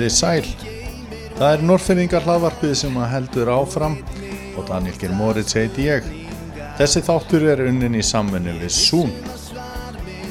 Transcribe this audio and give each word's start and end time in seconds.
Komiði 0.00 0.16
sæl. 0.16 0.46
Það 1.36 1.50
er 1.52 1.62
Norrfyrringar 1.68 2.22
hlaðvarpið 2.24 2.70
sem 2.78 2.94
að 2.96 3.10
heldur 3.12 3.48
áfram 3.52 3.98
og 4.56 4.62
Daniel 4.70 4.94
Geir 4.96 5.10
Moritz 5.12 5.52
heiti 5.58 5.90
ég. 5.90 6.06
Þessi 6.78 7.02
þáttur 7.04 7.42
er 7.52 7.60
unnin 7.66 7.98
í 7.98 8.00
samvenni 8.00 8.54
við 8.62 8.72
Zoom. 8.72 9.10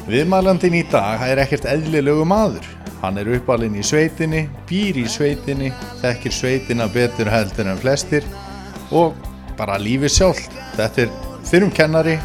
Viðmælandin 0.07 0.79
í 0.79 0.81
dag 0.89 1.21
er 1.27 1.43
ekkert 1.43 1.67
eðlilegu 1.69 2.25
maður. 2.25 2.65
Hann 3.03 3.21
er 3.21 3.29
uppalinn 3.35 3.77
í 3.77 3.85
sveitinni, 3.85 4.47
býr 4.65 4.97
í 4.97 5.05
sveitinni, 5.05 5.69
þekkir 6.01 6.33
sveitina 6.33 6.87
betur 6.89 7.29
heldur 7.29 7.69
en 7.69 7.77
flestir 7.83 8.25
og 8.89 9.13
bara 9.59 9.77
lífið 9.77 10.15
sjálf. 10.15 10.41
Þetta 10.79 11.05
er 11.05 11.13
fyrrum 11.51 11.69
kennari 11.69 12.17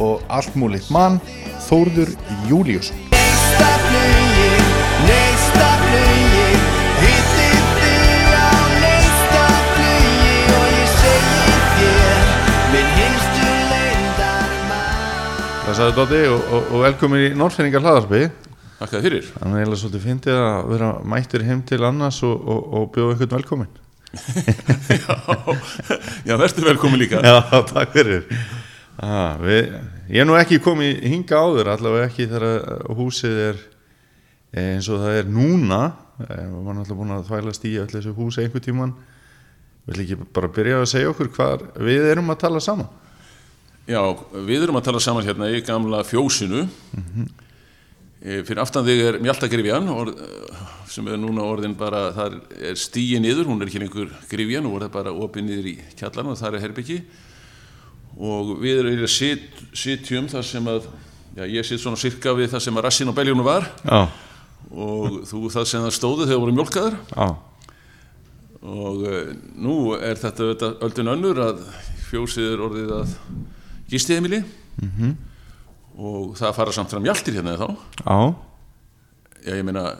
og 0.00 0.24
allt 0.32 0.56
múlitt 0.56 0.88
mann, 0.88 1.20
Þórður 1.68 2.16
Júliusson. 2.48 3.07
Sagði 15.78 15.94
Dótti 15.94 16.20
og, 16.26 16.40
og, 16.50 16.70
og 16.74 16.80
velkomin 16.82 17.20
í 17.22 17.34
Norrfyrringar 17.38 17.84
hlaðvarpið. 17.84 18.24
Þakka 18.78 18.94
þér 18.96 19.04
fyrir 19.04 19.26
Þannig 19.28 19.52
er 19.52 19.60
eiginlega 19.60 19.78
svolítið 19.82 20.02
fyndið 20.06 20.38
að 20.42 20.70
vera 20.72 20.88
mættur 21.12 21.44
heim 21.46 21.60
til 21.68 21.78
annars 21.86 22.18
og, 22.26 22.48
og, 22.50 22.64
og 22.78 22.88
bjóða 22.96 23.14
einhvern 23.14 23.34
velkomin. 23.36 23.70
Já, 24.98 25.14
já 26.24 26.34
verður 26.40 26.66
velkomin 26.70 26.98
líka 27.02 27.20
Já, 27.20 27.34
takk 27.68 27.92
fyrir. 27.92 28.22
Ah, 28.98 29.36
við, 29.42 29.74
ég 30.08 30.22
er 30.24 30.26
nú 30.26 30.38
ekki 30.40 30.58
komið 30.64 31.02
hinga 31.12 31.42
áður, 31.44 31.70
allavega 31.74 32.06
ekki 32.08 32.26
þegar 32.30 32.94
húsið 32.98 33.42
er 33.44 33.60
eins 34.64 34.88
og 34.90 35.04
það 35.04 35.18
er 35.20 35.28
núna. 35.30 35.82
Eh, 36.24 36.38
Við 36.40 36.54
varum 36.56 36.80
alltaf 36.82 36.98
búin 36.98 37.18
að 37.20 37.28
þvælast 37.28 37.68
í 37.68 37.76
öll 37.84 37.90
þessu 37.92 38.16
húsi 38.16 38.42
einhver 38.46 38.64
tíman. 38.64 38.96
Vil 39.86 40.00
ekki 40.02 40.18
bara 40.34 40.50
byrja 40.56 40.80
að 40.82 40.90
segja 40.96 41.12
okkur 41.12 41.30
hvað 41.36 41.68
við 41.86 42.08
erum 42.16 42.34
að 42.34 42.42
tala 42.48 42.64
saman? 42.64 42.88
Já, 43.88 44.02
við 44.44 44.66
erum 44.66 44.76
að 44.76 44.84
tala 44.90 45.00
saman 45.00 45.24
hérna 45.24 45.46
í 45.48 45.62
gamla 45.64 46.02
fjósinu. 46.04 46.66
E, 48.20 48.42
Fyrir 48.44 48.60
aftan 48.60 48.84
þig 48.84 49.00
er 49.00 49.16
Mjaltagrifjan 49.24 49.88
orð, 49.88 50.18
sem 50.92 51.08
er 51.08 51.16
núna 51.20 51.46
orðin 51.46 51.76
bara 51.78 52.10
þar 52.12 52.36
er 52.58 52.76
stíi 52.76 53.16
niður, 53.22 53.48
hún 53.48 53.62
er 53.62 53.70
ekki 53.70 53.80
lengur 53.80 54.12
grifjan 54.28 54.68
og 54.68 54.82
er 54.82 54.92
bara 54.92 55.14
opið 55.14 55.46
niður 55.46 55.70
í 55.72 55.74
kjallarna 55.96 56.34
og 56.34 56.40
þar 56.40 56.58
er 56.58 56.66
herbyggi 56.66 56.98
og 58.18 58.54
við 58.60 58.82
erum 58.82 59.00
að 59.06 59.12
sit, 59.14 59.48
sitjum 59.72 60.28
þar 60.28 60.44
sem 60.44 60.68
að 60.68 60.88
já, 61.38 61.44
ég 61.46 61.64
sitt 61.64 61.80
svona 61.80 62.00
sirka 62.00 62.34
við 62.36 62.50
það 62.52 62.64
sem 62.66 62.80
að 62.80 62.88
rassin 62.88 63.12
á 63.14 63.16
beljónu 63.16 63.46
var. 63.46 63.68
Já, 63.86 64.00
og 64.68 65.20
þú 65.30 65.44
það 65.54 65.68
sem 65.70 65.84
það 65.86 65.94
stóðu 65.96 66.26
þegar 66.26 66.42
voru 66.44 66.58
mjólkaður 66.58 66.96
já, 67.14 67.28
og 68.68 69.04
uh, 69.06 69.36
nú 69.56 69.76
er 69.96 70.18
þetta 70.18 70.74
öldin 70.84 71.12
önnur 71.14 71.46
að 71.46 71.62
fjósið 72.10 72.56
er 72.56 72.64
orðið 72.66 72.98
að 72.98 73.14
gistiðemili 73.90 74.44
Mhm. 74.82 75.14
og 75.98 76.36
það 76.38 76.54
fara 76.54 76.72
samt 76.72 76.90
fram 76.90 77.02
mjaltir 77.02 77.34
hérna 77.34 77.56
þá 77.58 77.68
já, 78.06 78.34
já 79.46 79.54
ég 79.58 79.64
meina 79.64 79.96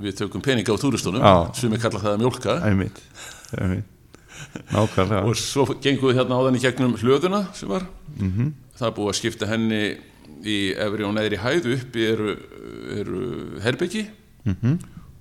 við 0.00 0.16
tökum 0.16 0.40
peninga 0.42 0.72
á 0.72 0.76
túristunum 0.80 1.22
sem 1.54 1.72
er 1.72 1.78
kallað 1.78 2.02
það 2.02 2.14
að 2.16 2.22
einmitt. 2.64 3.02
Nákvæmlega. 4.72 5.24
og 5.28 5.36
svo 5.36 5.64
gengum 5.82 6.10
við 6.10 6.16
hérna 6.18 6.38
áðan 6.40 6.56
í 6.56 6.62
gegnum 6.62 6.96
hlöðuna 6.96 7.42
sem 7.54 7.68
var 7.68 7.86
Mhm. 8.18 8.52
það 8.78 8.86
er 8.88 8.94
búið 8.96 9.10
að 9.12 9.18
skipta 9.20 9.46
henni 9.46 9.96
í 10.44 10.74
efri 10.74 11.04
og 11.04 11.14
neðri 11.14 11.38
hæðu 11.38 11.76
uppi 11.78 12.06
eru, 12.12 12.36
eru 12.98 13.60
herbyggi 13.60 14.06
Mhm. 14.46 14.78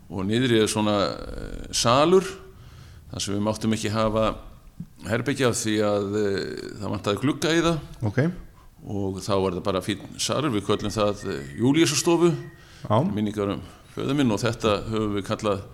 og 0.10 0.26
niðri 0.26 0.62
er 0.64 0.68
svona 0.68 1.12
uh, 1.12 1.68
salur 1.72 2.24
þar 3.12 3.20
sem 3.22 3.36
við 3.36 3.42
máttum 3.44 3.74
ekki 3.74 3.92
hafa 3.92 4.36
herbyggi 5.10 5.48
af 5.48 5.58
því 5.60 5.76
að 5.88 6.08
uh, 6.22 6.40
það 6.82 6.96
vantaði 6.96 7.22
glugga 7.26 7.54
í 7.56 7.62
það. 7.66 7.84
Ok, 8.10 8.24
og 8.98 9.22
þá 9.22 9.34
var 9.36 9.58
það 9.58 9.68
bara 9.68 9.84
fín 9.86 10.08
salur 10.22 10.54
við 10.54 10.66
köllum 10.70 10.94
það 10.94 11.28
uh, 11.28 11.38
Júlíusastofu 11.60 12.32
já, 12.32 12.98
minningar 13.12 13.56
um 13.58 13.64
föðu 13.96 14.16
minn 14.18 14.32
og 14.34 14.42
þetta 14.42 14.78
höfum 14.88 15.18
við 15.18 15.28
kallað 15.28 15.66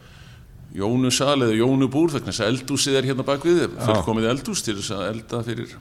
Jónusal 0.77 1.37
eða 1.45 1.55
Jónubúr 1.55 2.11
vegna 2.11 2.33
þess 2.33 2.43
að 2.43 2.49
eldúsið 2.51 2.97
er 2.99 3.07
hérna 3.07 3.25
bakvið 3.25 3.61
fullkomið 3.77 4.27
eldús 4.33 4.63
til 4.65 4.75
þess 4.79 4.95
að 4.97 5.05
elda 5.13 5.39
fyrir 5.47 5.77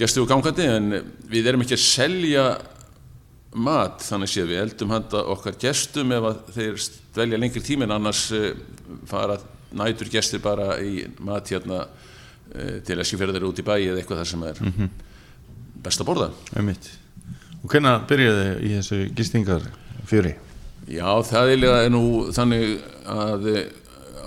gesti 0.00 0.22
og 0.22 0.30
gangandi 0.30 0.68
en 0.70 0.96
við 1.28 1.50
erum 1.50 1.64
ekki 1.64 1.76
að 1.76 1.84
selja 1.84 2.46
mat 3.56 4.02
þannig 4.04 4.32
séð 4.32 4.50
við 4.52 4.62
eldum 4.62 4.92
handa 4.92 5.22
okkar 5.32 5.56
gestum 5.60 6.12
ef 6.16 6.26
þeir 6.56 6.80
dvelja 7.16 7.40
lengri 7.40 7.62
tíma 7.64 7.86
en 7.86 7.96
annars 7.96 8.26
eh, 8.36 8.52
fara 9.08 9.38
nætur 9.76 10.10
gestir 10.12 10.42
bara 10.44 10.76
í 10.80 11.06
mat 11.24 11.48
hérna 11.52 11.84
eh, 11.84 12.12
til 12.86 12.98
að 12.98 13.08
skifjara 13.08 13.34
þeir 13.36 13.48
út 13.48 13.62
í 13.62 13.66
bæi 13.66 13.80
eða 13.88 14.00
eitthvað 14.00 14.22
þar 14.22 14.30
sem 14.32 14.46
er 14.48 14.62
best 15.86 16.02
að 16.02 16.10
borða. 16.10 16.28
Og 17.62 17.72
hvernig 17.72 18.06
byrjaði 18.10 18.46
í 18.62 18.74
þessu 18.76 18.98
gistingar 19.16 19.64
fjöri? 20.06 20.36
Já, 20.86 21.08
það 21.26 21.66
er 21.66 21.88
nú 21.90 22.04
þannig 22.34 22.76
að 23.10 23.48
eh, 23.50 23.64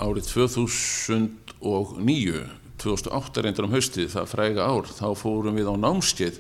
árið 0.03 0.25
2009, 0.33 2.41
2008 2.83 3.43
reyndar 3.45 3.67
um 3.67 3.75
haustið, 3.75 4.09
það 4.11 4.31
fræga 4.33 4.67
ár, 4.67 4.85
þá 4.91 5.07
fórum 5.19 5.55
við 5.55 5.71
á 5.71 5.75
námskeið 5.79 6.35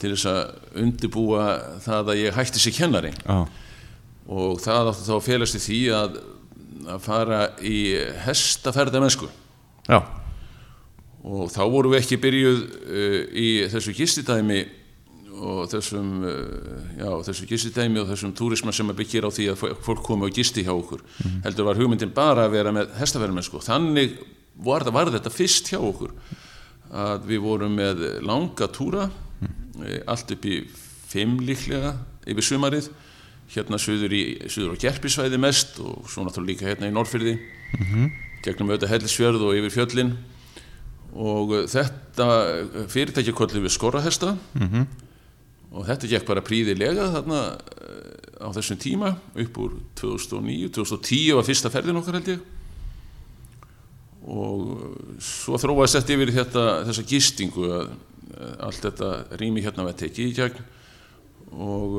til 0.00 0.12
þess 0.12 0.28
að 0.28 0.40
undibúa 0.80 1.44
það 1.84 2.12
að 2.12 2.20
ég 2.20 2.36
hætti 2.36 2.60
sér 2.60 2.76
kennari. 2.76 3.12
Já, 3.24 3.38
og 4.30 4.60
það 4.62 4.92
átti 4.92 5.08
þá 5.08 5.14
að 5.16 5.26
félast 5.26 5.56
í 5.56 5.62
því 5.64 5.80
að, 5.96 6.10
að 6.94 7.00
fara 7.04 7.40
í 7.64 7.78
hestaferðamennsku. 8.26 9.28
Já, 9.88 9.98
og 11.24 11.50
þá 11.52 11.62
vorum 11.70 11.92
við 11.94 12.00
ekki 12.04 12.18
byrjuð 12.22 12.60
uh, 12.60 13.16
í 13.36 13.48
þessu 13.72 13.92
gistidæmi 13.96 14.60
og 15.40 15.70
þessum, 15.72 16.08
uh, 16.26 16.82
já, 17.00 17.10
þessu 17.30 17.46
gistidæmi 17.48 18.00
og 18.02 18.08
þessum 18.10 18.32
túrisma 18.36 18.72
sem 18.76 18.88
að 18.92 18.98
byggir 19.02 19.24
á 19.24 19.30
því 19.32 19.46
að 19.52 19.58
fó- 19.60 19.74
fólk 19.86 20.02
komi 20.06 20.28
og 20.28 20.34
gisti 20.36 20.64
hjá 20.66 20.72
okkur. 20.74 21.04
Heldur 21.46 21.68
var 21.70 21.78
hugmyndin 21.80 22.12
bara 22.16 22.44
að 22.48 22.56
vera 22.58 22.72
með 22.76 22.92
hestaferðmennsku 23.00 23.60
þannig 23.64 24.18
var, 24.60 24.84
var 24.92 25.12
þetta 25.14 25.32
fyrst 25.32 25.70
hjá 25.72 25.78
okkur 25.80 26.12
að 26.90 27.28
við 27.30 27.44
vorum 27.44 27.76
með 27.78 28.00
langa 28.26 28.66
túra 28.74 29.06
eh, 29.86 30.00
allt 30.10 30.32
upp 30.34 30.44
í 30.50 30.56
fimm 31.10 31.36
líklega 31.46 31.94
yfir 32.28 32.44
sumarið. 32.48 32.88
Hérna 33.50 33.78
suður, 33.82 34.12
í, 34.14 34.22
suður 34.50 34.74
á 34.78 34.82
Gerpisvæði 34.84 35.38
mest 35.42 35.78
og 35.82 36.04
svo 36.10 36.22
náttúrulega 36.26 36.50
líka 36.52 36.68
hérna 36.68 36.90
í 36.90 36.94
Norrfyrði 36.94 37.32
gegnum 38.44 38.68
auðvitað 38.70 38.92
hellisfjörð 38.92 39.42
og 39.46 39.56
yfir 39.58 39.72
fjöllin 39.74 40.12
og 41.14 41.54
uh, 41.56 41.64
þetta 41.70 42.26
fyrirtæki 42.92 43.34
kollið 43.36 43.66
við 43.66 43.74
skorrahesta. 43.74 44.36
Og 45.70 45.86
þetta 45.86 46.08
gekk 46.10 46.26
bara 46.26 46.42
príðilega 46.42 47.10
þarna 47.14 47.42
uh, 47.54 48.14
á 48.42 48.48
þessum 48.56 48.80
tíma 48.80 49.12
upp 49.38 49.60
úr 49.62 49.76
2009, 50.00 50.70
2010 50.74 51.36
var 51.38 51.46
fyrsta 51.46 51.70
ferðin 51.70 52.00
okkar 52.00 52.18
held 52.18 52.32
ég. 52.34 52.48
Og 54.30 54.64
uh, 54.74 54.88
svo 55.22 55.60
þróaðist 55.60 56.00
þetta 56.00 56.16
yfir 56.16 56.34
þetta, 56.40 56.66
þessa 56.90 57.06
gistingu 57.10 57.70
að 57.70 57.96
allt 58.62 58.84
þetta 58.86 59.08
rými 59.40 59.60
hérna 59.60 59.84
var 59.84 59.96
tekið 59.98 60.28
í 60.30 60.34
gegn. 60.38 60.66
Og 61.50 61.96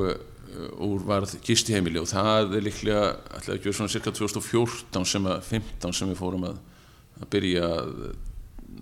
úr 0.81 1.03
varð 1.07 1.35
gistiheimili. 1.45 1.99
Og 2.01 2.09
það 2.09 2.55
er 2.57 2.65
líklega 2.65 3.03
ætlaði 3.37 3.57
ekki 3.57 3.69
verið 3.69 3.77
svona 3.77 3.93
cirka 3.93 4.13
2014 4.15 5.07
sem 5.07 5.29
að 5.29 5.47
15 5.47 5.95
sem 5.97 6.11
við 6.11 6.19
fórum 6.19 6.47
að, 6.49 6.59
að 7.19 7.29
byrja 7.35 7.69
að, 7.69 7.93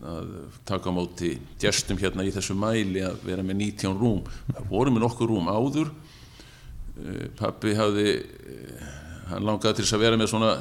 að 0.06 0.30
taka 0.70 0.90
á 0.90 0.94
móti 0.96 1.34
gestum 1.60 1.98
hérna 2.00 2.24
í 2.24 2.32
þessu 2.32 2.56
mæli 2.56 3.02
að 3.04 3.20
vera 3.28 3.44
með 3.44 3.60
19 3.66 3.98
rúm. 4.00 4.22
Það 4.54 4.70
voru 4.72 4.94
með 4.96 5.04
nokkur 5.06 5.32
rúm 5.34 5.50
áður. 5.52 5.92
Eh, 7.00 7.26
pappi 7.40 7.74
hafði 7.78 8.08
eh, 8.20 8.84
hann 9.32 9.46
langaði 9.48 9.80
til 9.80 9.86
þess 9.88 9.98
að 9.98 10.06
vera 10.06 10.20
með 10.20 10.32
svona 10.34 10.52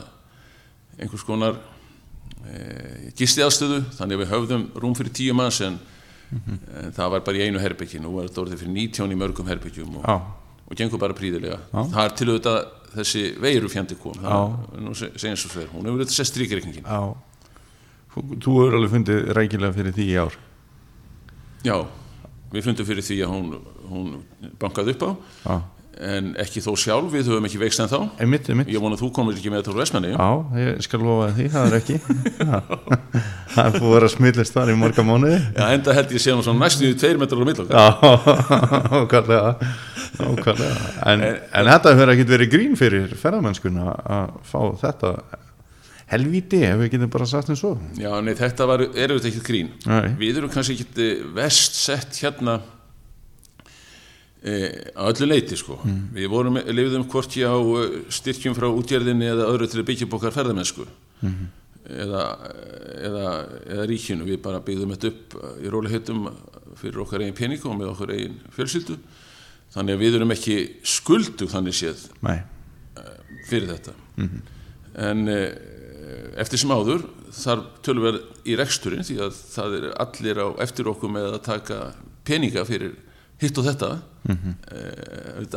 einhvers 0.99 1.23
konar 1.25 1.55
e, 2.43 3.11
gistiaðstöðu 3.19 3.79
þannig 3.97 4.17
að 4.19 4.23
við 4.25 4.31
höfðum 4.33 4.65
rúm 4.83 4.97
fyrir 4.99 5.13
tíu 5.15 5.35
manns 5.39 5.61
en, 5.65 5.77
en 6.35 6.93
það 6.97 7.13
var 7.15 7.23
bara 7.29 7.39
í 7.39 7.47
einu 7.47 7.61
herbyggi 7.63 8.01
nú 8.03 8.17
var 8.17 8.27
þetta 8.29 8.43
orðið 8.43 8.63
fyrir 8.65 8.75
19 8.75 9.15
í 9.15 9.19
mörgum 9.21 9.49
herbyggjum 9.49 10.01
og, 10.01 10.09
já, 10.11 10.17
og 10.67 10.81
gengur 10.81 11.01
bara 11.03 11.17
príðilega 11.17 11.61
það 11.95 12.01
er 12.03 12.17
til 12.19 12.29
auðvitað 12.33 12.59
þessi 12.99 13.23
veiru 13.45 13.69
fjandi 13.71 13.99
kom. 14.01 14.19
Það, 14.25 14.55
nú 14.81 14.95
se- 14.97 15.11
segjum 15.21 15.39
svo 15.39 15.51
fyrir, 15.55 15.71
hún 15.75 15.87
hefur 15.87 15.99
auðvitað 16.03 16.17
sett 16.19 16.31
stríkreikningin 16.33 16.87
já. 16.89 17.01
Þú 18.19 18.39
þú 18.43 18.59
hefur 18.59 18.77
alveg 18.81 18.95
fundið 18.97 19.33
rækilega 19.39 19.77
fyrir 19.79 19.95
því 19.97 20.07
í 20.11 20.19
ár. 20.27 20.37
já, 21.67 21.77
við 22.53 22.65
fundum 22.69 22.87
fyrir 22.89 23.05
því 23.05 23.19
að 23.25 23.35
hún, 23.35 23.51
hún 23.91 24.07
bankaði 24.63 24.95
upp 24.97 25.03
á. 25.05 25.11
Já, 25.49 25.57
en 26.09 26.29
ekki 26.39 26.61
þó 26.63 26.71
sjálf, 26.79 27.09
við 27.11 27.27
höfum 27.27 27.47
ekki 27.49 27.59
veikst 27.59 27.81
en 27.83 27.89
þá 27.91 27.97
einmitt, 28.23 28.47
einmitt. 28.53 28.69
Ég 28.71 28.79
vona 28.83 28.95
að 28.95 29.01
þú 29.03 29.09
komir 29.17 29.35
ekki 29.35 29.51
með 29.51 29.65
þetta 29.65 29.73
úr 29.73 29.81
Vestmanni 29.81 30.13
Já, 30.15 30.29
ég 30.63 30.83
skal 30.87 31.01
lofa 31.03 31.33
því, 31.35 31.47
það 31.57 31.67
er 31.67 31.77
ekki. 31.81 31.97
Það 33.55 33.65
er 33.65 33.75
búið 33.75 33.89
að 33.89 33.95
vera 33.97 34.11
smillist 34.13 34.55
þar 34.55 34.71
í 34.71 34.77
marga 34.79 35.05
mánuði. 35.09 35.41
Já, 35.59 35.65
enda 35.75 35.97
held 35.99 36.15
ég 36.15 36.23
sé 36.23 36.37
nú 36.39 36.45
svona 36.47 36.63
næstu 36.63 36.87
í 36.87 36.95
tveir 37.01 37.19
metrar 37.19 37.43
á 37.43 37.47
mill 37.49 37.63
okkar. 37.65 37.75
Já, 37.75 37.89
ákvæmlega 39.03 39.51
Ákvæmlega 40.19 40.77
En, 41.11 41.25
en 41.27 41.73
þetta 41.73 41.93
hefur 41.97 42.13
ekkert 42.15 42.33
verið 42.37 42.53
grín 42.55 42.79
fyrir 42.79 43.13
ferðamennskuna 43.19 43.93
að 44.19 44.39
fá 44.49 44.61
þetta 44.85 45.13
helvíti, 46.09 46.63
ef 46.65 46.81
við 46.83 46.95
getum 46.95 47.13
bara 47.13 47.29
sagt 47.29 47.53
eins 47.53 47.63
og. 47.69 47.83
Já, 48.01 48.11
nei, 48.25 48.33
þetta 48.39 48.67
var, 48.69 48.85
er 48.89 49.13
auðvitað 49.13 49.31
ekkert 49.33 49.49
grín. 49.51 49.71
Nei. 49.85 50.15
Við 50.21 50.41
erum 50.41 50.53
kannski 50.53 50.79
ekkert 50.79 51.01
eh, 51.05 51.23
verst 51.37 51.77
sett 51.77 52.21
hérna 52.23 52.59
e, 54.41 54.55
á 54.97 55.05
öllu 55.11 55.29
leiti 55.29 55.59
sko. 55.61 55.79
Við 56.17 56.33
vorum, 56.33 56.59
lifðum 56.73 57.07
hvorki 57.13 57.45
á 57.45 57.53
eh, 57.53 58.01
styrkjum 58.15 58.57
frá 58.57 58.71
útgerðinni 58.71 59.29
eða 59.35 59.51
öðru 59.53 59.69
til 59.69 59.83
að 59.83 59.89
byggja 59.93 60.11
okkar 60.11 60.37
ferðamennsku. 60.39 60.89
Eða, 61.89 62.25
eða, 63.09 63.29
eða 63.65 63.89
ríkinu, 63.89 64.27
við 64.29 64.43
bara 64.45 64.65
byggðum 64.65 64.93
þetta 64.93 65.13
upp 65.13 65.39
í 65.65 65.71
róliheitum 65.73 66.27
fyrir 66.79 67.01
okkar 67.05 67.25
eigin 67.25 67.37
pening 67.37 67.65
og 67.65 67.79
með 67.79 67.95
okkar 67.95 68.13
eigin 68.17 68.37
fjölskyldu. 68.57 68.99
Þannig 69.73 69.97
að 69.97 70.05
við 70.05 70.17
erum 70.17 70.33
ekki 70.33 70.59
skuldug 70.89 71.51
þannig 71.53 71.77
séð 71.77 72.07
Nei, 72.25 72.39
fyrir 73.49 73.75
þetta. 73.75 73.93
En 75.09 75.29
e, 75.29 75.41
eftir 76.41 76.61
sem 76.61 76.73
áður 76.73 77.05
þarf 77.35 77.67
tölverð 77.87 78.47
í 78.49 78.57
reksturinn 78.59 79.07
því 79.07 79.19
að 79.27 79.43
það 79.55 79.77
er 79.79 79.89
allir 80.05 80.41
á 80.41 80.49
eftir 80.65 80.89
okkur 80.91 81.13
með 81.13 81.29
að 81.33 81.43
taka 81.49 81.81
peninga 82.29 82.65
fyrir 82.69 82.95
hitt 83.43 83.59
og 83.59 83.69
þetta. 83.69 83.91
Mm 84.29 84.39
-hmm. 84.39 84.55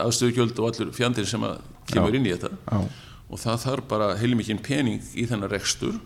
aðstöðugjöld 0.05 0.59
og 0.59 0.67
allur 0.69 0.91
fjandinn 0.95 1.27
sem 1.27 1.43
að 1.43 1.61
kemur 1.89 2.15
inn 2.15 2.27
í 2.27 2.33
þetta. 2.33 2.51
Já, 2.71 2.81
og 3.31 3.39
það 3.39 3.63
þarf 3.65 3.87
bara 3.87 4.11
heilmikinn 4.19 4.61
pening 4.63 5.01
í 5.15 5.25
þennan 5.27 5.51
rekstur. 5.51 5.97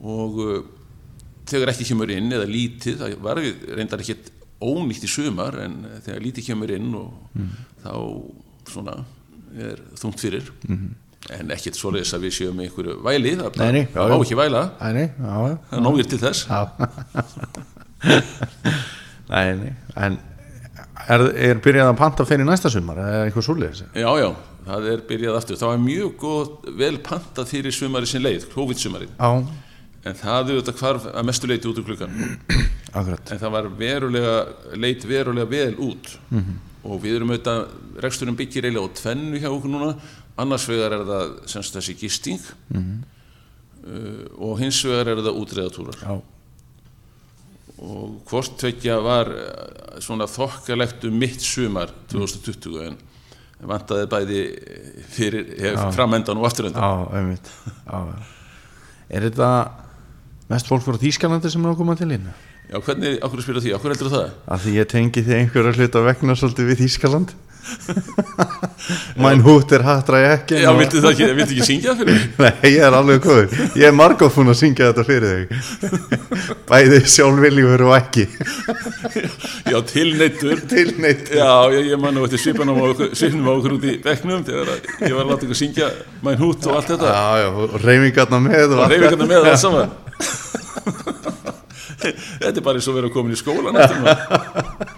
Og 0.00 0.40
uh, 0.42 0.64
þegar 1.46 1.72
ekki 1.72 1.86
kemur 1.88 2.10
inn 2.10 2.32
eða 2.32 2.48
lítið, 2.50 2.98
það 3.00 3.18
var 3.22 3.40
við 3.40 3.68
reyndar 3.78 4.02
ekkert 4.02 4.32
ónýtt 4.60 5.04
í 5.04 5.10
sumar 5.10 5.58
en 5.60 5.84
þegar 6.04 6.24
lítið 6.24 6.46
kemur 6.50 6.72
inn 6.72 6.94
og 6.96 7.12
þá 7.84 7.94
svona 8.66 8.96
er 9.56 9.82
þungt 9.96 10.20
fyrir 10.20 10.50
en 11.34 11.50
ekkert 11.56 11.74
svoleiðis 11.78 12.12
að 12.14 12.24
við 12.26 12.34
séum 12.36 12.60
einhverju 12.62 12.94
væli, 13.02 13.32
það 13.40 13.56
Nei, 13.62 13.70
nei, 13.74 13.82
já, 13.82 13.96
það 13.96 14.12
má 14.12 14.16
já. 14.16 14.22
ekki 14.26 14.38
væla 14.38 14.62
það. 14.78 15.56
Er 15.72 15.82
nógir 15.86 16.06
til 16.12 16.20
þess. 16.22 16.46
Nei, 19.26 19.46
nei, 19.58 19.72
en 19.98 20.18
er, 21.10 21.24
er 21.50 21.58
byrjað 21.64 21.88
að 21.90 21.96
panta 21.98 22.26
fyrir 22.28 22.46
næsta 22.46 22.70
sumar 22.70 23.00
eða 23.02 23.24
eitthvað 23.26 23.46
svoleiðis? 23.48 23.80
já, 23.96 24.06
já, 24.20 24.28
það 24.68 24.86
er 24.92 25.02
byrjað 25.08 25.38
aftur. 25.40 25.58
Það 25.60 25.72
var 25.72 25.80
mjög 25.82 26.12
góð, 26.22 26.52
vel 26.78 26.92
pantað 27.06 27.50
fyrir 27.50 27.74
sumari 27.74 28.10
sin 28.10 28.22
leið, 28.22 28.46
COVID-sumari 28.54 29.08
Já, 29.16 29.30
en 30.06 30.14
það 30.20 30.52
auðvitað 30.52 30.78
hvarf 30.78 31.08
að 31.10 31.26
mestu 31.26 31.50
leiti 31.50 31.66
út 31.72 31.80
úr 31.82 31.88
klukkan 31.88 32.14
akkurat. 33.00 33.34
En 33.34 33.42
það 33.42 33.54
var 33.56 33.68
verulega 33.82 34.36
leit 34.78 35.02
verulega 35.10 35.50
vel 35.50 35.74
út. 35.88 36.12
Og 36.86 37.00
við 37.02 37.16
erum 37.18 37.32
auðvitað 37.34 37.64
reksturinn 38.04 38.38
byggir 38.38 38.68
eiginlega 38.68 38.86
á 38.86 38.96
tvennu 39.00 39.40
hjá 39.42 39.48
okkur 39.50 39.72
núna 39.72 39.96
annars 40.40 40.68
vegar 40.68 40.96
er 40.96 41.04
það 41.08 41.34
semst 41.50 41.76
þessi 41.76 41.96
gisting 42.00 42.40
uh, 42.76 44.24
og 44.36 44.56
hins 44.60 44.80
vegar 44.86 45.12
er 45.12 45.22
það 45.24 45.40
útreðatúrar 45.42 46.00
Já, 46.02 46.16
og 47.76 48.22
hvort 48.30 48.54
tvekja 48.56 48.96
var 49.04 49.28
eh, 49.28 49.98
svona 50.00 50.24
þokkalegt 50.30 51.04
um 51.08 51.18
mitt 51.20 51.44
sumar 51.44 51.90
2020 52.08 52.86
en 52.86 52.96
vantaði 53.68 54.06
bæði 54.12 54.40
fyrir 55.12 55.50
ja. 55.60 55.90
framendan 55.92 56.40
og 56.40 56.48
afturöndan 56.48 56.80
já, 56.80 57.26
já. 57.84 58.32
Er 59.06 59.28
þetta 59.28 59.50
mest 60.50 60.68
fólk 60.70 60.82
frá 60.86 60.96
Þýskalandi 61.00 61.52
sem 61.52 61.64
er 61.64 61.72
að 61.74 61.80
koma 61.82 61.94
til 61.98 62.10
inn? 62.16 62.26
Já, 62.66 62.80
hvernig, 62.82 63.20
okkur 63.22 63.44
spyrir 63.44 63.62
því, 63.62 63.74
okkur 63.76 63.92
heldur 63.94 64.10
það? 64.10 64.30
Af 64.50 64.64
því 64.64 64.72
ég 64.80 64.88
tengi 64.90 65.22
því 65.22 65.36
einhverja 65.36 65.76
hluta 65.76 66.02
vegna 66.02 66.34
svolítið 66.38 66.72
við 66.72 66.80
Þýskaland 66.82 67.34
Mæn 69.22 69.40
hút 69.42 69.72
er 69.74 69.82
hattra 69.86 70.20
ég 70.22 70.32
ekki 70.36 70.58
Já, 70.60 70.68
viltu 70.76 71.00
það 71.02 71.12
ekki, 71.12 71.26
viltu 71.38 71.54
ekki 71.56 71.66
syngja 71.66 71.92
það 71.92 72.00
fyrir 72.00 72.14
mig? 72.14 72.24
Nei, 72.44 72.70
ég 72.72 72.84
er 72.86 72.96
alveg 72.96 73.22
góður. 73.24 73.48
Ég 73.80 73.86
er 73.88 73.94
margóð 73.96 74.32
fún 74.34 74.52
að 74.52 74.58
syngja 74.60 74.90
þetta 74.90 75.04
fyrir 75.08 75.30
þig. 75.32 75.46
Bæði 76.70 77.00
sjálfviljur 77.14 77.84
og 77.86 77.94
ekki. 77.96 78.26
Já, 79.66 79.78
tilneittur. 79.90 80.62
Tilneitt 80.70 81.32
Já, 81.34 81.50
ég, 81.74 81.90
ég 81.92 82.02
man 82.02 82.16
nú 82.16 82.26
eftir 82.26 82.42
svipanum 82.42 82.80
á 82.82 82.84
okkur, 82.90 83.76
út 83.76 83.86
í 83.86 83.96
bekknum 84.04 84.44
þegar 84.46 84.74
að 84.74 84.78
ég 85.06 85.16
var 85.16 85.24
að 85.24 85.30
láta 85.32 85.48
ykkur 85.48 85.60
syngja 85.62 85.90
mæn 86.26 86.40
hút 86.42 86.68
og 86.70 86.80
allt 86.80 86.92
þetta. 86.94 87.14
Já, 87.14 87.26
já, 87.42 87.48
og 87.54 87.78
reyfingarna 87.82 88.42
með 88.46 88.66
og 88.66 88.76
og 88.76 88.84
allt 88.84 88.94
reyfingarna 88.94 89.30
með 89.32 89.48
það 89.50 89.58
saman. 89.64 89.90
Þetta 92.06 92.52
er 92.52 92.62
bara 92.62 92.78
eins 92.78 92.90
og 92.90 92.98
vera 93.00 93.10
komin 93.10 93.34
í 93.34 93.40
skólan 93.40 93.80
eftir 93.80 93.98
maður 94.04 94.94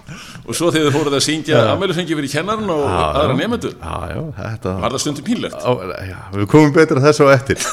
og 0.48 0.56
svo 0.56 0.70
þegar 0.72 0.88
þið 0.88 0.96
fóruð 0.96 1.16
að 1.18 1.24
syngja 1.26 1.58
afmælisfengi 1.74 2.16
fyrir 2.18 2.32
kennarinn 2.32 2.72
og 2.72 2.84
aðra 2.88 3.36
nefnendur 3.36 3.74
Já, 3.76 3.96
já, 4.14 4.20
þetta 4.38 4.74
var 4.80 4.94
það 4.94 5.02
stundum 5.04 5.26
pínlegt? 5.28 5.66
Já, 6.08 6.18
Við 6.38 6.46
komum 6.54 6.74
betur 6.76 7.00
að 7.00 7.08
þessu 7.10 7.28
á 7.28 7.30
eftir. 7.36 7.58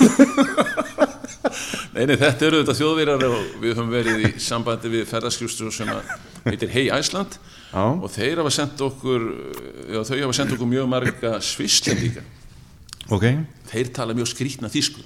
Nei, 1.95 2.04
nei, 2.10 2.18
þetta 2.19 2.48
eru 2.50 2.57
þetta 2.60 2.74
þjóðverjar 2.75 3.22
og 3.30 3.36
við 3.62 3.69
höfum 3.72 3.92
verið 3.94 4.24
í 4.27 4.31
sambandi 4.44 4.89
við 4.92 5.06
ferðarskjústur 5.07 5.72
sem 5.72 5.92
heitir 6.44 6.72
Hey 6.74 6.89
Iceland. 6.92 7.38
Já, 7.69 7.83
og 7.86 8.10
þeir 8.12 8.42
hafa 8.42 8.51
sendt 8.51 8.81
okkur 8.83 9.24
já, 9.94 10.01
þau 10.10 10.18
hafa 10.25 10.36
sendt 10.36 10.56
okkur 10.57 10.69
mjög 10.74 10.89
marga 10.92 11.31
svisslendinga. 11.45 12.25
Ok. 13.16 13.30
Þeir 13.71 13.94
tala 13.95 14.18
mjög 14.18 14.33
skrýtna 14.33 14.71
þýsku 14.74 15.06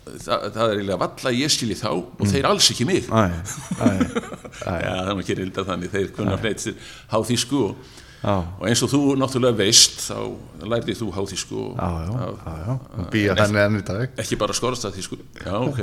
Já, 0.00 0.18
Þa, 0.24 0.36
það 0.54 0.64
er 0.64 0.78
eiginlega 0.80 1.00
valla 1.04 1.30
ég 1.36 1.52
skilji 1.52 1.76
þá 1.78 1.90
og 1.92 2.22
þeir 2.26 2.46
alls 2.48 2.70
ekki 2.72 2.86
mig. 2.88 3.06
Æ, 3.06 3.20
æ, 3.20 3.86
æ. 3.86 3.90
Já, 4.66 4.92
það 5.04 5.10
er 5.12 5.20
ekki 5.22 5.36
reynda 5.38 5.64
þannig, 5.68 5.92
þeir 5.92 6.12
kunna 6.16 6.38
fleitt 6.40 6.64
háþýsku 7.12 7.60
og, 7.68 7.84
og 8.60 8.64
eins 8.68 8.82
og 8.84 8.90
þú 8.92 9.00
náttúrulega 9.20 9.56
veist 9.60 10.02
þá 10.04 10.18
lærði 10.68 10.96
þú 10.98 11.06
já 12.64 13.06
Býja 13.14 13.36
þannig 13.38 13.62
enn 13.62 13.78
í 13.78 13.84
dag. 13.88 14.18
ekki 14.24 14.38
bara 14.40 14.56
skorstæðþýsku 14.58 15.20
já, 15.40 15.54
ok, 15.56 15.80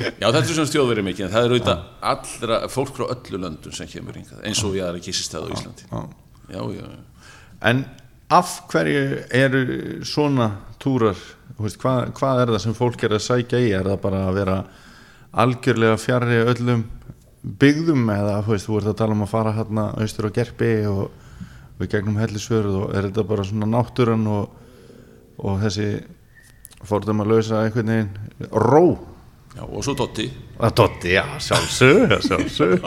já 0.00 0.26
þetta 0.26 0.40
er 0.42 0.48
svona 0.50 0.70
stjóðverið 0.72 1.08
mikið 1.10 1.26
en 1.28 1.34
það 1.36 1.46
er 1.46 1.54
auðvitað 1.54 1.84
allra 2.14 2.60
fólk 2.72 2.96
frá 2.96 3.06
öllu 3.14 3.42
löndum 3.44 3.76
sem 3.78 3.90
kemur 3.90 4.18
hingað, 4.18 4.42
eins 4.48 4.64
og 4.66 4.74
ég 4.78 4.88
er 4.88 4.98
að 4.98 5.06
kýsist 5.06 5.34
það 5.36 5.46
á 5.46 5.48
Íslandi 5.54 5.86
já, 5.92 6.62
já, 6.78 6.82
já. 6.82 7.30
En 7.70 7.84
af 8.28 8.50
hverju 8.68 9.04
eru 9.32 9.64
svona 10.04 10.50
túrar 10.80 11.16
veist, 11.58 11.78
hvað, 11.80 12.12
hvað 12.18 12.42
er 12.42 12.52
það 12.52 12.62
sem 12.64 12.76
fólk 12.76 13.04
er 13.06 13.16
að 13.16 13.24
sækja 13.24 13.62
í? 13.62 13.72
Er 13.74 13.88
það 13.88 14.02
bara 14.04 14.20
að 14.28 14.38
vera 14.38 14.58
algjörlega 15.38 16.00
fjarrri 16.00 16.38
öllum 16.52 16.84
byggðum 17.62 18.12
eða 18.12 18.38
veist, 18.46 18.68
þú 18.68 18.80
ert 18.80 18.92
að 18.92 18.98
tala 19.00 19.16
um 19.16 19.24
að 19.24 19.32
fara 19.32 19.56
hérna 19.56 19.88
austur 20.02 20.28
á 20.28 20.36
Gerpi 20.36 20.72
og 20.90 21.10
við 21.78 21.92
gegnum 21.94 22.18
hellisvörð 22.18 22.78
og 22.82 22.94
er 22.94 23.08
þetta 23.08 23.26
bara 23.28 23.46
svona 23.46 23.70
náttúran 23.70 24.26
og, 24.34 24.48
og 25.38 25.60
þessi 25.62 25.90
fórðum 26.86 27.22
að 27.24 27.32
lausa 27.32 27.62
einhvern 27.64 27.94
veginn? 27.94 28.50
Ró 28.52 28.84
já 29.58 29.64
og 29.66 29.84
svo 29.84 29.94
Dotti. 29.98 30.26
Að 30.62 30.74
Dotti, 30.78 31.12
já, 31.16 31.24
sjálfsög, 31.42 32.12
já, 32.12 32.18
sjálfsög 32.22 32.84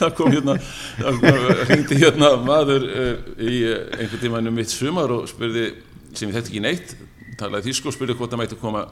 það 0.00 0.12
kom 0.18 0.34
hérna 0.34 0.56
það 0.98 1.62
hringdi 1.70 2.00
hérna 2.02 2.30
maður 2.44 2.84
uh, 2.88 3.14
í 3.40 3.54
uh, 3.64 3.86
einhvern 3.96 4.22
tímanum 4.24 4.58
mitt 4.60 4.72
sumar 4.72 5.12
og 5.14 5.28
spurði, 5.30 5.70
sem 6.12 6.28
ég 6.28 6.36
þekkt 6.36 6.52
ekki 6.52 6.64
neitt 6.64 6.94
talaði 7.40 7.70
þýsku 7.70 7.90
og 7.90 7.96
spurði 7.96 8.18
hvort 8.18 8.34
það 8.34 8.42
mætti 8.42 8.60
koma 8.60 8.84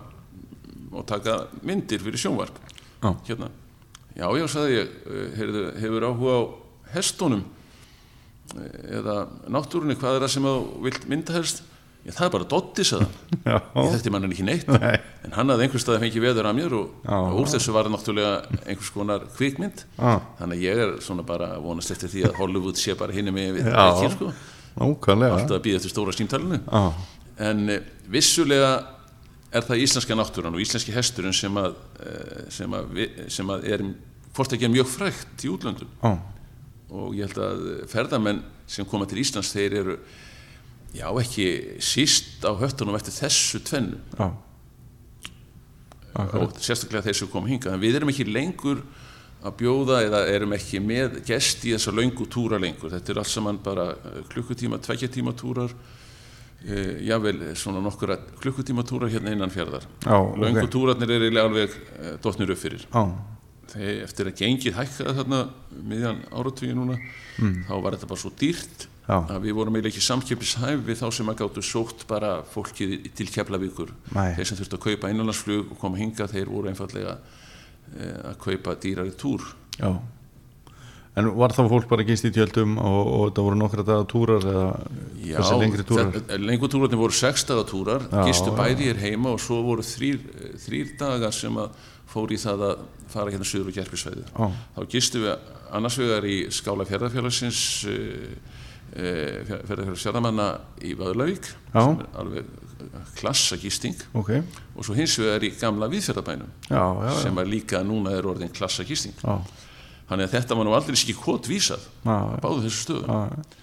og 0.88 1.04
taka 1.06 1.42
myndir 1.60 2.00
fyrir 2.00 2.20
sjónvarp. 2.20 2.56
Já. 3.02 3.12
hérna 3.28 3.50
já, 4.16 4.26
já, 4.40 4.46
sagði 4.48 4.80
ég, 4.80 4.98
uh, 5.04 5.24
heyrðu, 5.38 5.64
hefur 5.84 6.08
áhuga 6.08 6.36
á 6.40 6.42
hestunum 6.96 7.44
eða 8.88 9.26
náttúrunni 9.52 9.98
hvað 9.98 10.16
er 10.16 10.24
það 10.24 10.32
sem 10.32 10.46
þú 10.48 10.84
vilt 10.86 11.04
mynda 11.10 11.36
helst 11.36 11.60
já, 12.06 12.12
það 12.14 12.24
er 12.26 12.32
bara 12.34 12.46
Dotti, 12.52 12.84
sagði 12.88 13.06
hann. 13.08 13.40
Já, 13.44 13.56
ég 13.82 13.90
þekkti 13.94 14.12
mann 14.14 14.28
ekki 14.28 14.44
neitt. 14.46 14.68
Nei. 14.68 14.98
en 15.24 15.32
hann 15.36 15.50
hafði 15.52 15.66
einhvers 15.66 15.84
staði 15.84 16.00
fengið 16.04 16.24
veður 16.28 16.48
af 16.50 16.54
mér 16.58 16.76
og, 16.78 16.92
Já. 17.04 17.16
og 17.18 17.40
úr 17.42 17.50
þessu 17.52 17.74
var 17.76 17.88
náttúrulega 17.92 18.60
einhvers 18.66 18.90
konar 18.94 19.26
kvikmynd. 19.36 19.84
Já. 19.98 20.12
þannig 20.40 20.58
að 20.60 20.64
ég 20.68 20.82
er 20.84 20.94
svona 21.04 21.24
bara 21.28 21.50
að 21.56 21.62
vonast 21.66 21.90
eftir 21.94 22.12
því 22.14 22.24
að 22.30 22.38
Hollywood 22.40 22.80
sé 22.80 22.94
bara 22.98 23.12
hinni 23.16 23.34
með 23.34 23.58
við 23.58 23.68
ekki 23.72 24.10
sko, 24.14 24.30
alltaf 25.36 25.56
að 25.58 25.64
býða 25.66 25.80
eftir 25.82 25.90
stóra 25.94 26.14
símtalinu. 26.16 26.60
Já, 26.64 26.84
en 27.50 27.68
eh, 27.74 27.80
vissulega 28.08 28.70
er 29.52 29.64
það 29.64 29.80
íslenska 29.84 30.16
náttúran 30.18 30.54
og 30.56 30.60
íslenski 30.62 30.92
hesturinn 30.92 31.32
sem 31.36 31.54
að, 31.56 31.74
eh, 32.04 32.42
sem 32.52 32.74
að, 32.76 32.88
vi- 32.94 33.10
sem 33.32 33.48
að 33.48 33.64
er 33.72 33.84
hvort 34.36 34.52
ekki 34.54 34.68
mjög 34.70 34.86
frægt 34.92 35.44
í 35.44 35.50
útlöndum. 35.50 35.88
Já, 36.04 36.12
og 36.90 37.12
ég 37.16 37.26
held 37.28 37.38
að 37.44 37.62
ferðamenn 37.90 38.42
sem 38.68 38.84
koma 38.88 39.04
til 39.08 39.18
Íslands 39.22 39.50
þeir 39.52 39.74
eru 39.82 39.96
já 40.96 41.08
ekki 41.20 41.48
síst 41.84 42.44
á 42.46 42.52
höttunum 42.58 42.96
eftir 42.98 43.16
þessu 43.16 43.60
tvennu. 43.66 44.00
Já. 44.18 44.28
Og 46.18 46.56
sérstaklega 46.58 47.04
þeir 47.06 47.18
sem 47.20 47.30
kom 47.30 47.46
hingað. 47.46 47.76
En 47.76 47.82
við 47.82 48.00
erum 48.00 48.10
ekki 48.10 48.26
lengur 48.26 48.80
að 49.38 49.54
bjóða 49.60 50.00
eða 50.06 50.24
erum 50.32 50.54
ekki 50.56 50.80
með 50.82 51.20
gest 51.28 51.62
í 51.68 51.74
þessa 51.76 51.94
löngu 51.94 52.26
túra 52.30 52.58
lengur. 52.58 52.90
Þetta 52.90 53.14
er 53.14 53.20
allt 53.22 53.30
saman 53.30 53.60
bara 53.62 53.92
eh, 53.94 54.20
klukkutíma, 54.32 54.80
tveggja 54.82 55.10
tíma 55.14 55.34
túrar 55.38 55.70
uh, 55.70 56.94
jável 57.06 57.54
svona 57.54 57.82
nokkura 57.84 58.18
klukkutíma 58.42 58.82
túrar 58.88 59.12
hérna 59.12 59.30
innan 59.36 59.52
fjörðar 59.54 59.86
Já, 60.02 60.18
löngu 60.18 60.64
ok. 60.64 60.72
túrarnir 60.74 61.14
er 61.14 61.26
eiginlega 61.28 61.50
alveg 61.52 61.76
uh, 61.76 62.12
dotnir 62.24 62.50
upp 62.50 62.62
fyrir. 62.64 62.86
Já, 62.90 63.04
þegar 63.74 64.04
eftir 64.08 64.32
að 64.32 64.38
gengið 64.42 64.78
hækkaði 64.80 65.16
þarna 65.20 65.42
miðjan 65.92 66.22
áratvíði 66.32 66.78
núna 66.78 66.98
þá 67.68 67.74
var 67.84 67.94
þetta 67.94 68.10
bara 68.10 68.22
svo 68.24 68.32
dýrt. 68.42 68.88
Að 69.08 69.40
við 69.46 69.54
vorum 69.56 69.76
eiginlega 69.78 69.94
ekki 69.94 70.04
samkjöpishæf 70.04 70.82
við 70.84 70.98
þá 71.00 71.06
sem 71.16 71.30
að 71.32 71.38
gáttu 71.40 71.62
sótt 71.64 72.02
bara 72.10 72.42
fólkið 72.52 73.08
til 73.16 73.28
Keflavíkur 73.32 73.94
þeir 74.12 74.44
sem 74.50 74.58
þurftu 74.58 74.76
að 74.78 74.84
kaupa 74.84 75.10
innanlandsflug 75.14 75.72
og 75.72 75.78
koma 75.80 75.96
hingað 76.00 76.34
þeir 76.36 76.50
voru 76.52 76.68
einfallega 76.68 77.14
e, 77.96 78.12
að 78.32 78.38
kaupa 78.44 78.76
dýrari 78.84 79.14
túr 79.16 79.46
já 79.80 79.92
En 81.18 81.26
var 81.34 81.50
þá 81.50 81.64
fólk 81.66 81.88
bara 81.90 82.04
gist 82.06 82.28
í 82.28 82.30
tjöldum 82.30 82.76
og, 82.78 83.08
og 83.10 83.22
þetta 83.32 83.42
voru 83.42 83.56
nokkra 83.58 83.82
daga 83.82 84.04
túrar 84.06 84.44
eða 84.46 84.66
Já, 85.26 85.40
lengri 85.58 85.82
túrar? 85.88 86.12
það- 86.14 86.44
lengur 86.46 86.70
túrarnir 86.70 87.00
voru 87.00 87.16
sex 87.16 87.42
daga 87.48 87.64
túrar 87.66 88.04
Já, 88.06 88.20
gistu 88.28 88.52
já. 88.52 88.54
bæði 88.60 88.86
hér 88.92 89.00
heima 89.02 89.32
og 89.34 89.40
svo 89.42 89.58
voru 89.66 89.82
þrýr, 89.82 90.20
þrýr 90.62 90.92
dagar 91.00 91.34
sem 91.34 91.56
að 91.58 91.72
fór 92.12 92.30
í 92.30 92.38
það 92.38 92.62
að 92.68 92.84
fara 93.10 93.34
hérna 93.34 93.48
söður 93.50 93.72
og 93.72 93.78
gerpisvæði 93.80 94.22
Já. 94.28 94.46
þá 94.76 94.80
gistu 94.94 95.24
við 95.24 95.50
annars 95.80 95.98
vegar 95.98 96.28
í 96.30 96.36
skála 96.54 96.86
fjörðarfélagsins 96.86 97.64
uh, 98.94 99.44
fjörðarfélags 99.48 100.06
fjörðamanna 100.06 100.48
í 100.84 100.94
Vöðlavík 100.98 101.50
sem 101.72 102.02
er 102.02 102.08
alveg 102.22 102.50
klassa 103.18 103.58
gisting. 103.60 103.96
Ok, 104.16 104.34
og 104.76 104.86
svo 104.86 104.96
hins 104.96 105.16
vegar 105.18 105.44
í 105.46 105.52
gamla 105.58 105.88
viðfjörðabænum 105.90 106.50
já, 106.68 106.78
já, 106.78 107.08
já, 107.08 107.14
sem 107.24 107.40
að 107.40 107.54
líka 107.54 107.82
núna 107.86 108.14
er 108.16 108.28
orðin 108.30 108.52
klassa 108.54 108.86
gisting. 108.86 109.16
Já, 109.22 109.40
þannig 110.10 110.28
að 110.28 110.36
þetta 110.36 110.58
var 110.58 110.68
nú 110.68 110.76
aldrei 110.76 110.98
ekki 110.98 111.16
kvot 111.18 111.48
vísað 111.50 111.82
já, 112.04 112.18
báðu 112.42 112.66
þessu 112.66 112.84
stöðum. 112.84 113.56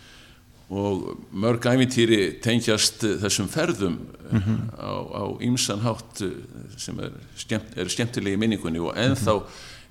Og 0.76 1.20
mörg 1.30 1.62
æfintýri 1.70 2.40
tengjast 2.42 3.04
eh, 3.06 3.20
þessum 3.22 3.50
ferðum 3.54 4.00
mm 4.32 4.56
á, 4.82 4.98
á 5.14 5.24
ýmsan 5.46 5.84
hátt 5.86 6.24
eh, 6.26 6.32
sem 6.82 6.98
er, 7.06 7.14
skemmt, 7.38 7.76
er 7.78 7.92
skemmtilegi 7.94 8.40
minningunni 8.42 8.82
og 8.82 8.98
ennþá 8.98 9.36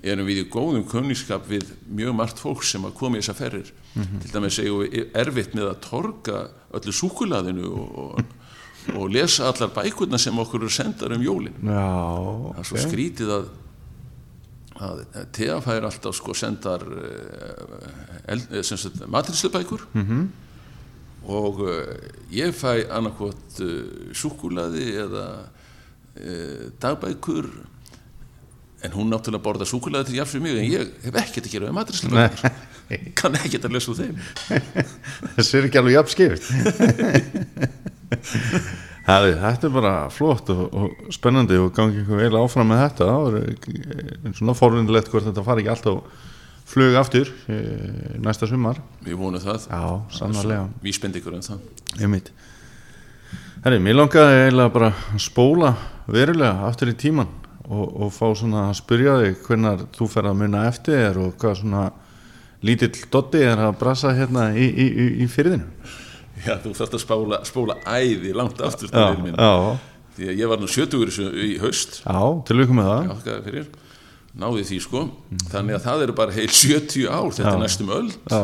erum 0.05 0.29
við 0.29 0.43
í 0.43 0.47
góðum 0.53 0.85
kunningskap 0.89 1.49
við 1.49 1.73
mjög 1.89 2.17
margt 2.19 2.41
fólk 2.43 2.65
sem 2.67 2.85
að 2.85 2.97
koma 2.99 3.19
í 3.19 3.23
þessar 3.23 3.41
ferðir. 3.41 3.73
Til 3.95 4.33
dæmis 4.33 4.61
við 4.61 5.11
erfitt 5.17 5.57
með 5.57 5.71
að 5.73 5.83
torga 5.89 6.41
öllu 6.75 6.95
súkulaðinu 6.95 7.69
og, 7.71 7.99
og, 8.05 8.15
og 8.95 9.13
lesa 9.15 9.49
allar 9.49 9.73
bækurna 9.75 10.21
sem 10.21 10.39
okkur 10.39 10.65
eru 10.65 10.73
sendar 10.73 11.15
um 11.17 11.25
jólin. 11.25 11.57
Já 11.63 11.85
það 11.85 12.63
er 12.65 12.71
svo 12.71 12.87
skrítið 12.89 13.37
að 13.39 13.53
að 14.83 15.05
TF 15.35 15.65
fær 15.69 15.85
alltaf 15.87 16.17
sko 16.19 16.35
sendar 16.35 16.83
uh, 16.83 16.97
matriðslubækur 19.07 19.85
-hmm. 19.93 20.25
og 21.31 21.61
uh, 21.61 21.71
ég 22.31 22.55
fæ 22.55 22.91
annarkvot 22.91 23.61
uh, 23.61 24.13
súkulaði 24.13 24.95
eða 25.05 25.27
dagbækur 26.79 27.47
en 28.85 28.93
hún 28.93 29.09
náttúrulega 29.13 29.45
borða 29.45 29.67
súkulaði 29.69 30.11
til 30.11 30.19
jafn 30.19 30.31
fyrir 30.35 30.45
mig 30.45 30.59
en 30.61 30.69
ég 30.69 30.81
hef 31.07 31.15
ekkert 31.23 31.47
að 31.49 31.55
gera 31.55 31.69
með 31.69 31.77
matriðslubækur 31.79 32.41
kann 33.21 33.39
ekkert 33.41 33.69
að 33.69 33.77
lesa 33.77 33.93
úr 33.93 34.01
þeim. 34.01 34.17
Þessi 35.37 35.59
er 35.59 35.69
ekki 35.69 35.81
alveg 35.81 35.97
jafn 35.97 36.13
skipt 36.13 36.45
Herri, 39.05 39.35
Þetta 39.37 39.69
er 39.69 39.73
bara 39.75 39.95
flott 40.13 40.49
og, 40.53 40.63
og 40.73 41.13
spennandi 41.13 41.59
og 41.61 41.75
gangi 41.77 42.05
vel 42.09 42.39
áfram 42.41 42.71
með 42.73 42.79
þetta. 42.87 43.09
Það 43.11 43.27
er 43.29 43.35
eh, 43.51 44.31
svona 44.39 44.55
forvindilegt 44.57 45.11
hvort 45.13 45.27
þetta 45.29 45.45
fari 45.45 45.61
ekki 45.61 45.73
alltaf 45.75 46.23
flug 46.65 46.97
aftur 46.97 47.29
e, 47.53 47.59
næsta 48.25 48.49
sumar. 48.49 48.81
Við 49.05 49.19
vonum 49.21 49.43
það. 49.43 49.67
Já, 49.69 49.83
sannarlega. 50.17 50.65
Vísbend 50.81 51.21
ykkur 51.21 51.37
um 51.37 51.45
það. 51.45 51.67
Einmitt. 51.99 52.33
Herri, 53.67 53.83
mér 53.85 53.99
langaði 53.99 54.41
eiginlega 54.47 54.73
bara 54.73 54.91
að 54.95 55.21
spóla 55.27 55.75
verulega 56.09 56.65
aftur 56.71 56.95
í 56.95 56.97
tíman 57.05 57.29
og, 57.69 57.85
og 58.05 58.13
fá 58.13 58.27
svona 58.37 58.69
að 58.71 58.79
spyrja 58.81 59.19
þig 59.23 59.45
hvernar 59.47 59.85
þú 59.97 60.09
fer 60.13 60.29
að 60.31 60.41
munna 60.43 60.67
eftir 60.69 61.01
þér 61.01 61.21
og 61.25 61.37
hvað 61.41 61.61
svona 61.63 61.85
lítill 62.65 62.93
dotti 63.13 63.43
er 63.45 63.61
að 63.67 63.79
brasa 63.81 64.13
hérna 64.17 64.51
í, 64.57 64.67
í, 64.69 64.87
í, 64.89 65.07
í 65.25 65.29
fyrðinu 65.31 65.69
Já, 66.45 66.59
þú 66.61 66.75
þarft 66.77 66.97
að 66.99 67.03
spóla, 67.05 67.41
spóla 67.47 67.77
æði 67.87 68.33
langt 68.37 68.61
aftur 68.65 68.91
Já, 68.93 69.15
minn. 69.17 69.37
já, 69.39 69.79
því 70.17 70.31
að 70.31 70.41
ég 70.43 70.51
var 70.51 70.61
nú 70.61 70.69
70 70.71 71.05
þessu 71.09 71.27
í 71.41 71.51
haust. 71.63 72.01
Já, 72.03 72.21
til 72.47 72.57
lukku 72.59 72.77
með 72.77 72.91
það. 72.91 73.29
Já, 73.55 73.65
náði 74.43 74.65
því 74.67 74.79
sko. 74.83 75.03
Þannig 75.53 75.79
að 75.79 75.85
það 75.87 76.05
eru 76.07 76.17
bara 76.19 76.35
heil 76.35 76.49
70 76.51 77.07
ár. 77.07 77.31
Þetta 77.37 77.53
er 77.55 77.63
næstum 77.63 77.93
öll 77.95 78.11
Já, 78.11 78.43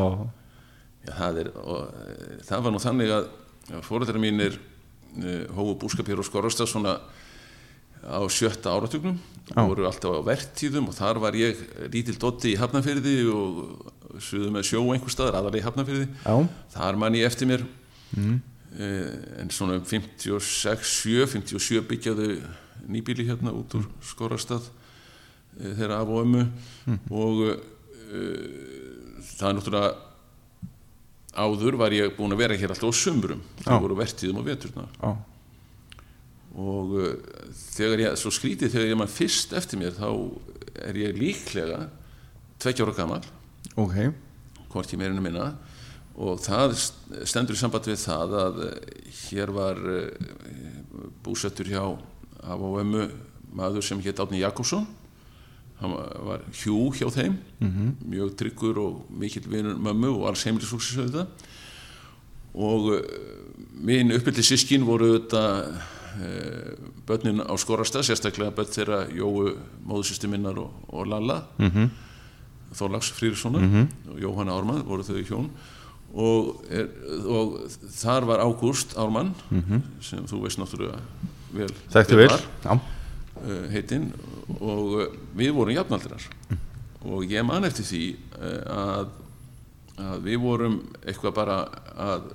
Já, 1.08 1.12
það, 1.18 1.40
og, 1.64 2.02
það 2.46 2.64
var 2.66 2.74
nú 2.74 2.82
þannig 2.82 3.14
að 3.16 3.28
fórættara 3.86 4.22
mínir 4.22 4.58
e, 5.18 5.36
hófu 5.56 5.76
búskap 5.82 6.10
hér 6.10 6.22
á 6.22 6.24
Skorrastað 6.26 6.70
svona 6.70 6.96
á 8.04 8.20
sjötta 8.32 8.72
áratugnum. 8.74 9.18
Voru 9.50 9.86
alltaf 9.88 10.14
á 10.14 10.22
vertíðum 10.22 10.90
og 10.90 10.94
þar 10.94 11.18
var 11.22 11.36
ég 11.38 11.58
lítill 11.90 12.18
dotti 12.20 12.54
í 12.54 12.58
Hafnafyrði 12.60 13.16
og 13.34 14.20
suðu 14.22 14.50
með 14.54 14.68
sjó 14.70 14.82
einhver 14.92 15.12
staðar 15.12 15.40
aðalega 15.40 15.62
í 15.62 15.66
Hafnafyrði 15.66 16.06
já, 16.06 16.34
þar 16.74 16.98
man 17.02 17.18
ég 17.18 17.26
eftir 17.26 17.50
mér. 17.50 17.66
Mm. 18.10 18.40
en 19.38 19.50
svona 19.54 19.76
um 19.78 19.84
56, 19.86 20.86
7, 21.04 21.26
57 21.30 21.82
byggjaðu 21.90 22.28
nýbíli 22.90 23.26
hérna 23.28 23.52
út 23.54 23.74
úr 23.78 23.88
Skorrastað 24.06 24.68
e, 25.58 25.72
þeirra 25.78 26.00
af 26.02 26.10
og 26.10 26.22
ömmu. 26.24 26.44
Og 27.10 27.42
e, 27.50 28.22
það 29.34 29.48
er 29.48 29.58
náttúrulega 29.58 29.90
áður 31.30 31.78
var 31.78 31.94
ég 31.94 32.14
búin 32.16 32.34
að 32.34 32.42
vera 32.42 32.58
hér 32.58 32.74
alltaf 32.74 32.90
á 32.90 32.94
Já. 32.94 33.66
það 33.66 33.82
voru 33.84 33.98
vertíðum 34.00 34.40
og 34.40 34.48
veturna. 34.48 34.86
Já, 34.98 35.10
og 36.58 36.94
uh, 36.98 37.10
þegar 37.76 38.00
ég, 38.06 38.16
svo 38.18 38.30
skrítið 38.34 38.72
þegar 38.74 38.88
ég 38.90 38.98
man 38.98 39.10
fyrst 39.10 39.52
eftir 39.54 39.78
mér 39.78 39.92
þá 39.94 40.08
er 40.88 40.96
ég 40.98 41.18
líklega 41.18 41.84
tveggja 42.60 42.84
ára 42.86 42.94
gammal 42.96 43.20
ok. 43.76 43.96
Hvort 44.70 44.92
ég 44.92 44.98
meirinu 45.00 45.22
minna. 45.22 45.52
Og 46.20 46.38
það 46.42 46.74
st- 46.76 47.24
stendur 47.26 47.56
í 47.56 47.58
samband 47.58 47.86
við 47.88 47.96
það 48.02 48.34
að 48.38 48.58
eh, 48.66 48.74
hér 49.30 49.50
var 49.54 49.78
uh, 49.78 50.08
búsettur 51.24 51.66
hjá 51.70 51.82
af 52.42 52.60
og 52.66 52.80
ömmu 52.82 53.06
maður 53.56 53.82
sem 53.82 54.00
hétt 54.04 54.20
Átni 54.22 54.40
Jakobsson. 54.42 54.84
Hann 55.80 55.94
var- 56.26 56.44
hjú 56.52 56.90
hjá 56.92 57.08
þeim. 57.10 57.38
-hmm. 57.60 57.94
mjög 58.10 58.34
tryggur 58.36 58.78
og 58.78 59.06
mikill 59.10 59.48
vinur 59.48 59.74
mömmu 59.78 60.10
og 60.20 60.28
alls 60.28 60.44
heimilisúksis 60.44 60.98
auðvitað. 60.98 61.26
Og 62.54 62.80
uh, 62.94 63.00
mín 63.80 64.12
uppbyrli 64.12 64.42
sískin 64.42 64.84
voru 64.86 65.14
uh, 65.16 65.80
börnin 67.06 67.42
á 67.42 67.54
skorasta 67.58 68.02
sérstaklega 68.02 68.54
börn 68.54 68.70
þeirra 68.70 69.00
Jóu 69.14 69.56
móðusistu 69.86 70.28
minnar 70.28 70.58
og, 70.58 70.70
og 70.88 71.06
Lalla 71.06 71.44
-hmm. 71.58 71.90
Þorlags 72.74 73.10
Frýrissonar 73.12 73.62
og 74.10 74.18
Jóhanna 74.20 74.54
Ármann 74.54 74.84
voru 74.86 75.02
þau 75.02 75.22
hjón. 75.26 75.50
Og, 76.10 76.64
er, 76.70 76.88
og 77.26 77.70
þar 77.94 78.26
var 78.26 78.42
Ágúst 78.42 78.96
Ármann 78.98 79.34
sem 80.02 80.26
þú 80.26 80.42
veist 80.42 80.58
náttúrulega 80.58 80.98
vel 81.54 81.70
þekktu 81.90 82.16
vel 82.16 82.30
já, 82.64 82.72
uh, 82.74 83.66
heitinn. 83.70 84.12
Og 84.60 84.94
uh, 84.98 85.06
við 85.34 85.54
vorum 85.54 85.74
jafnaldrar. 85.74 86.22
Og 87.06 87.24
ég 87.30 87.46
man 87.46 87.64
eftir 87.64 87.86
því 87.86 88.04
að, 88.66 89.06
að 89.96 90.24
við 90.26 90.40
vorum 90.42 90.80
eitthvað 91.06 91.34
bara 91.34 91.60
að 91.96 92.26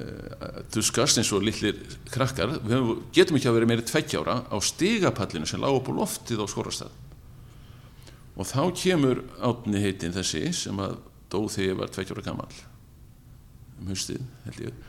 uh, 0.00 0.62
tuskast 0.72 1.20
eins 1.20 1.30
og 1.36 1.44
lillir 1.44 1.78
krakkar. 2.10 2.56
Við 2.64 2.90
getum 3.16 3.38
ekki 3.38 3.50
að 3.50 3.58
vera 3.58 3.70
meiri 3.70 3.86
tveggjára 3.86 4.36
á 4.48 4.56
stigapallinu 4.64 5.48
sem 5.48 5.62
lág 5.62 5.78
upp 5.78 5.92
á 5.92 5.98
loftið 6.00 6.42
á 6.42 6.46
skorastað 6.50 6.98
og 8.40 8.46
þá 8.48 8.62
kemur 8.78 9.22
átni 9.44 9.82
heitinn 9.82 10.14
þessi 10.14 10.46
sem 10.56 10.78
að 10.80 10.96
dó 11.30 11.42
þegar 11.50 11.66
ég 11.66 11.78
var 11.80 11.92
tveggjára 11.92 12.24
gammal 12.24 12.48
um 13.80 13.90
haustið 13.90 14.22
held 14.46 14.62
ég. 14.64 14.80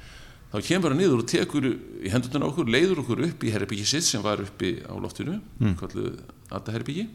Þá 0.51 0.57
kemur 0.67 0.91
hann 0.91 0.99
niður 0.99 1.21
og 1.23 1.29
tekur 1.31 1.67
í 1.67 2.11
hendurna 2.11 2.49
okkur, 2.49 2.67
leiður 2.71 3.03
okkur 3.05 3.23
upp 3.29 3.43
í 3.47 3.53
herbyggi 3.53 3.87
sitt 3.87 4.07
sem 4.07 4.23
var 4.23 4.41
uppi 4.43 4.73
á 4.83 4.93
loftinu 4.99 5.37
mm. 5.39 5.77
kalluð 5.79 6.19
Adda 6.51 6.75
herbyggi 6.75 7.05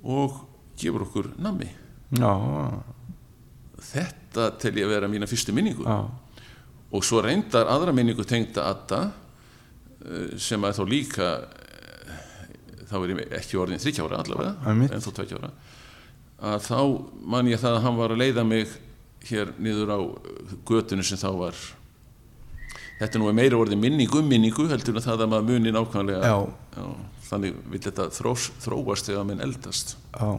og 0.00 0.38
gefur 0.80 1.04
okkur 1.04 1.34
nammi. 1.44 1.68
Já, 2.16 2.32
þetta 3.92 4.48
tel 4.60 4.72
ég 4.80 4.88
að 4.88 4.94
vera 4.94 5.10
mína 5.12 5.28
fyrstu 5.30 5.52
minningu 5.54 5.84
já, 5.84 5.98
og 6.90 7.06
svo 7.06 7.22
reyndar 7.24 7.70
aðra 7.70 7.94
minningu 7.94 8.24
tengda 8.26 8.66
Adda 8.70 9.00
eh, 10.04 10.38
sem 10.40 10.62
að 10.66 10.80
þá 10.80 10.84
líka 10.90 11.28
eh, 11.40 12.14
þá 12.90 12.94
er 13.00 13.12
ég 13.14 13.34
ekki 13.40 13.60
orðin 13.62 13.82
þryggjára 13.82 14.22
allavega, 14.24 14.54
en 14.90 15.04
þó 15.04 15.10
tveggjára 15.20 15.52
að 16.40 16.62
þá 16.64 16.78
man 17.34 17.50
ég 17.50 17.60
það 17.60 17.76
að 17.76 17.84
hann 17.84 17.98
var 18.00 18.14
að 18.14 18.22
leiða 18.22 18.46
mig 18.48 18.78
hér 19.28 19.52
niður 19.60 19.92
á 19.92 19.98
götunni 20.68 21.04
sem 21.04 21.20
þá 21.20 21.28
var 21.36 21.58
þetta 23.00 23.16
er 23.16 23.22
nú 23.22 23.32
meira 23.36 23.58
orðin 23.60 23.80
minning 23.80 24.12
um 24.16 24.26
minningu 24.28 24.66
heldur 24.70 24.96
en 24.96 25.04
það 25.04 25.26
að 25.26 25.32
maður 25.32 25.50
muni 25.50 25.74
nákvæmlega 25.76 26.30
Já. 26.32 26.86
þannig 27.28 27.60
vil 27.72 27.82
þetta 27.86 28.08
þróast 28.16 29.10
þegar 29.10 29.28
menn 29.28 29.44
eldast 29.44 29.94
já. 30.16 30.30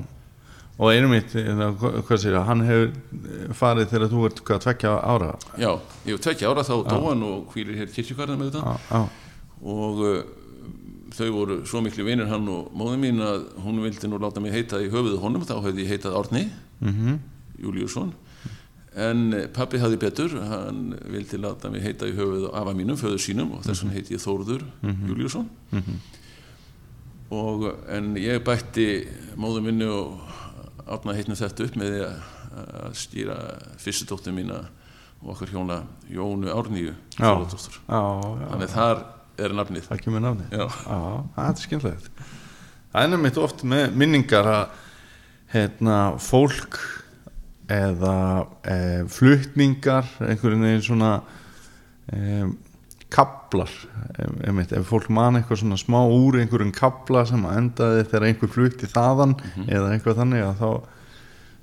Og 0.80 0.92
einum 0.92 1.12
mitt, 1.14 1.34
hvað 1.36 2.22
sér 2.22 2.38
ég 2.38 2.46
hann 2.48 2.64
hefur 2.66 2.88
eh, 2.90 3.50
farið 3.58 3.90
þegar 3.92 4.12
þú 4.14 4.22
ert 4.30 4.44
hvað, 4.48 4.62
tvekja 4.66 4.94
ára? 5.04 5.32
Já, 5.60 5.72
ég 6.08 6.16
var 6.16 6.24
tvekja 6.26 6.54
ára 6.54 6.64
þá 6.68 6.76
dóan 6.88 7.26
og 7.28 7.52
hvílir 7.54 7.82
hér 7.82 7.92
kirkjugarðan 7.92 8.40
með 8.40 8.56
þetta. 8.56 8.64
Já, 8.64 8.96
já, 8.96 9.32
og 9.62 10.02
uh, 10.08 10.16
þau 11.14 11.30
voru 11.36 11.60
svo 11.70 11.84
miklu 11.86 12.06
vinir 12.08 12.30
hann 12.32 12.48
og 12.50 12.72
móður 12.78 13.00
mín 13.04 13.22
að 13.26 13.46
hún 13.66 13.82
vildi 13.84 14.10
nú 14.10 14.20
láta 14.22 14.42
mig 14.44 14.56
heita 14.56 14.80
í 14.82 14.90
höfuðu 14.92 15.20
honum 15.22 15.46
þá 15.46 15.58
hefði 15.60 15.86
ég 15.86 15.94
heitað 15.96 16.18
Árni 16.22 16.46
mhm, 16.80 17.20
Júliusson. 17.62 18.14
En 18.92 19.30
eh, 19.36 19.46
pabbi 19.52 19.80
hafði 19.80 20.00
betur 20.02 20.34
hann 20.50 20.96
vildi 21.14 21.40
láta 21.40 21.70
mig 21.72 21.84
heita 21.86 22.10
í 22.10 22.16
höfuðu 22.18 22.50
afa 22.58 22.74
mínum, 22.76 22.98
föður 23.00 23.22
sínum 23.24 23.54
og 23.58 23.64
þess 23.68 23.84
vegna 23.84 24.00
heiti 24.00 24.18
ég 24.18 24.24
Þórður 24.24 24.66
Júliusson. 24.82 25.48
Og 27.32 27.70
en 27.88 28.16
ég 28.20 28.42
bætti 28.44 28.88
móður 29.40 29.68
minni 29.70 29.88
og 29.88 30.20
átna 30.96 31.16
heitnum 31.18 31.40
þetta 31.40 31.66
upp 31.68 31.80
með 31.80 31.96
því 31.96 32.04
að, 32.08 32.22
stýra 33.00 33.40
fyrstu 33.82 34.08
dóttur 34.10 34.36
mína 34.36 34.60
og 35.22 35.34
okkar 35.36 35.52
hjóna 35.54 35.82
Jónu 36.12 36.52
Árníu 36.52 36.94
Já. 37.18 37.32
Já, 37.32 38.02
já 38.02 38.48
þannig 38.52 38.72
þar 38.74 39.04
er 39.42 39.56
nafnið. 39.56 39.90
Það 39.90 40.02
kemur 40.06 40.24
náni 40.24 40.48
Já. 40.52 40.66
það 41.36 41.44
er 41.48 41.62
skemmtilegt. 41.66 42.24
Það 42.92 43.06
er 43.06 43.14
nefnitt 43.14 43.40
oft 43.40 43.64
með 43.68 43.94
minningar 44.02 44.50
að 44.52 44.80
hérna, 45.52 46.00
fólk 46.22 46.80
eða 47.72 48.16
e, 48.68 48.76
flutningar 49.12 50.08
einhverjum 50.24 50.66
veginn 50.66 50.84
svona 50.86 51.12
e, 52.12 52.44
kablar 53.12 53.72
einmitt, 54.48 54.72
ef 54.76 54.88
fólk 54.88 55.10
man 55.14 55.36
eitthvað 55.40 55.62
svona 55.64 55.78
smá 55.80 56.00
úr 56.08 56.40
einhverjum 56.42 56.72
kabla 56.76 57.26
sem 57.28 57.44
að 57.48 57.58
endaði 57.62 58.06
þegar 58.08 58.26
einhver 58.30 58.52
flutti 58.54 58.90
þaðan 58.92 59.36
eða 59.68 59.92
eitthvað 59.96 60.20
þannig 60.22 60.46
að 60.48 60.62
þá 60.62 60.70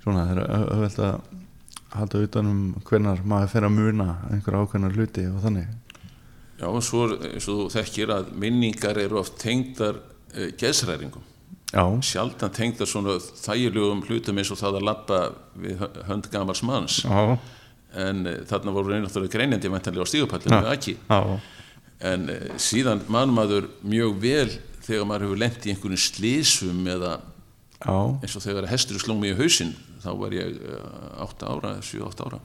svona 0.05 0.25
er 0.35 0.43
auðvitað 0.45 1.09
að 1.09 1.99
halda 1.99 2.21
utanum 2.26 2.61
hvenar 2.85 3.23
maður 3.25 3.52
fer 3.55 3.64
að 3.69 3.76
muna 3.78 4.09
einhver 4.28 4.59
ákveðnar 4.61 4.97
hluti 4.99 5.25
og 5.31 5.38
þannig. 5.47 5.71
Já, 6.59 6.67
og 6.69 6.83
svo 6.85 7.07
eins 7.17 7.47
og 7.49 7.62
þú 7.62 7.67
þekkir 7.78 8.12
að 8.12 8.31
minningar 8.45 8.99
eru 9.00 9.21
oft 9.23 9.38
tengdar 9.40 10.00
uh, 10.02 10.49
geðsræringum 10.59 11.25
já, 11.73 11.85
sjaldan 12.05 12.52
tengdar 12.57 12.88
svona 12.90 13.17
þægilegum 13.23 14.02
hlutum 14.09 14.40
eins 14.43 14.50
og 14.52 14.59
það 14.61 14.81
að 14.81 14.87
lappa 14.88 15.21
við 15.57 15.78
hö- 15.81 15.93
hönd 16.11 16.28
gamars 16.33 16.62
manns. 16.67 16.99
Já, 17.07 17.38
en 17.99 18.23
uh, 18.26 18.37
þarna 18.49 18.75
voru 18.76 18.95
reynáttúrulega 18.95 19.35
greinjandi 19.35 19.73
væntanlega 19.73 20.07
á 20.07 20.11
stígupallinu 20.12 20.61
með 20.62 20.71
ekki? 20.76 20.97
En 22.09 22.28
uh, 22.31 22.55
síðan 22.62 23.02
mann 23.11 23.35
maður 23.35 23.69
mjög 23.83 24.17
vel 24.23 24.49
þegar 24.87 25.09
maður 25.11 25.28
hefur 25.28 25.43
lent 25.43 25.67
í 25.67 25.75
einhvern 25.75 26.00
slísum 26.00 26.87
eða 26.88 27.19
Já, 27.78 27.95
eins 28.25 28.35
og 28.35 28.43
þegar 28.43 28.67
hestur 28.71 28.99
sló 28.99 29.14
mig 29.19 29.35
í 29.35 29.38
hausinn 29.38 29.76
þá 30.02 30.11
var 30.19 30.35
ég 30.35 30.57
8 31.23 31.50
ára, 31.50 31.76
7-8 31.85 32.26
ára. 32.26 32.40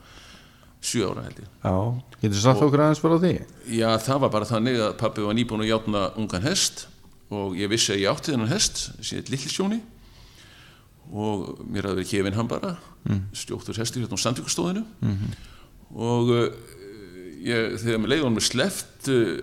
7 0.84 1.06
ára 1.08 1.24
held 1.24 1.40
ég. 1.40 1.50
Já, 1.64 1.76
getur 2.22 2.42
sagt 2.44 2.64
okkur 2.66 2.84
aðeins 2.84 3.02
fyrir 3.02 3.22
því? 3.24 3.34
Já, 3.78 3.88
það 4.04 4.24
var 4.26 4.34
bara 4.34 4.50
þannig 4.50 4.82
að 4.84 4.96
pappi 5.00 5.24
var 5.24 5.38
nýbúin 5.38 5.64
að 5.64 5.72
játna 5.72 6.04
ungan 6.20 6.44
hest 6.44 6.88
og 7.34 7.56
ég 7.58 7.72
vissi 7.72 7.96
að 7.96 8.04
ég 8.04 8.12
átti 8.12 8.34
þennan 8.34 8.52
hest 8.52 8.82
síðan 9.00 9.32
lillsjóni 9.32 9.80
og 11.14 11.62
mér 11.70 11.88
hafði 11.88 12.02
verið 12.02 12.10
kefinn 12.10 12.38
hann 12.38 12.50
bara 12.50 12.76
mm. 13.06 13.22
stjóktur 13.38 13.78
hestur 13.78 14.02
hérna 14.02 14.18
á 14.18 14.24
sandvíkustóðinu 14.26 14.84
-hmm. 14.84 15.36
og 15.94 16.32
uh, 16.34 16.48
ég, 17.38 17.78
þegar 17.84 18.02
mér 18.02 18.14
leiði 18.14 18.26
hann 18.26 18.38
með 18.38 18.48
sleft 18.50 19.10
uh, 19.14 19.38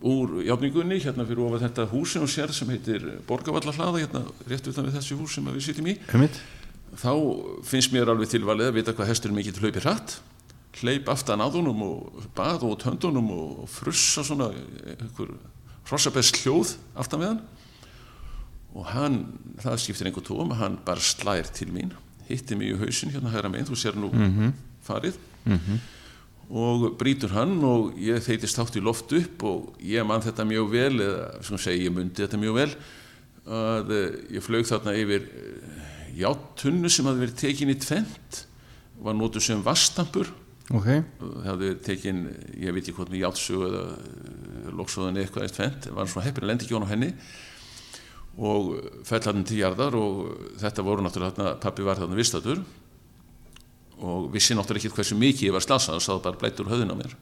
úr 0.00 0.40
játningunni 0.44 1.00
hérna 1.00 1.26
fyrir 1.28 1.44
ofað 1.44 1.66
þetta 1.66 1.88
hús 1.90 2.12
sem 2.12 2.22
hún 2.22 2.32
sér 2.32 2.52
sem 2.52 2.68
heitir 2.68 3.04
Borgavallarhlaða 3.28 4.00
hérna 4.00 4.24
rétt 4.48 4.68
utan 4.68 4.88
við 4.88 4.96
þessi 4.96 5.16
hús 5.16 5.34
sem 5.34 5.44
við 5.44 5.64
sitjum 5.64 5.92
í 5.92 5.96
Einmitt? 6.12 6.40
þá 6.96 7.12
finnst 7.64 7.92
mér 7.92 8.10
alveg 8.10 8.32
tilvalið 8.32 8.70
að 8.70 8.76
vita 8.80 8.94
hvað 8.96 9.12
hesturinn 9.12 9.36
mikið 9.36 9.56
til 9.56 9.64
hlaupi 9.64 9.84
hratt 9.84 10.20
hleyp 10.80 11.08
aftan 11.12 11.42
að 11.42 11.60
honum 11.60 11.82
og 11.82 12.26
bað 12.36 12.64
út 12.68 12.84
höndunum 12.86 13.30
og 13.34 13.68
frussa 13.70 14.24
svona 14.24 14.50
einhver 14.96 15.34
hrossabest 15.88 16.40
hljóð 16.42 16.76
aftan 16.94 17.22
við 17.22 17.32
hann 17.32 17.42
og 18.74 18.86
hann, 18.92 19.24
það 19.60 19.80
skiptir 19.82 20.10
einhver 20.10 20.26
tóm 20.26 20.52
hann 20.60 20.78
bara 20.86 21.02
slær 21.02 21.48
til 21.54 21.70
mín 21.74 21.90
hitti 22.30 22.54
mig 22.58 22.70
í 22.70 22.78
hausin 22.78 23.10
hérna 23.10 23.32
hægra 23.32 23.50
meginn, 23.50 23.66
þú 23.66 23.78
sér 23.78 23.96
nú 23.98 24.10
farið. 24.86 25.16
Og 26.50 26.96
brýtur 26.98 27.30
hann 27.34 27.60
og 27.62 27.94
ég 27.98 28.22
þeitist 28.22 28.58
hátt 28.58 28.76
í 28.78 28.82
loft 28.82 29.12
upp 29.14 29.42
og 29.46 29.76
ég 29.86 30.06
man 30.06 30.22
þetta 30.22 30.46
mjög 30.46 30.70
vel 30.72 30.96
eða 30.98 31.42
sem 31.46 31.58
segi 31.62 31.84
ég 31.86 31.94
mundi 31.94 32.24
þetta 32.24 32.40
mjög 32.42 32.56
vel 32.56 32.70
að 33.50 33.92
eh, 33.94 34.16
ég 34.36 34.42
flög 34.44 34.66
þarna 34.66 34.94
yfir 34.98 35.26
eh, 35.30 35.84
játtunnu 36.18 36.90
sem 36.90 37.06
hafði 37.06 37.24
verið 37.24 37.38
tekin 37.40 37.70
í 37.72 37.76
tvent 37.80 38.40
var 39.00 39.14
notuð 39.16 39.46
sem 39.46 39.62
vastampur 39.64 40.30
Ok, 40.70 40.86
það 41.18 41.46
hafði 41.48 41.68
tekin, 41.82 42.18
ég 42.62 42.74
veit 42.74 42.84
ekki 42.84 42.94
hvort 42.94 43.10
með 43.10 43.24
játsug 43.24 43.64
eða 43.66 44.74
loksóðan 44.78 45.16
eitthvað 45.18 45.46
eitt 45.48 45.56
tvent, 45.56 45.88
var 45.96 46.10
svona 46.10 46.26
heppin 46.28 46.44
að 46.44 46.50
lendi 46.52 46.66
ekki 46.66 46.76
hún 46.76 46.86
á 46.86 46.92
henni 46.92 47.08
og 48.38 48.70
fell 49.04 49.22
hann 49.26 49.42
til 49.44 49.58
jarðar 49.60 49.96
og 49.98 50.20
þetta 50.60 50.84
voru 50.86 51.02
náttúrulega 51.04 51.34
þarna, 51.34 51.56
pappi 51.60 51.82
var 51.86 51.98
þarna 51.98 52.16
vistatur 52.18 52.62
og 54.00 54.30
vissi 54.32 54.54
náttúrulega 54.56 54.86
ekki 54.86 54.96
hversu 54.96 55.18
mikið 55.18 55.48
ég 55.50 55.56
var 55.56 55.64
slasað 55.64 55.98
og 55.98 56.04
sáð 56.06 56.22
bara 56.24 56.40
blættur 56.40 56.70
höðin 56.70 56.94
á 56.94 56.96
mér. 56.96 57.16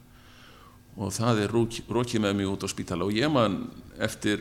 Og 0.99 1.13
það 1.15 1.41
er 1.45 1.53
rók- 1.55 1.83
rokið 1.95 2.23
með 2.25 2.37
mig 2.39 2.47
út 2.51 2.65
á 2.67 2.69
spítala. 2.71 3.07
Og 3.07 3.15
ég 3.15 3.31
man 3.31 3.71
eftir 4.03 4.41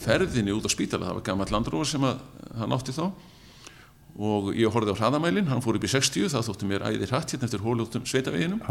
ferðinni 0.00 0.52
út 0.56 0.64
á 0.64 0.70
spítala, 0.72 1.04
það 1.08 1.18
var 1.20 1.24
gammal 1.26 1.48
landróður 1.52 1.90
sem 1.90 2.04
að, 2.08 2.22
hann 2.56 2.72
átti 2.76 2.94
þá. 2.96 3.04
Og 4.18 4.48
ég 4.56 4.72
horfði 4.72 4.94
á 4.96 5.00
hraðamælin, 5.00 5.48
hann 5.52 5.60
fór 5.64 5.76
upp 5.76 5.84
í 5.84 5.90
60 5.92 6.32
það 6.32 6.46
þótti 6.48 6.68
mér 6.68 6.86
æði 6.88 7.08
hratt 7.10 7.34
hérna 7.34 7.44
eftir 7.48 7.60
hólúttum 7.64 8.06
sveitaveginum. 8.08 8.62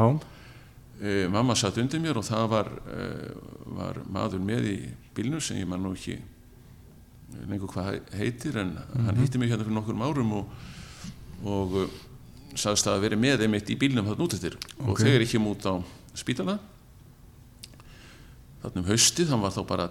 E, 0.98 1.28
mamma 1.30 1.54
satt 1.56 1.78
undir 1.78 2.02
mér 2.02 2.18
og 2.18 2.26
það 2.26 2.48
var, 2.50 2.72
e, 2.90 3.06
var 3.78 4.00
maður 4.10 4.42
með 4.42 4.66
í 4.72 4.78
bílnu 5.16 5.38
sem 5.42 5.58
ég 5.62 5.70
man 5.70 5.84
nú 5.86 5.94
ekki 5.94 6.18
lengur 7.48 7.72
hvað 7.74 8.00
heitir 8.18 8.58
en 8.62 8.76
hann 9.06 9.20
hitti 9.22 9.40
mig 9.42 9.52
hérna 9.52 9.66
fyrir 9.68 9.76
nokkur 9.78 10.00
árum 10.08 10.32
og, 10.40 10.50
og 11.44 11.76
uh, 11.84 11.88
sagðist 12.58 12.88
að 12.90 13.04
vera 13.04 13.20
með 13.20 13.46
einmitt 13.46 13.70
í 13.70 13.78
bílnum 13.80 14.08
þarna 14.08 14.26
út 14.28 14.36
eftir. 14.38 14.58
Og 14.82 14.94
Ok. 14.96 15.04
þegar 15.04 15.26
ég 15.26 15.32
kem 15.36 15.48
út 15.52 15.68
á 15.68 15.74
spítala 16.18 16.58
þarna 18.64 18.82
um 18.82 18.88
haustið 18.90 19.30
hann 19.32 19.44
var 19.44 19.54
þá 19.54 19.62
bara 19.70 19.90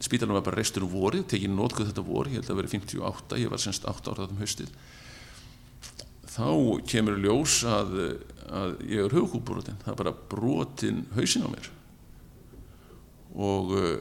spítalinn 0.00 0.36
var 0.36 0.44
bara 0.44 0.58
reistur 0.60 0.84
um 0.84 0.92
vorið, 0.92 1.24
tekið 1.32 1.52
nótkuð 1.56 1.90
þetta 1.90 2.04
vorið, 2.04 2.32
ég 2.36 2.40
held 2.42 2.50
að 2.52 2.58
vera 2.60 2.72
58, 2.74 3.38
ég 3.40 3.52
var 3.52 3.62
semst 3.62 3.86
8 3.88 4.10
ára 4.12 4.26
þarna 4.26 4.36
um 4.36 4.42
haustið. 4.42 4.72
Þá 6.36 6.48
kemur 6.92 7.16
ljós 7.22 7.54
að, 7.64 7.94
að 8.52 8.74
ég 8.92 9.06
er 9.06 9.14
höfukúbrotin, 9.16 9.78
það 9.84 9.92
er 9.94 10.00
bara 10.02 10.12
brotin 10.32 10.98
hausin 11.16 11.46
á 11.46 11.50
mér 11.52 11.70
og 13.36 13.72
uh, 13.76 13.96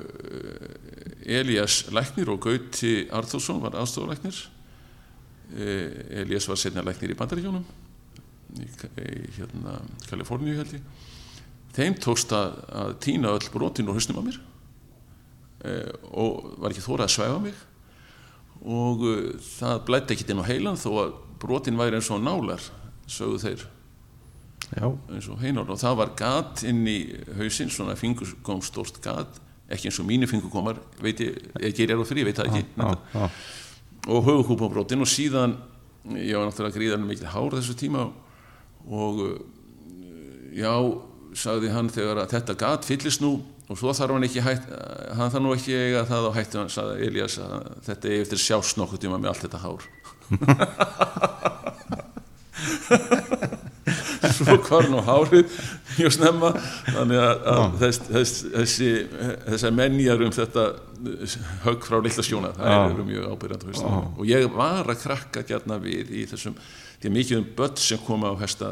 Elías 1.25 1.83
Læknir 1.91 2.29
og 2.31 2.39
Gauti 2.45 3.07
Arþórsson 3.11 3.59
var 3.63 3.75
aðstofalæknir 3.81 4.37
uh, 4.39 6.21
Elías 6.21 6.47
var 6.47 6.59
setna 6.61 6.85
læknir 6.85 7.11
í 7.11 7.19
Bandaríkjónum 7.19 7.65
í, 8.55 8.65
hérna, 9.35 9.79
Kaliforníu 10.09 10.55
held 10.59 10.77
ég. 10.77 10.83
Þeim 11.75 11.97
tókst 11.99 12.31
að, 12.35 12.59
að 12.71 12.91
týna 13.03 13.33
öll 13.35 13.49
brotin 13.51 13.89
og 13.91 13.97
hausnum 13.97 14.21
á 14.23 14.27
mér. 14.29 14.39
Uh, 15.65 15.91
og 16.13 16.51
var 16.61 16.71
ekki 16.71 16.85
þórað 16.85 17.07
að 17.07 17.13
svæfa 17.15 17.39
mig. 17.43 17.61
Og 18.63 19.05
uh, 19.09 19.29
það 19.57 19.85
blætti 19.89 20.15
ekkit 20.15 20.33
inn 20.33 20.43
á 20.43 20.49
heilan 20.49 20.79
þó 20.79 20.89
að 21.03 21.15
brotin 21.41 21.79
væri 21.79 21.99
eins 21.99 22.11
og 22.13 22.23
nálar 22.23 22.63
sögðu 23.11 23.41
þeir 23.43 23.65
já, 24.73 24.87
eins 25.13 25.29
og 25.29 25.41
heinar 25.41 25.69
og 25.69 25.79
það 25.81 25.97
var 26.01 26.13
gat 26.17 26.63
inn 26.67 26.83
í 26.89 26.99
hausinn, 27.37 27.71
svona 27.73 27.95
fingurgómstórt 27.99 29.01
gat 29.03 29.39
ekki 29.69 29.89
eins 29.89 29.99
og 30.01 30.09
mínu 30.09 30.29
fingurgómar 30.29 30.79
veit 31.01 31.21
ég, 31.23 31.39
ég 31.61 31.77
gerir 31.77 32.03
fyrir, 32.05 32.23
ég 32.23 32.29
veit 32.29 32.39
það 32.41 32.51
ekki. 32.51 32.63
Já, 32.77 32.89
já, 33.15 33.29
og 34.05 34.27
höfukúpabrotin 34.27 35.01
og 35.01 35.09
síðan 35.09 35.57
ég 36.13 36.37
var 36.37 36.45
náttúrulega 36.49 36.77
gríðarlega 36.77 37.09
mikil 37.09 37.31
hár 37.33 37.57
þessu 37.57 37.73
tíma 37.79 38.05
og 38.85 39.21
uh, 39.25 39.35
já, 40.53 40.73
sagði 41.35 41.73
hann 41.73 41.89
þegar 41.93 42.21
að 42.21 42.31
þetta 42.35 42.57
gat 42.61 42.85
fyllist 42.85 43.23
nú 43.25 43.33
og 43.65 43.79
svo 43.79 43.93
þarf 43.97 44.13
hann 44.13 44.27
ekki 44.27 44.43
hætt 44.45 44.67
hann 45.17 45.31
þarf 45.33 45.41
nú 45.41 45.55
ekki 45.55 45.73
eiga 45.73 46.05
það 46.05 46.29
á 46.29 46.31
hættu 46.37 46.61
hann 46.61 46.73
sagði 46.73 47.07
Elias 47.07 47.35
að 47.41 47.53
þetta 47.87 48.11
er 48.11 48.21
eftir 48.21 48.39
sjást 48.43 48.77
nokkuð 48.77 49.01
tíma 49.07 49.17
með 49.17 49.29
allt 49.33 49.43
þetta 49.47 49.63
hár 49.65 49.81
hvar 54.67 54.89
nú 54.91 55.01
hárið 55.05 55.51
mjög 55.95 56.15
snemma. 56.15 56.51
Þannig 56.89 57.21
að, 57.21 57.43
að 57.51 57.77
þess, 57.83 58.01
þess, 58.09 58.41
þessi 58.55 58.89
þessar 59.45 59.75
menjar 59.75 60.23
um 60.25 60.33
þetta 60.35 60.65
högg 61.65 61.85
frá 61.85 61.99
litla 62.03 62.25
sjóna 62.25 62.51
það 62.55 62.71
Já. 62.71 62.79
eru 62.89 63.05
mjög 63.07 63.27
ábyrjandi 63.33 63.75
á 63.75 63.77
og 63.91 64.23
ég 64.29 64.47
var 64.55 64.89
að 64.89 65.01
krakka 65.03 65.43
gætna 65.45 65.77
við 65.81 66.13
í 66.15 66.23
þessum 66.29 66.55
því 67.01 67.09
að 67.09 67.15
mikið 67.17 67.39
um 67.41 67.47
börn 67.57 67.81
sem 67.83 68.01
koma 68.05 68.31
á 68.31 68.35
hesta, 68.39 68.71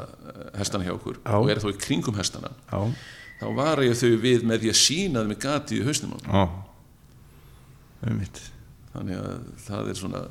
hestana 0.57 0.87
hjá 0.87 0.95
okkur 0.95 1.19
Já. 1.19 1.35
og 1.37 1.51
er 1.51 1.61
þá 1.61 1.69
í 1.69 1.75
kringum 1.83 2.17
hestana 2.17 2.53
þá 2.71 3.45
var 3.57 3.83
ég 3.83 3.97
þau 3.99 4.13
við 4.23 4.47
með 4.47 4.63
því 4.63 4.73
að 4.73 4.79
sína 4.79 5.23
þeim 5.23 5.33
með 5.33 5.41
gati 5.43 5.79
í 5.79 5.85
hausnum 5.85 6.15
um 6.15 8.17
mitt, 8.19 8.39
þannig 8.95 9.19
að 9.19 9.45
það 9.67 9.91
er 9.91 9.99
svona 9.99 10.23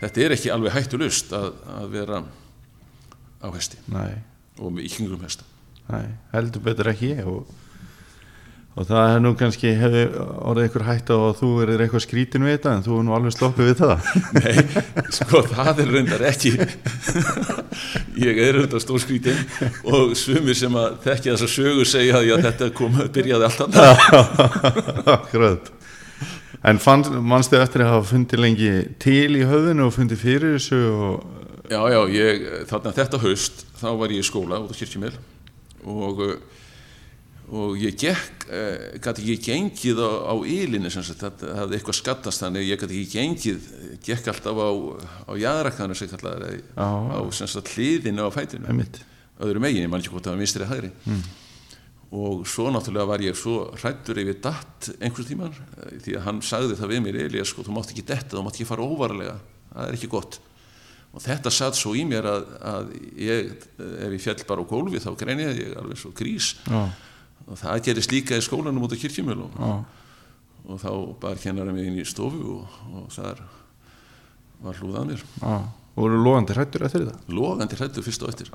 þetta 0.00 0.24
er 0.24 0.36
ekki 0.36 0.52
alveg 0.52 0.76
hættulust 0.76 1.34
að, 1.36 1.50
að 1.74 1.90
vera 1.92 2.22
á 3.44 3.48
hesti. 3.52 3.80
Nei, 3.92 4.16
og 4.62 4.80
í 4.80 4.88
kringum 4.90 5.22
hesta 5.24 5.46
nei, 5.90 6.08
heldur 6.34 6.62
betur 6.64 6.90
ekki 6.92 7.10
og, 7.28 7.50
og 8.74 8.86
það 8.88 9.10
er 9.10 9.22
nú 9.22 9.32
kannski 9.38 9.74
hefði 9.78 10.04
orðið 10.14 10.66
einhver 10.68 10.86
hætt 10.88 11.12
á 11.12 11.16
að 11.18 11.36
þú 11.40 11.50
erir 11.64 11.84
eitthvað 11.84 12.04
skrítin 12.06 12.46
við 12.46 12.56
þetta 12.56 12.72
en 12.76 12.86
þú 12.86 12.96
er 12.98 13.06
nú 13.06 13.14
alveg 13.16 13.34
sloppið 13.36 13.68
við 13.70 13.82
það. 13.82 14.08
Nei, 14.38 15.04
sko 15.18 15.42
það 15.50 15.82
er 15.84 15.92
reyndar 15.94 16.24
ekki. 16.30 16.54
Ég 18.24 18.40
er 18.46 18.58
reyndar 18.58 18.82
stórskrítin 18.82 19.38
og 19.84 20.16
sumir 20.18 20.58
sem 20.58 20.80
að 20.80 20.98
þekki 21.06 21.32
þessa 21.34 21.50
sögu 21.54 21.86
segja 21.88 22.18
að 22.20 22.28
já, 22.30 22.34
þetta 22.48 22.70
kom, 22.80 22.98
byrjaði 23.14 23.48
alltaf 23.50 23.78
Akkurat. 25.18 25.72
En 26.64 26.80
mannstu 27.20 27.58
eftir 27.60 27.84
að 27.84 27.92
hafa 27.92 28.10
fundið 28.14 28.40
lengi 28.40 28.74
til 29.02 29.36
í 29.36 29.44
höfðinu 29.44 29.90
og 29.90 29.96
fundið 29.98 30.22
fyrir 30.22 30.56
þessu 30.56 30.84
og 30.88 31.32
Já, 31.64 31.78
já, 31.88 32.00
ég, 32.12 32.42
þarna 32.68 32.90
þetta 32.92 33.18
haust 33.22 33.63
þá 33.84 33.90
var 34.00 34.14
ég 34.14 34.24
í 34.24 34.26
skóla 34.26 34.60
út 34.64 34.72
á 34.72 34.78
Kirkjumel 34.78 35.12
og, 35.84 36.22
uh, 36.24 36.62
og 37.54 37.76
ég 37.78 37.96
gekk, 38.00 38.46
uh, 38.48 38.98
gæti 39.04 39.24
ekki 39.24 39.36
gengið 39.44 40.00
á, 40.00 40.10
á 40.32 40.34
ylinni 40.40 40.92
sem 40.92 41.04
sagt, 41.04 41.20
það 41.20 41.40
það 41.44 41.56
hafði 41.60 41.78
eitthvað 41.78 41.98
skattast 42.00 42.44
þannig, 42.44 42.68
ég 42.70 42.80
gæti 42.80 43.00
ekki 43.00 43.18
gengið, 43.18 43.70
gekk 44.08 44.30
alltaf 44.32 44.60
á, 44.64 44.70
á 45.28 45.32
jæðrakkanu 45.44 45.98
sem 45.98 46.12
kallar 46.12 46.46
Já. 46.48 46.88
á 46.88 47.20
sem 47.36 47.50
sagt, 47.52 47.74
hliðinu 47.76 48.24
á 48.24 48.30
fætinu, 48.32 48.68
einmitt. 48.72 49.02
Öðru 49.44 49.60
megin, 49.60 49.84
ég 49.84 49.90
man 49.90 50.00
ekki 50.00 50.14
hvort 50.14 50.24
það 50.28 50.36
var 50.36 50.40
minnstri 50.40 50.68
hægri. 50.70 50.92
Og 52.14 52.44
svo 52.46 52.68
náttúrulega 52.70 53.10
var 53.10 53.22
ég 53.24 53.34
svo 53.34 53.72
hrættur 53.74 54.20
yfir 54.22 54.36
datt 54.44 54.92
einhvers 55.02 55.26
tíman 55.26 55.50
eh, 55.50 55.96
því 56.04 56.12
að 56.14 56.26
hann 56.28 56.38
sagði 56.46 56.76
það 56.78 56.92
við 56.92 57.00
mér 57.02 57.18
Elías 57.24 57.50
sko, 57.50 57.64
þú 57.66 57.74
mátt 57.74 57.90
ekki 57.90 58.04
detta, 58.06 58.36
þú 58.36 58.44
mátt 58.46 58.54
ekki 58.54 58.68
fara 58.68 58.86
óvarlega 58.86 59.34
það 59.72 59.88
er 59.88 59.96
ekki 59.98 60.10
gott 60.12 60.38
og 61.14 61.22
þetta 61.22 61.52
satt 61.54 61.78
svo 61.78 61.94
í 61.94 62.02
mér 62.08 62.26
að, 62.26 62.46
að 62.70 62.88
ég, 63.22 63.52
ef 63.78 64.16
ég 64.16 64.22
fjall 64.24 64.40
bara 64.48 64.64
á 64.66 64.70
gólfi 64.70 65.02
þá 65.02 65.12
greini 65.20 65.46
ég 65.46 65.76
alveg 65.78 66.00
svo 66.00 66.10
grís. 66.16 66.54
Já, 66.66 66.88
og 67.44 67.60
það 67.60 67.84
gerist 67.88 68.14
líka 68.14 68.38
í 68.40 68.44
skólanum 68.44 68.86
út 68.86 68.96
á 68.96 68.98
kirkjumjöl 68.98 69.44
og, 69.46 69.60
og 70.64 70.80
þá 70.82 70.90
bar 71.22 71.38
kennara 71.42 71.74
mig 71.76 71.86
inn 71.90 72.00
í 72.02 72.06
stofu 72.08 72.58
og, 72.58 72.78
og 72.98 73.06
þar 73.14 73.44
var 74.64 74.80
hlúðað 74.80 75.08
mér. 75.12 75.24
Já. 75.42 75.54
Voru 75.94 76.18
logandi 76.18 76.56
hrættur 76.56 76.82
eftir 76.88 77.04
þetta? 77.04 77.20
Logandi 77.30 77.78
hrættur 77.78 78.02
fyrst 78.02 78.24
og 78.26 78.32
eftir. 78.32 78.50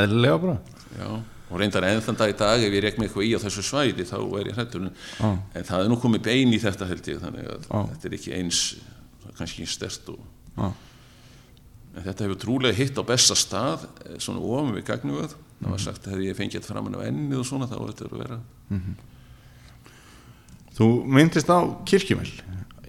Eðlilega 0.00 0.38
bara. 0.40 0.54
Já, 0.96 1.08
og 1.52 1.58
reyndar 1.60 1.84
enn 1.84 2.00
þann 2.04 2.16
dag 2.20 2.32
í 2.32 2.36
dag 2.40 2.62
ef 2.64 2.72
ég 2.72 2.84
rek 2.86 2.96
mig 3.00 3.10
eitthvað 3.10 3.26
í 3.28 3.34
á 3.36 3.42
þessu 3.42 3.64
svæði 3.66 4.06
þá 4.08 4.16
er 4.22 4.48
ég 4.48 4.56
hrættur 4.56 4.86
en, 4.86 4.94
það 5.58 5.82
er 5.82 5.90
nú 5.92 5.98
komið 6.00 6.24
bein 6.30 6.54
í 6.56 6.60
þetta 6.62 6.88
held 6.88 7.10
ég 7.12 7.20
þannig 7.20 7.50
að 7.52 7.66
þetta 7.90 8.08
er 8.08 8.16
ekki 8.16 8.32
eins 8.38 8.62
kannski 9.36 9.66
ekki 9.66 9.74
stert 9.74 10.08
og 10.14 10.22
þetta 11.96 12.26
hefur 12.26 12.40
trúlega 12.40 12.78
hitt 12.78 12.98
á 12.98 13.02
besta 13.04 13.36
stað 13.38 13.86
eh, 14.06 14.18
svona 14.22 14.40
ofum 14.40 14.72
við 14.76 14.86
gagnugað 14.88 15.34
það 15.62 15.74
var 15.74 15.82
sagt 15.84 16.06
að 16.06 16.16
hefði 16.16 16.30
ég 16.30 16.38
fengið 16.38 16.60
þetta 16.60 16.72
framan 16.72 16.96
á 16.98 17.06
ennið 17.06 17.42
og 17.42 17.48
svona 17.48 17.68
þá 17.70 17.76
þetta 17.80 18.08
að 18.08 18.22
vera 18.24 18.40
Þú 20.72 20.86
myndist 21.04 21.50
á 21.52 21.60
kirkjumel 21.84 22.30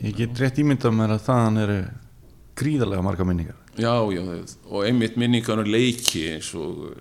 Ég 0.04 0.16
get 0.18 0.40
rétt 0.40 0.58
ímyndað 0.60 0.96
mér 0.98 1.14
að 1.16 1.26
þaðan 1.28 1.60
eru 1.62 1.76
gríðarlega 2.60 3.04
marga 3.06 3.26
minningar. 3.28 3.60
Já, 3.80 3.94
já, 4.14 4.22
og 4.70 4.86
einmitt 4.86 5.16
minningar 5.18 5.62
og 5.64 5.70
leiki 5.70 6.26
eins 6.36 6.52
og 6.60 6.92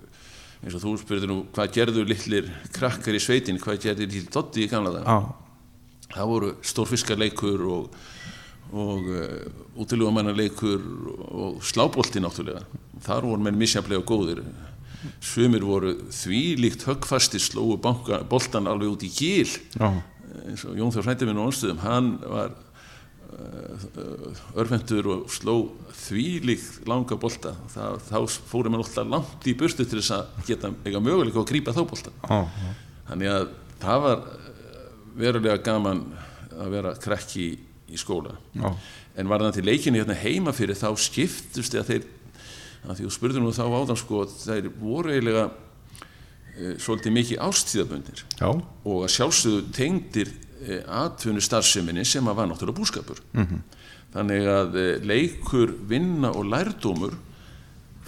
eins 0.63 0.77
og 0.79 0.85
þú 0.85 0.93
spurður 1.01 1.29
nú 1.29 1.37
hvað 1.53 1.73
gerðu 1.75 2.05
litlir 2.07 2.49
krakkar 2.73 3.19
í 3.19 3.21
sveitin, 3.21 3.59
hvað 3.61 3.81
gerðu 3.83 4.07
litlir 4.07 4.29
dotti 4.33 4.65
í 4.65 4.71
gamla 4.71 4.93
dag 4.95 5.09
Já, 5.11 5.19
það 6.15 6.31
voru 6.31 6.53
stórfiskarleikur 6.71 7.65
og, 7.75 7.99
og 8.73 9.09
uh, 9.13 9.29
útilugamannarleikur 9.83 10.85
og 11.29 11.63
slábolti 11.65 12.23
náttúrulega. 12.23 12.65
Þar 13.05 13.29
voru 13.29 13.45
menn 13.45 13.61
misjaflega 13.61 14.05
góðir. 14.09 14.43
Sumir 15.23 15.65
voru 15.67 15.97
þvílíkt 16.15 16.87
höggfasti 16.87 17.41
slóu 17.43 17.77
banka, 17.83 18.23
boltan 18.29 18.71
alveg 18.71 18.95
út 18.95 19.07
í 19.07 19.11
gíl. 19.13 19.49
Eins 20.47 20.65
og 20.65 20.79
Jón 20.79 20.93
Þjór 20.95 21.09
frændi 21.09 21.29
minn 21.29 21.41
á 21.43 21.45
onstuðum 21.45 21.83
hann 21.83 22.15
var 22.23 22.55
örfendur 24.59 25.09
og 25.09 25.33
sló 25.33 25.57
þvílíkt 26.05 26.87
langa 26.89 27.17
bolta. 27.21 27.55
Það, 27.73 27.99
þá 28.09 28.19
fórum 28.51 28.77
við 28.77 28.85
alltaf 28.85 29.11
langt 29.11 29.49
í 29.49 29.57
burtu 29.59 29.87
til 29.87 30.01
þess 30.01 30.15
að 30.17 30.49
geta 30.49 30.73
eiga 30.85 31.03
möguleika 31.03 31.41
að 31.43 31.49
grípa 31.53 31.75
þá 31.75 31.83
bolta 31.89 32.13
já, 32.13 32.41
já. 32.45 32.73
Þannig 33.09 33.33
að 33.33 33.47
það 33.83 34.05
var 34.07 34.25
eh, 34.33 34.83
verulega 35.23 35.63
gaman 35.67 36.03
að 36.53 36.75
vera 36.77 36.95
krakki 37.03 37.47
í, 37.93 38.01
skóla. 38.01 38.37
já. 38.57 38.73
En 39.17 39.29
var 39.29 39.45
það 39.45 39.59
til 39.59 39.67
leikinni 39.69 40.01
hérna 40.01 40.17
heima 40.17 40.55
fyrir 40.57 40.79
þá 40.79 40.89
skiptust 40.97 41.75
eða 41.77 41.89
þeir, 41.91 42.07
að 42.87 42.97
því 42.97 43.07
þú 43.07 43.13
spurður 43.17 43.45
nú 43.45 43.53
þá 43.53 43.65
áðan 43.69 44.01
sko, 44.01 44.23
þeir 44.33 44.71
voru 44.81 45.13
eiginlega 45.13 45.45
e, 46.57 46.73
svolítið 46.83 47.17
mikið 47.19 47.43
ástíðabundir 47.49 48.25
já. 48.41 48.49
og 48.49 49.03
að 49.03 49.13
sjálfsögðu 49.17 49.67
tengdir 49.77 50.33
e, 50.63 50.81
atvinnu 50.87 51.45
starfseminni 51.45 52.07
sem 52.09 52.27
að 52.27 52.41
var 52.41 52.49
náttúrulega 52.51 52.81
búskapur. 52.81 53.21
-hmm. 53.35 53.61
Þannig 54.13 54.49
að 54.49 54.77
e, 54.77 54.89
leikur, 55.05 55.77
vinna 55.89 56.33
og 56.33 56.49
lærdómur, 56.49 57.15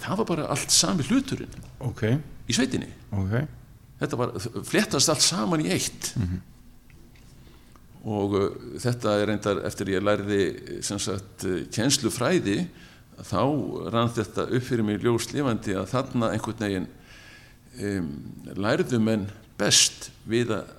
það 0.05 0.21
var 0.21 0.29
bara 0.29 0.49
allt 0.53 0.73
sami 0.75 1.05
hluturinn 1.09 1.53
Ok, 1.85 2.03
í 2.49 2.57
sveitinni 2.57 2.91
ok 3.15 3.37
þetta 4.01 4.19
var, 4.21 4.35
fléttast 4.67 5.13
allt 5.13 5.25
saman 5.25 5.65
í 5.65 5.71
eitt 5.75 6.13
og 8.05 8.37
uh, 8.39 8.49
þetta 8.83 9.19
er 9.19 9.31
reyndar 9.31 9.63
eftir 9.69 9.95
ég 9.95 10.05
lærði 10.05 10.41
sem 10.85 11.01
sagt 11.01 11.47
uh, 11.49 11.63
kjenslufræði 11.73 12.67
þá 13.25 13.43
rann 13.95 14.13
þetta 14.13 14.49
upp 14.51 14.67
fyrir 14.67 14.87
mig 14.87 15.03
ljós 15.03 15.31
lifandi 15.33 15.77
að 15.79 15.91
þarna 15.93 16.33
einhvern 16.35 16.65
veginn 16.65 16.89
um, 17.81 18.11
lærðu 18.59 19.01
menn 19.03 19.29
best 19.59 20.11
við 20.29 20.53
að, 20.57 20.75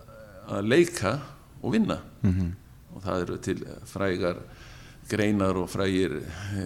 að 0.51 0.69
leika 0.69 1.17
og 1.61 1.73
vinna. 1.73 1.99
-hmm. 2.21 2.51
og 2.95 3.03
það 3.03 3.21
eru 3.21 3.37
til 3.37 3.65
frægar 3.85 4.41
greinar 5.09 5.57
og 5.57 5.69
frægir 5.69 6.17
e, 6.57 6.65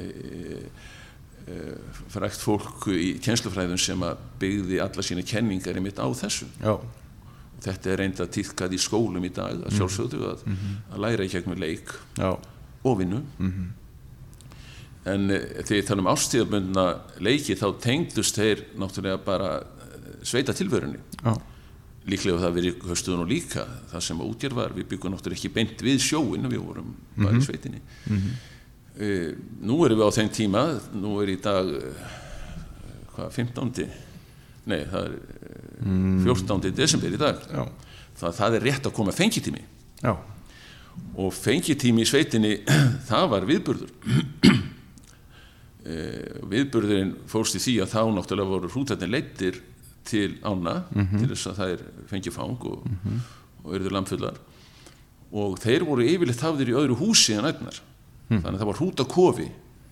e, 1.47 1.57
frægt 2.09 2.41
fólk 2.43 2.87
í 2.93 3.17
kjenslufræðum 3.23 3.79
sem 3.81 4.03
að 4.05 4.21
byggði 4.39 4.79
alla 4.83 5.05
sína 5.05 5.25
kenningar 5.27 5.77
í 5.77 5.83
mitt 5.83 5.99
á 5.99 6.07
þessu. 6.07 6.47
Já, 6.61 6.79
þetta 7.63 7.91
er 7.91 8.01
reynda 8.03 8.27
týðkað 8.31 8.73
í 8.75 8.79
skólum 8.79 9.25
í 9.27 9.31
dag 9.35 9.65
að 9.65 9.75
sjálfsögðu 9.77 10.23
að, 10.31 10.43
að 10.93 11.03
læra 11.05 11.25
í 11.27 11.31
gegnum 11.33 11.59
leik 11.59 11.93
já, 12.19 12.31
og 12.83 12.97
vinnu. 13.01 13.21
En 15.09 15.29
e, 15.31 15.39
þegar 15.63 15.77
ég 15.79 15.87
tala 15.87 16.03
um 16.03 16.11
ástíðabundna 16.11 16.87
leiki 17.23 17.55
þá 17.59 17.67
tengdust 17.81 18.35
þeir 18.39 18.65
náttúrulega 18.79 19.21
bara 19.25 19.51
eh, 19.59 20.09
sveita 20.27 20.53
tilverunni 20.53 20.99
já, 21.23 21.33
líklega 22.09 22.41
það 22.43 22.55
verið 22.59 22.83
höstuðun 22.89 23.23
og 23.23 23.29
líka 23.31 23.65
það 23.91 24.05
sem 24.07 24.21
útgjör 24.25 24.55
var, 24.57 24.75
við 24.75 24.89
byggum 24.93 25.13
náttúrulega 25.15 25.39
ekki 25.39 25.53
beint 25.55 25.83
við 25.85 25.99
sjóin, 26.03 26.47
við 26.51 26.63
vorum 26.63 26.93
bara 27.19 27.37
í 27.37 27.43
sveitinni. 27.45 27.81
E, 28.99 29.09
nú 29.63 29.77
erum 29.85 29.99
við 30.01 30.09
á 30.11 30.17
þeim 30.17 30.29
tíma 30.35 30.63
nú 30.99 31.15
er 31.23 31.31
í 31.31 31.39
dag 31.39 31.69
eh, 31.79 32.05
hvað, 33.15 33.33
15. 33.35 34.08
nei, 34.69 34.81
það 34.89 35.07
er 35.07 35.15
mm. 35.83 36.19
14. 36.25 36.73
desember 36.77 37.15
í 37.15 37.21
dag. 37.21 37.45
Það, 38.19 38.35
það 38.41 38.57
er 38.57 38.67
rétt 38.67 38.89
að 38.89 38.95
koma 38.97 39.15
fengitími. 39.15 39.63
Já, 40.03 40.13
og 41.19 41.33
fengitími 41.35 42.03
í 42.03 42.09
sveitinni 42.09 42.53
það 43.09 43.25
var 43.33 43.47
viðburður. 43.49 43.91
E, 45.85 45.97
viðburðurinn 46.51 47.15
fórst 47.29 47.57
í 47.59 47.63
því 47.63 47.75
að 47.83 47.93
þá 47.95 48.01
náttúrulega 48.15 48.53
voru 48.53 48.71
hrútarnir 48.73 49.13
leittir 49.13 49.61
til 50.09 50.39
ána 50.41 50.81
til 50.89 51.27
þess 51.27 51.51
að 51.51 51.59
þær 51.59 51.81
fengi 52.09 52.33
fang 52.33 52.63
og, 52.65 52.85
og 53.63 53.73
eruður 53.75 53.97
lamfullar 53.97 54.39
og 55.29 55.59
þeir 55.61 55.85
voru 55.85 56.07
yfirleitt 56.07 56.41
hafðir 56.41 56.71
í 56.71 56.77
öðru 56.79 56.97
húsi 56.97 57.35
en 57.37 57.45
ætnar 57.45 57.77
þannig 58.29 58.55
að 58.55 58.61
það 58.61 58.69
var 58.71 58.79
hrútakofi 58.79 59.49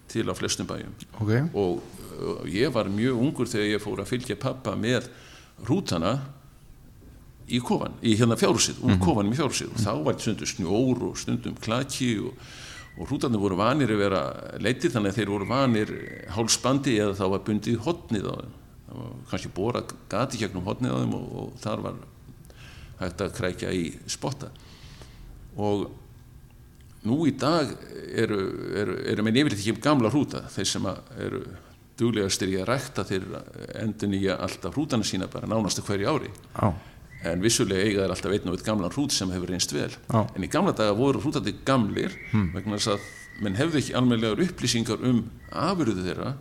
til 0.08 0.24
á 0.32 0.34
flestum 0.38 0.70
bæjum. 0.70 0.94
Ok. 1.20 1.32
Og 1.58 1.82
uh, 2.18 2.42
ég 2.50 2.74
var 2.74 2.90
mjög 2.92 3.22
ungur 3.22 3.50
þegar 3.50 3.72
ég 3.72 3.84
fór 3.84 4.02
að 4.04 4.12
fylgja 4.12 4.40
pappa 4.42 4.76
með 4.80 5.10
rútana 5.68 6.18
í 7.48 7.60
kofan, 7.64 7.96
í 8.04 8.16
hérna 8.20 8.38
fjárhúsið, 8.40 8.82
úr 8.84 8.98
kofanum 9.02 9.34
í 9.34 9.38
fjárhúsið. 9.40 9.72
Og 9.72 9.84
þá 9.84 9.92
var 10.06 10.18
stundum 10.20 10.50
snjór 10.52 11.04
og 11.08 11.20
stundum 11.20 11.56
klaki 11.64 12.10
og, 12.20 12.48
og 12.98 13.12
rútarnir 13.12 13.42
voru 13.42 13.60
vanir 13.60 13.94
að 13.94 14.02
vera 14.04 14.22
leittir 14.64 14.92
þannig 14.94 15.14
að 15.14 15.20
þeir 15.22 15.32
voru 15.32 15.48
vanir 15.50 15.94
hálsbandi 16.36 16.98
eða 17.00 17.16
þá 17.20 17.26
var 17.36 17.46
bundið 17.48 17.80
hotnið 17.86 18.28
á 18.28 18.36
þeim. 18.42 18.58
Kannski 19.30 19.52
bóra 19.56 19.84
gati 20.12 20.40
gegnum 20.42 20.68
hotnið 20.68 20.96
á 20.96 21.00
þeim 21.00 21.16
og, 21.16 21.30
og 21.40 21.56
þar 21.64 21.86
var 21.86 22.04
hægt 23.00 23.24
að 23.24 23.38
krækja 23.38 23.72
í 23.76 23.88
spotta. 24.10 24.52
Og 25.58 25.88
nú 27.08 27.22
í 27.30 27.34
dag 27.40 27.72
eru, 28.12 28.42
eru, 28.76 29.00
eru 29.08 29.24
menn 29.24 29.40
yfirleitt 29.40 29.62
ekki 29.62 29.76
um 29.76 29.82
gamla 29.84 30.12
hrúta 30.12 30.44
þeir 30.52 30.70
sem 30.70 30.88
eru 31.16 31.46
duglegastir 31.98 32.52
í 32.54 32.60
að 32.62 32.70
rækta 32.72 33.06
þeir 33.08 33.26
endur 33.82 34.12
nýja 34.12 34.38
alltaf 34.44 34.76
hrútana 34.76 35.08
sína 35.08 35.30
bara 35.32 35.50
nánastu 35.50 35.84
hverju 35.86 36.10
ári. 36.12 36.32
Já, 36.54 36.74
en 37.32 37.42
vissulega 37.42 37.86
eiga 37.86 38.04
þeir 38.04 38.14
alltaf 38.16 38.36
einn 38.36 38.52
og 38.52 38.58
eitt 38.58 38.66
gamlan 38.68 38.94
hrút 38.94 39.16
sem 39.16 39.32
hefur 39.34 39.50
reynst 39.52 39.74
vel. 39.74 39.90
Já. 39.90 40.20
en 40.36 40.44
í 40.46 40.52
gamla 40.52 40.76
daga 40.78 40.94
voru 40.98 41.22
hrútandi 41.24 41.56
gamlir 41.66 42.14
vegna 42.54 42.78
þess 42.78 42.94
að 42.94 43.08
menn 43.42 43.58
hefðu 43.58 43.82
ekki 43.82 43.98
almennlegar 43.98 44.44
upplýsingar 44.48 45.04
um 45.06 45.24
afurðu 45.52 46.06
þeirra 46.06 46.36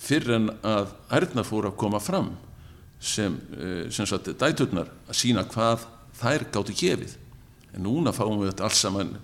fyrir 0.00 0.34
en 0.36 0.50
að 0.66 0.92
ærnar 1.16 1.48
fóru 1.48 1.70
að 1.70 1.78
koma 1.80 2.00
fram 2.00 2.34
sem, 3.00 3.36
eh, 3.56 3.90
sem 3.90 4.06
sagt 4.08 4.32
dæturnar 4.38 4.90
að 5.08 5.16
sína 5.16 5.44
hvað 5.44 5.86
þær 6.20 6.46
gáttu 6.52 6.76
gefið. 6.76 7.16
En 7.74 7.84
núna 7.84 8.12
fáum 8.12 8.40
við 8.40 8.52
þetta 8.52 8.68
alls 8.68 8.80
saman 8.80 9.16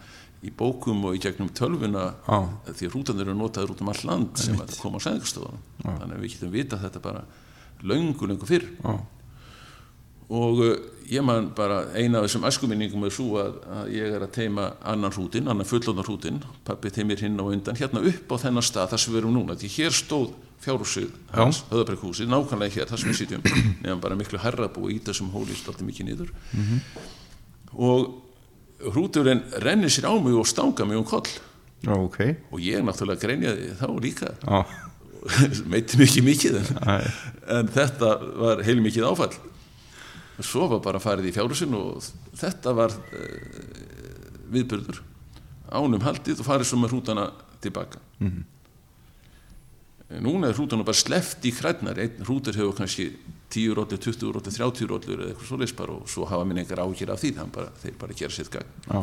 í 0.43 0.51
bókum 0.59 1.05
og 1.07 1.17
í 1.17 1.23
gegnum 1.23 1.51
tölvuna 1.55 2.09
Já. 2.27 2.39
því 2.67 2.87
að 2.89 2.95
hrútanir 2.95 3.29
eru 3.29 3.39
notaður 3.39 3.75
út 3.77 3.83
um 3.85 3.91
all 3.93 4.05
land 4.09 4.41
sem 4.43 4.59
að 4.59 4.75
koma 4.83 4.99
á 4.99 5.05
sæðingarstofunum 5.07 5.61
þannig 5.85 6.17
að 6.17 6.23
við 6.25 6.33
getum 6.35 6.55
vita 6.55 6.79
þetta 6.83 7.03
bara 7.03 7.25
löngu, 7.83 8.27
löngu 8.31 8.49
fyrr. 8.49 8.67
Já. 8.83 8.97
og 10.33 10.63
uh, 10.63 10.73
ég 11.13 11.23
man 11.27 11.51
bara 11.55 11.85
eina 11.95 12.19
af 12.21 12.27
þessum 12.27 12.47
æskuminningum 12.49 13.07
er 13.07 13.15
svo 13.15 13.37
að, 13.43 13.59
að 13.77 13.93
ég 13.95 14.17
er 14.17 14.25
að 14.25 14.33
teima 14.35 14.69
annan 14.89 15.15
hrútin, 15.15 15.51
annan 15.51 15.69
fullóðan 15.69 16.07
hrútin 16.07 16.41
pappi 16.67 16.91
teimir 16.95 17.23
hinn 17.23 17.39
á 17.39 17.45
undan, 17.45 17.79
hérna 17.79 18.03
upp 18.09 18.35
á 18.35 18.37
þennan 18.47 18.67
stað 18.67 18.95
þar 18.95 19.05
sem 19.05 19.15
við 19.15 19.23
erum 19.23 19.37
núna, 19.37 19.59
því 19.61 19.73
hér 19.77 19.95
stóð 19.95 20.33
fjárhúsið 20.63 21.11
hans, 21.35 21.63
höðabrekkhúsið, 21.71 22.31
nákvæmlega 22.31 22.77
hér 22.79 22.91
þar 22.91 23.03
sem 23.03 23.11
við 23.11 23.19
sitjum, 23.19 23.47
nefnum 23.83 24.03
bara 24.03 24.19
miklu 24.19 24.39
herrabú 24.43 24.91
í 24.95 25.01
þessum 25.03 25.33
hóli 25.35 25.57
stolti 25.59 25.87
mikið 25.87 26.09
niður. 26.13 26.31
Og 27.75 28.13
hrúturinn 28.91 29.43
rennir 29.63 29.93
sér 29.93 30.11
á 30.11 30.15
mig 30.19 30.35
og 30.37 30.49
stanga 30.49 30.87
mig 30.89 30.99
um 30.99 31.07
koll. 31.07 31.29
Já, 31.83 31.95
ok. 31.99 32.19
og 32.53 32.61
ég 32.63 32.83
náttúrulega 32.87 33.23
greinjaði 33.25 33.73
þá 33.79 33.87
líka. 34.03 34.35
Já. 34.43 34.65
meiti 35.71 35.99
mikið 36.01 36.25
mikið 36.27 36.57
en, 36.59 36.69
en 37.55 37.69
þetta 37.71 38.11
var 38.43 38.63
heil 38.67 38.81
mikið 38.83 39.07
áfall. 39.07 39.35
Svo 40.43 40.67
var 40.71 40.81
bara 40.83 41.03
farið 41.03 41.31
í 41.31 41.35
fjárhúsin 41.37 41.75
og 41.79 42.03
þetta 42.39 42.73
var 42.75 42.95
uh, 42.95 43.83
viðbyrður 44.51 45.03
ánum 45.73 46.03
haldið 46.05 46.43
og 46.43 46.49
farið 46.49 46.69
svo 46.69 46.81
með 46.83 46.95
hrútana 46.95 47.29
tilbaka. 47.63 48.01
Núna 50.23 50.51
er 50.51 50.59
hrútana 50.59 50.85
bara 50.85 50.99
sleft 50.99 51.45
í 51.49 51.55
krætnar 51.57 52.01
einn 52.03 52.27
hrútur 52.27 52.59
hefur 52.59 52.77
kannski 52.77 53.13
10 53.53 53.77
róllur, 53.77 54.01
20 54.01 54.33
róllur, 54.33 54.49
30 54.49 54.91
róllur 54.91 55.23
eða 55.23 55.35
eitthvað 55.35 55.49
svo 55.53 55.79
bara 55.83 55.97
og 55.99 56.11
svo 56.11 56.27
hafa 56.31 56.49
minn 56.49 56.63
engar 56.63 56.83
ágjur 56.85 57.13
af 57.13 57.21
því 57.23 57.35
þannig 57.37 57.57
bara, 57.57 57.73
þeir 57.83 57.97
bara 58.01 58.19
gera 58.19 58.33
sitt 58.33 58.51
gang 58.53 58.69
Já. 58.89 59.01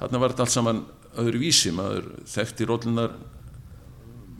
þarna 0.00 0.20
var 0.22 0.34
þetta 0.34 0.46
allt 0.46 0.54
saman 0.54 0.84
öðru 1.20 1.42
vísi 1.44 1.72
maður 1.74 2.10
þekkti 2.30 2.68
róllunar 2.68 3.16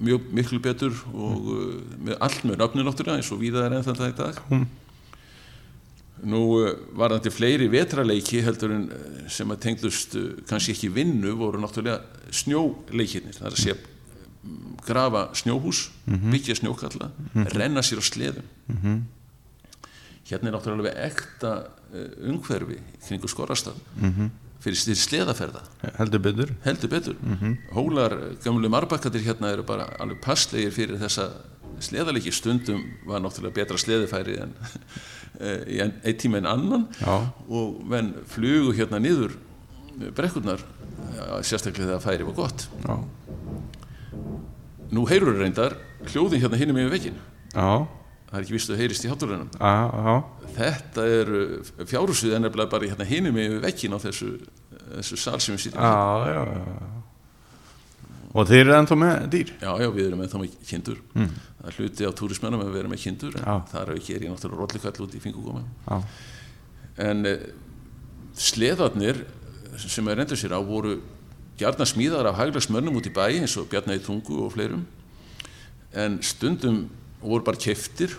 mjög 0.03 0.31
miklu 0.35 0.61
betur 0.63 0.97
og 1.13 1.51
uh, 1.55 1.77
með 2.03 2.19
allt 2.25 2.47
með 2.47 2.59
nöfnu 2.63 2.87
náttúrulega 2.87 3.21
eins 3.21 3.31
og 3.35 3.41
víða 3.43 3.67
er 3.67 3.77
enn 3.77 3.87
þetta 3.87 4.11
í 4.11 4.17
dag. 4.19 4.41
Nú 6.25 6.43
uh, 6.59 6.71
var 6.99 7.15
þetta 7.17 7.35
fleiri 7.35 7.71
vetraleiki 7.71 8.43
heldur 8.45 8.75
en 8.75 8.87
uh, 8.91 9.25
sem 9.31 9.51
að 9.55 9.63
tengdust 9.69 10.17
kannski 10.51 10.75
ekki 10.75 10.93
vinnu 10.95 11.37
voru 11.39 11.63
náttúrulega 11.63 12.03
snjóleikirnir. 12.43 13.39
Það 13.39 13.51
er 13.51 13.59
að 13.59 13.63
sé 13.63 13.77
mm, 13.77 14.79
grafa 14.89 15.29
snjóhús 15.39 15.87
byggja 16.09 16.59
snjókalla 16.59 17.13
renna 17.55 17.85
sér 17.87 18.03
á 18.03 18.05
sleðum 18.05 19.05
hérna 20.29 20.51
er 20.51 20.57
náttúrulega 20.57 20.81
alveg 20.81 21.01
ekta 21.11 21.53
uh, 21.93 22.09
umhverfi 22.33 22.79
kringu 23.07 23.29
skorrastað 23.31 23.77
fyrir 24.65 24.79
fyrir 24.81 24.97
sleðaferða. 24.97 25.61
Heldur 25.99 26.23
betur. 26.25 26.53
heldur 26.65 26.89
betur. 26.89 27.17
Hólar, 27.77 28.15
gamlu 28.45 28.71
marbakkatir 28.73 29.21
hérna 29.27 29.51
eru 29.53 29.65
bara 29.69 29.91
alveg 30.01 30.23
passlegir 30.25 30.73
fyrir 30.73 30.97
þessa 31.03 31.29
sleðalegi 31.85 32.33
stundum 32.33 32.81
var 33.05 33.21
náttúrulega 33.21 33.59
betra 33.59 33.77
sleðifæri 33.81 34.39
en 34.41 34.55
eh, 35.45 35.61
í 35.69 35.81
ein, 35.85 35.93
einn 36.05 36.17
tíma 36.21 36.41
en 36.41 36.49
annan. 36.49 36.87
Já. 37.01 37.17
og 37.49 37.83
menn 37.91 38.15
flugu 38.31 38.73
hérna 38.79 39.01
niður 39.03 39.35
brekkurnar 40.17 40.63
ja, 41.15 41.43
sérstaklega 41.45 41.99
þegar 41.99 42.05
færi 42.07 42.29
var 42.31 42.39
gott. 42.39 42.65
Já. 42.87 42.97
nú 44.95 45.05
heyrur 45.11 45.37
reyndar 45.41 45.77
hljóðin 46.09 46.41
hérna 46.43 46.59
hinum 46.61 46.79
yfir 46.85 46.93
veginn 46.95 47.21
Já. 47.55 47.85
Það 48.35 48.41
er 48.41 48.45
ekki 48.45 48.57
vist 48.57 48.75
að 48.75 48.83
heyrist 48.83 49.07
í. 49.07 49.13
Já. 49.15 50.15
þetta 50.59 51.07
er 51.21 51.33
fjárhúsið 51.87 52.35
er 52.35 52.45
nefnilega 52.45 52.73
bara 52.75 52.91
hérna 52.91 53.09
hinum 53.09 53.39
yfir 53.39 53.63
veginn 53.63 53.95
á 53.95 53.99
þessu, 54.03 54.35
þessu 54.99 55.21
sal 55.23 55.39
sem 55.39 55.55
við 55.55 55.69
sitjum 55.69 55.81
í. 55.81 55.87
Já, 55.87 56.35
já, 56.35 56.43
já. 56.59 56.93
Og 58.35 58.49
þeir 58.51 58.65
eru 58.65 58.77
ennþá 58.81 58.97
með 58.99 59.27
dýr? 59.31 59.51
Já, 59.63 59.71
já, 59.79 59.89
við 59.95 60.09
erum 60.09 60.23
ennþá 60.25 60.41
með 60.43 60.55
kindur 60.67 61.03
það 61.65 61.71
er 61.71 61.77
hluti 61.81 62.09
á 62.09 62.13
túrismennum 62.13 62.63
að 62.65 62.79
erum 62.81 62.93
með 62.93 63.05
kindur 63.07 63.37
en 63.41 63.63
það 63.71 63.81
er 63.81 63.93
ekki 63.95 64.15
er 64.15 64.25
ég 64.27 64.33
náttúrulega 64.35 64.61
rollikall 64.61 65.07
út 65.07 65.15
í 65.17 65.21
fingugóma 65.23 66.01
en 67.01 67.29
uh, 67.31 67.47
sleðarnir 68.37 69.23
sem 69.81 70.11
er 70.11 70.21
endur 70.25 70.39
sér 70.39 70.53
á 70.53 70.61
voru 70.61 70.99
gjarnar 71.59 71.89
smíðar 71.89 72.29
af 72.29 72.37
hæglagsmönnum 72.43 72.99
út 73.01 73.09
í 73.09 73.15
bæ 73.15 73.25
eins 73.31 73.55
og 73.57 73.71
Bjarnæði 73.71 74.05
Tungu 74.05 74.43
og 74.45 74.53
fleirum 74.53 74.85
en 75.95 76.19
stundum 76.27 76.85
voru 77.25 77.45
bara 77.47 77.61
keftir 77.61 78.15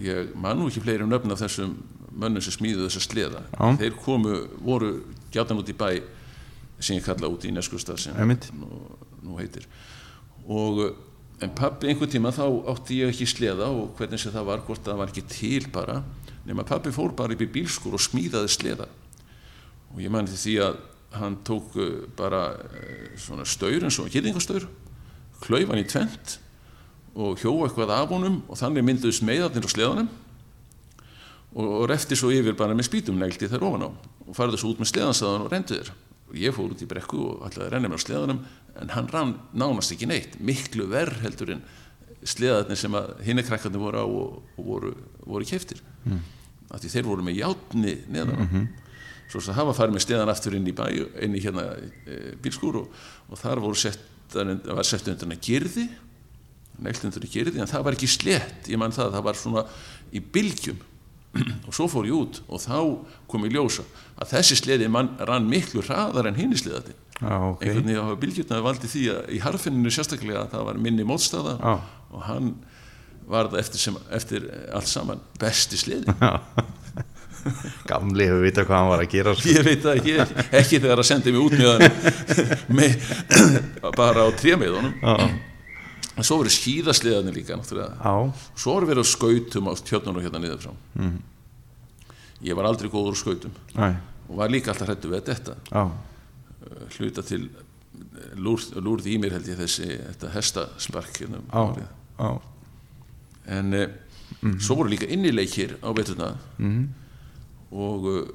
ég 0.00 0.34
man 0.38 0.58
nú 0.58 0.68
ekki 0.70 0.82
fleiri 0.84 1.04
um 1.04 1.10
nöfn 1.10 1.32
af 1.34 1.42
þessum 1.42 1.74
mönnum 2.20 2.42
sem 2.44 2.54
smíðu 2.54 2.86
þessa 2.86 3.02
sleða. 3.04 3.44
Já. 3.54 3.76
þeir 3.80 3.98
komu, 4.02 4.34
voru 4.64 4.90
gjarnar 5.32 5.62
út 5.62 5.70
í 5.70 5.76
bæ 5.76 5.90
sem 6.80 6.96
ég 6.96 7.06
kalla 7.06 7.30
út 7.30 7.44
í 7.44 7.52
Neskustad 7.54 8.00
sem 8.00 8.16
nú, 8.56 8.70
nú 9.22 9.38
heitir. 9.38 9.66
Og 10.48 10.82
en 11.40 11.52
pabbi 11.56 11.90
einhvern 11.90 12.12
tíma 12.12 12.32
þá 12.34 12.44
átti 12.72 13.00
ég 13.00 13.12
ekki 13.12 13.28
sleða 13.28 13.70
og 13.72 13.94
hvernig 13.98 14.20
sem 14.20 14.34
það 14.34 14.48
var 14.50 14.64
hvort 14.66 14.84
það 14.84 15.00
var 15.00 15.12
ekki 15.12 15.26
til 15.30 15.70
bara 15.72 16.00
nema 16.48 16.66
pabbi 16.66 16.92
fór 16.94 17.14
bara 17.16 17.36
upp 17.36 17.44
í 17.44 17.50
bílskur 17.52 17.96
og 17.96 18.02
smíðaði 18.02 18.52
sleða. 18.52 18.88
Og 19.94 20.02
ég 20.04 20.12
mani 20.12 20.32
því 20.32 20.56
að 20.66 20.80
hann 21.20 21.40
tók 21.46 21.74
uh, 21.80 22.04
bara 22.16 22.44
uh, 22.54 23.08
svona 23.18 23.46
staur 23.48 23.82
eins 23.82 23.98
og 23.98 24.12
gyrðingastaur 24.12 24.68
klauf 25.42 25.72
hann 25.72 25.82
í 25.82 25.88
tvent 25.88 26.36
og 27.14 27.40
hjó 27.40 27.52
eitthvað 27.64 27.94
af 27.94 28.12
honum 28.12 28.40
og 28.48 28.58
þannig 28.60 28.86
mynduðist 28.86 29.24
meðarnir 29.26 29.66
á 29.66 29.70
sleðanum 29.72 30.08
og, 31.54 31.82
refti 31.90 32.18
svo 32.18 32.30
yfir 32.34 32.56
bara 32.58 32.76
með 32.76 32.88
spýtum 32.90 33.18
negldi 33.18 33.50
þær 33.50 33.66
ofan 33.70 33.86
á 33.86 33.90
og 33.90 34.32
farði 34.36 34.60
svo 34.60 34.72
út 34.74 34.82
með 34.82 34.92
sleðansaðan 34.92 35.46
og 35.46 35.52
rendi 35.52 35.78
þér. 35.78 35.92
Og 36.30 36.36
ég 36.38 36.54
fór 36.54 36.70
út 36.70 36.82
í 36.84 36.86
brekku 36.86 37.20
og 37.26 37.46
ætlaði 37.48 37.66
að 37.66 37.72
renna 37.74 37.90
mér 37.90 37.98
á 37.98 38.06
sleðanum 38.06 38.42
en 38.80 38.92
hann 38.94 39.08
rann 39.10 39.32
nánast 39.50 39.94
ekki 39.96 40.06
neitt 40.06 40.36
miklu 40.38 40.86
verð 40.90 41.24
heldur 41.24 41.56
en 41.56 41.64
sleðarnir 42.22 42.78
sem 42.78 42.94
að 42.94 43.16
hinni 43.26 43.42
krakkarnir 43.42 43.82
voru 43.82 44.04
á 44.04 44.06
og, 44.06 44.36
og 44.54 44.68
voru, 44.68 44.92
voru 45.24 45.48
keftir 45.48 45.80
mm. 46.04 46.22
því 46.76 46.92
þeir 46.92 47.08
voru 47.08 47.26
með 47.26 47.40
játni 47.40 47.96
neðan 48.12 48.46
mm 48.46 48.70
svo 49.30 49.52
að 49.52 49.60
hafa 49.60 49.74
farið 49.78 49.96
með 49.96 50.04
sleðan 50.04 50.32
aftur 50.32 50.56
inn 50.58 50.68
í 50.68 50.74
bæ 50.74 50.86
inn 51.22 51.36
í 51.38 51.42
hérna 51.44 51.66
e, 51.78 52.20
bílskúr 52.42 52.80
og, 52.82 52.94
og 53.30 53.40
þar 53.40 53.62
voru 53.62 53.78
sett, 53.78 54.02
var 54.34 54.86
sett 54.86 55.06
undir 55.10 55.28
hana 55.28 55.38
girði 55.42 55.86
neilt 56.84 57.04
undir 57.04 57.22
hana 57.24 57.32
girði 57.34 57.62
en 57.62 57.70
það 57.70 57.84
var 57.86 57.98
ekki 57.98 58.10
slett, 58.10 58.70
ég 58.70 58.80
man 58.80 58.94
það 58.94 59.12
það 59.16 59.26
var 59.28 59.38
svona 59.40 59.66
í 60.12 60.22
bylgjum 60.34 60.80
og 61.68 61.74
svo 61.76 61.86
fór 61.90 62.08
ég 62.08 62.16
út 62.16 62.40
og 62.50 62.62
þá 62.62 62.78
kom 63.30 63.44
ég 63.46 63.54
ljósa 63.54 63.84
að 64.20 64.32
þessi 64.34 64.58
sleði 64.58 64.88
mann 64.90 65.12
rann 65.28 65.46
miklu 65.50 65.84
hraðar 65.86 66.30
en 66.30 66.38
hinni 66.40 66.58
sleðati 66.58 66.96
Já, 67.20 67.36
ok. 67.36 67.62
einhvern 67.62 67.84
veginn 67.84 68.00
hafa 68.00 68.18
bylgjurnar 68.22 68.64
valdi 68.64 68.90
því 68.90 69.04
að 69.12 69.30
í 69.36 69.38
harfinninu 69.44 69.92
sérstaklega 69.92 70.46
að 70.46 70.52
það 70.54 70.66
var 70.70 70.80
minni 70.86 71.06
mótstaða 71.06 71.54
Já. 71.60 71.72
og 72.10 72.26
hann 72.26 72.50
var 73.30 73.50
það 73.52 73.62
eftir, 73.62 73.82
sem, 73.84 73.98
eftir 74.16 74.46
allt 74.74 74.90
saman 74.90 75.22
besti 75.40 75.78
sleði 75.78 76.16
Gamli 77.88 78.26
hefur 78.28 78.42
vitað 78.44 78.66
hvað 78.68 78.76
hann 78.82 78.90
var 78.90 79.02
að 79.04 79.12
gera 79.14 79.32
sko. 79.36 79.52
ég 79.52 79.64
veit 79.64 79.84
það 79.84 80.00
ekki, 80.00 80.40
ekki 80.58 80.80
þegar 80.82 81.00
að 81.00 81.08
sendi 81.08 81.32
mig 81.32 81.44
út 81.46 81.54
með 81.56 81.70
hann 81.70 81.86
bara 84.00 84.26
á 84.26 84.28
trémiðunum 84.40 84.98
Já. 85.00 85.14
En 86.20 86.26
svo 86.28 86.36
verið 86.42 86.56
skíðasliðarnir 86.58 87.38
líka 87.38 87.56
svo 87.64 88.76
var 88.76 88.86
verið 88.90 89.06
á 89.08 89.12
skautum 89.12 89.70
á 89.70 89.72
tjörnunum 89.80 90.24
hérna 90.24 90.42
niður 90.42 90.62
frá. 90.66 90.72
Mhm. 90.94 91.18
ég 92.44 92.56
var 92.56 92.64
aldrei 92.64 92.88
góður 92.92 93.16
á 93.16 93.20
skautum. 93.20 93.52
Næ, 93.74 93.96
og 94.28 94.36
var 94.36 94.48
líka 94.52 94.72
alltaf 94.72 94.88
hrættu 94.88 95.10
við 95.10 95.26
þetta. 95.28 95.56
Já, 95.72 95.90
hluta 96.98 97.22
til 97.22 97.50
lúrð, 98.36 98.76
lúrð 98.80 99.08
í 99.10 99.18
mér 99.20 99.36
held 99.36 99.48
ég 99.48 99.58
þessi 99.60 99.88
þetta 99.98 100.30
hestaspark 100.36 101.20
hérna 101.20 101.40
um 101.40 102.40
en 103.50 103.74
eh, 103.74 103.88
svo 104.60 104.76
voru 104.76 104.92
líka 104.92 105.08
innileikir 105.08 105.76
á 105.82 105.88
veturna. 105.96 106.36
Mhm. 106.58 106.88
og 107.70 108.04
uh, 108.04 108.26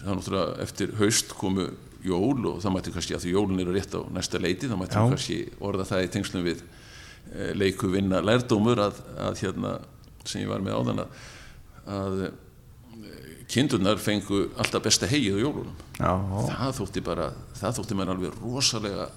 það 0.00 0.16
náttúrulega 0.16 0.62
eftir 0.64 0.92
haust 0.96 1.34
komu 1.36 1.66
jól 2.04 2.46
og 2.52 2.60
það 2.62 2.74
mætti 2.76 2.92
kannski 2.94 3.14
að 3.16 3.24
því 3.26 3.32
jólun 3.34 3.60
eru 3.64 3.72
rétt 3.76 3.94
á 3.96 4.00
næsta 4.16 4.40
leiti 4.40 4.68
það 4.70 4.80
mætti 4.82 4.96
Já. 4.98 5.02
kannski 5.12 5.38
orða 5.60 5.84
það 5.90 6.04
í 6.06 6.10
tengslum 6.16 6.44
við 6.46 6.62
uh, 6.64 7.50
leiku 7.60 7.90
vinna 7.92 8.20
lærdómur 8.24 8.80
að, 8.86 9.00
að 9.18 9.42
hérna 9.44 9.74
sem 10.24 10.42
ég 10.44 10.48
var 10.52 10.60
með 10.64 10.78
áðan 10.80 11.02
að, 11.04 11.18
að 11.98 12.18
uh, 12.24 12.30
kindurnar 13.50 13.98
fengu 13.98 14.44
alltaf 14.60 14.82
besta 14.84 15.08
hegið 15.10 15.38
á 15.38 15.44
jólunum 15.44 15.76
já, 15.98 16.12
það 16.54 16.74
þótti 16.80 17.02
bara, 17.06 17.30
það 17.58 17.78
þótti 17.80 17.96
mér 17.98 18.12
alveg 18.14 18.36
rosalega 18.44 19.08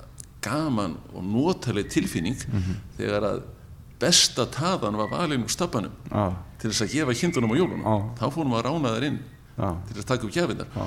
gaman 0.44 0.96
og 1.16 1.24
notaleg 1.24 1.88
tilfinning 1.94 2.40
Mhm. 2.52 2.80
þegar 2.98 3.28
að 3.30 3.44
besta 4.02 4.44
taðan 4.52 4.98
var 5.00 5.08
valin 5.14 5.46
úr 5.46 5.52
stappanum 5.54 5.94
já, 6.12 6.34
til 6.60 6.72
þess 6.74 6.82
að 6.84 6.96
gefa 6.98 7.14
kindunum 7.22 7.54
á 7.54 7.60
jólunum 7.62 7.86
Já. 7.86 7.94
þá 8.20 8.26
fórum 8.34 8.52
við 8.52 8.60
að 8.60 8.66
rána 8.68 8.92
þær 8.98 9.06
inn 9.08 9.20
já, 9.56 9.70
til 9.86 9.94
þess 9.96 10.04
að 10.04 10.10
taka 10.12 10.28
upp 10.28 10.34
gjafinnar 10.36 10.68
Já. 10.74 10.86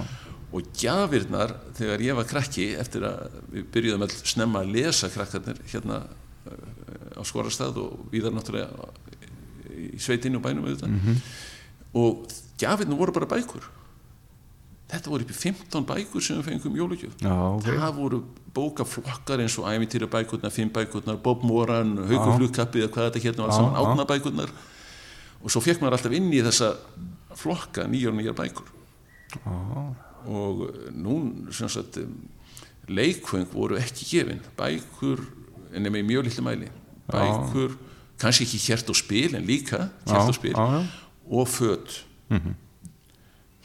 Og 0.55 0.69
gjafirnar 0.79 1.55
þegar 1.77 2.05
ég 2.05 2.19
var 2.19 2.29
krakki 2.31 2.69
eftir 2.79 3.07
að 3.09 3.41
við 3.53 3.67
byrjuðum 3.75 4.05
all 4.07 4.15
snemma 4.21 4.63
að 4.63 4.75
lesa 4.77 5.11
krakkarnir 5.13 5.59
hérna 5.73 6.03
uh, 6.07 7.19
á 7.19 7.23
Skorastað 7.27 7.81
og 7.83 8.07
víðar 8.13 8.35
náttúrulega 8.37 8.91
í 9.77 9.99
sveitinu 10.01 10.39
og 10.39 10.47
bænum 10.47 10.69
auðvitað. 10.69 11.19
Og 11.97 12.31
gjafirnar 12.61 13.01
voru 13.01 13.17
bara 13.17 13.29
bækur. 13.35 13.67
Þetta 14.87 15.11
voru 15.11 15.27
í 15.27 15.35
15 15.35 15.87
bækur 15.89 16.23
sem 16.23 16.39
við 16.39 16.47
fengum 16.53 16.77
jólugjöf 16.79 17.17
Já, 17.19 17.35
ok. 17.35 17.65
það 17.67 17.97
voru 17.97 18.21
bókaflokkar 18.55 19.43
eins 19.43 19.57
og 19.59 19.67
æmintýra 19.67 20.07
bækurnar, 20.07 20.55
fimm 20.55 20.71
bækurnar, 20.71 21.19
Bob 21.25 21.43
Moran 21.45 21.97
Haukur 22.07 22.37
flugkappi 22.39 22.85
eða 22.85 22.93
hvað 22.95 23.09
þetta 23.09 23.23
hérna 23.25 23.49
var 23.49 23.57
saman, 23.57 23.75
átna 23.83 24.07
bækurnar 24.07 24.53
og 25.43 25.51
svo 25.51 25.61
fekk 25.65 25.83
maður 25.83 25.99
alltaf 25.99 26.15
inn 26.17 26.31
í 26.31 26.39
þessa 26.47 26.71
flokka 27.37 27.89
nýjar 27.91 28.15
og 28.15 28.21
nýjar 28.21 28.39
bækur. 28.39 28.71
Og 29.43 30.06
eh, 30.27 30.91
nú 30.95 31.19
sem 31.55 31.71
sagt 31.73 32.01
leikfeng 32.89 33.49
voru 33.53 33.79
ekki 33.81 34.07
gefin. 34.11 34.43
Bækur, 34.59 35.23
nema 35.75 36.01
í 36.01 36.07
mjög 36.07 36.29
litlu 36.29 36.45
mæli. 36.47 36.71
Bækur, 37.11 37.77
kannski 38.21 38.47
ekki 38.47 38.61
hjert 38.69 38.93
og 38.93 38.99
spil 38.99 39.35
en 39.39 39.47
líka 39.47 39.89
hjert 40.07 40.31
og 40.31 40.35
spil. 40.35 40.55
já, 40.55 40.67
já. 40.73 40.87
og 41.31 41.49
föt. 41.49 42.05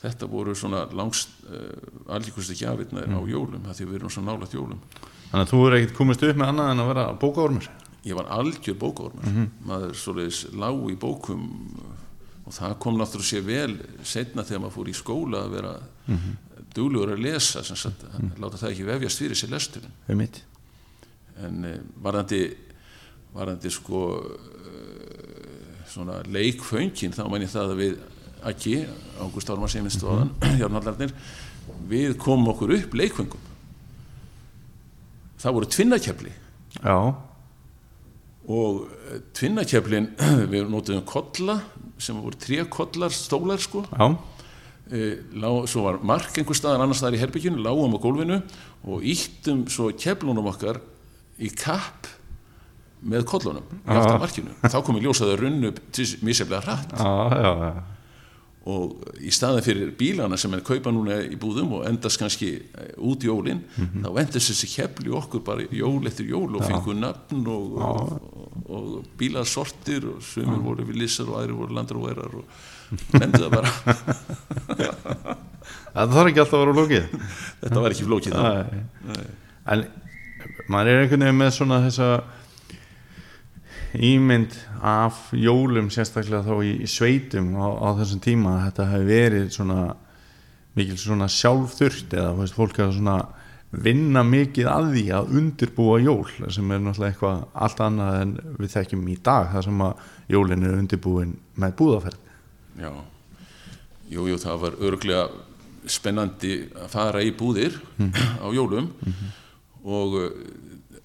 Þetta 0.01 0.25
voru 0.25 0.55
svona 0.57 0.87
langst 0.97 1.29
uh, 1.45 1.77
allíkustu 2.09 2.55
gjafirnar 2.57 3.05
á 3.05 3.21
jólum 3.29 3.61
það 3.61 3.75
því 3.77 3.85
við 3.85 3.95
erum 3.99 4.09
svo 4.09 4.23
nálægt 4.25 4.55
jólum. 4.57 4.79
Þannig 5.29 5.45
að 5.45 5.51
þú 5.51 5.59
er 5.67 5.75
ekkert 5.77 5.97
komist 5.97 6.23
upp 6.25 6.39
með 6.41 6.49
annað 6.51 6.71
en 6.71 6.81
að 6.81 6.89
vera 6.91 7.03
bókaormur? 7.21 7.67
Ég 8.01 8.17
var 8.17 8.31
algjör 8.33 8.77
bókaormur. 8.81 9.43
Maður 9.61 9.93
svoleiðis 10.01 10.39
lág 10.57 10.89
í 10.89 10.97
bókum 10.97 11.43
og 12.41 12.55
það 12.55 12.79
kom 12.81 12.97
náttúrulega 12.97 13.29
sér 13.29 13.45
vel 13.45 13.75
setna 14.01 14.43
þegar 14.43 14.63
maður 14.63 14.77
fór 14.79 14.89
í 14.89 14.97
skóla 14.97 15.43
að 15.45 15.53
vera 15.59 15.75
mm 16.07 16.31
duglegur 16.75 17.15
að 17.15 17.25
lesa 17.25 17.63
sagt, 17.67 18.05
láta 18.39 18.59
það 18.61 18.71
ekki 18.71 18.87
vefjast 18.87 19.21
fyrir 19.23 19.39
sér 19.39 19.53
lesturinn. 19.55 19.99
Mitt 20.15 20.43
en 21.45 21.65
uh, 21.65 21.77
varðandi 22.03 22.41
varðandi 23.31 23.71
sko 23.73 24.01
uh, 24.19 25.77
svona 25.91 26.19
leikföngin 26.31 27.15
þá 27.15 27.23
mæn 27.31 27.45
ég 27.45 27.53
það 27.53 27.73
að 27.73 27.81
við 27.81 27.95
ekki, 28.51 28.75
Ágúst 29.21 29.51
Ármann 29.53 29.71
sem 29.71 29.83
minnst 29.85 30.03
áðan, 30.03 30.31
Járnhallarnir 30.61 31.13
við 31.89 32.15
komum 32.19 32.49
okkur 32.55 32.73
upp 32.79 32.95
leikföngum. 32.97 33.49
Það 35.41 35.55
voru 35.57 35.69
tvinnakefli 35.73 36.31
Já, 36.81 36.95
og 38.51 38.81
eh, 38.87 39.21
tvinnakeflin 39.37 40.09
við 40.51 40.67
notuðum 40.71 41.05
kolla 41.09 41.59
sem 42.01 42.17
voru 42.17 42.37
tré 42.41 42.63
kollar, 42.71 43.13
stólar 43.13 43.61
sko. 43.61 43.83
Já, 43.93 44.07
lá, 44.89 45.49
svo 45.69 45.85
var 45.85 46.01
mark 46.03 46.35
einhver 46.37 46.57
staðar 46.57 46.83
annars 46.83 46.99
staðar 46.99 47.19
í 47.19 47.21
herbygginu, 47.21 47.61
lágum 47.63 47.95
á 47.95 47.99
gólfinu 48.03 48.41
og 48.83 49.05
íttum 49.05 49.63
svo 49.71 49.91
keflunum 49.95 50.49
okkar 50.51 50.81
í 51.41 51.51
kapp 51.55 52.09
með 53.01 53.25
kollunum 53.29 53.65
í 53.81 53.95
aftan 53.95 54.19
á 54.19 54.23
markinu. 54.23 54.57
Þá 54.61 54.77
kom 54.85 54.99
í 54.99 55.05
ljós 55.05 55.23
að 55.23 55.33
það 55.33 55.41
runnu 55.45 55.73
míseflega 56.25 56.61
hratt. 56.65 56.93
Já, 56.99 57.13
já, 57.41 57.51
já. 57.65 57.71
og 58.69 59.07
í 59.17 59.31
staðin 59.33 59.65
fyrir 59.65 59.93
bílana 59.97 60.37
sem 60.37 60.53
er 60.53 60.61
kaupa 60.65 60.91
núna 60.93 61.17
í 61.25 61.37
búðum 61.41 61.71
og 61.79 61.87
endast 61.89 62.21
kannski 62.21 62.51
eh, 62.61 62.91
út 63.01 63.23
jólin 63.25 63.63
þá 64.03 64.09
endast 64.11 64.51
þessi 64.51 64.69
kefli 64.75 65.09
okkur 65.17 65.41
bara 65.47 65.65
jól 65.73 66.05
eftir 66.05 66.29
jól 66.29 66.59
og 66.59 66.67
fengur 66.67 66.99
nafn 66.99 67.41
og, 67.49 67.79
og, 67.81 68.11
og 68.69 69.07
bílasortir 69.17 70.05
og 70.11 70.21
sumir 70.21 70.61
voru 70.61 70.85
við 70.85 71.01
lýsar 71.01 71.31
og 71.31 71.39
aðri 71.41 71.57
voru 71.57 71.79
landar 71.79 71.97
og 71.97 72.11
erar 72.13 72.37
og 72.37 72.61
nefndi 72.91 73.41
það 73.41 73.51
bara. 73.55 73.69
Það 75.91 76.13
þarf 76.15 76.29
ekki 76.29 76.39
alltaf 76.39 76.53
að 76.55 76.61
vera 76.61 76.75
lókið 76.77 77.07
þetta 77.61 77.81
var 77.83 77.95
ekki 77.95 78.05
flókið. 78.07 78.35
En 79.71 79.81
maður 80.71 80.91
er 80.91 81.01
einhvern 81.01 81.25
veginn 81.25 81.41
með 81.41 81.51
svona 81.57 81.81
þessa 81.83 82.07
ímynd 84.11 84.55
af 84.87 85.27
jólum 85.35 85.91
sérstaklega 85.91 86.45
þá 86.45 86.63
í, 86.63 86.71
í 86.85 86.87
sveitum 86.87 87.51
á, 87.59 87.67
á 87.75 87.89
þessum 87.99 88.23
tíma 88.23 88.55
að 88.55 88.63
þetta 88.69 88.87
hefur 88.93 89.09
verið 89.11 89.51
svona 89.57 89.81
mikil 90.79 90.97
svona 90.99 91.27
sjálfþurft 91.27 92.15
eða 92.15 92.31
veist, 92.39 92.55
fólk 92.55 92.79
er 92.79 92.93
svona 92.95 93.17
vinna 93.71 94.23
mikið 94.27 94.67
að 94.71 94.89
því 94.95 95.05
að 95.15 95.35
undirbúa 95.41 95.99
jól 96.03 96.25
sem 96.51 96.71
er 96.71 96.81
náttúrulega 96.83 97.11
eitthvað 97.11 97.43
allt 97.67 97.83
annað 97.83 98.17
en 98.21 98.33
við 98.57 98.73
þekkjum 98.77 99.05
í 99.11 99.17
dag 99.27 99.51
þar 99.51 99.67
sem 99.67 99.85
að 99.85 100.09
jólin 100.31 100.67
er 100.67 100.79
undirbúin 100.79 101.35
með 101.59 101.75
búðaferð 101.79 102.30
Já, 102.79 102.91
jú, 104.11 104.27
jú, 104.29 104.37
það 104.39 104.59
var 104.61 104.77
örglega 104.79 105.27
spennandi 105.89 106.69
að 106.77 106.89
fara 106.93 107.23
í 107.25 107.31
búðir 107.33 107.79
á 108.39 108.47
jólum 108.53 108.91
og 109.83 110.13
uh, 110.19 110.29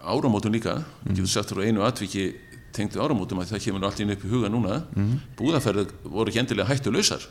áramótum 0.04 0.52
líka, 0.52 0.76
mm 1.04 1.14
getur 1.16 1.26
sagt 1.32 1.50
frá 1.50 1.64
einu 1.64 1.82
atviki 1.82 2.34
tengdu 2.76 3.00
áramótum 3.00 3.40
að 3.40 3.54
það 3.54 3.64
kemur 3.64 4.00
inn 4.04 4.12
upp 4.12 4.24
í 4.24 4.28
huga 4.28 4.48
núna. 4.52 4.82
Búðaferðir 5.38 5.94
voru 6.04 6.28
ekki 6.28 6.42
endilega 6.42 6.68
hættu 6.68 6.92
lausar 6.92 7.24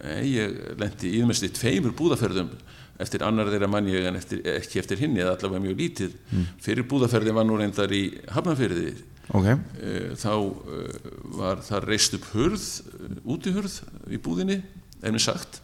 Nei, 0.00 0.22
ég 0.38 0.54
lendi 0.80 1.10
í 1.18 1.24
mest 1.26 1.42
í 1.44 1.50
tveimur 1.52 1.92
búðaferðum 1.98 2.52
eftir 3.00 3.24
annar 3.26 3.50
þeirra 3.50 3.68
mann 3.70 3.88
ég 3.90 4.08
en 4.08 4.18
eftir, 4.18 4.42
ekki 4.56 4.80
eftir 4.82 5.00
hinni 5.00 5.22
eða 5.22 5.36
allavega 5.36 5.64
mjög 5.64 5.80
lítið. 5.80 6.18
Fyrir 6.62 6.86
búðaferðin 6.90 7.36
var 7.36 7.48
nú 7.48 7.56
reyndar 7.60 7.92
í 7.94 8.04
Hafnarferði 8.34 8.92
ok. 9.30 9.48
Eh, 9.80 10.12
þá 10.18 10.34
eh, 10.36 11.08
var 11.38 11.64
það 11.66 11.88
reist 11.88 12.16
upp 12.18 12.28
hurð, 12.34 12.66
eh, 12.90 13.16
útihurð 13.24 13.80
í 14.10 14.20
búðinni, 14.22 14.60
er 15.02 15.14
mér 15.14 15.24
sagt. 15.24 15.60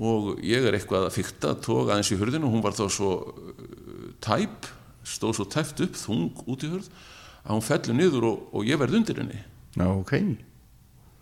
Og 0.00 0.38
ég 0.46 0.64
er 0.64 0.76
eitthvað 0.78 1.08
að 1.08 1.16
fykta, 1.18 1.54
tók 1.60 1.90
aðeins 1.90 2.12
í 2.14 2.20
hurðinu 2.20 2.48
og 2.48 2.54
hún 2.54 2.64
var 2.64 2.76
þá 2.78 2.86
svo 2.92 3.14
tæp 4.24 4.70
stóð 5.04 5.40
svo 5.40 5.48
tæft 5.50 5.80
upp, 5.84 5.96
þung 5.96 6.44
útihurð 6.46 6.88
að 7.42 7.56
hún 7.56 7.66
fellur 7.66 7.96
niður 7.96 8.28
og, 8.30 8.46
og 8.54 8.68
ég 8.68 8.78
verð 8.80 9.00
undir 9.00 9.20
henni. 9.22 9.42
Já, 9.74 9.88
ok 9.88 10.14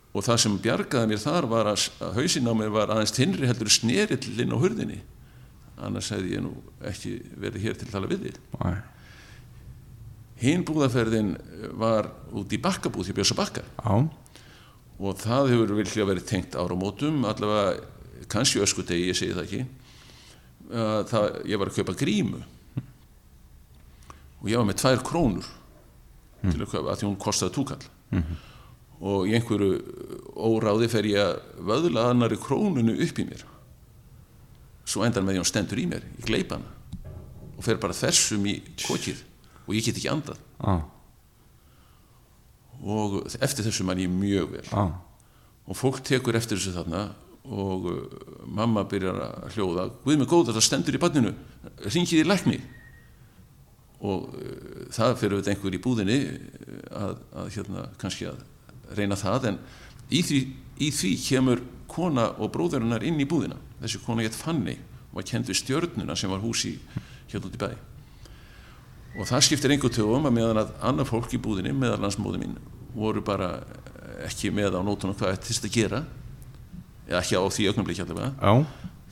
og 0.09 0.25
það 0.25 0.39
sem 0.43 0.59
bjargaði 0.63 1.11
mér 1.11 1.21
þar 1.21 1.47
var 1.51 1.69
að, 1.69 1.87
að 2.01 2.15
hausinn 2.17 2.49
á 2.49 2.53
mér 2.57 2.71
var 2.73 2.93
aðeins 2.93 3.13
tinnri 3.13 3.49
heldur 3.49 3.69
snerillinn 3.71 4.55
á 4.55 4.57
hurðinni. 4.61 5.01
Annars 5.79 6.09
hefði 6.11 6.33
ég 6.35 6.43
nú 6.43 6.53
ekki 6.89 7.17
verið 7.39 7.67
hér 7.67 7.77
til 7.77 7.87
að 7.87 7.93
tala 7.93 8.09
við 8.09 8.25
Nei. 8.59 8.79
hinn 10.41 10.65
búðaferðin 10.67 11.35
var 11.79 12.09
út 12.35 12.51
í 12.51 12.59
bakkabúð 12.61 13.11
hjá 13.11 13.15
Björsa 13.19 13.37
bakka. 13.37 13.63
Já, 13.63 14.09
og 14.99 15.21
það 15.21 15.53
hefur 15.53 15.75
vilja 15.77 16.07
verið 16.09 16.27
tengt 16.27 16.57
áramótum 16.59 17.23
allavega 17.27 18.25
kannski 18.31 18.59
öskudegi, 18.63 19.07
ég 19.11 19.17
segi 19.17 19.35
það 19.37 19.45
ekki 19.45 19.61
að 20.69 21.05
það, 21.09 21.29
ég 21.49 21.61
var 21.61 21.71
að 21.71 21.79
kaupa 21.79 21.95
grímu. 21.97 22.41
Og 24.39 24.51
ég 24.51 24.59
var 24.59 24.67
með 24.67 24.81
tvær 24.81 25.01
krónur 25.03 25.47
til 26.43 26.59
að 26.59 26.69
kaupa, 26.71 26.91
að 26.91 26.99
því 26.99 27.07
hún 27.07 27.19
kostaði 27.19 27.55
túkall 27.55 27.87
og 28.99 29.29
í 29.29 29.35
einhverju 29.37 29.71
óráði 30.35 30.89
fer 30.91 31.07
ég 31.07 31.23
að 31.23 31.63
vöðla 31.69 32.09
annari 32.11 32.39
krónunu 32.41 32.97
upp 33.05 33.19
í 33.21 33.27
mér. 33.27 33.43
Svo 34.89 35.05
endar 35.05 35.23
með 35.23 35.37
því 35.37 35.43
hún 35.43 35.49
stendur 35.51 35.81
í 35.81 35.87
mér 35.89 36.05
ég 36.17 36.27
gleip 36.27 36.55
hana 36.55 36.77
og 37.55 37.65
fer 37.65 37.79
bara 37.81 37.95
þessum 37.95 38.47
í 38.49 38.59
kokið 38.85 39.21
og 39.67 39.75
ég 39.77 39.85
get 39.85 39.99
ekki 39.99 40.11
andað. 40.11 40.39
Já, 40.59 40.79
og 42.79 43.21
eftir 43.39 43.67
þessu 43.67 43.85
man 43.87 43.99
ég 43.99 44.11
mjög 44.11 44.55
vel. 44.55 44.65
Já 44.71 44.83
og 45.69 45.77
fólk 45.77 46.01
tekur 46.05 46.37
eftir 46.37 46.57
þessu 46.57 46.73
þarna 46.73 47.03
og 47.49 47.87
uh, 47.89 48.01
mamma 48.49 48.83
byrjar 48.89 49.21
að 49.25 49.55
hljóða 49.55 49.87
Guð 50.03 50.19
mig 50.19 50.29
góð 50.29 50.49
þetta 50.49 50.65
stendur 50.65 50.97
í 50.97 51.01
barninu 51.01 51.33
ringið 51.85 52.23
í 52.23 52.27
lækni. 52.27 52.59
Og 53.99 54.29
uh, 54.33 54.87
það 54.95 55.17
fyrir 55.21 55.51
einhver 55.53 55.77
í 55.77 55.81
búðinni 55.83 56.19
uh, 56.25 56.79
að, 57.03 57.19
að 57.41 57.51
hérna 57.57 57.85
kannski 58.01 58.29
að 58.31 58.41
reyna 58.97 59.17
það 59.19 59.51
en 59.51 59.59
í 60.09 60.21
því, 60.25 60.39
í 60.79 60.89
því 60.95 61.11
kemur 61.25 61.61
kona 61.89 62.29
og 62.37 62.51
bróðurinnar 62.53 63.05
inn 63.05 63.19
í 63.21 63.27
búðina. 63.29 63.57
Þessi 63.81 64.01
kona 64.05 64.25
gett 64.25 64.37
Fanny 64.37 64.77
og 65.09 65.19
var 65.19 65.27
kend 65.29 65.49
við 65.49 65.59
stjörnuna 65.61 66.17
sem 66.17 66.31
var 66.31 66.41
hús 66.43 66.65
í 66.69 66.75
hérna 67.31 67.49
út 67.49 67.57
í 67.57 67.61
bæ. 67.61 67.69
Og 69.17 69.25
það 69.29 69.45
skiptir 69.47 69.73
einhver 69.73 69.93
tögum 69.93 70.27
að 70.29 70.35
meðan 70.37 70.61
að 70.61 70.73
annar 70.85 71.09
fólk 71.09 71.33
í 71.33 71.41
búðinni 71.41 71.73
meðal 71.73 71.99
landsmóði 72.03 72.43
mín 72.43 72.57
voru 72.93 73.23
bara 73.25 73.57
ekki 74.25 74.51
með 74.53 74.77
á 74.77 74.81
nótunum 74.85 75.17
hvað 75.17 75.37
ættist 75.37 75.65
að 75.65 75.75
gera 75.75 76.03
eða 77.07 77.21
ekki 77.21 77.39
á 77.39 77.43
því 77.49 77.67
augnablik 77.71 78.01
allavega 78.03 78.31
Já, 78.37 78.53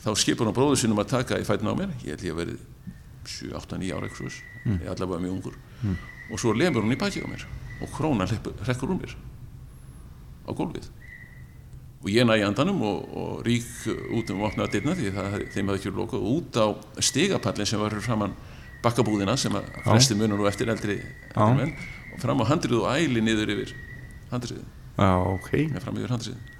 þá 0.04 0.10
skipur 0.22 0.50
hann 0.50 0.58
bróður 0.58 0.82
sinum 0.82 1.02
að 1.02 1.14
taka 1.16 1.40
í 1.42 1.46
fætna 1.48 1.74
á 1.74 1.80
mér. 1.80 1.96
Ég 2.06 2.14
held 2.14 2.28
ég 2.28 2.36
að 2.36 2.42
verið 2.44 2.60
7, 3.28 3.54
8, 3.58 3.80
9 3.82 3.98
ára 3.98 4.10
mm. 4.10 4.82
allavega 4.94 5.24
mjög 5.24 5.34
ungur. 5.34 5.58
Og 6.32 6.42
svo 6.42 6.54
lemur 6.54 6.86
hún 6.86 6.94
í 6.94 7.00
baki 7.00 7.24
á 7.26 7.28
mér 7.28 7.48
og 7.82 7.92
krónan 7.94 8.30
hrekkur 8.30 8.94
úr 8.94 9.02
mér 9.02 9.16
á 10.48 10.52
gólfið. 10.56 10.88
Og 12.06 12.10
ég 12.14 12.28
næ 12.28 12.38
í 12.40 12.46
andanum 12.46 12.82
og, 12.88 13.06
og 13.18 13.46
rík 13.46 13.68
út 14.16 14.30
um 14.32 14.44
opnaða 14.48 14.72
dyrna 14.76 14.96
því 14.96 15.14
það, 15.16 15.38
þeim 15.54 15.72
hafði 15.72 15.82
ekki 15.82 15.94
lokað 15.98 16.24
og 16.24 16.36
út 16.38 16.60
á 16.62 16.68
stigapallin 17.04 17.68
sem 17.70 17.82
var 17.82 17.96
framann 18.06 18.36
bakkabúðina 18.84 19.34
sem 19.40 19.56
að 19.58 19.72
flesti 19.88 20.16
munur 20.18 20.40
nú 20.40 20.48
eftir 20.50 20.70
eldri, 20.70 21.00
menn 21.36 21.74
og 22.14 22.22
fram 22.22 22.44
á 22.46 22.50
handrið 22.52 22.84
og 22.84 22.92
æli 22.94 23.24
niður 23.26 23.52
yfir 23.56 23.74
handriðið. 24.32 24.70
Já, 24.98 25.10
ok. 25.34 25.50
Með 25.74 25.84
fram 25.84 26.00
yfir 26.00 26.14
handriðið. 26.16 26.54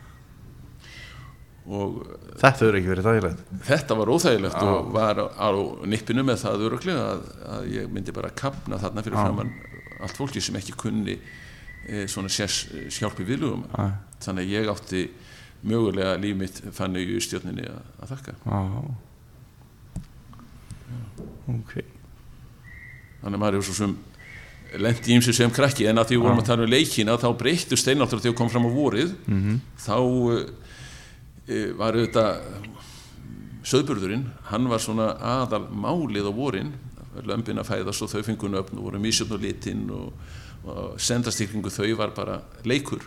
Og 1.68 1.96
Þetta 2.38 2.64
hefur 2.64 2.78
ekki 2.80 2.92
verið 2.94 3.08
dagilegt 3.10 3.56
þetta 3.68 3.96
var 4.00 4.10
óþægilegt 4.14 4.62
og 4.64 4.92
var 4.94 5.20
á, 5.20 5.50
nippinu 5.90 6.24
með 6.24 6.38
það 6.46 6.62
öruglega 6.68 7.08
að, 7.12 7.26
að 7.58 7.66
ég 7.74 7.90
myndi 7.92 8.14
bara 8.16 8.30
kapna 8.32 8.80
þarna 8.80 9.04
fyrir 9.04 9.20
framann 9.20 9.50
allt 10.06 10.16
fólki 10.16 10.44
sem 10.44 10.56
ekki 10.60 10.76
kunni 10.80 11.18
svona 12.12 12.30
sérs 12.32 12.66
sjálpi 12.92 13.24
viðlugum 13.28 13.64
Já. 13.72 13.86
þannig 14.26 14.44
að 14.44 14.54
ég 14.58 14.72
átti 14.74 15.04
mögulega 15.68 16.18
líf 16.22 16.38
mitt 16.38 16.62
fann 16.76 16.96
ég 17.00 17.10
í 17.16 17.22
stjórninni 17.24 17.66
að, 17.72 18.10
þakka. 18.12 18.36
Já. 18.46 18.58
Ok. 21.54 21.74
Þannig 23.22 23.34
að 23.34 23.42
maður 23.42 23.60
er 23.60 23.66
svo 23.66 23.76
sem 23.78 23.96
lendi 24.78 25.16
ímsu 25.16 25.34
sem 25.36 25.52
krakki 25.54 25.88
en 25.88 26.00
að 26.02 26.12
því 26.12 26.22
vorum 26.22 26.42
að 26.42 26.50
tala 26.50 26.66
um 26.68 26.72
leikina 26.72 27.18
þá 27.20 27.30
breyttu 27.40 27.80
steináttur 27.80 28.22
þegar 28.24 28.38
kom 28.38 28.52
fram 28.52 28.68
á 28.68 28.72
vorið. 28.72 29.14
-hmm. 29.28 29.60
þá 29.80 29.98
uh, 29.98 30.42
var 31.80 31.96
auðvitað 31.96 32.30
söðburðurinn, 33.68 34.28
hann 34.52 34.68
var 34.72 34.80
svona 34.84 35.14
aðal 35.20 35.66
málið 35.72 36.30
á 36.30 36.34
vorin. 36.36 36.74
Lömpin 37.26 37.58
að 37.58 37.72
fæðast 37.72 38.04
og 38.06 38.12
þau 38.12 38.24
fengu 38.24 38.50
nöfn 38.52 38.78
og 38.78 38.84
voru 38.88 39.00
mísjöfn 39.02 39.34
og 39.34 39.42
litinn 39.42 39.88
og, 39.90 40.12
og 40.68 41.00
sendastiklingu 41.02 41.72
þau 41.74 41.90
var 42.00 42.14
bara 42.18 42.42
leikur. 42.68 43.06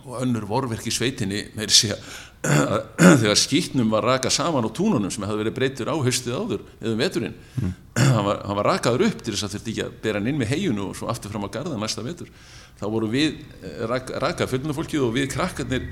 Og 0.00 0.22
önnur 0.22 0.46
vorverk 0.48 0.86
í 0.88 0.94
sveitinni 0.94 1.44
með 1.56 1.74
sé 1.76 1.92
að 1.92 2.20
þegar 3.20 3.36
skýtnum 3.36 3.90
var 3.92 4.06
rakað 4.06 4.32
saman 4.32 4.64
á 4.64 4.70
túnunum 4.72 5.12
sem 5.12 5.24
hefði 5.28 5.42
verið 5.42 5.56
breytur 5.58 5.90
á 5.92 5.96
haustið 6.00 6.36
áður 6.38 6.62
eða 6.80 6.92
um 6.94 7.02
veturinn. 7.02 7.34
Hann, 8.00 8.24
var, 8.24 8.38
hann 8.46 8.56
var 8.56 8.66
rakaður 8.70 9.02
upp 9.10 9.20
til 9.20 9.34
þess 9.34 9.44
að 9.44 9.54
þurfti 9.56 9.72
ekki 9.74 9.82
að 9.84 9.96
bera 10.00 10.20
hann 10.20 10.28
inn 10.30 10.38
með 10.40 10.52
heginu 10.54 10.84
og 10.86 10.94
svo 10.96 11.08
aftur 11.10 11.32
fram 11.32 11.42
að 11.44 11.50
garda 11.56 11.76
næsta 11.76 12.04
vetur. 12.06 12.30
Þá 12.78 12.84
voru 12.94 13.10
við 13.12 13.34
eh, 13.60 13.82
rak, 13.90 14.12
rakað 14.22 14.52
fullunafólkið 14.54 15.04
og 15.04 15.12
við 15.18 15.26
krakkarnir 15.34 15.88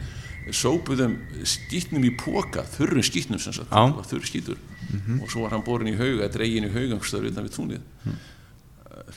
sópuðum 0.54 1.18
skýtnum 1.44 2.06
í 2.08 2.12
póka 2.16 2.64
þurrum 2.76 3.04
skýtnum 3.04 3.42
sem 3.42 3.52
sagt, 3.58 3.68
var 3.74 4.08
þurr 4.08 4.24
skýtur 4.30 4.62
og 5.18 5.26
svo 5.28 5.44
var 5.44 5.52
hann 5.52 5.66
borin 5.66 5.90
í 5.92 5.98
hauga 5.98 6.30
dregin 6.32 6.64
í 6.64 6.72
haugangstöður 6.72 7.28
utan 7.32 7.48
við 7.48 7.56
túnið. 7.58 8.14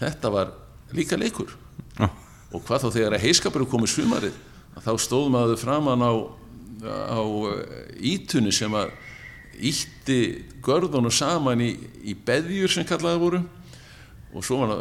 Þetta 0.02 0.34
var 0.34 0.52
líka 0.96 1.20
leikur. 1.20 1.54
Já. 1.98 2.08
og 2.52 2.64
hvað 2.68 2.84
þá 2.84 2.90
þegar 2.96 3.16
að 3.16 3.24
heiskapur 3.26 3.66
komið 3.70 3.94
sumarið 3.94 4.36
að 4.76 4.86
þá 4.86 4.92
stóð 5.04 5.30
maður 5.32 5.60
framan 5.60 6.04
á, 6.04 6.14
á 6.88 7.22
ítunni 8.00 8.52
sem 8.56 8.76
að 8.76 8.94
ítti 9.62 10.20
görðunum 10.64 11.14
saman 11.14 11.62
í, 11.64 11.74
í 12.08 12.16
beðjur 12.16 12.72
sem 12.72 12.88
kallaði 12.88 13.22
voru. 13.22 13.42
Og 14.32 14.46
svo 14.48 14.62
var 14.62 14.78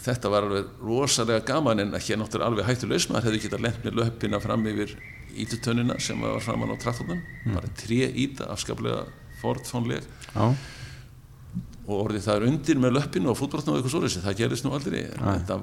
þetta 0.00 0.32
var 0.32 0.46
alveg 0.48 0.80
rosalega 0.80 1.44
gaman 1.44 1.84
en 1.84 1.96
ekki 1.98 2.16
náttúrulega 2.16 2.48
alveg 2.48 2.68
hættu 2.70 2.88
laus 2.88 3.08
maður 3.10 3.28
hefði 3.28 3.42
getað 3.44 3.64
lent 3.66 3.84
með 3.84 3.98
löppina 4.00 4.40
fram 4.40 4.64
yfir 4.72 4.94
ítutönnina 5.36 5.98
sem 6.00 6.20
var 6.24 6.40
framan 6.40 6.72
á 6.72 6.76
traktornum 6.80 7.20
bara 7.52 7.68
tré 7.76 8.06
íta 8.08 8.48
afskaplega 8.54 9.04
fortfónleg 9.42 10.06
Já 10.32 10.56
og 11.86 11.94
orðið 12.00 12.24
það 12.26 12.36
er 12.40 12.46
undir 12.50 12.80
með 12.82 12.96
löppinu 12.96 13.30
og 13.30 13.38
fútbrotna 13.38 13.72
og 13.72 13.78
eitthvað 13.78 13.94
svoleiðis, 13.94 14.18
það 14.24 14.38
gerist 14.40 14.66
nú 14.66 14.74
aldrei. 14.74 15.04
Þetta 15.14 15.58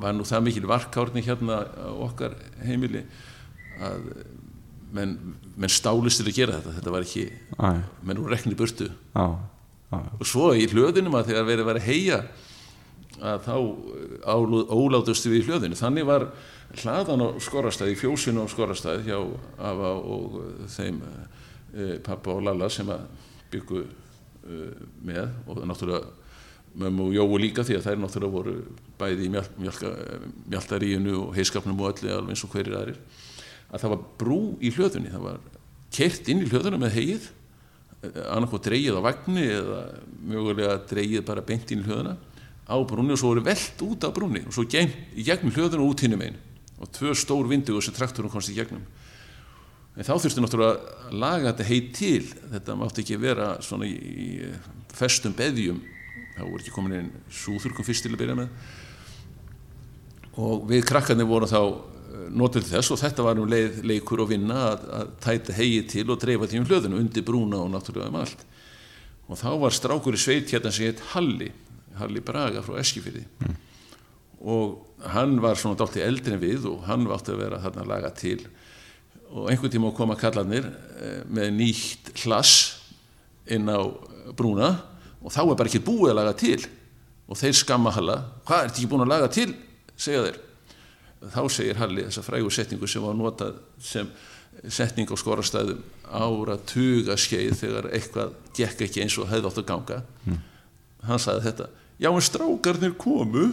var 0.00 0.14
nú 0.16 0.26
það 0.26 0.44
mikil 0.46 0.66
varkárni 0.70 1.22
hérna 1.26 1.60
okkar 2.06 2.34
heimili 2.64 3.04
að 3.80 4.10
menn, 4.96 5.16
menn 5.54 5.72
stálist 5.72 6.22
til 6.22 6.28
að 6.30 6.38
gera 6.40 6.58
þetta. 6.58 6.76
Þetta 6.80 6.94
var 6.96 7.06
ekki, 7.06 7.26
Æ, 7.60 7.70
menn 8.08 8.22
voru 8.22 8.34
rekni 8.34 8.58
burtu. 8.58 8.90
Já, 9.14 9.26
og 9.90 10.24
svo 10.28 10.52
í 10.54 10.66
hlöðinum 10.70 11.16
að 11.18 11.32
þegar 11.32 11.48
verið 11.48 11.68
var 11.70 11.80
að 11.80 11.88
heia 11.88 12.20
að 13.20 13.46
þá 13.46 13.54
ólátustu 14.70 15.32
við 15.32 15.42
í 15.42 15.46
hlöðinu 15.48 15.78
þannig 15.78 16.06
var 16.08 16.28
hlaðan 16.80 17.24
á 17.26 17.28
skorrastæði 17.42 17.96
fjósinu 17.98 18.46
á 18.46 18.52
skorrastæði 18.52 19.10
hjá 19.10 19.18
Ava 19.58 19.90
og 19.98 20.38
þeim 20.70 21.00
e, 21.74 21.98
pappa 22.06 22.36
og 22.36 22.44
Lalla 22.46 22.70
sem 22.72 22.88
að 22.88 23.02
byggu 23.52 23.82
með 24.44 25.26
og 25.46 25.62
náttúrulega 25.68 26.06
mömmu 26.80 27.08
og 27.08 27.16
Jóu 27.16 27.40
líka 27.42 27.64
því 27.66 27.78
að 27.78 27.86
þær 27.88 28.00
náttúrulega 28.04 28.34
voru 28.34 28.54
bæði 29.00 29.26
í 29.26 29.32
mjölk, 29.34 29.56
mjölka, 29.58 29.90
mjöltaríinu 30.52 31.16
og 31.24 31.34
heiskapnum 31.34 31.82
og 31.82 31.90
öllu 31.90 32.12
alveg 32.14 32.34
eins 32.34 32.44
og 32.46 32.54
hverjir 32.54 32.78
aðrir 32.78 33.00
að 33.70 33.82
það 33.82 33.92
var 33.92 34.04
brú 34.18 34.40
í 34.62 34.70
hlöðunni. 34.74 35.10
Það 35.10 35.26
var 35.26 35.40
kert 35.94 36.30
inn 36.30 36.42
í 36.44 36.48
hlöðuna 36.50 36.80
með 36.80 36.96
heið 36.96 37.28
annarkoð 38.00 38.62
dreigið 38.64 38.96
á 38.96 39.02
vagni 39.04 39.46
eða 39.52 39.80
mögulega 40.30 40.76
dreigið 40.88 41.24
bara 41.26 41.44
beint 41.44 41.72
inn 41.74 41.82
í 41.82 41.88
hlöðuna 41.88 42.14
á 42.70 42.76
brúnni 42.86 43.12
og 43.12 43.20
svo 43.20 43.34
voru 43.34 43.44
velt 43.44 43.82
út 43.84 44.06
af 44.06 44.14
brúnni 44.16 44.44
og 44.46 44.54
svo 44.54 44.64
gem, 44.70 44.88
í 45.18 45.26
gegnum 45.26 45.52
hlöðuna 45.52 45.84
og 45.84 45.92
út 45.92 46.04
hinnum 46.06 46.22
einn 46.24 46.38
og 46.80 46.88
tvö 46.96 47.12
stór 47.18 47.50
vindugur 47.50 47.84
sem 47.84 47.94
traktorum 47.96 48.32
komst 48.32 48.52
í 48.52 48.56
gegnum 48.56 48.86
en 50.00 50.06
þá 50.08 50.14
þurfti 50.16 50.42
náttúrulega 50.44 50.96
að 51.10 51.16
laga 51.20 51.52
þetta 51.52 51.68
heit 51.68 51.90
til. 51.96 52.22
Þetta 52.54 52.76
mátti 52.80 53.04
ekki 53.04 53.20
vera 53.20 53.50
svona 53.64 53.84
í, 53.84 54.48
festum 54.96 55.36
beðjum. 55.36 55.80
Þá 56.38 56.42
voru 56.46 56.60
ekki 56.62 56.74
komin 56.74 56.96
inn 56.96 57.10
súþurkum 57.28 57.84
fyrst 57.84 58.06
til 58.06 58.14
að 58.14 58.22
byrja 58.22 58.38
með. 58.38 58.68
Og 60.40 60.66
við 60.70 60.86
krakkarnir 60.88 61.28
vorum 61.28 61.50
þá 61.50 61.60
notur 62.32 62.64
þess 62.64 62.94
og 62.94 63.00
þetta 63.00 63.24
var 63.26 63.38
um 63.42 63.48
leið 63.50 63.82
leikur 63.86 64.22
og 64.24 64.30
vinna 64.30 64.60
að, 64.70 64.86
að 64.96 65.10
tæta 65.24 65.56
hegi 65.56 65.82
til 65.90 66.06
og 66.10 66.20
dreifa 66.22 66.48
því 66.48 66.62
um 66.62 66.68
hlöðinu 66.70 67.00
undir 67.00 67.26
brúna 67.26 67.60
og 67.60 67.72
náttúrulega 67.74 68.10
um 68.12 68.20
allt. 68.22 68.46
Og 69.30 69.38
þá 69.38 69.50
var 69.62 69.74
strákur 69.74 70.16
í 70.16 70.20
sveit 70.20 70.50
hérna 70.50 70.72
sem 70.74 70.88
heit 70.88 71.02
Halli 71.12 71.50
Halli 72.00 72.22
Braga 72.24 72.62
frá 72.64 72.78
Eskifyrði 72.80 73.24
mm. 73.26 73.58
og 74.50 75.04
hann 75.14 75.38
var 75.42 75.58
svona 75.60 75.78
dálítið 75.80 76.06
eldri 76.06 76.36
en 76.36 76.42
við 76.42 76.66
og 76.70 76.84
hann 76.88 77.06
átti 77.10 77.34
að 77.34 77.42
vera 77.44 77.60
þarna 77.64 77.88
laga 77.88 78.12
til 78.16 78.40
og 79.30 79.50
einhvern 79.50 79.72
tíma 79.72 79.92
koma 79.94 80.16
kallarnir 80.18 80.66
eh, 81.00 81.22
með 81.30 81.52
nýtt 81.56 82.12
hlass 82.24 82.80
inn 83.50 83.70
á 83.70 83.80
brúna 84.36 84.72
og 85.20 85.32
þá 85.32 85.42
er 85.44 85.56
bara 85.58 85.70
ekki 85.70 85.82
búið 85.84 86.12
að 86.12 86.20
laga 86.20 86.36
til. 86.38 86.60
Og 87.30 87.38
þeir 87.38 87.54
skamma 87.60 87.92
Halla 87.94 88.16
hvað 88.46 88.62
er 88.64 88.70
þetta 88.70 88.80
ekki 88.80 88.90
búin 88.90 89.04
að 89.04 89.12
laga 89.12 89.30
til, 89.30 89.48
segja 89.94 90.24
þeir. 90.26 90.38
Þá 91.30 91.42
segir 91.52 91.78
Halli 91.78 92.06
þessa 92.08 92.24
frægu 92.26 92.52
setningu 92.54 92.88
sem 92.88 93.04
var 93.04 93.18
notað 93.18 93.58
sem 93.84 94.08
setning 94.68 95.08
á 95.08 95.16
skorastæðum 95.20 95.82
ára 96.10 96.56
tuga 96.66 97.14
skeið 97.20 97.52
þegar 97.60 97.90
eitthvað 97.94 98.32
gekk 98.56 98.86
ekki 98.86 99.04
eins 99.04 99.18
og 99.20 99.28
hefði 99.30 99.50
átt 99.50 99.60
að 99.62 99.68
ganga. 99.68 100.00
Hann 101.06 101.22
sagði 101.22 101.46
þetta 101.46 101.68
já 102.00 102.08
en 102.08 102.24
strákarnir 102.24 102.96
komu 102.98 103.50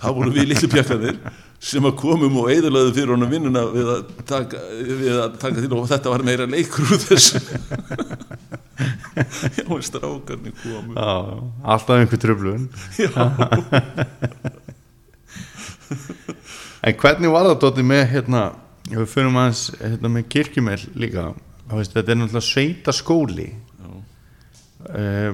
þá 0.00 0.08
voru 0.10 0.32
við 0.34 0.48
litlu 0.50 0.68
pjakkanir 0.72 1.18
sem 1.64 1.84
að 1.86 1.94
komum 2.00 2.34
og 2.42 2.50
eðurlaðu 2.52 2.90
fyrir 2.96 3.12
honum 3.14 3.30
vinnuna 3.32 3.62
við 3.72 3.86
að 3.94 4.00
taka, 4.28 4.60
við 4.84 5.14
að 5.16 5.36
taka 5.40 5.62
til 5.62 5.72
og 5.78 5.88
þetta 5.88 6.12
var 6.12 6.24
meira 6.26 6.46
leikur 6.50 6.84
úr 6.84 7.00
þessu. 7.04 7.38
Já 9.54 9.64
strákarnir 9.86 10.54
komu. 10.58 10.92
Já, 10.98 11.10
alltaf 11.62 11.94
einhver 12.00 12.18
tröflun 12.18 12.64
En 16.84 16.96
hvernig 17.00 17.30
var 17.32 17.46
það 17.48 17.60
Dótti 17.62 17.84
með 17.86 18.02
hérna, 18.10 18.42
við 18.90 19.06
fyrir 19.08 19.30
aðeins 19.30 19.62
hérna, 19.78 20.08
með 20.18 20.24
kirkjumel 20.34 20.82
líka? 21.00 21.22
Veist, 21.70 21.94
þetta 21.94 22.12
er 22.12 22.18
náttúrulega 22.20 22.44
sveita 22.44 22.92
skóli 22.92 23.46
uh, 24.90 25.32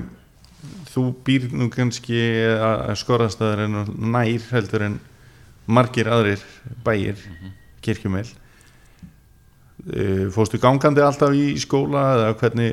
þú 0.90 1.02
býr 1.26 1.42
nú 1.54 1.66
kannski 1.72 2.20
að 2.58 2.98
skorastæður 3.00 3.60
en 3.66 3.74
nær 4.10 4.42
heldur 4.50 4.82
en 4.88 4.96
margir 5.70 6.10
aðrir 6.10 6.42
bæir 6.84 7.16
kirkjumel 7.84 8.26
uh, 8.26 10.26
fórstu 10.34 10.56
gangandi 10.62 11.00
alltaf 11.04 11.30
í 11.36 11.58
skóla 11.62 12.02
eða 12.16 12.30
hvernig, 12.40 12.72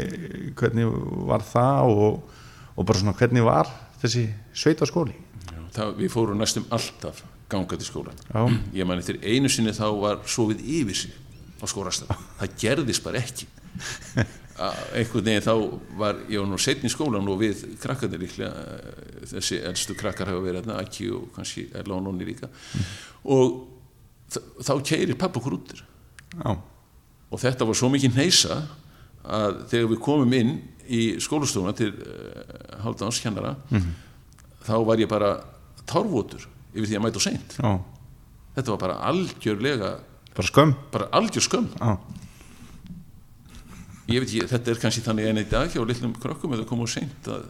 hvernig 0.57 0.85
var 1.29 1.41
það 1.45 1.81
og, 1.93 2.13
og 2.75 2.81
bara 2.87 2.99
svona 3.03 3.19
hvernig 3.19 3.43
var 3.45 3.67
þessi 4.01 4.23
sveita 4.55 4.85
skóli 4.89 5.15
það, 5.75 5.87
við 6.01 6.09
fórum 6.13 6.39
næstum 6.41 6.65
alltaf 6.73 7.15
gangað 7.51 7.83
í 7.85 7.87
skólan 7.87 8.17
Já. 8.27 8.41
ég 8.81 8.85
man 8.89 9.01
eftir 9.01 9.17
einu 9.23 9.49
sinni 9.51 9.73
þá 9.75 9.87
var 10.01 10.17
sofið 10.27 10.59
yfir 10.81 10.97
sig 11.05 11.13
á 11.61 11.65
skórastað 11.69 12.09
það 12.41 12.49
gerðist 12.63 13.03
bara 13.05 13.21
ekki 13.21 13.45
einhvern 14.57 15.25
veginn 15.27 15.43
þá 15.45 15.53
var 15.99 16.19
ég 16.31 16.39
var 16.41 16.47
nú 16.49 16.57
setn 16.61 16.87
í 16.87 16.91
skólan 16.91 17.27
og 17.29 17.39
við 17.43 17.59
krakkarnir 17.81 18.21
líklega 18.23 18.63
eh, 18.63 19.25
þessi 19.33 19.59
elstu 19.69 19.95
krakkar 19.99 20.31
hafa 20.31 20.41
verið 20.45 20.63
þarna 20.65 20.79
Aki 20.85 21.09
og 21.13 21.27
kannski 21.35 21.67
og 21.83 22.01
Nonni 22.05 22.25
líka. 22.25 22.49
Og 23.29 23.59
þ- 24.33 24.43
þá 24.65 24.73
keirir 24.87 25.17
pappa 25.19 25.39
okkur 25.41 25.57
útir 25.59 25.83
Já, 26.37 26.55
og 27.31 27.39
þetta 27.41 27.65
var 27.69 27.77
svo 27.77 27.89
mikið 27.93 28.17
neysa 28.17 28.57
að 29.27 29.61
þegar 29.71 29.91
við 29.93 30.01
komum 30.03 30.33
inn 30.37 30.51
í 30.87 31.01
skólastofuna 31.19 31.73
til 31.75 31.89
uh, 31.91 32.81
Haldáns 32.83 33.17
kennara 33.23 33.55
þá 34.63 34.73
var 34.87 34.99
ég 35.01 35.09
bara 35.11 35.33
tárvotur 35.87 36.45
yfir 36.73 36.87
því 36.91 36.97
að 36.99 37.03
mæta 37.05 37.19
og 37.19 37.23
seint. 37.25 37.55
Já, 37.59 37.71
þetta 38.57 38.73
var 38.73 38.79
bara 38.83 38.97
algjörlega 39.09 39.89
bara 40.37 40.47
skömm. 40.51 40.73
bara 40.93 41.07
algjör 41.17 41.43
skömm. 41.47 41.67
Já, 41.79 41.97
ég 44.07 44.21
veit 44.23 44.29
ekki, 44.29 44.45
þetta 44.47 44.71
er 44.73 44.79
kannski 44.81 45.03
þannig 45.05 45.27
enn 45.31 45.41
í 45.41 45.47
dag 45.51 45.71
hjá 45.73 45.81
litlum 45.83 46.13
krökkum 46.21 46.53
eða 46.55 46.67
koma 46.69 46.85
og 46.87 46.91
seint 46.91 47.27
að 47.31 47.47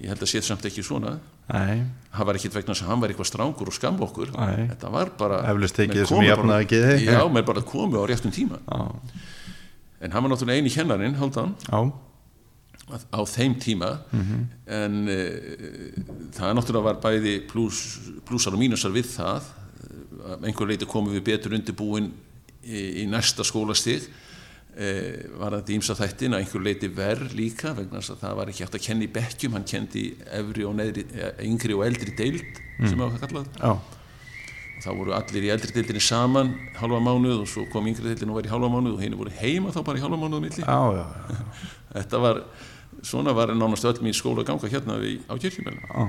ég 0.00 0.08
held 0.12 0.22
að 0.24 0.30
sé 0.32 0.40
samt 0.44 0.64
ekki 0.68 0.82
svona. 0.84 1.14
Nei, 1.50 1.80
hann 2.14 2.26
var 2.28 2.36
ekkit 2.38 2.54
vegna 2.56 2.72
að 2.76 2.86
hann 2.88 3.00
var 3.02 3.10
eitthvað 3.12 3.28
strángur 3.28 3.68
og 3.72 3.74
skamb 3.76 4.00
okkur 4.06 4.30
Nei. 4.36 4.68
þetta 4.70 4.90
var 4.94 5.10
bara 5.18 5.40
sem 5.50 5.90
komu 6.06 6.28
jafnaði 6.28 6.46
bara- 6.46 6.68
geði. 6.70 7.08
já, 7.10 7.20
menn 7.32 7.44
bara 7.48 7.62
komu 7.66 7.98
á 8.00 8.04
réttum 8.08 8.32
tíma. 8.32 8.60
Já, 8.68 8.94
en 10.00 10.12
hann 10.12 10.22
var 10.24 10.30
náttúrulega 10.32 10.60
eini 10.62 10.70
kennarinn 10.72 11.18
Háldan 11.20 11.54
Já, 11.66 11.92
á 13.12 13.20
þeim 13.28 13.58
tíma. 13.60 13.90
En 14.66 14.96
uh, 15.08 16.30
það 16.38 16.54
náttúrulega 16.56 16.86
var 16.86 17.00
bæði 17.02 17.34
plus, 17.50 17.82
plusar 18.24 18.54
og 18.56 18.62
mínusar 18.62 18.94
við 18.94 19.10
það. 19.16 19.42
Að 20.20 20.44
einhver 20.48 20.68
leiti 20.70 20.86
komum 20.88 21.12
við 21.12 21.24
betur 21.28 21.54
undirbúin 21.56 22.12
í, 22.64 23.02
í 23.02 23.06
næsta 23.10 23.44
skólastig. 23.44 24.06
uh, 24.06 24.29
var 24.80 25.56
þetta 25.58 25.72
ímsa 25.74 25.94
þættin 25.98 26.34
að 26.36 26.42
einhver 26.44 26.62
leiti 26.64 26.88
verð 26.96 27.32
líka 27.36 27.74
vegna 27.76 28.00
þess 28.00 28.14
að 28.14 28.20
það 28.22 28.36
var 28.38 28.50
ekki 28.50 28.64
hægt 28.64 28.76
að 28.78 28.84
kenna 28.86 29.04
í 29.04 29.08
bekkjum 29.12 29.56
hann 29.56 29.66
kendi 29.68 30.04
efri 30.38 30.64
og 30.64 30.76
neðri 30.78 31.02
eh, 31.12 31.40
yngri 31.44 31.74
og 31.76 31.82
eldri 31.84 32.14
deild 32.16 32.60
sem 32.78 32.94
það 32.94 33.02
var 33.02 33.24
kallað 33.24 33.50
já, 33.58 33.72
þá 34.80 34.88
voru 34.96 35.14
allir 35.18 35.46
í 35.48 35.50
eldri 35.52 35.74
deildinni 35.74 36.00
saman 36.04 36.52
halva 36.78 37.00
mánuð 37.04 37.42
og 37.42 37.50
svo 37.52 37.66
kom 37.72 37.90
yngri 37.90 38.08
deildin 38.08 38.32
og 38.32 38.38
var 38.38 38.48
í 38.48 38.52
halva 38.54 38.70
mánuð 38.72 38.94
og 38.94 39.02
henni 39.04 39.18
voru 39.20 39.34
heima 39.36 39.74
þá 39.74 39.82
bara 39.90 40.00
í 40.00 40.04
halva 40.04 40.20
mánuð 40.22 40.44
milli. 40.46 40.64
Já, 40.64 40.80
já, 40.96 41.04
já, 41.34 41.66
þetta 41.98 42.22
var, 42.24 42.40
svona 43.10 43.34
var 43.36 43.52
nánast 43.52 43.88
öll 43.90 44.00
mín 44.06 44.16
skóla 44.16 44.46
að 44.46 44.52
ganga 44.54 44.70
hérna 44.72 44.96
við, 45.02 45.18
á 45.28 45.34
kirkjumælum 45.34 45.84
já. 45.84 46.08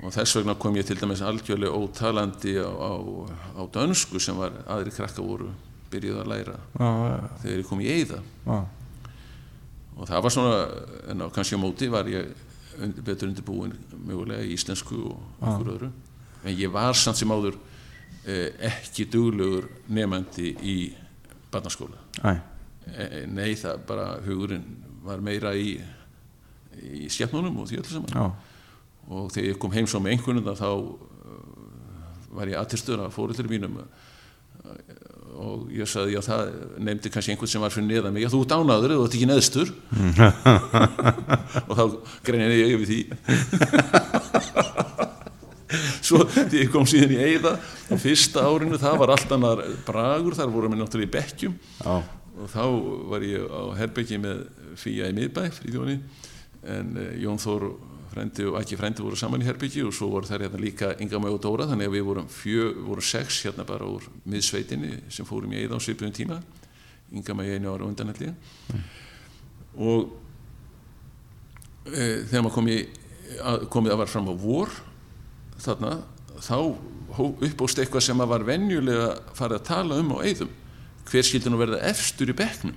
og 0.00 0.16
þess 0.16 0.38
vegna 0.38 0.56
kom 0.64 0.80
ég 0.80 0.88
til 0.88 0.96
dæmis 1.02 1.20
algjörlega 1.20 1.76
ótalandi 1.76 2.56
á, 2.56 2.72
á, 2.72 2.92
á 3.60 3.62
dönsku 3.76 4.22
sem 4.22 4.40
var 4.40 4.62
aðri 4.64 4.96
krakka 4.96 5.20
voru 5.20 5.50
byrjuð 5.92 6.22
að 6.22 6.30
læra 6.32 6.56
já, 6.58 6.88
já, 6.88 7.18
þegar 7.42 7.58
ég 7.58 7.68
kom 7.68 7.82
í 7.82 7.90
já. 7.92 8.58
og 9.96 10.08
það 10.08 10.24
var 10.24 10.34
svona, 10.36 10.56
en 11.12 11.24
á 11.24 11.26
kannski 11.34 11.58
á 11.58 11.64
móti 11.64 11.90
var 11.92 12.08
ég 12.10 12.32
undir, 12.80 13.04
betur 13.04 13.28
undirbúin 13.28 13.74
mögulega 14.06 14.44
í 14.44 14.54
íslensku 14.56 14.98
og 15.10 15.42
okkur 15.42 15.72
öðru. 15.76 15.90
En 16.42 16.56
ég 16.56 16.72
var 16.72 16.96
samt 16.98 17.20
sem 17.20 17.30
áður 17.30 17.58
eh, 18.26 18.50
ekki 18.68 19.06
duglegur 19.12 19.68
nefandi 19.92 20.52
í 20.58 20.76
barnaskóla. 21.52 22.00
E, 22.22 23.26
nei 23.30 23.52
það 23.58 23.84
bara 23.86 24.06
hugurinn 24.24 24.64
var 25.04 25.22
meira 25.22 25.52
í 25.54 25.76
í 26.82 27.08
skepnunum 27.12 27.60
og 27.62 27.68
því 27.68 27.82
öllu 27.82 27.92
saman. 27.92 28.14
Já, 28.16 28.24
og 29.12 29.32
þegar 29.34 29.48
ég 29.50 29.60
kom 29.60 29.74
heim 29.74 29.88
svo 29.90 30.00
með 30.02 30.16
einhvern 30.16 30.46
þá 30.56 30.68
uh, 30.72 30.94
var 32.32 32.50
ég 32.50 32.58
aðtilstöður 32.58 33.06
af 33.06 33.16
fóröldur 33.16 33.50
mínum 33.50 33.82
og 35.38 35.70
ég 35.72 35.88
sagði 35.88 36.16
að 36.18 36.26
það 36.28 36.40
nefndi 36.88 37.10
kannski 37.12 37.32
einhvern 37.32 37.52
sem 37.52 37.64
var 37.64 37.74
fyrir 37.74 37.88
neðan 37.88 38.14
mig, 38.14 38.22
já 38.24 38.30
þú 38.32 38.40
ert 38.44 38.56
ánaður 38.56 38.90
eða 38.94 39.00
þú 39.00 39.06
ert 39.06 39.16
ekki 39.18 39.30
neðstur. 39.30 39.68
Og 41.68 41.74
þá 41.78 41.84
greinir 42.26 42.58
ég 42.58 42.68
yfir 42.76 42.88
því. 42.90 43.00
Svo 46.06 46.18
ég 46.52 46.68
kom 46.72 46.86
síðan 46.88 47.14
í 47.14 47.16
Eyða 47.22 47.52
á 47.56 47.94
fyrsta 48.00 48.38
árinu, 48.44 48.76
það 48.80 48.98
var 49.00 49.10
allt 49.14 49.30
annar 49.36 49.58
bragur, 49.86 50.34
þar 50.36 50.52
vorum 50.52 50.72
við 50.74 50.80
náttúrulega 50.82 51.08
í 51.08 51.14
bekkjum. 51.16 51.54
Já, 51.78 51.94
og 52.42 52.46
þá 52.52 52.64
var 53.12 53.20
ég 53.26 53.40
á 53.48 53.62
herbyggi 53.80 54.16
með 54.20 54.36
Fía 54.80 55.04
í 55.08 55.14
miðbæ, 55.16 55.42
fríðjóni 55.52 55.96
en 56.62 56.96
uh, 56.96 57.10
Jón 57.20 57.40
Þór 57.42 57.62
frendi 58.12 58.46
og 58.48 58.58
ekki 58.60 58.78
frendi 58.78 59.04
voru 59.04 59.18
saman 59.18 59.42
í 59.42 59.46
herbyggi 59.48 59.84
og 59.86 59.94
svo 59.96 60.10
voru 60.12 60.28
þær 60.28 60.46
hérna 60.46 60.60
líka 60.60 60.92
Inga 61.00 61.20
Mæg 61.22 61.36
og 61.38 61.42
Dóra 61.44 61.68
þannig 61.70 61.88
að 61.88 61.96
við 61.96 62.06
vorum, 62.08 62.28
fjö, 62.30 62.68
vorum 62.86 63.06
sex 63.08 63.40
hérna 63.46 63.66
bara 63.68 63.88
úr 63.88 64.08
miðsveitinni 64.28 64.98
sem 65.12 65.28
fórum 65.28 65.54
í 65.54 65.62
eða 65.64 65.80
á 65.80 65.84
svipuðum 65.84 66.16
tíma. 66.16 66.40
Inga 67.12 67.36
Mæg 67.38 67.54
einu 67.56 67.72
ára 67.72 67.88
undan 67.88 68.12
held 68.12 68.24
ég. 68.26 68.80
Og 69.80 70.12
e, 71.88 72.24
þegar 72.28 72.44
maður 72.44 72.56
kom 72.58 72.72
í, 72.72 72.78
að, 73.40 73.68
komið 73.72 73.94
að 73.94 74.02
var 74.02 74.12
fram 74.12 74.32
á 74.32 74.34
vor 74.44 74.74
þarna 75.62 75.92
þá 76.42 76.56
uppbóst 77.12 77.80
eitthvað 77.80 78.06
sem 78.06 78.24
að 78.24 78.32
var 78.32 78.46
venjulega 78.48 79.08
farið 79.36 79.58
að 79.60 79.68
tala 79.68 80.00
um 80.00 80.14
á 80.16 80.18
eðum 80.24 80.52
hver 81.08 81.26
skildi 81.26 81.50
nú 81.50 81.58
verða 81.60 81.82
efstur 81.90 82.30
í 82.30 82.36
bekknum? 82.36 82.76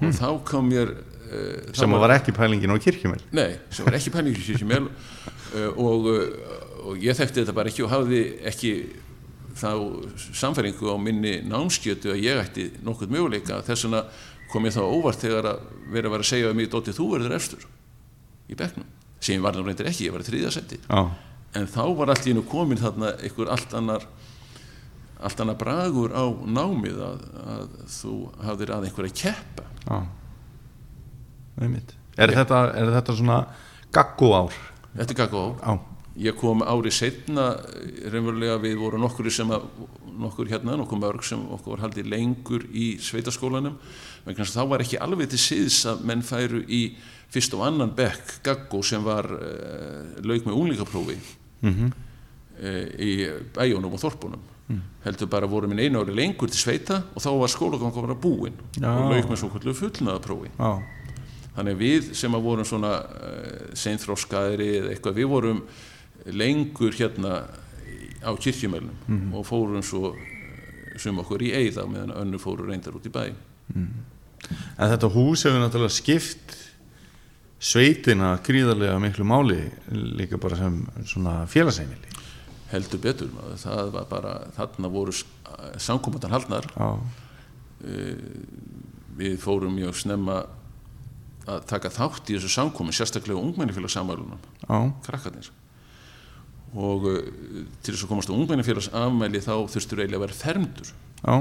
Og 0.00 0.14
þá 0.16 0.28
kom 0.48 0.70
mér 0.70 0.94
uh, 1.30 1.70
sem 1.76 1.94
að 1.94 2.04
var 2.04 2.16
ekki 2.18 2.34
pælingin 2.36 2.74
á 2.74 2.78
kirkjumel 2.82 3.22
Nei, 3.36 3.52
sem 3.70 3.86
var 3.86 3.98
ekki 3.98 4.12
pælingur 4.14 4.42
í 4.42 4.48
Kirkjumel 4.50 4.88
uh, 4.90 5.70
og, 5.74 6.10
uh, 6.10 6.58
og 6.90 7.00
ég 7.02 7.16
þekkti 7.18 7.44
þetta 7.44 7.56
bara 7.56 7.72
ekki 7.72 7.86
og 7.86 7.94
hafði 7.94 8.24
ekki 8.50 8.74
þá 9.60 9.72
samfæringu 10.34 10.90
á 10.90 10.96
minni 11.00 11.40
námskjötu 11.46 12.12
að 12.14 12.22
ég 12.24 12.40
ætti 12.40 12.68
nokkuð 12.84 13.12
möguleika. 13.14 13.60
Þess 13.66 13.86
vegna 13.86 14.04
kom 14.50 14.66
ég 14.66 14.74
þá 14.74 14.82
óvart 14.84 15.22
þegar 15.22 15.50
að 15.52 15.66
vera 15.92 16.08
að 16.08 16.14
vera 16.14 16.24
að 16.24 16.30
segja 16.30 16.50
að 16.50 16.56
mig 16.58 16.70
Dótti, 16.70 16.94
þú 16.96 17.08
verður 17.14 17.36
efstur 17.36 17.66
í 18.50 18.58
bekknum. 18.58 18.86
Sem 19.20 19.36
ég 19.36 19.44
var 19.44 19.56
nú 19.56 19.66
reyndir 19.66 19.90
ekki, 19.90 20.08
ég 20.08 20.14
var 20.14 20.24
í 20.24 20.80
Já, 20.90 21.00
en 21.58 21.66
þá 21.66 21.82
var 21.98 22.12
allt 22.12 22.26
í 22.26 22.32
hennu 22.32 22.46
komin 22.46 22.78
þarna 22.80 23.14
einhver 23.18 23.50
allt 23.50 23.74
annar 23.74 24.06
allt 25.20 25.40
annar 25.42 25.58
bragur 25.60 26.14
á 26.14 26.24
námið 26.30 27.00
að, 27.04 27.24
að 27.54 27.74
þú 27.92 28.14
hafðir 28.46 28.72
að 28.72 28.86
einhverja 28.88 29.16
keppa. 29.22 29.66
Já. 29.84 29.98
Einmitt. 29.98 30.19
Er 32.20 32.34
þetta, 32.34 32.64
er 32.76 32.90
þetta 32.96 33.16
svona 33.16 33.38
gaggó 33.94 34.32
ár? 34.34 34.58
þetta 34.96 35.14
er 35.14 35.18
gaggo 35.22 35.44
á. 35.62 35.70
Já, 35.70 35.78
ég 36.26 36.36
kom 36.40 36.64
ári 36.66 36.90
setna 36.92 37.52
reynverulega 38.10 38.58
við 38.62 38.76
vorum 38.80 39.04
nokkur 39.04 39.30
sem 39.32 39.50
að 39.54 39.68
nokkur 40.20 40.50
hérna, 40.50 40.76
nokkur 40.76 41.00
mörg 41.00 41.24
sem 41.24 41.40
okkur 41.54 41.76
var 41.76 41.86
haldið 41.86 42.10
lengur 42.10 42.66
í 42.76 42.98
sveitaskólanum 43.00 43.78
vegna 44.26 44.44
þess 44.44 44.56
að 44.56 44.60
þá 44.60 44.72
var 44.74 44.84
ekki 44.84 45.00
alveg 45.00 45.30
til 45.32 45.40
síðs 45.40 45.80
að 45.88 46.04
menn 46.10 46.24
færu 46.26 46.60
í 46.66 46.82
fyrst 47.30 47.54
og 47.56 47.64
annan 47.64 47.94
bekk 47.96 48.40
gaggó 48.44 48.82
sem 48.84 49.04
var 49.06 49.28
uh, 49.30 50.20
lauk 50.26 50.46
með 50.48 50.56
unglingaprófi 50.58 51.18
mm 51.62 51.90
uh, 52.60 52.86
í 53.00 53.12
bæjónum 53.56 53.94
og 53.96 54.02
þorpunum. 54.02 54.42
Heldur 55.02 55.26
bara 55.32 55.48
voru 55.50 55.66
minn 55.66 55.80
einu 55.80 56.02
ári 56.02 56.12
lengur 56.14 56.50
til 56.52 56.60
sveita 56.60 57.00
og 57.14 57.22
þá 57.24 57.30
var 57.40 57.50
skólagang 57.50 57.96
að 57.96 58.20
búinn 58.22 58.58
Já. 58.76 58.90
og 58.92 59.10
lauk 59.10 59.30
með 59.30 59.40
svo 59.40 59.48
kvöldu 59.50 59.72
fullnaðaprófi 59.74 60.50
já, 60.52 60.70
þannig 61.56 61.80
við 61.80 62.10
sem 62.18 62.34
að 62.36 62.46
vorum 62.46 62.68
svona 62.68 62.92
uh, 63.04 63.70
seinþróskaðri 63.78 64.68
eða 64.80 64.92
eitthvað, 64.94 65.18
við 65.20 65.32
vorum 65.32 65.64
lengur 66.30 66.94
hérna 66.96 67.42
á 68.20 68.30
kirkjumælnum 68.36 69.32
og 69.34 69.46
fórum 69.48 69.82
svo 69.82 70.12
uh, 70.12 70.38
sum 71.00 71.20
okkur 71.22 71.44
í 71.46 71.52
eigða 71.56 71.86
meðan 71.88 72.14
önnur 72.22 72.42
fóru 72.42 72.66
reyndar 72.68 72.96
út 72.96 73.06
í 73.08 73.12
bæ. 73.12 73.24
En 73.70 74.90
þetta 74.90 75.10
hús 75.14 75.44
hefur 75.46 75.62
náttúrulega 75.62 75.94
skipt 75.94 76.56
sveitina 77.60 78.38
gríðarlega 78.44 78.98
miklu 79.02 79.26
máli 79.28 79.60
líka 79.90 80.40
bara 80.40 80.56
sem 80.56 80.80
svona 81.04 81.44
félagsheimili. 81.50 82.08
Heldur 82.70 83.02
betur 83.02 83.32
maður, 83.34 83.58
það 83.60 83.92
var 83.96 84.06
bara 84.10 84.34
þarna 84.56 84.92
voru 84.92 85.14
samkomandan 85.82 86.34
haldnar. 86.36 86.68
Já, 86.76 86.88
við 89.20 89.36
fórum 89.42 89.74
mjög 89.76 89.98
snemma 90.00 90.42
að 91.50 91.64
taka 91.70 91.92
þátt 91.94 92.30
í 92.30 92.36
þessu 92.36 92.52
samkomi 92.54 92.94
sérstaklega 92.96 93.40
ungmennifélagssamælunum 93.40 94.40
já, 94.40 94.78
krakkarnir. 95.06 95.50
Og 96.70 97.08
uh, 97.10 97.18
til 97.82 97.94
þess 97.94 98.06
að 98.06 98.12
komast 98.12 98.30
á 98.30 98.36
ungmennifélagsafmæli 98.36 99.42
þá 99.44 99.54
þurftur 99.72 100.04
eiginlega 100.04 100.20
að 100.20 100.26
vera 100.26 100.40
fermdur. 100.40 100.94
Já, 101.20 101.36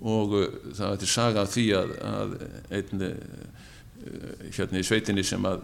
og 0.00 0.32
uh, 0.38 0.46
það 0.72 0.94
er 0.94 1.02
til 1.02 1.10
saga 1.12 1.44
af 1.44 1.52
því 1.52 1.66
að, 1.76 1.94
að 2.08 2.34
einn 2.78 3.06
uh, 3.10 3.68
hérna 4.56 4.80
í 4.80 4.86
sveitinni 4.86 5.24
sem 5.26 5.44
að 5.44 5.62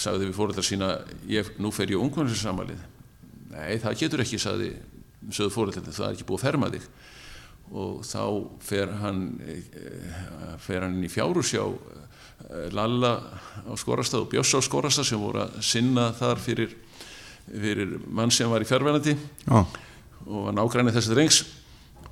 sagði 0.00 0.30
við 0.30 0.38
fóreldrar 0.38 0.64
sína 0.64 0.90
ég, 1.28 1.50
nú 1.60 1.70
fer 1.74 1.92
ég 1.92 2.00
ungmennifélagsafmælið 2.00 2.80
nei 3.54 3.76
það 3.82 3.98
getur 4.00 4.22
ekki 4.24 4.40
sagði 4.40 4.70
sögðu 5.32 5.52
fóreldrar 5.54 5.92
það 5.92 6.06
er 6.08 6.16
ekki 6.16 6.26
búið 6.28 6.40
að 6.40 6.46
ferma 6.48 6.70
þig. 6.72 6.88
Og 7.74 8.02
þá 8.04 8.24
fer 8.60 8.90
hann 9.00 9.20
fer 10.60 10.84
hann 10.84 10.98
inn 10.98 11.06
í 11.06 11.12
fjárusjá 11.12 11.62
uh, 11.64 12.03
Lalla 12.74 13.14
á 13.64 13.72
Skorastað 13.80 14.26
og 14.26 14.30
Bjöss 14.32 14.56
á 14.56 14.60
Skorastað 14.64 15.08
sem 15.08 15.20
voru 15.20 15.44
að 15.44 15.58
sinna 15.64 16.10
þar 16.16 16.42
fyrir, 16.42 16.74
fyrir 17.48 17.96
mann 18.06 18.32
sem 18.34 18.50
var 18.50 18.64
í 18.64 18.68
fjárverandi 18.68 19.16
já, 19.16 19.60
og 20.26 20.48
var 20.48 20.56
nágræni 20.56 20.94
þessi 20.94 21.14
drengs. 21.14 21.42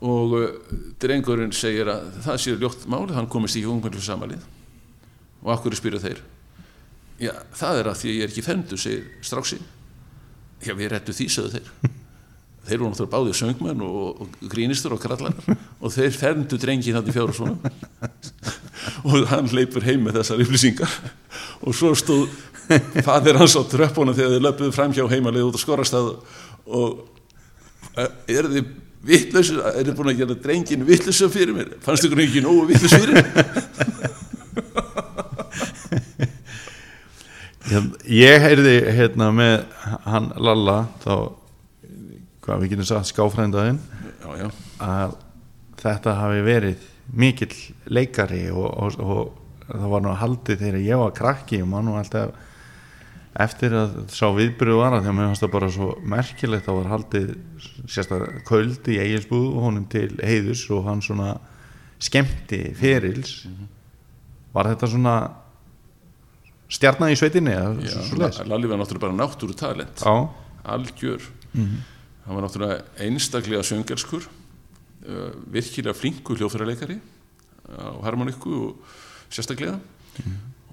Og 0.02 0.32
uh, 0.34 0.46
drengurinn 0.98 1.52
segir 1.54 1.86
að 1.92 2.08
það 2.24 2.40
séu 2.42 2.58
ljótt 2.58 2.88
máli, 2.90 3.14
hann 3.14 3.30
komist 3.30 3.60
í 3.60 3.62
ungmennlu 3.68 4.02
samalið 4.02 4.42
og 5.42 5.52
akkur 5.54 5.76
spyrja 5.78 6.02
þeir? 6.02 6.22
Já, 7.22 7.32
það 7.54 7.78
er 7.78 7.90
að 7.90 8.00
því 8.00 8.08
að 8.08 8.16
ég 8.16 8.24
er 8.24 8.32
ekki 8.32 8.46
fermdu, 8.46 8.78
segir 8.80 9.04
stráksi 9.22 9.60
já, 10.62 10.74
við 10.74 10.90
rettu 10.94 11.14
því, 11.14 11.28
sögðu 11.30 11.60
þeir 11.60 12.00
þeir 12.66 12.78
voru 12.78 12.90
náttúrulega 12.92 13.12
báðið 13.12 13.38
söngmenn 13.38 13.82
og, 13.86 14.22
og 14.22 14.50
grínistur 14.52 14.94
og 14.94 15.02
krallar 15.02 15.34
og 15.82 15.94
þeir 15.94 16.14
fermdu 16.14 16.58
drengin 16.62 16.96
hann 16.98 17.08
í 17.10 17.14
fjára 17.14 17.34
svona 17.38 17.72
og 19.08 19.26
hann 19.30 19.50
leipur 19.54 19.84
heim 19.86 20.06
með 20.06 20.20
þessar 20.20 20.42
upplýsingar. 20.44 20.94
Og 21.66 21.74
svo 21.76 21.92
stóð 21.98 22.28
fadir 23.06 23.38
hans 23.40 23.56
á 23.58 23.62
tröppunum 23.66 24.16
þegar 24.16 24.36
þeir 24.36 24.46
löpuðu 24.46 24.76
fram 24.76 24.94
hjá 24.94 25.04
heimalið 25.10 25.48
út 25.48 25.58
á 25.58 25.64
skorastað 25.64 26.14
og 26.66 26.88
er 28.30 28.48
þið 28.54 28.72
vittlausur, 29.02 29.58
er 29.66 29.82
þið 29.82 29.96
búin 29.98 30.12
að 30.12 30.20
gera 30.22 30.38
drengin 30.46 30.86
vittlausur 30.86 31.30
fyrir 31.32 31.54
mér, 31.56 31.74
fannst 31.82 32.06
ykkur 32.06 32.22
ekki 32.22 32.44
nógu 32.44 32.68
vittlaus 32.70 32.94
fyrir? 32.94 33.18
Mér? 37.72 37.86
Ég 38.04 38.42
heyrði 38.42 38.74
hérna 38.92 39.30
með 39.34 39.62
hann 40.04 40.26
Lalla 40.36 40.84
þá 41.02 41.14
hvað 42.42 42.62
við 42.62 42.72
getum 42.74 42.88
sagt 42.88 43.10
skáfrændaðinn 43.12 43.80
að 44.82 45.18
þetta 45.82 46.16
hafi 46.18 46.44
verið 46.46 46.88
mikill 47.12 47.54
leikari 47.90 48.46
og, 48.52 48.66
og, 48.66 48.98
og 49.02 49.68
það 49.68 49.92
var 49.94 50.04
nú 50.04 50.14
haldið 50.20 50.64
þegar 50.64 50.86
ég 50.86 51.02
var 51.02 51.14
krakki 51.16 51.60
og 51.62 51.70
maður 51.70 51.88
nú 51.88 51.98
alltaf 52.00 52.48
eftir 53.42 53.74
að 53.76 53.94
sá 54.12 54.26
viðbyrðu 54.36 54.76
var 54.76 54.96
að 54.96 55.06
því 55.06 55.10
að 55.10 55.16
mér 55.16 55.28
fannst 55.30 55.44
það 55.44 55.52
bara 55.54 55.68
svo 55.72 55.90
merkilegt 56.14 56.68
að 56.68 56.78
var 56.78 56.90
haldið 56.92 57.30
sérstaklega 57.88 58.42
köld 58.48 58.90
í 58.92 58.98
eiginsbúð 59.00 59.46
og 59.48 59.68
honum 59.68 59.86
til 59.92 60.08
heiðus 60.20 60.64
og 60.74 60.82
hann 60.90 61.00
svona 61.04 61.30
skemmti 62.02 62.60
ferils. 62.76 63.46
Var 64.52 64.68
þetta 64.74 64.90
svona 64.92 65.14
stjarnan 66.72 67.14
í 67.14 67.18
sveitinni 67.18 67.54
Já, 67.56 67.64
Lalli 68.48 68.68
var 68.68 68.80
náttúrulega 68.80 69.06
bara 69.06 69.16
náttúru 69.16 69.56
talent 69.56 70.04
algjör 70.62 71.24
hann 72.26 72.36
var 72.36 72.44
náttúrulega 72.46 72.82
einstaklega 73.02 73.64
söngerskur 73.66 74.26
uh, 74.26 75.30
virkilega 75.52 75.96
flinkur 75.96 76.38
hljóðfærarleikari 76.40 76.98
á 77.72 77.94
harmonikku 78.04 78.52
og 78.52 78.92
sérstaklega. 79.32 79.78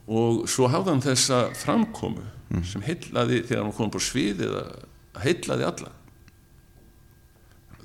Og 0.10 0.46
svo 0.50 0.68
hafði 0.72 0.94
hann 0.94 1.06
þessa 1.06 1.40
framkomu 1.58 2.26
sem 2.66 2.84
heillaði 2.84 3.44
þegar 3.46 3.66
hann 3.68 3.76
kom 3.78 3.92
på 3.94 4.02
svið 4.02 4.44
eða 4.48 4.64
heillaði 5.24 5.68
alla. 5.68 5.92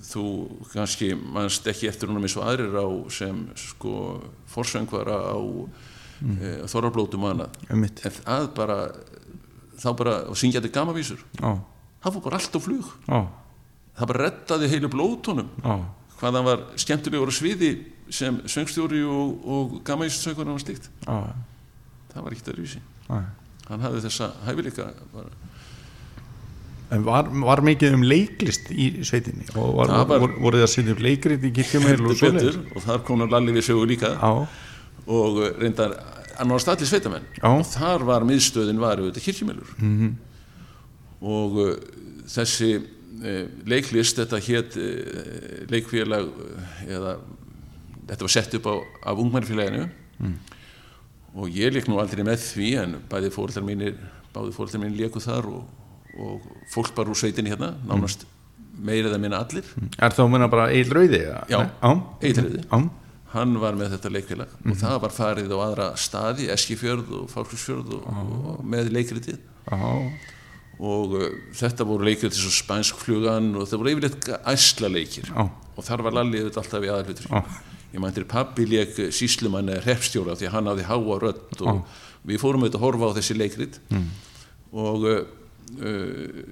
Þú 0.05 0.25
kannski 0.73 1.12
mannst 1.17 1.67
ekki 1.69 1.89
eftir 1.89 2.11
húnum 2.11 2.25
eins 2.25 2.37
og 2.39 2.47
aðrir 2.49 2.77
á 2.77 2.87
sem 3.12 3.45
sko 3.61 3.95
forsöngvara 4.53 5.19
á 5.33 5.39
mm. 5.41 6.35
e, 6.37 6.53
þorrablótum 6.71 7.25
og 7.25 7.35
annað. 7.35 7.61
Um 7.73 7.85
en 7.85 8.19
að 8.37 8.51
bara 8.57 8.79
þá 9.81 9.89
bara 9.99 10.19
og 10.31 10.39
syngjandi 10.39 10.71
gamavísur 10.73 11.23
Já, 11.41 11.57
það 12.05 12.17
fór 12.17 12.25
bara 12.29 12.41
allt 12.41 12.57
á 12.57 12.61
flug. 12.62 12.93
Já, 13.09 13.19
það 13.99 14.11
bara 14.11 14.25
rettaði 14.27 14.69
heilu 14.73 14.89
blótunum 14.93 15.49
já, 15.63 15.75
hvað 16.19 16.39
hann 16.39 16.49
var 16.49 16.65
skemmtilegur 16.81 17.31
á 17.31 17.35
sviði 17.35 17.73
sem 18.11 18.37
söngstjóri 18.51 19.01
og, 19.09 19.47
og 19.49 19.79
gamavístsöngurinn 19.87 20.55
og 20.55 20.61
slíkt. 20.61 20.91
Já, 21.07 21.33
það 22.13 22.23
var 22.27 22.37
ekkert 22.37 22.53
að 22.53 22.59
rýsi 22.61 22.81
já. 23.09 23.23
hann 23.71 23.81
hafði 23.87 24.03
þessa 24.05 24.31
hæfileika 24.45 24.91
bara. 25.15 25.31
En 26.93 27.03
var, 27.07 27.31
var 27.43 27.63
mikið 27.65 27.95
um 27.97 28.03
leiklist 28.07 28.69
í 28.71 28.91
sveitinni? 29.09 29.47
Og 29.57 29.73
var, 29.79 29.89
Það 29.89 30.11
var- 30.11 30.21
voru, 30.21 30.59
þið 30.61 30.67
að 30.67 30.73
setja 30.75 30.93
upp 30.93 31.01
leikrit 31.03 31.47
í 31.49 31.51
kirkjumil 31.57 31.97
og 32.05 32.13
svoleiðis? 32.19 32.59
betur 32.59 32.77
og 32.77 32.85
þar 32.85 33.01
hann 33.09 33.31
Lalli 33.33 33.55
við 33.57 33.65
sögu 33.71 33.87
líka. 33.89 34.13
Og 35.07 35.41
reyndar 35.59 35.97
annars 36.39 36.69
allir 36.69 36.87
sveitamenn. 36.87 37.25
Og 37.43 37.65
þar 37.67 38.05
var 38.05 38.27
miðstöðin 38.29 38.79
var 38.79 39.01
auðvitað 39.01 39.25
kirkjumilur 39.27 39.75
-hmm. 39.81 40.13
og 41.21 41.59
uh, 41.59 41.75
þessi 42.29 42.71
leiklist 43.70 44.20
þetta 44.20 44.41
hétt 44.49 44.77
uh, 44.81 45.62
leikfélag 45.72 46.29
uh, 46.29 46.75
eða 46.89 47.14
þetta 48.09 48.27
var 48.27 48.35
sett 48.35 48.59
upp 48.59 48.68
á, 48.68 48.75
af 49.12 49.22
ungmennfélaginu 49.22 49.87
og 51.35 51.49
ég 51.51 51.72
leik 51.75 51.89
nú 51.91 51.97
aldrei 51.99 52.22
með 52.27 52.43
því 52.45 52.68
en 52.83 52.99
bæði 53.11 53.33
fórhaldar 53.35 53.64
mínir 53.66 53.97
báði 54.35 54.53
fórhaldar 54.55 54.83
mínir 54.85 55.07
leiku 55.07 55.22
þar 55.22 55.49
og, 55.51 55.64
og 56.20 56.45
fólk 56.70 56.93
bara 56.97 57.11
úr 57.11 57.18
sveitinni 57.18 57.51
hérna 57.51 57.72
nánast 57.89 58.27
meira 58.75 59.09
eða 59.11 59.20
minna 59.22 59.41
allir. 59.45 59.66
Er 60.03 60.14
þá 60.14 60.20
að 60.27 60.31
minna 60.35 60.51
bara 60.51 60.68
Egil 60.75 60.95
Rauði? 60.99 61.22
Já, 61.51 61.59
Egill 62.20 62.47
Rauði. 62.49 62.62
Hann 63.35 63.57
var 63.59 63.75
með 63.79 63.97
þetta 63.97 64.12
leikfélag 64.14 64.53
og 64.62 64.77
það 64.79 65.01
var 65.03 65.14
farið 65.14 65.55
á 65.55 65.59
aðra 65.64 65.87
staði 65.99 66.47
Eskifjörð 66.55 67.11
og 67.18 67.25
Fálksfjörð 67.33 67.97
og, 67.97 68.05
og 68.55 68.61
með 68.70 68.93
leikritið. 68.95 69.41
Já, 69.66 69.81
og 70.85 71.14
uh, 71.18 71.28
þetta 71.57 71.87
voru 71.89 72.09
leikritið 72.09 72.41
svo 72.41 72.53
spænsk 72.55 72.99
flugan 73.03 73.53
og 73.59 73.68
það 73.70 73.82
voru 73.82 73.93
yfirleitt 73.95 74.28
æsla 74.53 74.91
leikir 74.93 75.30
já, 75.30 75.45
og 75.45 75.87
þar 75.87 76.05
var 76.07 76.18
Lalli 76.18 76.43
auðvitað 76.43 76.62
alltaf 76.64 76.85
í 76.87 76.91
aðalhutur 76.93 77.30
Já. 77.30 77.41
ég 77.95 78.03
mæntir 78.03 78.26
pappi 78.30 78.66
leik 78.68 78.99
síslumann 79.14 79.70
eða 79.72 79.85
hreppstjóra 79.87 80.37
því 80.41 80.51
hann 80.55 80.70
hafði 80.72 80.89
háa 80.91 81.20
rödd 81.22 81.64
og 81.64 81.80
við 82.26 82.43
fórum 82.43 82.64
auðvitað 82.66 82.80
að 82.80 82.87
horfa 82.89 83.11
á 83.12 83.16
þessi 83.20 83.39
leikrit. 83.39 83.80
Mm. 83.95 84.11
og 84.74 85.09
uh, 85.09 85.20
uh, 85.78 86.43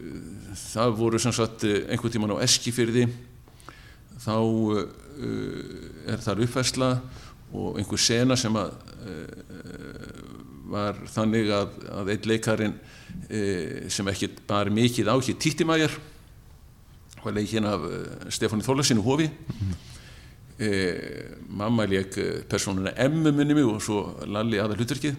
það 0.62 0.96
voru 1.00 1.20
sem 1.22 1.34
sagt 1.34 1.66
uh, 1.68 1.82
einhvern 1.90 2.14
tímann 2.14 2.36
á 2.38 2.44
Eskifyrði 2.46 3.08
þá 4.22 4.36
er 6.08 6.20
þar 6.22 6.40
uppfærsla 6.44 6.88
og 7.52 7.78
einhver 7.78 8.00
sena 8.00 8.36
sem 8.38 8.54
að 8.56 8.72
uh, 9.04 10.22
var 10.72 10.98
þannig 11.12 11.50
að, 11.52 11.72
að 11.92 12.10
einn 12.14 12.28
leikarinn 12.30 12.76
sem 13.88 14.08
ekki 14.12 14.28
bara 14.48 14.70
mikið 14.72 15.08
á 15.08 15.16
hér. 15.16 15.36
Títtimæjar 15.40 15.94
var 17.22 17.34
leikinn 17.36 17.66
af 17.68 17.84
uh, 17.86 18.30
Stefáni 18.34 18.64
Þólasinu 18.66 19.04
Hófi 19.06 19.28
eh, 20.62 21.36
mamma 21.48 21.86
leik 21.86 22.16
persónuna 22.50 22.94
Emmu 22.96 23.32
minni 23.32 23.54
mig 23.54 23.66
og 23.66 23.82
svo 23.82 24.02
Lalli 24.26 24.60
aðal 24.60 24.80
hlutverkið. 24.80 25.16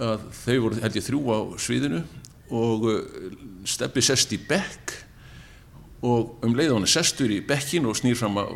Að 0.00 0.26
þau 0.44 0.58
voru 0.64 0.80
held 0.80 0.98
ég 0.98 1.06
þrjú 1.06 1.22
á 1.30 1.38
sviðinu. 1.60 2.02
Og 2.50 2.86
eh, 2.90 3.32
steppi 3.68 4.04
sest 4.04 4.34
í 4.36 4.40
bekk. 4.42 4.96
Og 6.06 6.44
um 6.46 6.54
leið 6.56 6.72
á 6.72 6.76
hann 6.78 6.88
sestur 6.88 7.32
í 7.32 7.42
bekkin 7.44 7.88
og 7.88 7.98
snýr 7.98 8.16
fram, 8.16 8.38
að, 8.40 8.54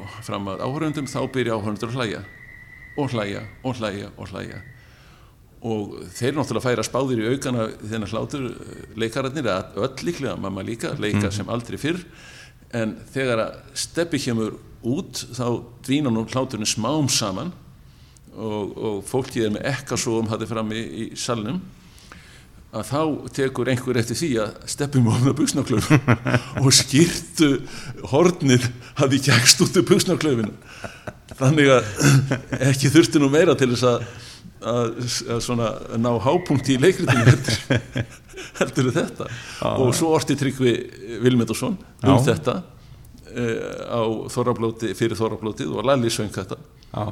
að 0.55 0.63
áhörundum 0.65 1.11
þá 1.11 1.21
byrja 1.35 1.59
áhörundur 1.59 1.93
að 1.93 1.99
hlæja. 1.99 2.23
Og 2.97 3.11
hlæja 3.11 3.43
og 3.67 3.81
hlæja 3.81 4.13
og 4.15 4.31
hlæja 4.31 4.63
og 5.65 5.97
þeir 6.13 6.37
náttúrulega 6.37 6.67
færa 6.67 6.85
spáðir 6.85 7.23
í 7.25 7.33
aukana 7.33 7.67
þennan 7.81 8.11
hlátur 8.13 8.47
eh, 8.53 8.87
leikararnir 9.01 9.51
að 9.51 9.79
öll 9.87 10.07
líklega, 10.11 10.37
mamma 10.41 10.65
líka, 10.67 10.93
leika 11.01 11.33
sem 11.33 11.49
aldrei 11.49 11.79
fyrr. 11.81 12.03
En 12.75 12.97
þegar 13.15 13.47
að 13.47 13.77
steppi 13.85 14.21
kemur 14.21 14.59
út 14.85 15.23
þá 15.33 15.47
dvína 15.87 16.13
nú 16.13 16.27
hláturinn 16.29 16.69
smám 16.69 17.09
saman 17.09 17.55
og, 18.35 18.75
og 18.75 18.99
fólkið 19.09 19.47
er 19.47 19.55
með 19.55 19.71
ekkasóum 19.73 20.29
hafði 20.33 20.51
fram 20.51 20.75
í, 20.75 20.83
í 20.83 21.05
salnum 21.19 21.63
að 22.75 22.89
þá 22.89 23.01
tekur 23.37 23.71
einhver 23.71 23.99
eftir 24.01 24.19
því 24.19 24.31
að 24.43 24.55
steppum 24.73 25.09
ofna 25.13 25.35
buksnaklöfun 25.39 26.01
og 26.65 26.71
skýrtu 26.75 27.51
hornir 28.11 28.67
hafði 28.99 29.21
kækst 29.29 29.63
út 29.63 29.79
úr 29.79 29.87
buksnaklöfun 29.93 30.51
þannig 31.39 31.71
að 31.77 31.93
ekki 32.73 32.91
þurfti 32.95 33.23
nú 33.23 33.31
meira 33.33 33.55
til 33.59 33.71
þess 33.73 33.87
að, 33.93 34.09
að, 34.65 35.01
að 35.35 35.41
svona 35.45 35.71
ná 36.01 36.11
hápunkti 36.25 36.77
í 36.77 36.83
leikritinu 36.83 37.25
heldur, 37.31 38.05
heldur 38.61 38.93
þetta. 38.99 39.29
Og 39.75 39.95
svo 39.97 40.15
orti 40.17 40.37
Tryggvi 40.39 40.77
Vilmedusson 41.25 41.77
um 41.79 42.15
Já. 42.15 42.17
þetta 42.33 42.61
uh, 42.61 43.59
á 43.91 44.03
Þorrablóti, 44.35 44.95
fyrir 44.99 45.19
Þorrablótið 45.19 45.75
og 45.75 45.87
Lalli 45.89 46.13
söng 46.13 46.33
þetta 46.35 46.59
já, 46.95 47.05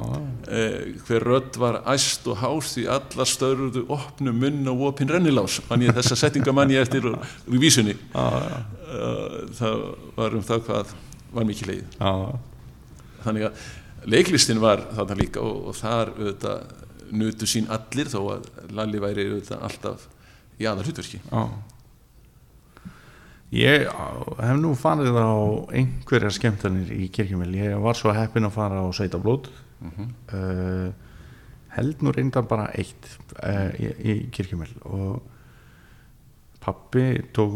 eh, 0.47 0.93
hver 1.09 1.25
rödd 1.27 1.57
var 1.59 1.81
æst 1.91 2.29
og 2.31 2.37
hás 2.39 2.77
því 2.77 2.85
allar 2.95 3.27
störruðu 3.27 3.83
opnu 3.91 4.31
munn 4.31 4.69
og 4.71 4.85
opin 4.93 5.11
rennilás 5.11 5.57
mann 5.67 5.83
ég 5.83 5.97
þessa 5.97 6.21
settinga 6.21 6.55
mann 6.55 6.71
ég 6.71 6.85
eftir 6.87 7.09
úr, 7.11 7.17
úr 7.19 7.59
vísunni. 7.59 7.97
Já, 8.15 8.29
já, 8.47 8.61
Eh, 8.93 9.37
það 9.57 9.83
var 10.19 10.35
um 10.37 10.43
það 10.45 10.65
hvað 10.67 10.91
var 11.33 11.47
mikið 11.49 11.69
leið 11.71 11.95
já, 11.97 12.11
þannig 13.25 13.47
að 13.49 13.63
leiklistin 14.13 14.61
var 14.61 14.83
þarna 14.93 15.17
líka 15.17 15.41
og, 15.41 15.71
og 15.71 15.79
þar 15.79 16.11
auðvitað 16.19 16.75
nutu 17.13 17.49
sín 17.49 17.69
allir 17.73 18.11
þó 18.13 18.21
að 18.37 18.49
Lalli 18.73 19.03
væri 19.03 19.29
alltaf 19.59 20.09
í 20.59 20.67
aðal 20.69 20.89
hlutverki 20.89 21.21
já. 21.21 21.43
Ég 23.53 23.85
hef 24.41 24.57
nú 24.57 24.73
farið 24.81 25.19
á 25.21 25.33
einhverjar 25.77 26.33
skemmtanir 26.33 26.89
í 26.97 27.11
kirkjumil 27.13 27.51
ég 27.59 27.77
var 27.85 27.99
svo 27.99 28.15
heppin 28.17 28.49
að 28.49 28.55
fara 28.57 28.81
á 28.81 28.89
Sveitablót 28.97 29.51
uh, 29.85 30.89
held 31.77 32.05
nú 32.05 32.15
reyndan 32.17 32.49
bara 32.49 32.71
eitt 32.73 33.11
uh, 33.43 33.69
í, 33.77 33.93
í 34.09 34.17
kirkjumil 34.33 34.73
og 34.89 35.21
pappi 36.63 37.07
tók, 37.35 37.55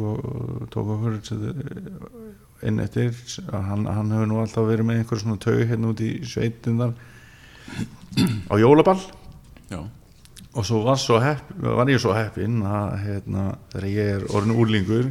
tók 0.74 0.88
okkur 0.96 1.14
eh, 1.14 2.66
inn 2.66 2.80
eftir. 2.82 3.12
Hann, 3.52 3.86
hann 3.86 4.11
hefur 4.11 4.26
nú 4.26 4.40
alltaf 4.42 4.66
verið 4.66 4.88
með 4.88 5.02
einhver 5.02 5.20
svona 5.22 5.38
tau 5.38 5.54
hérna 5.61 5.92
út 5.92 6.02
í 6.02 6.11
sveitindar 6.26 6.96
á 8.50 8.54
jólaball 8.59 8.98
já, 9.70 9.80
og 10.56 10.66
svo 10.66 10.82
var, 10.86 11.00
svo 11.00 11.20
hepp, 11.20 11.54
var 11.60 11.90
ég 11.92 12.02
svo 12.02 12.14
heppinn 12.16 12.62
að 12.66 12.98
hérna, 13.04 13.46
þegar 13.72 13.88
ég 13.92 14.12
er 14.16 14.28
orðin 14.32 14.56
úrlingur 14.56 15.10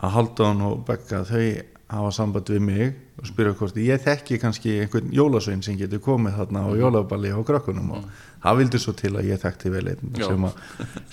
að 0.00 0.16
Haldón 0.16 0.64
og 0.64 0.82
Begga 0.88 1.22
þau 1.28 1.44
hafa 1.90 2.10
samband 2.14 2.50
við 2.52 2.62
mig 2.62 2.90
og 3.20 3.28
spyrja 3.28 3.54
hvort 3.58 3.78
ég 3.82 4.02
þekki 4.04 4.38
kannski 4.40 4.76
einhvern 4.84 5.10
jólasvein 5.14 5.62
sem 5.64 5.78
getur 5.78 6.02
komið 6.04 6.36
þarna 6.38 6.62
á 6.62 6.70
jólaballi 6.78 7.32
á 7.34 7.40
krökkunum 7.46 7.90
og 7.96 8.04
það 8.44 8.60
vildi 8.60 8.80
svo 8.80 8.94
til 8.96 9.12
að 9.16 9.30
ég 9.32 9.42
þekkti 9.42 9.72
vel 9.74 9.86
einn 9.90 10.14
sem, 10.20 10.46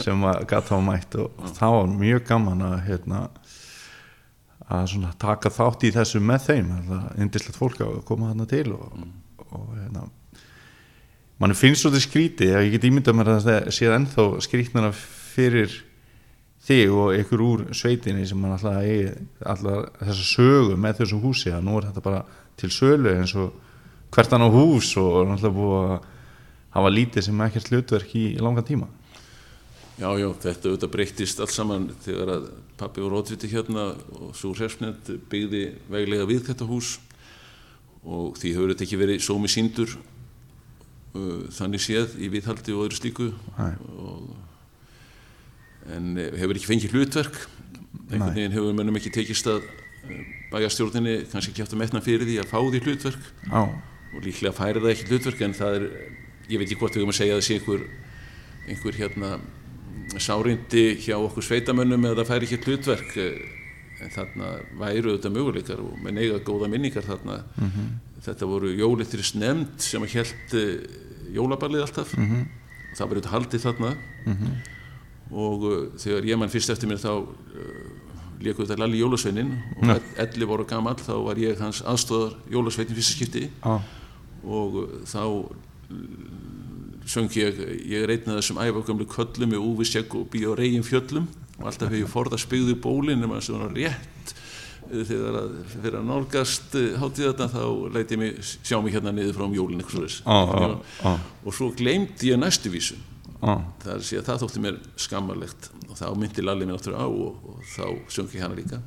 sem 0.04 0.28
að 0.30 0.44
gata 0.52 0.78
á 0.78 0.82
mætt 0.84 1.18
og, 1.20 1.32
og 1.42 1.56
það 1.58 1.78
var 1.78 1.96
mjög 2.04 2.28
gaman 2.30 2.64
að 2.70 2.78
hérna, 2.86 3.24
að 4.68 4.86
svona 4.94 5.16
taka 5.20 5.52
þátt 5.58 5.88
í 5.90 5.94
þessu 5.98 6.22
með 6.24 6.46
þeim 6.46 6.72
það 6.78 7.10
er 7.10 7.26
indislegt 7.26 7.60
fólk 7.60 7.84
að 7.88 8.00
koma 8.08 8.32
þarna 8.32 8.50
til 8.54 8.68
og, 8.78 9.02
og 9.50 9.68
hérna 9.74 10.08
mann 11.38 11.58
finnst 11.58 11.84
svo 11.84 11.92
til 11.94 12.02
skríti 12.02 12.50
að 12.50 12.68
ég 12.68 12.78
get 12.78 12.88
ímyndað 12.90 13.18
mér 13.18 13.34
að 13.36 13.46
það 13.46 13.70
sé 13.78 13.92
ennþá 13.94 14.26
skrítnara 14.46 14.92
fyrir 14.96 15.76
þig 16.68 16.92
og 16.92 17.14
ykkur 17.16 17.44
úr 17.46 17.64
sveitinni 17.78 18.26
sem 18.28 18.40
mann 18.42 18.56
alltaf 18.56 18.82
eigi 18.82 19.14
alltaf 19.46 20.02
þessa 20.02 20.28
sögu 20.34 20.78
með 20.82 21.02
þessu 21.04 21.22
húsi 21.24 21.54
að 21.54 21.66
nú 21.68 21.78
er 21.80 21.90
þetta 21.90 22.06
bara 22.10 22.24
til 22.58 22.72
sölu 22.74 23.14
eins 23.14 23.36
og 23.38 23.54
hvert 24.12 24.34
á 24.34 24.50
hús 24.50 24.94
og 24.98 25.28
náttúrulega 25.30 25.58
búið 25.58 25.92
að 25.92 26.08
hafa 26.78 26.94
lítið 26.94 27.28
sem 27.28 27.44
ekkert 27.48 27.72
hlutverk 27.72 28.16
í, 28.16 28.26
langan 28.42 28.66
tíma. 28.66 28.88
Já, 29.98 30.12
já, 30.14 30.28
þetta 30.30 30.70
auðvitað 30.70 30.92
breyttist 30.94 31.40
alls 31.42 31.56
saman 31.58 31.88
þegar 32.06 32.34
að 32.36 32.50
pappi 32.78 33.02
voru 33.02 33.22
ótriti 33.22 33.50
hérna 33.50 33.90
og 34.14 34.36
svo 34.38 34.52
hrersnett 34.54 35.10
byggði 35.30 35.64
veglega 35.90 36.28
við 36.30 36.44
þetta 36.52 36.68
hús 36.70 36.98
og 38.06 38.38
því 38.38 38.54
hefur 38.54 38.74
þetta 38.74 38.86
ekki 38.86 39.00
verið 39.02 39.24
sómi 39.26 39.50
síndur 39.50 39.96
þannig 41.58 41.84
séð 41.84 42.18
í 42.22 42.30
viðhaldi 42.34 42.76
og 42.76 42.88
öðru 42.88 43.00
slíku. 43.00 43.32
Og, 43.58 44.30
en 45.96 46.16
eh, 46.18 46.32
hefur 46.42 46.58
ekki 46.58 46.70
fengið 46.70 46.96
hlutverk. 46.96 47.38
Einhvern 48.08 48.36
veginn 48.36 48.56
hefur 48.56 48.76
mönnum 48.76 48.98
ekki 49.00 49.12
tekist 49.16 49.48
að 49.52 49.66
eh, 50.08 50.24
bæjarstjórninni 50.52 51.20
kannski 51.32 51.56
haft 51.60 51.76
að 51.76 51.84
metna 51.84 52.04
fyrir 52.04 52.28
því 52.28 52.40
að 52.42 52.52
fá 52.52 52.60
því 52.64 52.84
hlutverk. 52.86 53.30
Já, 53.48 53.62
og 54.16 54.24
líklega 54.24 54.56
færi 54.56 54.82
það 54.84 54.94
ekki 54.94 55.12
hlutverk 55.12 55.46
en 55.46 55.56
það 55.58 55.78
er, 55.78 55.88
ég 56.48 56.62
veit 56.62 56.68
ekki 56.70 56.80
hvort 56.82 56.96
við 56.96 57.04
höfum 57.04 57.14
að 57.14 57.20
segja 57.20 57.36
að 57.36 57.42
það 57.42 57.48
sé 57.48 57.60
einhver, 57.60 57.86
einhver 58.68 59.00
hérna 59.02 59.32
sárindi 60.24 60.86
hjá 61.04 61.18
okkur 61.20 61.44
sveitamönnum 61.44 62.08
eða 62.08 62.22
það 62.22 62.32
færi 62.32 62.48
ekki 62.48 62.62
hlutverk 62.64 63.18
eh, 63.22 63.40
en 63.98 64.14
þarna 64.14 64.52
væru 64.78 65.14
auðvitað 65.14 65.34
möguleikar 65.36 65.80
og 65.82 65.96
menn 66.04 66.20
eiga 66.22 66.38
góða 66.46 66.70
minningar 66.70 67.06
þarna. 67.06 67.40
Þetta 68.28 68.50
voru 68.50 68.70
jólitris 68.76 69.34
nefnd 69.38 69.82
sem 69.82 70.04
held 70.12 70.54
jólaballið 71.36 71.86
alltaf. 71.86 72.14
-hmm. 72.18 72.48
það 72.96 73.06
var 73.08 73.16
auðvitað 73.16 73.36
haldið 73.36 73.62
þarna. 73.62 73.96
Og 75.32 75.64
uh, 75.64 75.88
þegar 76.00 76.26
ég 76.26 76.38
mann 76.40 76.50
fyrst 76.50 76.70
eftir 76.70 76.88
mér 76.88 77.02
þá 77.04 77.12
uh, 77.20 77.28
léku 78.40 78.64
þetta 78.64 78.80
Lalli 78.80 79.02
Jólasveinin 79.02 79.52
og 79.82 79.88
Já. 79.88 80.00
11 80.18 80.46
voru 80.48 80.66
gamall 80.66 80.96
þá 80.96 81.16
var 81.26 81.38
ég 81.38 81.60
hans 81.60 81.82
aðstóðar 81.82 82.38
Jólasveinin 82.50 82.96
fyrsta 82.96 83.14
skipti. 83.14 83.50
Já, 83.66 83.82
og 84.44 84.76
uh, 84.76 84.88
þá 85.04 85.24
söng 87.08 87.32
ég, 87.36 87.60
ég 87.88 88.04
af 88.04 88.40
þessum 88.40 88.60
æfagamlu 88.60 89.06
köllum 89.08 89.50
með 89.50 89.64
úvisjegg 89.64 90.16
og 90.16 90.30
bí 90.32 90.44
á 90.44 90.52
reygin 90.56 90.84
fjöllum. 90.84 91.28
Og 91.60 91.66
alltaf 91.66 91.90
hefur 91.90 92.04
ég 92.04 92.12
forða 92.12 92.38
spigðu 92.38 92.76
bólinn 92.76 93.20
nema 93.20 93.42
svona 93.42 93.68
rétt 93.74 94.34
uh, 94.34 94.57
þegar 94.92 95.38
að 95.42 95.52
fyrir 95.74 96.00
að 96.00 96.08
nálgast 96.08 96.78
hátíð 97.02 97.30
þá 97.54 97.62
leiti 97.94 98.18
ég 98.18 98.22
mig, 98.22 98.42
sjá 98.64 98.78
mig 98.82 98.96
hérna 98.96 99.14
niður 99.16 99.38
frá 99.38 99.46
um 99.48 99.56
eitthvað 99.82 99.96
svoleiðis. 99.98 100.18
já, 100.26 100.38
já, 100.64 100.80
já, 101.04 101.14
og 101.44 101.56
svo 101.58 101.70
gleymdi 101.78 102.32
ég 102.32 102.42
næstu 102.42 102.74
vísu 102.74 102.98
já, 103.38 103.56
það 103.84 103.92
er 103.94 104.04
að 104.20 104.28
það 104.28 104.44
þótti 104.44 104.62
mér 104.64 104.78
skammarlegt. 104.98 105.72
Og 105.88 105.98
þá 105.98 106.06
myndi 106.18 106.46
Lalli 106.46 106.66
mér 106.68 106.78
náttúrulega 106.78 107.06
á 107.06 107.10
og, 107.10 107.50
og 107.52 107.66
þá 107.74 107.86
söng 108.14 108.32
ég 108.34 108.46
hana 108.46 108.58
líka. 108.58 108.80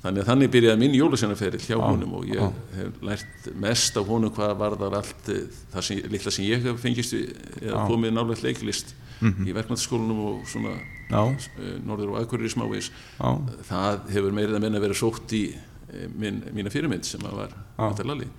Þannig 0.00 0.22
að 0.22 0.30
þannig 0.30 0.52
byrjaði 0.54 0.80
minn 0.80 0.96
jólasennaferill 0.96 1.60
hjá 1.60 1.76
honum 1.76 2.14
og 2.16 2.28
ég 2.30 2.54
hef 2.78 3.02
lært 3.04 3.48
mest 3.60 3.98
af 4.00 4.08
honum 4.08 4.32
hvað 4.32 4.54
varðar 4.62 4.96
allt 4.96 5.28
eh, 5.28 5.42
það 5.74 5.86
sem, 5.86 6.00
litla 6.14 6.32
sem 6.32 6.46
ég 6.46 6.64
hef 6.64 6.80
fengist 6.80 7.16
eða 7.18 7.82
komið 7.90 8.14
nálega 8.16 8.46
leiklist 8.46 8.94
í 9.20 9.54
verkmyndaskólanum 9.56 10.20
og 10.26 10.42
svona 10.48 10.74
já, 11.10 11.20
uh, 11.20 11.72
norður 11.86 12.14
og 12.14 12.20
aðkvörir 12.22 12.48
í 12.48 12.52
smávegis. 12.54 12.90
Já, 13.18 13.30
það 13.68 14.10
hefur 14.16 14.36
meirið 14.36 14.58
að 14.58 14.66
minna 14.66 14.82
verið 14.82 15.00
sótt 15.02 15.36
í 15.36 15.44
uh, 15.54 16.06
minn, 16.16 16.42
mína 16.56 16.72
fyrirmynd 16.72 17.08
sem 17.08 17.24
að 17.28 17.40
var 17.42 17.56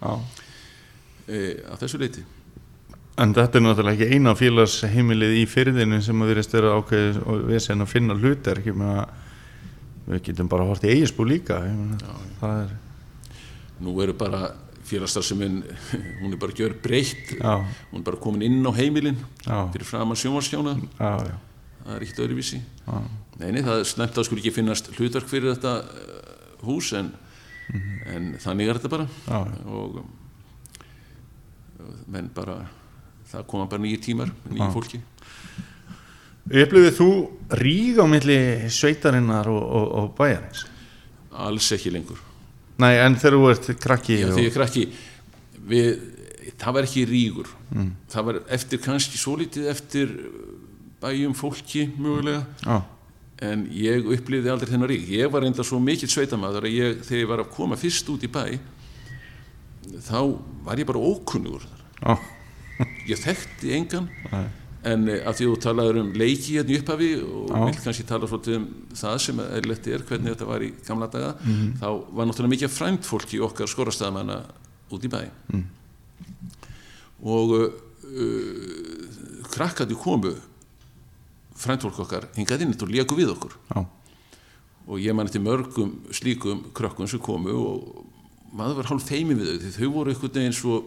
já. 0.01 0.11
uh, 0.11 1.55
á 1.69 1.73
þessu 1.81 2.01
leiti 2.01 2.25
En 3.19 3.33
þetta 3.35 3.59
er 3.59 3.63
náttúrulega 3.65 4.05
ekki 4.05 4.15
eina 4.15 4.31
félagsheimilið 4.39 5.33
í 5.41 5.43
fyrðinu 5.49 5.99
sem 6.01 6.21
að 6.23 6.31
verðist 6.31 6.53
vera 6.55 6.77
ákveðið 6.79 7.17
og 7.27 7.43
við 7.49 7.59
sem 7.65 7.83
að 7.83 7.91
finna 7.91 8.15
meina, 8.79 9.03
við 10.07 10.23
getum 10.29 10.49
bara 10.51 10.65
hort 10.65 10.85
í 10.87 10.93
eigisbú 10.93 11.27
líka. 11.27 11.59
Meina, 11.67 12.15
það 12.39 12.61
er, 12.63 12.71
nú 13.83 13.93
eru 14.01 14.15
bara 14.17 14.41
félagsstarfseminn 14.91 15.61
hún 16.21 16.33
er 16.35 16.39
bara 16.41 16.55
gjör 16.57 16.75
breytt 16.83 17.33
hún 17.39 18.01
er 18.01 18.05
bara 18.05 18.19
komin 18.21 18.45
inn 18.47 18.67
á 18.67 18.71
heimilin 18.75 19.17
já, 19.45 19.71
fyrir 19.73 19.87
framan 19.87 20.19
sjónvarskjána 20.19 20.75
já, 20.77 21.11
já, 21.27 21.35
það 21.85 21.95
er 21.95 22.05
ekkert 22.05 22.23
öðruvísi. 22.25 22.61
Já, 22.85 22.97
nei, 23.41 23.49
nei, 23.55 23.61
það 23.65 23.77
er 23.79 23.89
slemt 23.89 24.17
að 24.17 24.27
skul 24.27 24.39
ekki 24.41 24.53
finnast 24.55 24.91
hlutverk 24.97 25.29
fyrir 25.31 25.55
þetta 25.55 25.73
uh, 25.81 26.65
hús 26.67 26.91
en, 26.97 27.11
en 28.11 28.33
þannig 28.41 28.69
er 28.69 28.79
þetta 28.79 28.91
bara. 28.91 29.07
Já, 29.25 29.39
og 29.71 30.01
menn 32.11 32.27
bara 32.35 32.59
það 33.31 33.47
koma 33.49 33.69
bara 33.71 33.81
nýjir 33.81 34.03
tímar 34.05 34.29
nýjir 34.51 34.75
fólki. 34.75 34.99
Upplifið 36.51 36.97
þú 36.97 37.09
ríg 37.61 38.01
á 38.01 38.05
milli 38.09 38.41
sveitarinnar 38.73 39.49
og, 39.49 39.61
og, 39.61 39.87
og 40.01 40.13
bæjarins? 40.17 40.67
alls 41.31 41.71
ekki 41.75 41.91
lengur 41.93 42.19
Nei, 42.81 42.93
en 43.03 43.17
þegar 43.19 43.37
þú 43.37 43.51
ert 43.51 43.69
krakki 43.83 44.17
Já, 44.21 44.29
því 44.33 44.47
ég 44.47 44.55
krakki 44.55 44.85
við, 45.71 45.91
það 46.61 46.77
var 46.77 46.87
ekki 46.87 47.03
rígur. 47.09 47.51
Það 48.11 48.29
var 48.29 48.41
eftir 48.57 48.81
kannski 48.83 49.21
svo 49.21 49.35
litið 49.39 49.69
eftir 49.71 50.15
bæjum 51.01 51.35
fólki 51.37 51.87
mögulega. 51.97 52.45
Já, 52.65 52.81
en 53.41 53.65
ég 53.73 54.05
upplifði 54.13 54.51
aldrei 54.53 54.69
þennan 54.69 54.89
rík 54.91 55.07
ég 55.09 55.31
var 55.33 55.45
enda 55.47 55.63
svo 55.65 55.79
mikill 55.81 56.09
sveitamaður 56.11 56.67
að 56.69 56.75
ég, 56.75 56.99
þegar 57.07 57.21
ég 57.23 57.29
var 57.31 57.41
að 57.41 57.53
koma 57.55 57.77
fyrst 57.79 58.09
út 58.13 58.25
í 58.25 58.29
bæ 58.29 58.43
þá 60.05 60.17
var 60.67 60.81
ég 60.81 60.85
bara 60.89 61.01
ókunnugur 61.01 61.65
já, 61.65 62.13
ég 63.09 63.21
þekkti 63.21 63.73
engan. 63.79 64.09
Nei. 64.29 64.45
En 64.83 65.07
eh, 65.09 65.21
af 65.27 65.37
því 65.37 65.49
þú 65.49 65.59
talaður 65.65 65.99
um 66.01 66.11
leiki 66.17 66.57
hérna 66.57 66.73
í 66.73 66.79
upphafi 66.81 67.11
og 67.21 67.51
Já. 67.51 67.59
vill 67.67 67.83
kannski 67.85 68.07
tala 68.09 68.29
svolítið 68.29 68.57
um 68.57 68.65
það 68.97 69.17
sem 69.25 69.43
eðlilegt 69.45 69.89
er, 69.91 70.05
hvernig 70.09 70.33
þetta 70.33 70.49
var 70.49 70.65
í 70.65 70.71
gamla 70.87 71.09
daga 71.11 71.31
þá 71.81 71.87
var 72.09 72.29
náttúrulega 72.29 72.55
mikið 72.55 72.75
frænt 72.75 73.07
fólk 73.07 73.35
í 73.37 73.41
okkar 73.45 73.71
skorastæðamanna 73.71 74.41
út 74.91 75.07
í 75.07 75.11
bæ. 75.11 75.21
Og 77.21 77.53
uh, 77.53 77.67
uh, 78.09 79.45
krakkandi 79.53 79.95
komu 79.95 80.33
frænt 81.61 81.85
fólk 81.85 82.01
okkar 82.05 82.31
hingað 82.35 82.65
inn 82.65 82.73
og 82.73 82.89
léku 82.89 83.17
við 83.19 83.35
okkur. 83.35 83.53
Já, 83.69 83.85
og 84.87 84.99
ég 84.99 85.15
man 85.15 85.29
eftir 85.29 85.43
mörgum 85.43 85.93
slíkum 86.11 86.65
krökkum 86.73 87.07
sem 87.07 87.21
komu 87.21 87.53
og 87.53 88.07
maður 88.51 88.81
var 88.81 88.89
hálf 88.91 89.05
feimin 89.07 89.39
við 89.39 89.61
þau 89.63 89.75
þau 89.77 89.91
voru 89.93 90.11
einhvern 90.11 90.33
veginn 90.35 90.57
svo 90.57 90.79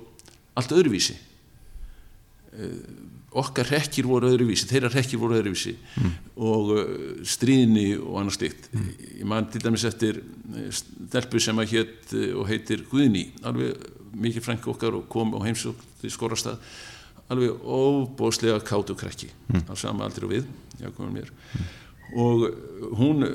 allt 0.59 0.75
öðruvísi. 0.75 1.17
Eh, 2.55 2.83
okkar 3.35 3.69
rekkir 3.73 4.07
voru 4.07 4.31
öðruvísi 4.31 4.69
þeirra 4.71 4.91
rekkir 4.93 5.21
voru 5.21 5.39
öðruvísi 5.41 5.75
og 6.37 6.73
uh, 6.75 6.83
stríðni 7.27 7.95
og 7.99 8.21
annars 8.23 8.39
slikt 8.39 8.69
ég 8.75 9.25
man 9.29 9.49
til 9.51 9.63
dæmis 9.65 9.87
eftir 9.89 10.21
eh, 10.23 10.71
stelpu 10.75 11.43
sem 11.43 11.59
að 11.59 11.73
hétt 11.75 12.15
eh, 12.15 12.33
og 12.35 12.49
heitir 12.51 12.85
Guðni 12.91 13.27
alveg 13.47 13.89
mikið 14.15 14.47
frænk 14.47 14.69
okkar 14.71 14.99
og 15.01 15.09
kom 15.11 15.35
á 15.35 15.43
heimsók 15.43 15.81
til 16.01 16.13
skorastað 16.15 16.61
alveg 17.33 17.65
óbóðslega 17.65 18.61
kátu 18.67 18.95
krakki 18.99 19.33
á 19.51 19.75
sama 19.75 20.07
aldrei 20.07 20.29
og 20.29 20.35
við 20.37 20.47
já, 20.79 20.91
komum 20.95 21.17
mér 21.17 21.33
og 22.15 22.47
hún 23.01 23.27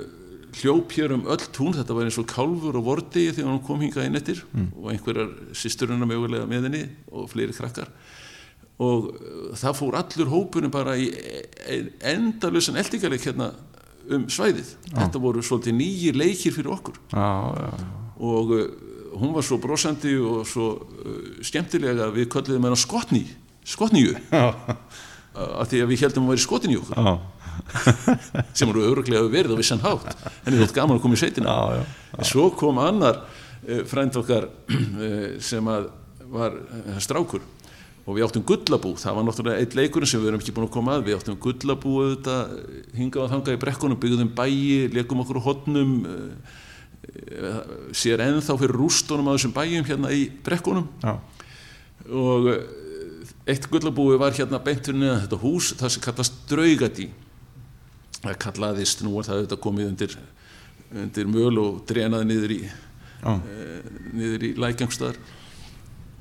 hljóp 0.59 0.93
hér 0.95 1.13
um 1.17 1.27
öll 1.27 1.43
tún 1.53 1.75
þetta 1.75 1.97
var 1.97 2.07
eins 2.07 2.19
og 2.21 2.29
kálfur 2.29 2.79
og 2.79 2.87
vordegi 2.87 3.35
þegar 3.35 3.51
hún 3.51 3.65
kom 3.65 3.83
hingað 3.83 4.07
inn 4.07 4.19
eftir 4.19 4.41
og 4.77 4.89
einhverjar 4.93 5.35
sýsturina 5.51 6.07
mögulega 6.07 6.47
með 6.49 6.69
henni 6.69 6.83
og 7.11 7.27
fleiri 7.33 7.57
krakkar 7.57 7.91
og 8.79 9.09
uh, 9.11 9.49
það 9.59 9.79
fór 9.79 9.97
allur 9.99 10.31
hópunum 10.31 10.73
bara 10.73 10.95
í 10.99 11.09
endalusan 12.07 12.79
eldingarleik 12.79 13.25
hérna 13.27 13.51
um 14.09 14.25
svæðið. 14.31 14.71
Þetta 14.93 15.21
voru 15.21 15.43
svolítið 15.45 15.75
nýjir 15.77 16.17
leikir 16.17 16.55
fyrir 16.55 16.71
okkur. 16.73 16.97
Já, 17.13 17.27
já, 17.59 17.73
og 18.29 18.55
uh, 18.55 18.63
hún 19.19 19.35
var 19.35 19.45
svo 19.45 19.59
brosandi 19.61 20.15
og 20.17 20.47
svo 20.49 20.71
uh, 20.79 21.19
skemmtilega 21.45 22.07
að 22.07 22.21
við 22.21 22.31
kölluðum 22.33 22.69
hennar 22.69 22.79
skotni 22.79 23.27
skotníu. 23.69 24.15
Já, 24.33 24.55
af 25.35 25.69
því 25.69 25.83
að 25.83 25.91
við 25.91 26.01
heldum 26.03 26.25
að 26.25 26.33
vera 26.33 26.41
skotin 26.41 26.71
í 26.73 26.77
okkur. 26.79 26.97
Já, 27.05 27.11
sem 28.57 28.71
eru 28.71 28.81
öruglega 28.87 29.29
verið 29.29 29.53
á 29.53 29.59
vissan 29.59 29.83
hátt. 29.83 30.23
Henni 30.45 30.61
þótt 30.63 30.73
gaman 30.73 30.97
að 30.97 31.03
koma 31.03 31.19
í 31.19 31.21
sveitina. 31.21 31.53
Já, 31.53 31.77
já, 31.77 32.15
en 32.17 32.29
svo 32.31 32.47
kom 32.57 32.81
annar 32.81 33.21
frænd 33.87 34.17
okkar 34.19 34.49
sem 35.51 35.69
að 35.69 35.91
var 36.29 36.55
strákur 37.01 37.41
og 38.09 38.15
við 38.17 38.25
áttum 38.25 38.45
gullabú, 38.49 38.95
það 38.97 39.17
var 39.19 39.25
náttúrulega 39.27 39.61
eitt 39.61 39.75
leikurinn 39.77 40.09
sem 40.09 40.21
við 40.23 40.31
erum 40.31 40.41
ekki 40.41 40.53
búin 40.55 40.65
að 40.65 40.73
koma 40.73 40.95
að, 40.97 41.03
við 41.05 41.19
áttum 41.19 41.35
gullabú 41.43 41.91
auðvitað, 41.99 42.55
hingað 42.97 43.25
og 43.25 43.33
þangað 43.35 43.57
í 43.57 43.61
brekkunum 43.61 43.99
byggðum 44.01 44.31
bæi, 44.39 44.87
leikum 44.95 45.21
okkur 45.21 45.37
á 45.37 45.43
hotnum 45.45 45.93
sér 47.95 48.23
ennþá 48.23 48.55
fyrir 48.59 48.75
rústunum 48.75 49.29
á 49.29 49.33
þessum 49.35 49.53
bæjum 49.55 49.85
hérna 49.87 50.11
í 50.13 50.25
brekkunum. 50.45 50.87
Já, 51.03 51.15
og 52.09 52.49
eh, 52.51 52.61
eitt 53.53 53.67
gullabúi 53.69 54.17
var 54.19 54.35
hérna 54.35 54.61
beint 54.63 54.85
fyrir 54.85 54.99
neðan 55.01 55.23
þetta 55.25 55.41
hús 55.43 55.73
það 55.79 55.93
sem 55.93 56.05
kallast 56.05 56.39
draugadí 56.49 57.09
það 58.19 58.39
kallaðist, 58.43 59.03
nú 59.05 59.17
er 59.19 59.27
það 59.27 59.41
auðvitað 59.41 59.61
komið 59.65 59.91
undir, 59.93 60.15
undir 61.03 61.29
möl 61.31 61.61
og 61.61 61.83
drenaði 61.89 62.29
niður 62.29 62.55
í 62.55 62.61
já, 62.63 63.35
eh, 63.35 63.91
niður 64.15 64.47
í 64.47 64.53
lækjangstæðar 64.59 65.21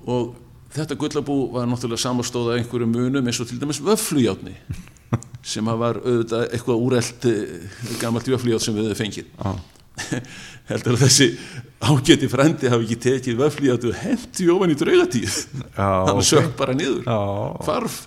og 0.09 0.37
þetta 0.79 0.99
gullabú 1.01 1.39
var 1.55 1.69
náttúrulega 1.71 2.05
samastóða 2.05 2.59
einhverju 2.59 2.89
munum 2.91 3.27
eins 3.31 3.41
og 3.43 3.51
til 3.51 3.59
dæmis 3.61 3.81
vöflujátni 3.85 4.55
sem 5.53 5.73
var 5.81 6.01
auðvitað 6.03 6.47
eitthvað 6.53 6.85
úrelt 6.89 7.27
gammalt 8.03 8.31
vöfluját 8.33 8.65
sem 8.65 8.77
við 8.77 8.91
höfum 8.91 9.01
fengið. 9.03 9.33
Já, 9.39 9.51
heldur 10.71 10.99
að 10.99 11.07
þessi 11.07 11.31
ágæti 11.89 12.29
frendi 12.31 12.71
hafi 12.73 12.87
ekki 12.89 13.01
tekið 13.07 13.43
að 13.49 13.83
þú 13.87 13.97
hendi 14.03 14.53
ofan 14.55 14.75
í 14.75 14.79
draugatíð. 14.83 15.41
Já, 15.73 15.89
hann 15.89 16.15
ok. 16.15 16.29
sökk 16.33 16.55
bara 16.61 16.77
niður. 16.77 17.03
Já, 17.07 17.19
hvarf 17.65 18.07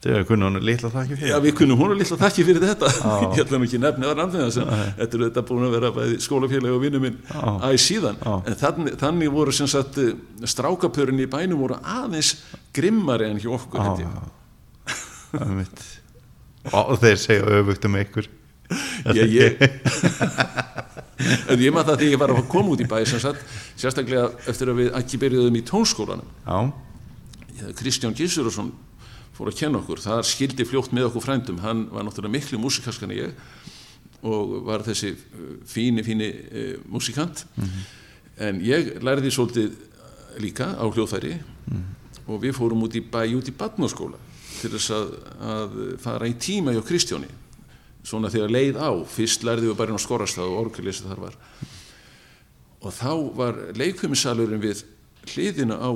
þau 0.00 0.10
hefur 0.14 0.26
kunnað 0.30 0.48
hún 0.48 0.64
litla 0.64 0.90
þakki 0.94 1.16
fyrir. 1.18 1.30
Já, 1.30 1.36
við 1.44 1.54
kunnum 1.58 1.80
hún 1.80 1.94
litla 1.98 2.16
þakki 2.20 2.44
fyrir 2.48 2.64
þetta. 2.64 2.90
Já. 2.96 3.14
ég 3.36 3.42
ætla 3.44 3.60
ekki 3.66 3.80
nefni 3.82 4.08
að 4.08 4.16
nafni 4.20 4.42
þess 4.46 4.60
þetta 4.96 5.18
er 5.18 5.24
þetta 5.26 5.44
búin 5.50 5.66
að 5.66 5.76
vera 5.76 5.92
bæði 5.96 6.18
skólafélagi 6.24 6.74
og 6.76 6.82
vinnu 6.86 7.02
minn 7.04 7.18
Já. 7.28 7.44
æ 7.60 7.68
síðan. 7.84 8.20
Já. 8.24 8.34
en 8.40 8.58
þannig, 8.62 8.96
þannig 9.04 9.32
voru 9.36 9.56
sem 9.60 9.70
sagt 9.70 10.00
eh, 10.00 10.14
strákapörin 10.48 11.20
í 11.20 11.28
bænum 11.30 11.60
voru 11.60 11.80
aðeins 11.84 12.34
grimmari 12.76 13.28
en 13.28 13.40
hjá 13.42 13.52
okkur 13.58 13.84
held 13.84 14.04
ég. 14.06 14.20
Það 15.30 15.46
er 15.46 15.56
mitt 15.60 15.86
Og 16.76 16.96
þeir 17.00 17.16
segja 17.20 17.60
öfugt 17.60 17.86
um 17.88 17.94
ykkur. 17.96 18.26
Já, 19.16 19.24
ég 19.24 19.56
en 21.50 21.60
ég 21.60 21.72
maður 21.74 21.90
það 21.92 21.96
þegar 22.00 22.12
ég 22.12 22.20
var 22.20 22.32
að 22.32 22.46
koma 22.48 22.72
út 22.74 22.80
í 22.80 22.86
bæ 22.88 23.00
sem 23.08 23.20
sagt, 23.20 23.42
sérstaklega 23.80 24.30
eftir 24.48 24.70
að 24.72 24.78
við 24.80 24.94
ekki 24.96 25.20
byrjuðum 25.20 25.58
í 25.58 25.62
tónskólanum. 25.68 26.30
Já, 26.46 27.66
Kristján 27.76 28.16
Gísurusson 28.16 28.70
fór 29.40 29.48
að 29.48 29.56
kenna 29.56 29.80
okkur, 29.80 30.00
það 30.04 30.22
skildi 30.28 30.66
fljótt 30.68 30.92
með 30.92 31.08
okkur 31.08 31.24
frændum, 31.24 31.60
hann 31.64 31.86
var 31.88 32.04
náttúrulega 32.04 32.34
miklu 32.34 32.60
músikaskan 32.60 33.08
en 33.08 33.16
ég 33.16 33.44
og 34.20 34.58
var 34.66 34.84
þessi 34.84 35.14
uh, 35.16 35.54
fíni, 35.64 36.04
fíni 36.04 36.28
uh, 36.28 36.74
músikant. 36.92 37.46
En 38.40 38.60
ég 38.64 38.98
lærði 39.04 39.32
svolítið 39.32 39.78
líka 40.40 40.74
á 40.76 40.84
hljóðfæri. 40.84 41.38
Og 42.28 42.40
við 42.42 42.54
fórum 42.56 42.84
út 42.84 42.94
í 42.96 43.02
bæ 43.02 43.24
út 43.36 43.48
í 43.48 43.56
badnáskóla 43.56 44.20
til 44.60 44.70
þess 44.74 44.92
að, 44.92 45.10
að 45.40 45.76
fara 46.04 46.28
í 46.28 46.36
tíma 46.36 46.74
hjá 46.76 46.82
Kristjáni. 46.84 47.28
Svona 48.04 48.30
þegar 48.32 48.52
leið 48.52 48.78
á, 48.80 48.90
fyrst 49.08 49.44
lærði 49.44 49.70
við 49.70 49.76
bara 49.80 49.92
inn 49.92 50.00
á 50.00 50.04
skorrastað 50.04 50.52
og 50.52 50.60
orgelisa 50.66 51.08
þar 51.08 51.24
var. 51.24 51.38
Og 52.80 52.92
þá 52.96 53.12
var 53.36 53.60
leikfumisalurinn 53.76 54.62
við 54.62 54.84
hliðina 55.32 55.80
á 55.80 55.90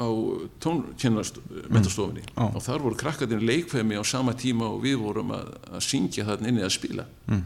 á 0.00 0.08
tónkennast 0.62 1.40
metastofinni 1.72 2.22
Já. 2.32 2.46
og 2.48 2.60
þar 2.64 2.84
voru 2.86 2.96
krakkarnir 3.00 3.42
leikfemi 3.44 3.98
á 3.98 4.04
sama 4.06 4.32
tíma 4.38 4.68
og 4.72 4.82
við 4.84 4.96
vorum 5.02 5.32
að, 5.36 5.50
að 5.72 5.84
syngja 5.84 6.24
þarna 6.28 6.48
inni 6.52 6.64
að 6.64 6.72
spila. 6.78 7.04
Mm. 7.28 7.42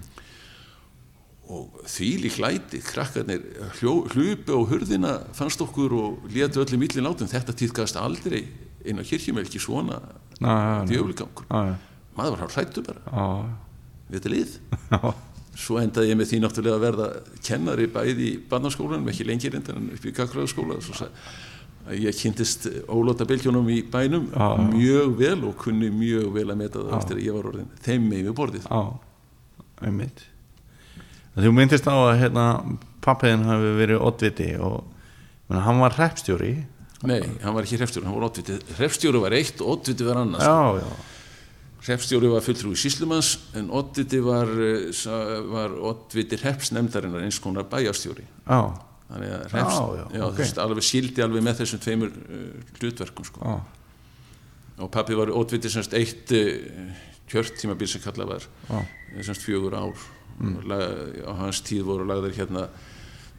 og 1.47 1.77
því 1.87 2.09
lík 2.25 2.39
læti 2.43 2.81
krakkarnir 2.83 3.43
hljó, 3.79 3.93
hlupu 4.11 4.57
á 4.59 4.61
hurðina 4.67 5.13
fannst 5.37 5.61
okkur 5.63 5.93
og 5.95 6.25
létu 6.35 6.59
öllum 6.65 6.81
millin 6.83 7.07
látum. 7.07 7.29
Þetta 7.31 7.55
týðkast 7.55 7.99
aldrei 8.03 8.41
inn 8.87 8.99
á 8.99 9.05
kirkjum 9.07 9.39
ekki 9.43 9.63
svona 9.63 10.01
já, 10.43 11.63
maður 12.19 12.35
var 12.35 12.43
hálf 12.47 12.57
hrættu 12.59 12.83
bara. 12.87 13.01
Við 14.11 14.19
þetta 14.21 14.35
lið. 14.35 14.57
Svo 15.57 15.79
endaði 15.81 16.11
ég 16.11 16.19
með 16.21 16.29
því 16.33 16.39
náttúrulega 16.43 16.77
að 16.77 16.83
verða 16.85 17.07
kennari 17.47 17.87
bæði 17.95 18.27
í 18.29 18.33
barnaskólanum, 18.51 19.07
ekki 19.09 19.25
lengir 19.25 19.55
endan 19.57 19.79
en 19.81 19.87
upp 19.95 20.05
í 20.05 20.13
Gagfræðaskóla 20.19 20.77
svo 20.85 20.99
sa- 20.99 21.07
að 21.09 21.56
ég 21.95 22.17
kynntist 22.19 22.67
ólóta 22.91 23.25
bylgjónum 23.29 23.69
í 23.71 23.83
bænum 23.91 24.29
já. 24.33 24.47
mjög 24.73 25.17
vel 25.21 25.45
og 25.47 25.57
kunni 25.61 25.91
mjög 25.95 26.33
vel 26.35 26.49
að 26.51 26.57
meta 26.63 26.81
það 26.81 26.91
Já. 26.91 26.97
eftir 26.99 27.17
að 27.21 27.27
ég 27.27 27.37
var 27.37 27.49
orðin 27.53 27.69
þeim 27.85 28.09
með 28.11 28.23
við 28.27 28.35
borðið. 28.41 28.67
Einmitt. 29.87 30.23
Þú 31.37 31.53
myndist 31.53 31.87
á 31.87 31.95
að 31.95 32.19
hérna 32.23 32.47
pappiðin 33.05 33.45
hafi 33.47 33.75
verið 33.77 34.03
oddviti 34.09 34.49
og 34.57 34.79
menna, 35.49 35.63
hann 35.67 35.83
var 35.83 35.95
hreppstjóri. 35.99 36.55
Nei, 37.07 37.21
hann 37.43 37.55
var 37.55 37.67
ekki 37.67 37.77
hrefstjóri, 37.79 38.07
hann 38.09 38.17
var 38.17 38.31
oddviti 38.31 38.57
hrefstjóri 38.79 39.21
var 39.21 39.37
eitt 39.37 39.61
og 39.61 39.77
oddviti 39.77 40.07
var 40.07 40.23
annars 40.23 40.47
Já, 40.49 40.81
já, 40.81 40.89
hrefstjóri 41.87 42.31
var 42.33 42.43
fulltrúi 42.43 42.79
síslumans 42.81 43.35
en 43.55 43.69
oddviti 43.71 44.19
var, 44.25 44.49
eh, 44.49 44.89
var 45.53 45.77
oddviti 45.93 46.41
hrepsnefndarinnar 46.41 47.23
eins 47.23 47.39
konar 47.39 47.69
bæjarstjóri. 47.71 48.25
Já, 48.49 48.61
þannig 49.07 49.33
að 49.37 49.45
hreps, 49.53 49.77
Já, 49.77 50.07
já, 50.17 50.23
ok. 50.27 50.37
þú 50.37 50.43
veist, 50.43 50.61
alveg 50.63 50.87
síldi 50.87 51.25
alveg 51.25 51.45
með 51.47 51.61
þessum 51.61 51.83
tveimur 51.85 52.15
uh, 52.17 52.73
hlutverkum 52.81 53.29
sko. 53.29 53.53
já, 53.53 53.57
og 54.83 54.91
pappi 54.93 55.17
var 55.19 55.33
ótviti 55.33 55.71
semst 55.73 55.95
eitt 55.97 56.35
uh, 56.35 56.91
kjörtímabil 57.31 57.91
sem 57.91 58.03
kallað 58.05 58.33
var 58.35 58.47
já, 58.47 58.81
eh, 58.81 59.23
semst 59.27 59.47
fjögur 59.47 59.79
ár 59.79 60.05
mm. 60.39 60.59
á 61.27 61.33
hans 61.39 61.63
tíð 61.67 61.87
voru 61.89 62.07
lagðir 62.09 62.37
hérna 62.41 62.67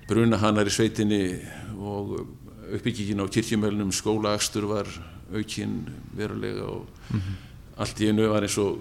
brunahanar 0.07 0.69
í 0.69 0.73
sveitinni 0.73 1.21
og 1.77 2.17
uppbyggingin 2.77 3.23
á 3.23 3.27
kirkjumölnum 3.31 3.91
skólaakstur 3.95 4.67
var 4.71 4.87
aukinn 5.35 5.81
verulega 6.15 6.67
og 6.67 6.87
allt 7.77 8.01
í 8.01 8.09
einu 8.09 8.27
var 8.31 8.47
eins 8.47 8.57
og 8.59 8.79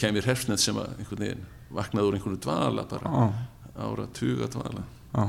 kemur 0.00 0.24
hrefsnett 0.24 0.60
sem 0.60 0.76
að 0.80 0.98
einhvern 0.98 1.24
veginn 1.24 1.46
vaknaði 1.74 2.08
úr 2.08 2.18
einhvern 2.18 2.40
dvala 2.44 2.84
bara 2.88 3.12
já, 3.12 3.24
ára 3.84 4.06
tuga 4.16 4.48
dvala 4.52 4.84
já, 5.14 5.24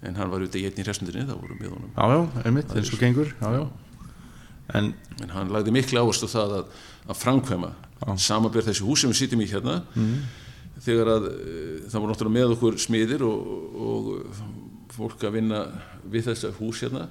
en 0.00 0.16
hann 0.16 0.32
var 0.32 0.40
auðvitað 0.40 0.62
í 0.62 0.66
einni 0.70 0.86
hrefsnettinni 0.86 1.28
það 1.28 1.44
voru 1.44 1.58
með 1.60 1.74
honum. 1.74 1.92
Já, 1.94 2.04
já, 2.14 2.44
einmitt, 2.48 2.74
eins 2.76 2.92
og 2.94 3.02
gengur, 3.02 3.32
já, 3.36 3.48
já. 3.58 3.64
En, 4.78 4.92
en 5.20 5.32
hann 5.34 5.52
lagði 5.52 5.74
miklu 5.74 6.00
áherslu 6.00 6.28
það 6.30 6.58
að, 6.60 6.74
að 7.10 7.18
framkvæma 7.20 7.72
samanbjörð 8.00 8.70
þessi 8.70 8.86
hús 8.86 9.02
sem 9.02 9.12
við 9.12 9.20
sitjum 9.20 9.44
í 9.44 9.48
hérna. 9.50 9.80
Þegar 10.80 11.10
að 11.12 11.26
e, 11.28 11.54
það 11.90 11.98
voru 11.98 12.12
náttúrulega 12.14 12.36
með 12.38 12.54
okkur 12.54 12.78
smiðir 12.80 13.24
og, 13.26 13.50
og 13.86 14.92
fólk 14.94 15.26
að 15.26 15.36
vinna 15.36 15.64
við 16.08 16.30
þessa 16.30 16.52
hús 16.56 16.80
hérna. 16.84 17.08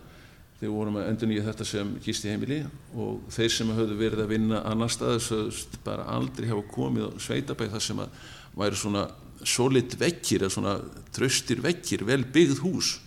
Þegar 0.60 0.74
vorum 0.76 0.98
að 1.00 1.10
endur 1.12 1.30
nýja 1.30 1.46
þetta 1.46 1.68
sem 1.68 1.92
gisti 2.04 2.32
heimili 2.34 2.64
og 2.98 3.22
þeir 3.32 3.54
sem 3.54 3.70
höfðu 3.78 4.00
verið 4.00 4.24
að 4.26 4.34
vinna 4.34 4.64
annar 4.68 4.92
stað 4.92 5.22
sögðust 5.28 5.78
bara 5.86 6.08
aldrei 6.18 6.50
hafa 6.50 6.66
komið 6.74 7.06
á 7.08 7.10
sveitabæk 7.28 7.72
þar 7.76 7.86
sem 7.86 8.02
að 8.04 8.18
væri 8.60 8.80
svona 8.82 9.06
solid 9.48 9.96
vekkir 10.00 10.44
eða 10.44 10.54
svona 10.54 10.76
tröstir 11.16 11.62
vekkir, 11.64 12.04
vel 12.08 12.24
byggð 12.26 12.62
hús. 12.66 13.00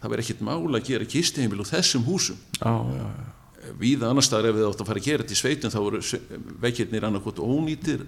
Það 0.00 0.14
væri 0.14 0.24
ekkert 0.24 0.46
mála 0.46 0.78
að 0.80 0.86
gera 0.88 1.04
gisti 1.10 1.42
heimili 1.44 1.64
úr 1.64 1.70
þessum 1.70 2.06
húsum. 2.06 2.38
Já, 2.60 2.72
já, 2.94 3.04
já. 3.10 3.28
Víða 3.76 4.08
annar 4.08 4.24
staðar 4.24 4.48
ef 4.48 4.56
við 4.56 4.66
áttum 4.70 4.86
að 4.86 4.88
fara 4.88 5.00
að 5.02 5.04
gera 5.06 5.22
þetta 5.22 5.34
í 5.34 5.38
sveitum 5.38 5.70
þá 5.70 5.78
voru 5.84 5.98
vekkirnir 6.62 7.04
annarkot 7.06 7.42
ónýtir 7.44 8.06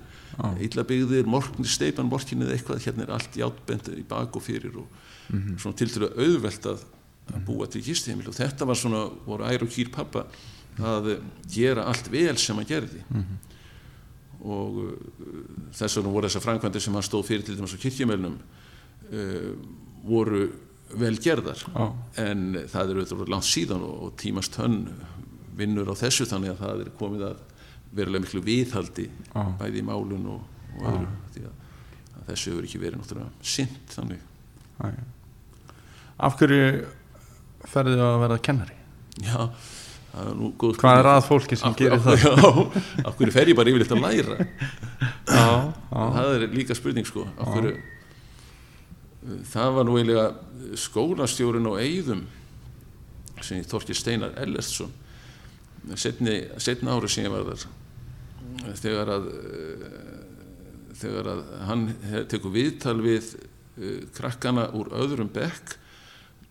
illa 0.65 0.85
byggðir, 0.89 1.29
morgnir 1.29 1.69
steipan 1.69 2.09
morginni 2.09 2.47
eða 2.47 2.57
eitthvað, 2.57 2.81
hérna 2.87 3.05
er 3.05 3.13
allt 3.19 3.37
játbend 3.37 3.91
í 3.93 4.03
bak 4.09 4.39
og 4.39 4.43
fyrir 4.43 4.79
og 4.81 4.89
svona 5.61 5.77
til 5.77 5.91
til 5.93 6.07
að 6.09 6.17
auðvelt 6.25 6.69
að, 6.73 6.87
að 7.37 7.45
búa 7.47 7.69
til 7.69 7.85
gistheimil 7.85 8.31
og 8.33 8.39
þetta 8.41 8.67
var 8.67 8.81
svona, 8.81 9.05
voru 9.29 9.45
ær 9.45 9.67
og 9.67 9.71
kýr 9.77 9.93
pappa 9.93 10.25
að 10.81 11.13
gera 11.53 11.85
allt 11.93 12.09
vel 12.11 12.37
sem 12.41 12.57
hann 12.57 12.69
gerði 12.73 13.05
og 14.43 14.81
uh, 14.83 14.91
þess 15.77 15.99
vegna 15.99 16.13
voru 16.15 16.29
þessar 16.29 16.45
framkvæmdir 16.47 16.85
sem 16.85 16.99
hann 16.99 17.07
stóð 17.07 17.29
fyrir 17.29 17.47
til 17.47 17.57
dæmis 17.59 17.77
á 17.77 17.83
kirkjumælnum 17.83 18.37
uh, 19.13 19.49
voru 20.07 20.45
vel 20.99 21.17
gerðar 21.23 21.63
Já. 21.63 21.87
en 22.21 22.45
það 22.69 22.93
er 22.93 23.01
auðvitað 23.01 23.33
langt 23.33 23.49
síðan 23.49 23.87
og, 23.87 23.95
og 24.07 24.15
tímast 24.21 24.59
hönn 24.61 24.83
vinnur 25.57 25.89
á 25.89 25.97
þessu 25.97 26.27
þannig 26.29 26.55
að 26.55 26.63
það 26.65 26.85
er 26.85 26.93
komið 26.99 27.25
að 27.31 27.41
verulega 27.93 28.27
miklu 28.27 28.45
viðhaldi 28.45 29.09
Já. 29.09 29.43
bæði 29.61 29.81
í 29.81 29.87
málun 29.89 30.29
og, 30.35 30.45
og 30.77 30.85
öðru 30.93 31.09
því 31.35 31.47
að, 31.49 31.57
þessu 32.29 32.53
hefur 32.53 32.69
ekki 32.69 32.79
verið 32.79 33.01
náttúrulega 33.01 33.49
sint 33.53 33.97
þannig. 33.97 34.21
Af 36.23 36.37
hverju 36.39 36.85
ferðu 37.73 37.99
að 38.05 38.21
verða 38.23 38.39
kennari? 38.47 38.77
já, 39.21 39.51
er 40.13 40.77
Hvað 40.83 40.99
er 41.01 41.09
að 41.13 41.23
fólki 41.27 41.57
sem 41.59 41.75
gerir 41.79 42.03
það? 42.05 42.21
Já, 42.27 42.35
af 43.07 43.17
hverju 43.17 43.35
fer 43.35 43.53
ég 43.53 43.59
bara 43.59 43.73
yfirleitt 43.73 43.95
að 43.97 44.05
læra? 44.05 44.37
Já, 45.33 45.47
já, 45.89 46.03
það 46.19 46.35
er 46.35 46.47
líka 46.53 46.77
spurning 46.77 47.09
sko. 47.09 47.25
Hverju 47.41 47.77
það 49.53 49.77
var 49.77 49.87
nú 49.87 49.99
eiginlega 49.99 50.77
skólastjórun 50.83 51.71
á 51.71 51.75
Eyðum 51.79 52.25
sem 53.43 53.61
ég 53.61 53.69
Þorkir 53.71 53.99
Steinar 53.99 54.35
Ellertsson 54.43 54.91
setni, 55.99 56.41
setni 56.63 56.91
ári 56.91 57.11
sem 57.11 57.27
ég 57.27 57.33
var 57.33 57.47
þar 57.47 58.77
þegar 58.79 59.13
að 59.17 59.29
eh, 59.33 59.95
þegar 61.03 61.31
að 61.33 61.45
hann 61.67 61.87
tekur 62.31 62.53
viðtal 62.55 62.99
við 63.03 63.33
uh, 63.35 64.03
krakkana 64.15 64.69
úr 64.77 64.93
öðrum 64.95 65.31
bekk 65.33 65.77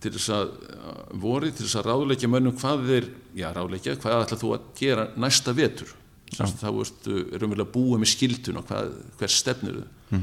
til 0.02 0.12
þess 0.16 0.32
að 0.36 0.52
uh, 0.52 1.00
voru 1.22 1.50
til 1.52 1.66
þess 1.66 1.80
að 1.82 1.90
ráðleikja 1.90 2.30
mönnum 2.32 2.58
hvað 2.60 2.86
þeir, 2.90 3.08
já 3.38 3.48
ráðleikja, 3.56 3.98
hvað 4.02 4.26
ætla 4.26 4.40
þú 4.42 4.54
að 4.56 4.68
gera 4.80 5.08
næsta 5.20 5.54
vetur? 5.58 5.96
Þá 6.32 6.68
ertu 6.70 7.16
raunverulega 7.36 7.74
búið 7.74 8.02
með 8.02 8.12
skildun 8.14 8.62
og 8.62 8.68
hvað, 8.70 8.94
hver 9.20 9.34
stefnir 9.34 9.82
þau 9.82 10.20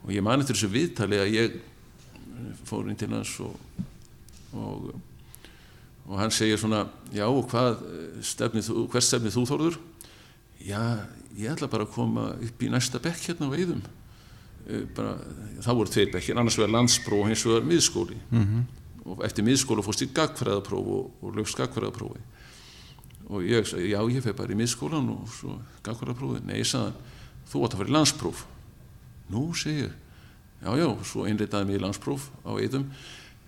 og 0.00 0.10
ég 0.12 0.24
mani 0.24 0.44
til 0.44 0.54
þessu 0.56 0.68
viðtali 0.72 1.20
að 1.20 1.30
ég 1.34 1.56
fór 2.68 2.88
inn 2.88 2.98
til 3.00 3.08
hans 3.12 3.32
og, 3.44 3.56
og, 4.56 4.90
og 6.06 6.14
hann 6.20 6.32
segir 6.32 6.60
svona 6.60 6.86
já 7.12 7.26
og 7.26 7.48
hvað 7.52 7.82
stefnið 8.24 8.68
þú, 8.68 8.84
hver 8.92 9.04
stefnið 9.04 9.36
þú 9.36 9.46
Þórður? 9.48 9.80
Já, 10.60 10.80
ég 11.36 11.52
ætla 11.52 11.68
bara 11.72 11.88
að 11.88 11.96
koma 11.96 12.30
upp 12.36 12.64
í 12.64 12.72
næsta 12.72 13.00
bekk 13.00 13.30
hérna 13.30 13.48
á 13.48 13.56
Eh, 14.68 14.84
bara, 14.94 15.14
það 15.64 15.78
voru 15.78 15.92
tveir 15.92 16.12
bekkir, 16.12 16.38
annars 16.38 16.58
vegar 16.58 16.74
landspróf 16.74 17.24
og 17.24 17.30
hins 17.30 17.44
vegar 17.46 17.64
miðskóli. 17.66 18.18
-hmm. 18.30 18.62
Og 19.06 19.22
eftir 19.26 19.46
miðskóla 19.46 19.84
fórst 19.86 20.04
í 20.04 20.10
gagfræðapróf 20.16 20.90
og, 20.96 21.10
og 21.24 21.36
lögst 21.38 21.56
gagfræðaprófi. 21.58 22.20
Og 23.30 23.44
ég 23.46 23.66
sagði, 23.68 23.92
já 23.94 24.00
ég 24.10 24.24
fyrir 24.24 24.36
bara 24.38 24.52
í 24.54 24.58
miðskólan 24.58 25.08
og 25.14 25.28
svo 25.32 25.56
gagfræðaprófi, 25.86 26.42
nei, 26.48 26.56
ég 26.60 26.68
sagði 26.68 26.92
þú 27.50 27.64
átt 27.66 27.74
að 27.76 27.82
fara 27.82 27.90
í 27.92 27.96
landspróf. 27.96 28.44
Nú, 29.30 29.44
segi 29.54 29.84
ég. 29.86 29.94
Já, 30.60 30.70
já, 30.76 30.88
svo 31.08 31.24
innritaði 31.30 31.68
mig 31.70 31.78
í 31.78 31.82
landspróf 31.84 32.26
á 32.44 32.52
Eidum 32.60 32.88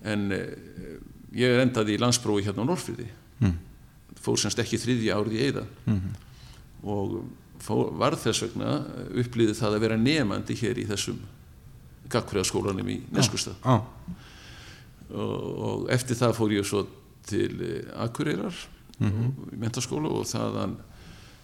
en 0.09 0.23
eh, 0.33 0.97
ég 1.37 1.59
endaði 1.61 1.97
í 1.99 2.01
landsprófi 2.01 2.47
hérna 2.47 2.65
á 2.65 2.71
Norrfyrði 2.71 3.11
Mm. 3.43 3.57
fór 4.23 4.37
semst 4.39 4.61
ekki 4.63 4.79
þriðja 4.79 5.17
árið 5.19 5.33
í 5.35 5.39
Eida 5.49 5.63
og 6.87 7.15
fór, 7.59 7.89
var 7.99 8.15
þess 8.15 8.45
vegna 8.45 8.77
upplýði 9.19 9.57
það 9.59 9.75
að 9.75 9.83
vera 9.83 9.97
nefandi 9.99 10.55
hér 10.61 10.79
í 10.79 10.85
þessum 10.87 11.19
gagfræðaskólanum 12.13 12.89
í 12.93 13.01
Neskustad 13.17 13.57
Já, 13.65 13.81
og, 13.81 14.15
og 15.13 15.89
eftir 15.93 16.17
það 16.17 16.37
fór 16.39 16.55
ég 16.57 16.65
svo 16.69 16.87
til 17.29 17.59
eh, 17.63 18.05
Akureyrar 18.05 18.55
Mhm. 19.03 19.31
í 19.51 19.57
mentaskóla 19.59 20.07
og 20.15 20.27
þaðan 20.29 20.77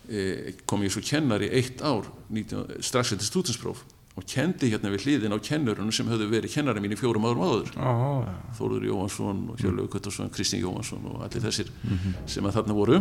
e, 0.08 0.52
kom 0.68 0.82
ég 0.84 0.92
svo 0.94 1.00
kennari 1.02 1.48
eitt 1.50 1.80
ár 1.82 2.04
19, 2.30 2.76
strax 2.84 3.12
eftir 3.16 3.26
stúdinspróf 3.26 3.80
og 4.14 4.26
kendi 4.30 4.68
hérna 4.70 4.92
við 4.92 5.02
hliðin 5.06 5.34
á 5.34 5.38
kennurunum 5.42 5.90
sem 5.92 6.06
höfðu 6.06 6.28
verið 6.30 6.52
kennari 6.54 6.78
mín 6.84 6.94
í 6.94 6.98
fjórum 7.00 7.26
árum 7.26 7.42
áður. 7.42 7.72
Já, 7.74 7.90
já. 8.28 8.34
Þóruður 8.60 8.86
Jóhansson 8.92 9.42
og 9.50 9.58
Hjörlaug 9.58 9.90
Guttarsson, 9.90 10.30
Kristín 10.30 10.62
Jóhansson 10.62 11.02
og 11.10 11.22
allir 11.26 11.42
þessir 11.42 11.68
sem 12.26 12.44
að 12.46 12.56
þarna 12.60 12.74
voru. 12.78 13.00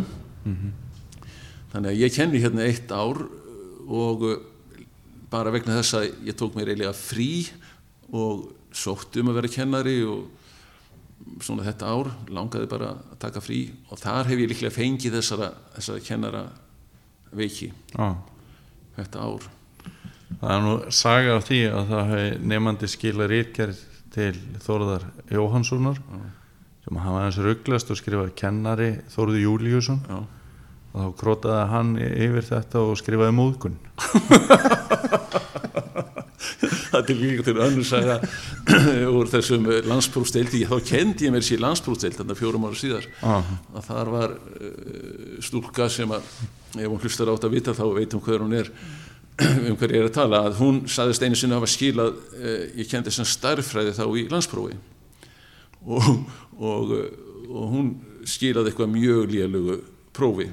Þannig 1.72 1.90
að 1.92 2.00
ég 2.02 2.14
kenni 2.16 2.40
hérna 2.42 2.64
eitt 2.66 2.90
ár 2.94 3.18
og 3.88 4.22
uh, 4.24 4.36
bara 5.30 5.52
vegna 5.52 5.78
þess 5.80 5.94
að 6.00 6.08
ég 6.28 6.36
tók 6.38 6.54
mér 6.56 6.72
eiginlega 6.72 6.94
frí 6.96 7.30
og 8.16 8.48
sótt 8.72 9.18
um 9.20 9.28
að 9.30 9.38
vera 9.42 9.52
kennari 9.52 9.98
og 10.08 10.28
svona 11.44 11.66
þetta 11.66 11.90
ár 11.92 12.10
langaði 12.32 12.70
bara 12.70 12.94
að 12.94 13.18
taka 13.22 13.42
frí 13.44 13.60
og 13.90 14.00
þar 14.00 14.30
hef 14.30 14.42
ég 14.42 14.50
líklega 14.52 14.74
fengið 14.74 15.18
þessara, 15.18 15.52
þessara 15.76 16.04
kennara 16.04 16.42
veiki. 17.34 17.70
Já. 17.94 18.16
þetta 18.96 19.26
ár. 19.26 19.46
Það 20.38 20.54
er 20.54 20.64
nú 20.64 20.74
saga 20.94 21.36
af 21.38 21.46
því 21.48 21.60
að 21.72 21.92
það 21.92 22.10
hefði 22.12 22.48
nefandi 22.52 22.90
skila 22.92 23.28
rítgerð 23.30 23.84
til 24.14 24.34
Þórðar 24.64 25.06
Jóhanssonar 25.32 26.00
sem 26.84 27.00
hafa 27.04 27.24
hans 27.24 27.38
rugglast 27.44 27.90
og 27.92 27.98
skrifaði 28.00 28.34
kennari 28.38 28.90
Þórður 29.12 29.42
Júliusson 29.42 30.00
Já. 30.08 30.18
og 30.92 30.98
þá 31.02 31.08
krótaði 31.20 31.64
hann 31.72 31.90
yfir 32.00 32.44
þetta 32.48 32.84
og 32.84 33.00
skrifaði 33.00 33.36
móðgun. 33.36 33.78
Það 36.88 37.02
til 37.08 37.16
líka 37.18 37.44
til 37.46 37.58
önnur 37.60 37.86
saga 37.86 38.16
úr 39.18 39.28
þessum 39.30 39.66
landsprófsdeildi 39.88 40.64
þá 40.68 40.76
kendi 40.84 41.28
ég 41.28 41.32
mér 41.32 41.44
sér 41.46 41.62
landsprófsdeild 41.62 42.18
þannig 42.18 42.34
að 42.34 42.40
fjórum 42.42 42.66
ára 42.68 42.78
síðar. 42.78 43.06
Ah, 43.24 43.52
að 43.78 43.86
þar 43.88 44.10
var 44.12 44.34
uh, 44.34 45.36
stúlka 45.44 45.88
sem 45.92 46.12
að 46.12 46.26
ef 46.76 46.88
hún 46.88 47.00
hlustar 47.00 47.30
átt 47.32 47.46
að 47.48 47.54
vita 47.56 47.76
þá 47.76 47.84
veit 47.96 48.16
hún 48.16 48.24
hver 48.26 48.44
hún 48.44 48.56
er 48.58 48.72
um 49.70 49.78
hver 49.78 49.94
ég 49.94 50.02
er 50.02 50.10
að 50.10 50.16
tala. 50.18 50.42
Að 50.50 50.58
hún 50.60 50.82
saðist 50.90 51.24
einu 51.24 51.38
sinni 51.38 51.56
að 51.56 51.62
hafa 51.62 51.72
skilað 51.74 52.18
uh, 52.18 52.60
ég 52.82 52.90
kendi 52.90 53.14
sem 53.14 53.28
starffræði 53.28 53.96
þá 53.96 54.04
í 54.10 54.26
landsprófi 54.32 54.76
og, 55.86 56.10
og, 56.58 56.92
uh, 56.98 57.08
og 57.48 57.72
hún 57.72 57.94
skilaði 58.28 58.72
eitthvað 58.72 58.92
mjög 58.92 59.32
lélugu 59.32 59.78
prófi 60.16 60.50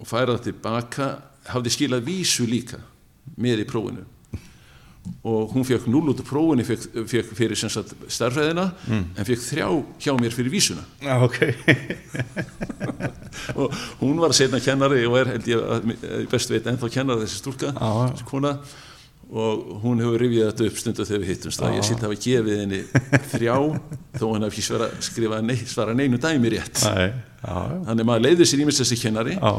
og 0.00 0.08
færað 0.08 0.46
tilbaka 0.48 1.12
hafði 1.52 1.74
skilað 1.74 2.06
vísu 2.06 2.46
líka 2.48 2.80
með 3.36 3.64
í 3.64 3.68
prófinu 3.68 4.06
og 5.26 5.50
hún 5.54 5.64
fekk 5.66 5.88
0 5.90 6.12
út 6.12 6.20
úr 6.22 6.26
prófinu 6.28 6.64
fekk, 6.66 6.84
fekk 7.10 7.32
fyrir 7.38 7.58
starfræðina 7.58 8.68
en 8.90 9.26
fekk 9.26 9.42
þrjá 9.48 9.66
hjá 10.02 10.14
mér 10.20 10.34
fyrir 10.34 10.52
vísuna. 10.54 10.84
Já, 11.02 11.16
ok. 11.26 11.38
Og 13.58 13.74
hún 14.00 14.20
var 14.22 14.34
setna 14.36 14.60
kennari 14.62 15.04
og 15.08 15.16
er 15.22 15.32
held 15.34 15.48
ég 15.50 15.58
að 15.62 15.90
að 16.06 16.26
best 16.32 16.52
veit 16.52 16.66
ennþá 16.70 16.90
kennari 16.94 17.24
þessi 17.26 17.40
stúlka 17.42 17.72
Já, 17.72 17.78
já. 17.82 18.08
þessi 18.12 18.28
kona. 18.28 18.54
Og 19.32 19.60
hún 19.80 20.02
hefur 20.02 20.20
rifjað 20.20 20.50
þetta 20.50 20.66
upp 20.68 20.78
stundu 20.82 21.04
þegar 21.08 21.22
við 21.22 21.30
hittumst. 21.32 21.62
Að 21.64 21.76
ég 21.78 21.86
sitt 21.88 22.02
hafa 22.04 22.16
gefið 22.20 22.58
henni 22.60 22.80
þrjá 23.32 23.54
þó 24.20 24.24
hann 24.34 24.44
hafi 24.44 24.52
ekki 24.58 24.64
svara, 24.66 24.88
skrifa 25.06 25.38
nei, 25.40 25.56
svara 25.70 25.94
neinu 25.96 26.18
dæmi 26.20 26.50
rétt. 26.52 26.82
Nei, 26.84 27.06
þannig 27.42 28.02
að 28.02 28.08
maður 28.08 28.24
leiði 28.26 28.46
sér 28.46 28.62
ímest 28.62 28.82
þessi 28.82 28.98
kennari. 29.02 29.34
Já 29.34 29.52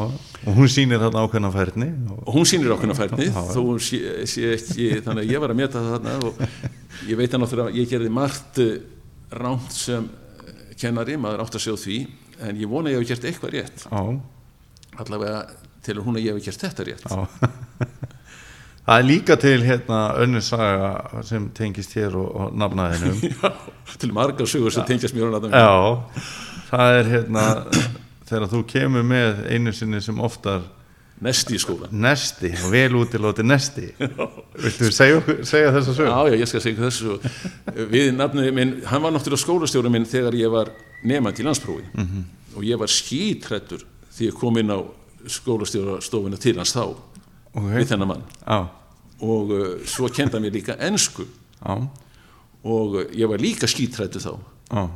og 0.44 0.58
hún 0.58 0.72
sýnir 0.72 1.02
þarna 1.04 1.24
ákveðna 1.26 1.52
færni 1.54 1.90
og, 2.12 2.22
og 2.24 2.38
hún 2.38 2.48
sýnir 2.48 2.74
ákveðna 2.76 2.96
færni 2.98 3.28
sé, 3.84 4.00
sé 4.30 4.54
ekki 4.56 4.90
þannig 5.06 5.24
að 5.24 5.32
ég 5.32 5.44
var 5.44 5.54
að 5.54 5.60
meta 5.60 5.84
það 5.84 5.94
þarna 5.98 6.16
og 6.28 7.08
ég 7.10 7.20
veit 7.20 7.34
að 7.34 7.44
náttúrulega 7.44 7.78
ég 7.80 7.92
gerði 7.92 8.14
margt 8.14 8.62
eh, 8.64 8.74
rámt 9.34 9.76
sem 9.76 10.08
eh, 10.08 10.64
kennari, 10.80 11.18
maður 11.20 11.46
átt 11.46 11.60
að 11.60 11.66
sjá 11.66 11.76
því 11.80 12.00
en 12.44 12.64
ég 12.64 12.72
vona 12.72 12.94
ég 12.94 13.04
hef 13.04 13.14
gert 13.14 13.30
eitthvað 13.30 13.56
rétt. 13.58 13.86
Já, 13.88 14.04
allavega 15.04 15.44
til 15.84 16.00
hún 16.04 16.20
að 16.20 16.28
ég 16.28 16.38
hef 16.38 16.48
gert 16.50 16.68
þetta 16.68 16.88
rétt. 16.90 17.08
Já. 17.08 17.24
Það 18.84 18.98
er 19.00 19.06
líka 19.08 19.36
til 19.40 19.60
hérna 19.64 19.98
önnur 20.20 20.44
saga 20.44 21.22
sem 21.24 21.46
tengist 21.56 21.94
hér 21.96 22.18
og, 22.20 22.26
og 22.36 22.58
nafnaðinum. 22.60 23.22
Já, 23.40 23.52
til 24.00 24.12
margar 24.16 24.50
sögur 24.50 24.76
sem 24.76 24.84
tengjast 24.90 25.16
mér 25.16 25.32
á 25.32 25.40
náttúrulega 25.40 25.62
Já, 25.64 25.78
það 26.74 27.00
er 27.00 27.10
hérna 27.14 27.44
þegar 28.28 28.48
þú 28.52 28.62
kemur 28.74 29.04
með 29.06 29.44
einu 29.54 29.74
sinni 29.76 30.02
sem 30.02 30.20
oftar 30.26 30.64
Nesti 31.24 31.54
í 31.56 31.60
skólan 31.62 31.92
nesti 32.04 32.50
vel 32.72 32.96
útilóti 33.00 33.44
nesti. 33.46 33.86
Viltu 34.60 34.90
segja, 34.92 35.22
segja 35.48 35.70
þessa 35.72 35.94
sög? 35.96 36.08
Já, 36.10 36.18
já, 36.34 36.40
ég 36.42 36.50
skal 36.50 36.62
segja 36.66 36.82
þessu. 36.82 37.14
Við 37.94 38.10
nafnið 38.18 38.50
minn, 38.58 38.72
hann 38.90 39.04
var 39.06 39.14
náttúrulega 39.14 39.40
skólastjóri 39.46 39.92
minn 39.94 40.08
þegar 40.10 40.36
ég 40.36 40.52
var 40.52 40.72
nefandi 41.06 41.46
í 41.46 41.48
landsprófi 41.48 41.86
Mhm. 41.94 42.26
og 42.58 42.66
ég 42.68 42.82
var 42.82 42.92
skítrættur 42.92 43.86
því 44.18 44.28
ég 44.32 44.36
kom 44.42 44.58
inn 44.58 44.74
á 44.74 44.80
skólastjórastofuna 45.30 46.38
til 46.42 46.58
hans 46.58 46.74
þá 46.76 46.82
Ok. 47.54 47.64
við 47.72 47.88
þennan 47.94 48.08
mann. 48.10 48.24
Já, 48.48 48.60
og 49.22 49.52
uh, 49.54 49.86
svo 49.86 50.10
kenda 50.10 50.40
mér 50.42 50.52
líka 50.58 50.76
ensku. 50.82 51.24
Já, 51.64 51.78
og 52.66 52.96
uh, 52.98 53.06
ég 53.16 53.30
var 53.30 53.38
líka 53.40 53.68
skítrættu 53.70 54.20
þá. 54.20 54.34
Uh, 54.74 54.90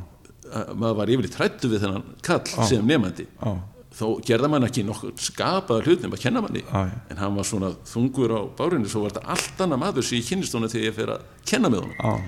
maður 0.74 1.00
var 1.00 1.12
yfirleitt 1.12 1.36
trættu 1.36 1.70
við 1.72 1.84
þennan 1.84 2.06
kall 2.24 2.68
sem 2.68 2.86
nefandi 2.86 3.26
já, 3.26 3.52
þó 3.98 4.06
gerða 4.24 4.50
mann 4.52 4.66
ekki 4.68 4.84
nokkuð 4.86 5.22
skapaða 5.22 5.84
hlutum 5.86 6.14
að 6.14 6.22
kenna 6.22 6.42
manni. 6.44 6.62
Já. 6.62 6.84
en 7.10 7.20
hann 7.22 7.34
var 7.38 7.48
svona 7.48 7.72
þungur 7.88 8.34
á 8.36 8.40
bárinu 8.58 8.90
svo 8.90 9.04
var 9.04 9.16
þetta 9.16 9.34
allt 9.34 9.62
annað 9.64 9.82
maður 9.82 10.06
sem 10.06 10.20
ég 10.20 10.28
kynnist 10.28 10.54
honum 10.54 10.70
þegar 10.72 10.86
ég 10.86 10.96
fer 10.98 11.12
að 11.16 11.26
kenna 11.48 11.72
með 11.72 11.86
honum. 11.86 12.24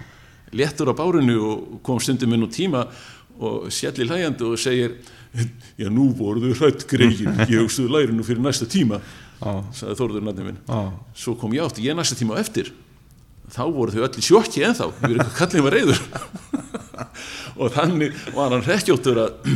Léttur 0.56 0.90
á 0.90 0.94
bárinu 0.98 1.38
og 1.46 1.80
kom 1.86 2.00
stundum 2.02 2.34
inn 2.34 2.46
úr 2.46 2.52
tíma 2.54 2.84
og 3.40 3.70
sjalli 3.72 4.08
hlæjandi 4.08 4.48
og 4.48 4.58
segir 4.60 4.98
já 5.78 5.86
nú 5.88 6.10
voruðu 6.18 6.56
hrætt 6.58 6.86
greikin. 6.90 7.30
Ég 7.52 7.62
hugstuðu 7.62 7.92
lærinu 7.94 8.26
fyrir 8.26 8.42
næsta 8.42 8.66
tíma 8.68 8.98
sagði 9.40 9.96
Þórður 10.00 10.26
nafni 10.26 10.48
minn. 10.50 10.58
Svo 11.16 11.36
kom 11.38 11.54
ég 11.56 11.64
átti 11.64 11.86
ég 11.86 11.96
næsta 11.96 12.18
tíma 12.18 12.36
á 12.36 12.42
eftir. 12.42 12.72
Þá 13.50 13.62
voru 13.72 13.94
þau 13.94 14.04
öll 14.08 14.20
í 14.20 14.26
sjokki 14.26 14.66
ennþá. 14.66 14.90
Við 15.00 15.14
erum 15.14 15.30
og 17.60 17.74
þannig 17.76 18.16
var 18.34 18.54
hann 18.54 18.64
rekkjóttur 18.66 19.20
að, 19.24 19.52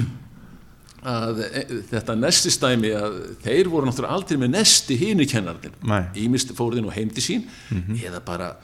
að 1.14 1.42
e, 1.46 1.64
þetta 1.92 2.18
nestistæmi 2.18 2.92
að 2.98 3.18
þeir 3.44 3.72
voru 3.72 3.88
náttúrulega 3.88 4.18
aldrei 4.18 4.40
með 4.42 4.54
nesti 4.58 4.98
hínu 5.00 5.28
kennarnir 5.30 5.74
ímist 6.20 6.54
fóruðin 6.56 6.90
og 6.90 6.96
heimdi 6.96 7.24
sín 7.24 7.48
eða 7.98 8.22
bara 8.24 8.54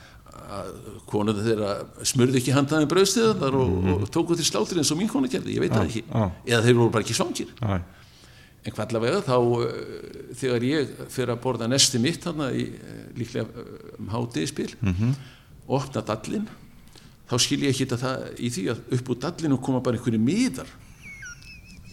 konuðu 1.11 1.45
þeirra 1.45 1.73
smurðu 2.07 2.41
ekki 2.41 2.55
handaðin 2.55 2.91
brauðstíðar 2.91 3.57
og, 3.59 3.75
og 3.93 4.05
tóku 4.13 4.37
til 4.39 4.47
slátur 4.47 4.81
eins 4.81 4.91
og 4.91 4.99
mín 4.99 5.11
konu 5.11 5.31
gerði, 5.31 5.57
ég 5.57 5.63
veit 5.63 5.75
það 5.75 5.87
ekki. 5.87 6.03
já. 6.11 6.25
eða 6.53 6.63
þeir 6.67 6.79
voru 6.81 6.95
bara 6.95 7.07
ekki 7.07 7.17
svangir. 7.19 7.53
Já, 7.61 7.81
En 8.61 8.75
hvað 8.77 8.91
allavega 8.91 9.21
þá 9.25 9.37
uh, 9.41 9.69
þegar 10.37 10.65
ég 10.69 10.91
fyrir 11.09 11.33
að 11.33 11.39
borða 11.47 11.69
nesti 11.71 12.01
mitt 12.03 12.27
þarna 12.27 12.51
í 12.53 12.67
uh, 12.77 12.99
líklega 13.17 13.47
uh, 13.49 13.71
um 13.97 14.11
hátiðspil 14.13 14.69
-hmm. 14.83 15.15
opna 15.79 16.03
dallin 16.05 16.45
þá 17.31 17.35
skil 17.39 17.61
ég 17.63 17.71
ekki 17.71 17.87
þetta 17.87 18.01
það, 18.03 18.27
í 18.37 18.51
því 18.51 18.67
að 18.73 18.83
upp 18.97 19.13
úr 19.13 19.21
dallinu 19.25 19.61
koma 19.63 19.83
bara 19.85 19.99
einhverju 19.99 20.21
miðar. 20.23 20.71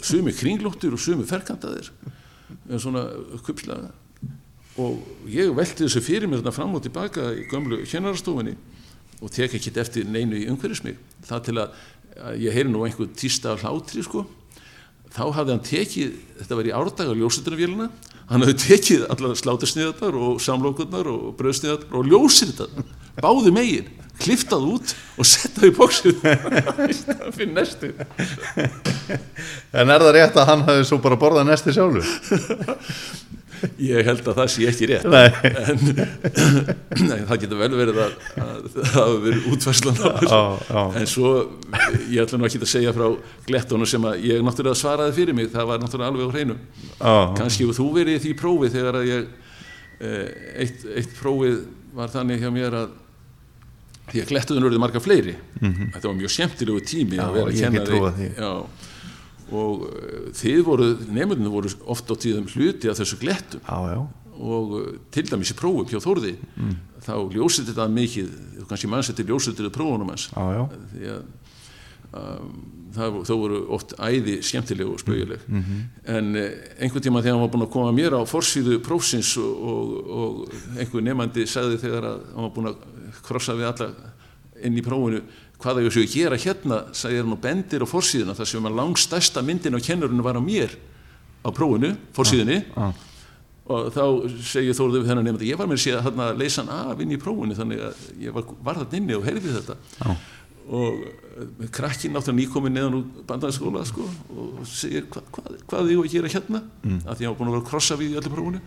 Sumi 0.02 0.34
kringlóttur 0.34 0.98
og 0.98 1.02
sumi 1.02 1.26
ferkantaðir. 1.30 1.92
En 2.70 2.82
svona 2.82 3.06
kupslaga 3.46 3.94
og 4.78 5.30
ég 5.32 5.54
velti 5.58 5.86
þessu 5.86 6.04
fyrir 6.06 6.30
mér 6.30 6.44
þarna 6.44 6.54
fram 6.54 6.76
og 6.78 6.84
tilbaka 6.86 7.32
í 7.34 7.46
gömlu 7.50 7.80
kennarastofunni 7.90 8.54
og 9.18 9.32
tek 9.34 9.56
ekki 9.58 9.74
eftir 9.82 10.06
neinu 10.06 10.38
í 10.38 10.46
umhverjus 10.52 10.84
mig 10.86 11.00
það 11.26 11.46
til 11.48 11.56
að, 11.64 11.80
að 12.22 12.44
ég 12.44 12.58
heyri 12.58 12.70
nú 12.70 12.84
einhver 12.86 13.10
tísta 13.18 13.56
af 13.56 13.66
hlátri 13.66 14.06
sko. 14.06 14.28
Þá 15.08 15.24
hafði 15.34 15.54
hann 15.56 15.66
tekið, 15.66 16.16
þetta 16.42 16.58
var 16.60 16.68
í 16.68 16.74
árdaga 16.78 17.16
ljósutunarvélina, 17.18 17.88
hann 18.30 18.44
hafði 18.44 18.58
tekið 18.66 19.06
allar 19.16 19.38
slátursniðarnar 19.40 20.18
og 20.20 20.42
samlokurnar 20.44 21.10
og 21.10 21.30
bröðsniðarnar 21.40 21.98
og 21.98 22.30
þetta 22.38 22.68
báði 23.24 23.54
megin, 23.56 23.88
kliftað 24.22 24.68
út 24.74 24.93
og 25.18 25.28
settað 25.28 25.70
í 25.70 25.74
bóksið 25.78 26.22
fyrir 27.38 27.53
næstu. 27.53 27.93
En 29.74 29.89
er 29.93 30.03
það 30.03 30.13
rétt 30.18 30.38
að 30.38 30.51
hann 30.51 30.68
hafi 30.68 30.86
svo 30.89 31.01
bara 31.03 31.20
borðað 31.20 31.49
nesti 31.51 31.76
sjálfur? 31.76 32.07
ég 33.82 34.05
held 34.05 34.28
að 34.28 34.39
það 34.39 34.49
sé 34.53 34.68
ekki 34.70 34.88
rétt. 34.91 35.07
En 35.07 35.80
nei, 37.09 37.24
það 37.30 37.41
getur 37.43 37.61
vel 37.61 37.72
verið 37.80 38.01
að, 38.03 38.13
að 38.43 38.68
það 38.76 38.97
hafi 38.97 39.18
verið 39.24 39.47
já. 40.70 40.84
en 41.01 41.09
svo, 41.09 41.34
ég 42.11 42.22
ætla 42.24 42.39
nú 42.39 42.47
ekki 42.49 42.61
að 42.61 42.72
segja 42.74 42.93
frá 42.95 43.07
glettónu 43.47 43.89
sem 43.89 44.07
að 44.09 44.28
ég 44.28 44.45
náttúrulega 44.45 44.82
svaraði 44.82 45.18
fyrir 45.18 45.38
mig, 45.38 45.49
það 45.53 45.72
var 45.72 45.84
náttúrulega 45.84 46.13
alveg 46.13 46.30
á 46.30 46.34
hreinu. 46.36 46.59
Kannski 47.39 47.70
þú 47.80 47.89
verið 47.97 48.22
því 48.26 48.38
prófi 48.43 48.72
þegar 48.76 49.01
að 49.01 49.09
ég 49.11 49.28
eh, 49.99 50.24
eitt, 50.65 50.88
eitt 50.93 51.18
prófið 51.18 51.61
var 51.97 52.13
þannig 52.13 52.43
hjá 52.43 52.51
mér 52.53 52.82
að 52.84 52.95
því 54.12 54.22
að 54.24 54.30
glettuðun 54.32 54.64
verður 54.68 54.84
marga 54.84 55.01
fleiri 55.03 55.36
þetta 55.62 56.08
var 56.08 56.16
mjög 56.22 56.32
skemmtilegu 56.36 56.84
tími. 56.88 57.18
Já, 57.20 57.26
að 57.28 57.34
vera 57.38 57.51
trúað 57.91 58.20
því. 58.22 58.30
já, 58.38 58.51
og 59.58 59.84
uh, 59.88 60.30
þið 60.36 60.62
voru 60.68 60.88
nefndinu 61.16 61.51
voru 61.53 61.72
oft 61.88 62.10
á 62.12 62.16
tíðum 62.20 62.47
hluti 62.51 62.89
af 62.91 62.97
þessu 62.99 63.20
já, 63.91 63.99
og 64.38 64.74
uh, 64.78 64.88
til 65.12 65.26
dæmis 65.30 65.51
í 65.53 65.58
prófi 65.60 65.93
hjá 65.95 66.01
Þórði 66.03 66.36
Mm. 66.58 66.76
þá 67.08 67.14
ljósið 67.36 67.68
þetta 67.72 67.86
mikið 67.93 68.32
kannski 68.68 68.88
mann 68.91 69.03
settir 69.05 69.28
ljósið 69.30 69.55
til 69.60 69.68
prófunum 69.78 70.10
hans 70.12 70.26
því 70.91 71.12
að 71.14 71.22
um, 72.18 72.49
það, 72.97 73.18
þó 73.30 73.34
voru 73.39 73.60
oft 73.78 73.93
æði 74.01 74.38
skemmtileg 74.43 74.89
og 74.91 74.99
spaugileg 75.03 75.43
Mhm. 75.47 75.80
en 76.16 76.30
uh, 76.36 76.49
einhvern 76.82 77.03
tíma 77.05 77.22
þegar 77.24 77.38
hann 77.38 77.43
var 77.45 77.53
búin 77.53 77.66
að 77.68 77.72
koma 77.78 77.91
mér 77.95 78.16
á 78.18 78.22
forsýðu 78.28 78.80
prófsins 78.84 79.34
og, 79.38 79.64
og, 79.72 79.95
og 80.08 80.80
einhver 80.80 81.03
nefandi 81.05 81.45
sagði 81.47 81.80
þegar 81.86 82.10
að 82.12 82.20
hann 82.36 82.47
var 82.47 82.53
búin 82.58 82.72
að 82.74 82.78
krossa 83.26 83.57
við 83.57 83.70
alla 83.72 83.89
inn 84.65 84.78
í 84.78 84.86
prófinu 84.86 85.24
hvað 85.61 85.82
ég 85.86 85.95
séu 85.95 86.05
að 86.05 86.13
gera 86.13 86.38
hérna? 86.41 86.80
Sagði 86.95 87.24
hann 87.24 87.34
og 87.34 87.41
bendir 87.41 87.86
á 87.86 87.88
forsýðuna 87.89 88.38
þar 88.38 88.49
sem 88.51 88.70
að 88.70 88.78
langstæsta 88.78 89.43
myndin 89.45 89.78
á 89.78 89.82
kennurinu 89.82 90.26
var 90.26 90.38
á 90.38 90.43
mér 90.43 90.74
á 91.41 91.49
prófinu, 91.53 91.93
forsýðunni 92.13 92.59
já, 92.61 92.88
og 93.68 93.91
þá 93.95 94.03
segir 94.47 94.76
Þórður 94.78 95.03
við 95.03 95.11
þennan 95.11 95.30
nefndi 95.32 95.51
ég 95.51 95.59
var 95.59 95.70
með 95.70 95.80
að 95.80 95.84
sé 95.84 95.93
að 95.95 96.07
þarna 96.07 96.28
leysa 96.39 96.63
hann 96.63 96.91
af 96.93 97.03
inn 97.03 97.13
í 97.13 97.20
prófunu 97.22 97.57
þannig 97.57 97.84
að 97.88 98.03
ég 98.24 98.36
var, 98.36 98.49
var 98.63 98.82
þarna 98.82 98.99
inni 98.99 99.18
og 99.18 99.26
heyrði 99.28 99.55
þetta. 99.57 99.78
Já. 99.99 100.13
og 100.78 101.01
uh, 101.01 101.65
krakkin 101.76 102.15
náttúrulega 102.15 102.38
nýkomin 102.41 102.76
neðan 102.76 102.97
úr 102.99 103.26
bandaðskóla 103.28 103.84
sko, 103.88 104.07
og 104.36 104.61
segir 104.68 105.07
hva, 105.11 105.24
hvað, 105.36 105.59
hvað 105.72 105.91
ég 105.93 105.99
á 105.99 106.03
að 106.03 106.13
gera 106.15 106.34
hérna? 106.36 106.63
Mm. 106.84 107.01
að 107.03 107.13
því 107.13 107.28
ég 107.28 107.34
var 107.34 107.39
búin 107.39 107.51
að 107.51 107.57
vera 107.57 107.65
að 107.65 107.70
krossa 107.72 107.99
við 107.99 108.13
í 108.13 108.20
öllu 108.22 108.34
prófunu 108.36 108.63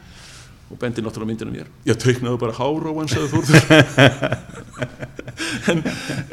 og 0.70 0.78
bendir 0.78 1.04
náttúrulega 1.04 1.32
myndina 1.32 1.54
mér. 1.54 1.70
Ég 1.88 1.98
teiknaði 1.98 2.40
bara 2.40 2.54
hára 2.54 2.94
á 2.94 2.98
hann 2.98 3.10
sagði 3.10 3.28
Þórður. 3.34 3.60
En 5.70 5.82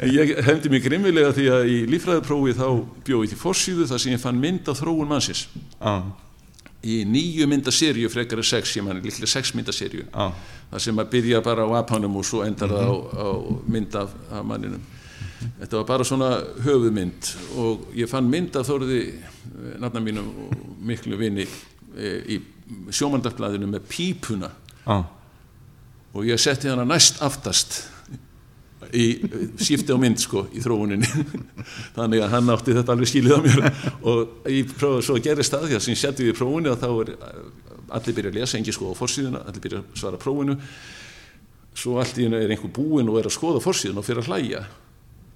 ég 0.04 0.34
hefndi 0.44 0.70
mig 0.72 0.82
grimmilega 0.84 1.32
því 1.36 1.44
að 1.52 1.70
í 1.72 1.76
líffræðiprófi 1.90 2.54
þá 2.58 2.66
bjóði 3.06 3.30
til 3.32 3.38
forsýðu 3.40 3.86
þar 3.88 4.02
sem 4.02 4.14
ég 4.14 4.22
fann 4.22 4.40
mynd 4.40 4.68
af 4.68 4.80
þróun 4.82 5.08
mannsins. 5.10 5.46
Já, 5.80 5.94
í 6.86 7.00
nýju 7.08 7.48
myndaserju 7.50 8.10
frekar 8.12 8.42
en 8.42 8.46
sex, 8.46 8.76
ég 8.78 8.84
man 8.86 9.00
líklega 9.02 9.30
sex 9.30 9.54
myndaserju 9.56 10.04
já, 10.04 10.26
það 10.70 10.84
sem 10.84 11.00
að 11.02 11.10
byrja 11.14 11.40
bara 11.46 11.66
á 11.66 11.70
apanum 11.80 12.20
og 12.20 12.26
svo 12.28 12.44
endar 12.46 12.70
það 12.70 12.92
á, 12.92 12.94
á 13.18 13.28
mynd 13.66 13.98
af, 13.98 14.14
af 14.30 14.46
manninum. 14.46 14.84
Þetta 15.38 15.80
var 15.80 15.88
bara 15.88 16.06
svona 16.06 16.30
höfuðmynd 16.64 17.32
og 17.62 17.90
ég 17.98 18.10
fann 18.10 18.30
mynd 18.30 18.56
af 18.58 18.66
þóruði 18.68 19.02
nafna 19.82 20.02
mínum 20.02 20.30
og 20.46 20.62
miklu 20.86 21.18
vini 21.18 21.46
e, 21.46 22.14
í 22.34 22.38
sjómandafblæðinu 22.94 23.70
með 23.70 23.86
pípuna. 23.90 24.50
Já, 24.84 24.98
og 26.16 26.26
ég 26.26 26.40
setti 26.40 26.70
hana 26.70 26.86
næst 26.88 27.22
aftast 27.22 27.82
í 28.94 29.04
sífti 29.60 29.92
á 29.92 29.98
mynd 30.00 30.20
sko 30.22 30.46
í 30.54 30.62
þróuninni. 30.64 31.08
Þannig 31.96 32.24
að 32.24 32.34
hann 32.36 32.52
átti 32.54 32.76
þetta 32.76 32.94
alveg 32.94 33.10
skilið 33.10 33.34
á 33.36 33.40
mér. 33.44 33.66
Og 34.08 34.48
í 34.48 34.62
prófa 34.70 35.02
svo 35.04 35.18
gerist 35.22 35.54
það 35.54 35.66
því 35.68 35.78
að 35.78 35.84
sem 35.84 35.96
ég 35.96 36.02
setti 36.02 36.24
við 36.24 36.34
í 36.34 36.38
prófunu 36.38 36.72
að 36.72 36.84
þá 36.84 36.88
er 36.92 37.12
allir 37.98 38.16
byrja 38.16 38.32
að 38.32 38.38
lesa, 38.40 38.58
engi 38.58 38.74
sko 38.76 38.92
á 38.92 39.00
forsíðuna 39.00 39.44
allir 39.48 39.64
byrja 39.64 39.82
að 39.82 40.00
svara 40.00 40.20
prófunu 40.20 40.56
svo 41.78 41.98
allt 42.00 42.18
í 42.18 42.26
hennu 42.26 42.40
er 42.40 42.52
einhver 42.52 42.72
búinn 42.74 43.08
og 43.10 43.20
er 43.20 43.28
að 43.28 43.36
skoða 43.36 43.62
forsíðuna 43.62 44.02
og 44.02 44.06
fyrir 44.06 44.24
að 44.24 44.30
hlæja 44.32 44.62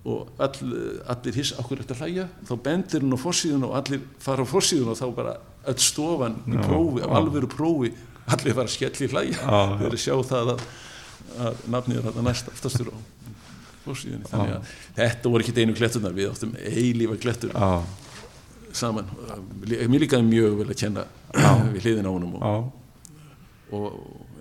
og 0.03 0.31
all, 0.43 0.73
allir 1.15 1.37
hiss 1.39 1.55
okkur 1.63 1.83
eftir 1.83 1.97
að 1.97 2.07
hlæja? 2.07 2.27
Þá 2.49 2.55
bendir 2.65 3.05
hún 3.05 3.15
á 3.15 3.19
forsíðuna 3.23 3.69
og 3.69 3.77
allir 3.79 4.03
fara 4.23 4.43
á 4.43 4.47
forsíðuna 4.51 4.95
og 4.95 4.99
þá 4.99 5.07
bara 5.19 5.35
öll 5.71 5.79
stofan 5.79 6.39
í 6.51 6.59
prófi, 6.59 7.05
af 7.07 7.17
alvöru 7.21 7.51
prófi 7.51 7.93
allir 8.27 8.57
fara 8.57 8.67
að 8.67 8.75
skelli 8.75 9.11
hlæja. 9.13 9.39
Já, 9.39 9.61
já. 9.71 9.77
þeir 9.85 9.99
sjá 10.03 10.15
það 10.33 10.53
að, 10.55 10.65
að 11.47 11.65
nafnið 11.75 12.01
er 12.01 12.09
þarna 12.09 12.27
næst 12.29 12.51
aftastur 12.51 12.91
á 12.91 12.99
forsíðunni. 13.87 14.31
Þannig 14.31 14.57
að 14.57 14.75
þetta 14.99 15.33
voru 15.35 15.47
ekki 15.47 15.63
einu 15.63 15.79
klettunar 15.79 16.17
við 16.19 16.33
áttum 16.33 16.57
eilífa 16.59 17.19
klettur 17.23 17.55
saman. 18.73 19.09
Mér 19.63 20.03
líkaði 20.05 20.27
mjög 20.27 20.59
vel 20.63 20.69
að 20.71 20.79
kenna 20.83 21.07
við 21.73 21.87
hliðin 21.87 22.09
á 22.09 22.13
honum 22.13 22.37
og, 22.39 22.43
já. 22.43 22.55
og 23.79 23.89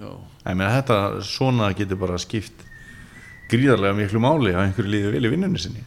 já, 0.01 0.12
Ég 0.41 0.57
meina 0.57 0.74
þetta 0.80 0.99
svona 1.28 1.72
getur 1.78 1.99
bara 2.01 2.20
skipt 2.22 2.66
gríðarlega 3.52 3.97
miklu 3.97 4.22
máli 4.24 4.54
að 4.56 4.64
einhverju 4.68 4.91
líði 4.93 5.12
vel 5.16 5.26
í 5.28 5.32
vinnunni 5.34 5.62
sinni. 5.62 5.84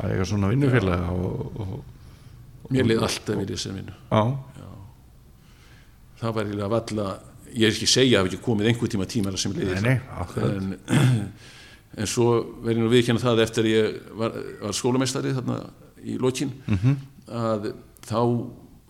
Að 0.00 0.12
eitthvað 0.14 0.30
svona 0.32 0.50
vinnufélag 0.52 1.04
og, 1.12 1.60
og, 1.62 1.74
mér 2.72 2.88
liði 2.88 3.04
alltaf 3.06 3.36
vel 3.36 3.44
í 3.46 3.52
þessari 3.52 3.78
vinnu. 3.80 3.96
Það 6.22 6.34
var 6.36 6.46
eiginlega 6.46 6.70
valla 6.72 7.06
ég 7.52 7.66
er 7.68 7.74
ekki 7.74 7.88
að 7.88 7.92
segja 7.92 8.18
að 8.18 8.22
hafi 8.24 8.32
ekki 8.32 8.44
komið 8.46 8.68
einhver 8.70 8.92
tíma 8.92 9.06
tíma 9.10 9.32
sem 9.40 9.54
liði 9.56 9.96
akkurat. 10.22 10.54
En, 10.56 10.76
en 12.00 12.08
svo 12.08 12.28
verði 12.64 12.84
nú 12.84 12.90
viðkjanna 12.92 13.20
það 13.22 13.42
eftir 13.44 13.66
að 13.66 13.72
ég 13.74 13.98
var, 14.20 14.38
var 14.62 14.76
skólameistari 14.78 15.34
þarna 15.36 15.58
í 16.02 16.16
lokin 16.22 16.54
Mhm. 16.66 16.94
að 17.28 17.68
þá 18.08 18.16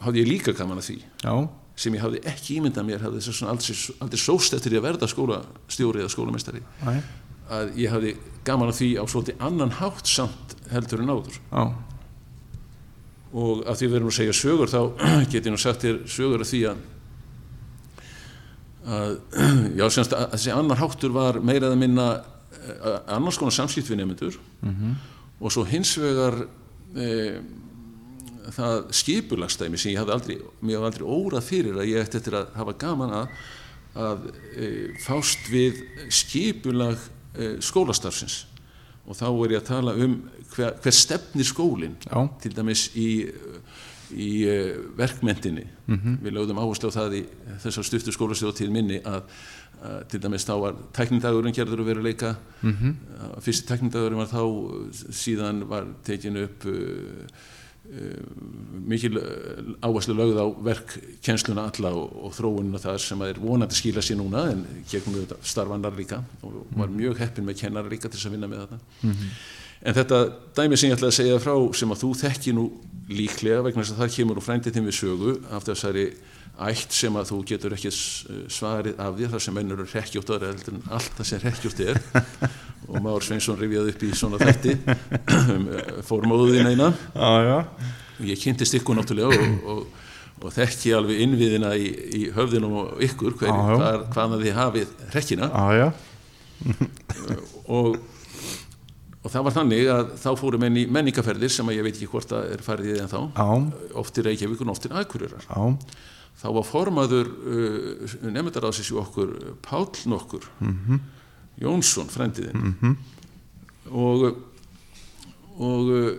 hafði 0.06 0.22
ég 0.22 0.28
líka 0.30 0.54
gaman 0.56 0.78
að 0.80 0.86
því 0.90 0.96
já, 1.24 1.34
sem 1.82 1.94
ég 1.96 2.02
hafði 2.04 2.20
ekki 2.30 2.56
ímyndað 2.60 2.86
mér 2.88 3.02
hafði 3.04 3.20
þess 3.20 3.38
svona 3.40 3.52
aldrei, 3.56 4.20
sóst 4.20 4.54
eftir 4.56 4.72
ég 4.76 4.82
að 4.82 4.86
verða 4.90 5.08
skólastjóri 5.10 6.02
eða 6.02 6.12
skólameistari. 6.14 6.62
Næ, 6.84 7.02
að 7.52 7.72
ég 7.80 7.92
hafði 7.92 8.16
gaman 8.46 8.72
að 8.72 8.78
því 8.80 8.90
á 8.98 9.04
svolítið 9.06 9.46
annan 9.48 9.74
hátt 9.78 10.08
samt 10.08 10.56
heldur 10.72 11.02
en 11.04 11.12
áður. 11.12 11.38
Já, 11.52 11.64
og 13.32 13.62
að 13.64 13.78
því 13.80 13.88
við 13.88 13.98
erum 13.98 14.10
að 14.10 14.18
segja 14.18 14.34
sögur 14.36 14.72
þá 14.72 14.80
get 15.32 15.46
ég 15.46 15.52
nú 15.52 15.60
sagt 15.60 15.86
þér 15.86 16.02
sögur 16.10 16.44
af 16.44 16.50
því 16.50 16.62
að 16.72 16.82
að 18.82 19.12
já, 19.80 19.86
semst 19.94 20.14
að 20.16 20.28
þessi 20.34 20.54
annar 20.54 20.80
háttur 20.82 21.14
var 21.14 21.38
meira 21.40 21.70
eða 21.70 21.78
minna 21.80 22.06
eh, 22.18 22.98
annars 23.14 23.38
konar 23.40 23.54
samskipt 23.56 23.88
við 23.88 24.02
nefnendur 24.02 24.38
og 25.42 25.54
svo 25.54 25.64
hins 25.66 25.94
vegar 25.98 26.36
e, 26.94 27.06
það 28.54 28.90
skipulagstæmi 28.94 29.78
sem 29.80 29.94
ég 29.94 30.02
hafði 30.02 30.14
aldrei, 30.14 30.36
hafði 30.60 30.90
aldrei 30.90 31.06
órað 31.06 31.46
fyrir 31.48 31.78
að 31.78 31.90
ég 31.90 32.04
ætti 32.04 32.20
eftir 32.20 32.36
að 32.38 32.52
hafa 32.58 32.76
gaman 32.84 33.16
að 33.22 33.32
að 33.92 34.28
e, 34.56 34.68
fást 35.02 35.50
við 35.52 35.82
skipulag 36.14 37.00
skólastarfsins. 37.64 38.46
Og 39.02 39.18
þá 39.18 39.26
er 39.30 39.54
ég 39.56 39.62
að 39.62 39.70
tala 39.70 39.94
um 39.98 40.18
hver, 40.52 40.76
hver 40.82 40.94
stefnir 40.94 41.48
skólinn 41.48 41.96
til 42.42 42.52
dæmis 42.54 42.84
í, 42.94 43.08
í 44.14 44.28
uh, 44.46 44.76
verkmentinni. 44.98 45.64
Við 46.22 46.36
lögðum 46.36 46.60
áherslu 46.62 46.92
á 46.92 46.96
það 46.98 47.18
í 47.18 47.24
þessar 47.64 47.88
stuttu 47.88 48.14
skólastjóð 48.14 48.54
til 48.60 48.70
minni 48.74 49.00
að, 49.02 49.24
að 49.82 50.04
til 50.12 50.22
dæmis 50.22 50.46
þá 50.46 50.54
var 50.66 50.78
tæknindagurinn 50.94 51.56
gerður 51.56 51.82
að 51.82 51.90
vera 51.90 52.06
leika 52.06 52.36
mm 52.60 52.76
-hmm. 52.76 53.40
fyrsti 53.40 53.68
tæknindagurinn 53.68 54.22
var 54.22 54.30
þá 54.30 54.44
síðan 55.10 55.66
var 55.68 55.88
tekin 56.04 56.36
upp 56.44 56.66
uh, 56.66 57.26
mikil 58.88 59.18
uh, 59.20 59.72
áherslu 59.84 60.14
lögð 60.16 60.38
á 60.40 60.46
verkkennsluna 60.68 61.66
alla 61.70 61.94
og, 61.98 62.14
og 62.26 62.36
þróunina 62.36 62.80
þar 62.82 63.02
sem 63.04 63.24
að 63.24 63.34
er 63.34 63.42
vonandi 63.42 63.76
skila 63.78 64.04
sér 64.04 64.20
núna 64.20 64.46
en 64.52 64.62
gegnum 64.90 65.18
við 65.18 65.34
starfannar 65.44 65.96
líka 65.98 66.22
og 66.42 66.62
var 66.78 66.92
mjög 66.92 67.20
heppin 67.20 67.48
með 67.48 67.60
kennar 67.64 67.90
líka 67.92 68.08
til 68.08 68.18
þess 68.18 68.30
að 68.30 68.38
vinna 68.38 68.52
með 68.52 68.64
þetta 68.64 69.12
En 69.82 69.96
þetta 69.96 70.18
dæmi 70.54 70.76
sem 70.78 70.92
ég 70.92 70.94
ætlaði 70.94 71.10
að 71.10 71.16
segja 71.16 71.38
frá 71.42 71.54
sem 71.74 71.90
að 71.90 72.02
þú 72.04 72.10
þekki 72.20 72.52
nú 72.54 72.66
líklega 73.10 73.64
vegna 73.66 73.82
þess 73.82 73.94
að 73.96 74.02
það 74.04 74.12
kemur 74.16 74.38
úr 74.38 74.46
frændið 74.46 74.76
þinn 74.76 74.86
við 74.86 74.94
sögu 74.94 75.32
af 75.50 75.66
þessari 75.66 76.04
ætt 76.62 76.92
sem 76.92 77.14
að 77.16 77.30
þú 77.32 77.38
getur 77.48 77.72
ekki 77.74 77.90
s- 77.90 78.26
svarið 78.52 78.98
af 79.00 79.16
þér 79.18 79.30
þar 79.32 79.42
sem 79.46 79.54
mennur 79.56 79.80
eru 79.82 79.88
rekkjótt 79.94 80.30
aðra 80.34 80.50
heldur 80.52 80.74
en 80.76 80.82
allt 80.92 81.14
það 81.18 81.28
sem 81.30 81.42
rekkjótt 81.46 81.80
er. 81.86 82.00
Og 82.92 82.98
Már 83.00 83.22
Sveinsson 83.24 83.56
rifjaði 83.60 83.92
upp 83.94 84.02
í 84.04 84.10
svona 84.18 84.38
þætti 84.42 84.72
um 85.54 85.66
fórmóðuðin 86.04 86.72
eina. 86.74 86.88
Já, 87.14 87.30
já, 87.46 87.58
og 88.18 88.24
ég 88.28 88.40
kynntist 88.42 88.74
ykkur 88.78 88.98
náttúrulega 88.98 89.38
og, 89.38 89.68
og, 89.72 90.00
og 90.42 90.54
þekki 90.56 90.92
alveg 90.98 91.22
innviðina 91.24 91.70
í, 91.78 91.86
í 92.18 92.22
höfðinum 92.34 92.74
og 92.82 93.04
ykkur 93.06 93.36
hver, 93.40 93.48
já. 93.54 93.76
hvar, 93.78 94.02
hvaðan 94.12 94.42
þið 94.42 94.56
hafið 94.58 94.92
rekkina 95.14 95.48
já, 95.48 95.64
já, 95.78 95.86
og, 97.70 97.96
og 99.22 99.30
það 99.30 99.46
var 99.46 99.56
þannig 99.56 99.88
að 99.94 100.12
þá 100.22 100.28
fóru 100.42 100.60
menn 100.62 100.78
í 100.82 100.84
menningaferðir 100.90 101.52
sem 101.54 101.70
að 101.70 101.78
ég 101.78 101.86
veit 101.86 101.94
ekki 101.96 102.10
hvort 102.12 102.30
það 102.34 102.50
er 102.56 102.64
farið 102.66 102.90
í 102.92 103.00
en 103.02 103.10
þá. 103.12 103.18
Já, 103.38 103.46
oft 104.02 104.18
í 104.18 104.26
Reykjavík 104.26 104.62
og 104.66 104.72
oft 104.74 104.88
í 104.90 104.92
Akureyrar. 105.02 105.46
Já, 105.48 105.62
þá 106.40 106.46
var 106.56 106.66
formaður 106.66 107.28
uh, 107.32 108.14
nefndaráðsins 108.24 108.92
í 108.92 108.96
okkur 109.02 109.34
uh, 109.36 109.52
Páll 109.64 109.90
nokkur 110.10 110.48
Jónsson, 111.62 112.08
frendiðinn 112.10 112.74
-hmm. 112.80 112.96
og 113.90 114.48
og 115.62 115.90
uh, 115.92 116.12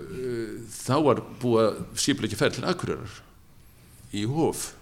þá 0.69 0.95
var 1.03 1.23
búið 1.41 1.63
að 1.65 1.79
sífla 1.97 2.27
ekki 2.29 2.37
ferð 2.37 2.59
til 2.59 2.67
Akureyrar 2.69 3.15
í 4.13 4.25
Hof 4.29 4.75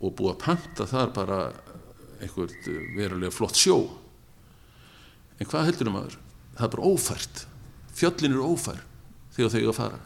og 0.00 0.12
búið 0.18 0.34
að 0.34 0.42
panta 0.44 0.86
þar 0.86 1.14
bara 1.16 1.38
einhvert 2.20 2.68
uh, 2.68 2.82
verulega 2.96 3.32
flott 3.32 3.56
sjó. 3.56 3.88
En 5.40 5.48
hvað 5.48 5.64
heldur 5.70 5.88
um 5.88 5.96
aður? 5.96 6.18
það 6.56 6.66
er 6.66 6.72
bara 6.74 6.90
ófært. 6.90 7.42
Fjöllin 7.96 8.34
eru 8.34 8.52
ófær 8.54 8.80
þegar 9.36 9.52
þau 9.52 9.58
eiga 9.58 9.72
að 9.72 9.78
fara. 9.80 9.98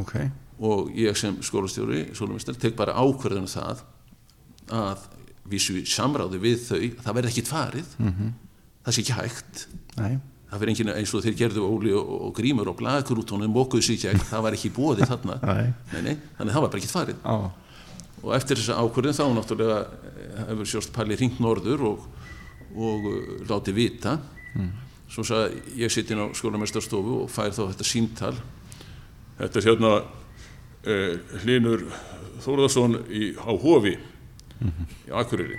Ok. 0.00 0.14
Og 0.66 0.90
ég 0.96 1.18
sem 1.18 1.36
skólastjóri, 1.44 2.06
tek 2.58 2.76
bara 2.78 2.96
ákverðinu 2.96 3.50
það 3.50 3.84
að 4.72 5.04
vísu 5.50 5.76
samráði 5.86 6.40
við 6.42 6.62
þau, 6.66 6.80
það 7.04 7.18
verði 7.18 7.32
ekkit 7.32 7.50
farið. 7.50 7.92
Mhm. 8.02 8.32
það 8.86 8.94
sé 8.94 9.02
ekki 9.02 9.14
hægt. 9.16 9.66
Nei, 9.96 10.18
það 10.50 10.60
fyrir 10.60 10.72
enginn 10.72 10.90
eins 10.94 11.12
og 11.14 11.22
þeir 11.24 11.36
gerðu 11.40 11.62
Óli 11.66 11.92
og, 11.96 12.10
og 12.28 12.34
Grímur 12.36 12.68
og 12.70 12.76
Blaðgrútonum 12.78 13.50
mókuðu 13.50 13.82
sig 13.82 14.00
gegn, 14.02 14.22
það 14.22 14.44
var 14.46 14.56
ekki 14.58 14.70
bóði 14.74 15.06
þarna. 15.06 15.38
Nei. 15.50 15.72
nei, 15.92 16.02
nei, 16.02 16.16
þannig 16.38 16.54
það 16.54 16.62
var 16.62 16.70
bara 16.70 16.82
ekki 16.82 16.92
farið. 16.92 17.22
Já, 17.24 17.36
og 18.22 18.34
eftir 18.36 18.60
þessa 18.60 18.78
ákvörðin 18.82 19.18
þá 19.18 19.24
náttúrulega 19.36 19.78
eh, 19.82 20.44
hefur 20.50 20.70
sjóst 20.70 20.92
Palli 20.94 21.18
hringt 21.18 21.40
norður 21.42 21.84
og, 21.90 22.06
og 22.74 23.08
uh, 23.10 23.18
látið 23.50 23.78
vita. 23.78 24.16
Svo 25.10 25.22
sagði 25.26 25.82
ég 25.82 25.92
sitt 25.92 26.10
inn 26.10 26.22
á 26.22 26.26
skólamestarstofu 26.34 27.20
og 27.22 27.30
fær 27.30 27.52
þá 27.54 27.68
þetta 27.68 27.86
símtal. 27.86 28.32
Þetta 29.38 29.60
er 29.60 29.68
hérna 29.68 29.92
uh, 30.00 31.36
Hlinur 31.42 31.84
Þórðarsson 32.42 32.98
í, 33.10 33.30
á 33.38 33.50
Hofi 34.60 34.86
í 35.06 35.14
Akureyri. 35.14 35.58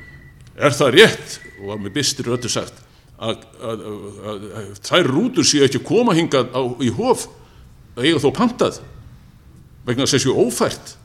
Er 0.58 0.74
það 0.74 0.94
rétt 0.96 1.40
og 1.62 1.80
með 1.82 1.94
bystir 2.00 2.30
öllu 2.34 2.50
sagt 2.50 2.84
að, 3.18 3.44
að, 3.62 3.84
að, 3.88 4.46
að, 4.60 4.70
þær 4.86 5.10
rútur 5.10 5.48
séu 5.48 5.66
ekki 5.66 5.82
að 5.82 5.88
koma 5.90 6.16
hingað 6.18 6.54
á, 6.54 6.62
í 6.82 6.90
Hof 6.98 7.28
að 7.98 8.10
eiga 8.10 8.22
þó 8.22 8.30
pantað 8.38 8.80
vegna 9.88 10.06
að 10.06 10.14
þessu 10.16 10.36
ófært? 10.38 10.96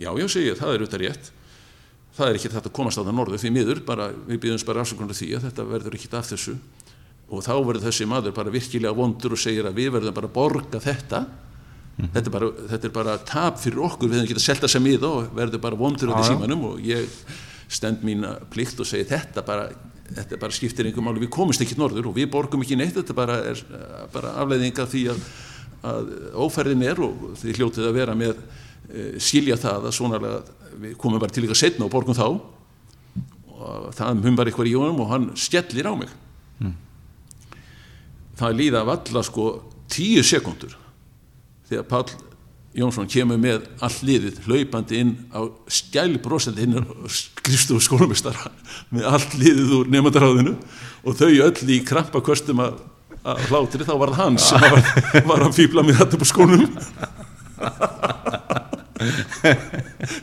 Já, 0.00 0.10
já, 0.18 0.26
segi 0.30 0.50
ég, 0.50 0.58
það 0.58 0.72
er 0.74 0.82
auðvitað 0.82 1.04
rétt. 1.04 1.32
Það 2.12 2.28
er 2.28 2.38
ekki 2.38 2.50
þetta 2.52 2.68
að 2.68 2.76
komast 2.76 3.00
á 3.00 3.02
það 3.02 3.14
norður 3.16 3.40
því 3.40 3.52
miður, 3.54 3.82
bara, 3.86 4.08
við 4.26 4.40
býðum 4.42 4.64
bara 4.68 4.82
afsökunar 4.82 5.16
því 5.16 5.28
að 5.36 5.46
þetta 5.46 5.68
verður 5.68 5.96
ekki 5.98 6.10
af 6.18 6.32
þessu. 6.32 6.56
Og 7.32 7.44
þá 7.44 7.54
verður 7.64 7.86
þessi 7.86 8.08
maður 8.10 8.34
bara 8.36 8.52
virkilega 8.52 8.96
vondur 8.96 9.36
og 9.36 9.40
segir 9.40 9.68
að 9.68 9.78
við 9.78 9.94
verðum 9.94 10.16
bara 10.16 10.28
að 10.28 10.34
borga 10.36 10.82
þetta 10.82 11.22
þetta, 12.00 12.24
er 12.24 12.34
bara, 12.34 12.50
þetta 12.72 12.88
er 12.88 12.94
bara 12.94 13.16
tap 13.28 13.60
fyrir 13.62 13.82
okkur 13.86 14.10
við 14.10 14.20
hefum 14.20 14.32
getað 14.32 14.46
selta 14.46 14.70
sem 14.70 14.86
í 14.88 14.96
það 14.96 15.16
og 15.18 15.32
verður 15.38 15.64
bara 15.64 15.78
vondur 15.78 16.12
á 16.14 16.20
já. 16.20 16.28
símanum 16.32 16.68
og 16.72 16.84
ég 16.86 17.08
stend 17.72 18.04
mína 18.06 18.36
plikt 18.52 18.80
og 18.80 18.88
segi 18.88 19.08
þetta 19.08 19.44
bara 19.46 19.70
þetta 20.12 20.38
bara 20.40 20.54
skiptir 20.54 20.88
einhver 20.88 21.04
máli, 21.04 21.22
við 21.22 21.32
komumst 21.32 21.62
ekki 21.64 21.78
norður 21.78 22.10
og 22.10 22.16
við 22.16 22.28
borgum 22.32 22.64
ekki 22.64 22.76
neitt, 22.78 22.96
þetta 22.98 23.16
bara 23.16 23.38
er 23.52 23.60
eh, 23.62 24.02
bara 24.12 24.34
afleiðing 24.42 24.80
af 24.82 24.90
því 24.92 25.04
að, 25.12 25.22
að 25.92 26.10
ófærðin 26.44 26.84
er 26.88 27.00
og 27.04 27.22
þið 27.40 27.60
hljótið 27.60 27.88
að 27.88 27.96
vera 27.96 28.16
með 28.18 28.34
e, 28.34 29.06
skilja 29.22 29.58
það 29.60 29.88
að 29.88 29.96
svona 29.96 30.20
við 30.22 30.98
komum 31.00 31.22
bara 31.22 31.34
til 31.34 31.46
ykkar 31.46 31.58
setna 31.58 31.86
og 31.86 31.94
borgum 31.94 32.16
þá. 32.18 32.26
Og 33.52 33.88
það 33.96 34.22
humbar 34.26 34.50
eitthvað 34.50 34.72
í 34.72 34.76
honum 34.76 35.02
og 35.04 35.10
hann 35.12 35.30
skellir 35.38 35.88
á 35.88 35.94
mig. 35.96 36.12
Það 38.40 38.56
líða 38.58 38.82
af 38.82 38.94
alla 38.96 39.22
sko 39.26 39.48
tíu 39.92 40.22
sekundur 40.26 40.74
þegar 41.72 41.88
Páll 41.90 42.12
Jónsson 42.72 43.08
kemur 43.10 43.36
með 43.40 43.66
all 43.84 43.96
liðið 44.00 44.38
hlaupandi 44.46 45.00
inn 45.02 45.10
á 45.28 45.44
skælbrósandi 45.68 46.64
inn 46.64 46.78
á 46.80 46.82
skrifstofu 47.12 47.84
skólamistara 47.84 48.48
með 48.88 49.08
allt 49.10 49.36
liðið 49.36 49.74
úr 49.76 49.90
nefndaráðinu 49.92 50.54
og 51.04 51.18
þau 51.18 51.28
öll 51.28 51.68
í 51.68 51.82
krampa 51.84 52.22
köstum 52.24 52.62
að, 52.64 52.80
hlátri 53.50 53.84
þá 53.84 53.92
var 54.00 54.14
það 54.14 54.22
hann 54.22 54.40
sem 54.40 54.64
var, 54.64 54.88
var 55.28 55.46
að 55.48 55.58
fýbla 55.60 55.84
með 55.84 56.00
þetta 56.00 56.22
på 56.22 56.30
skónum. 56.32 56.64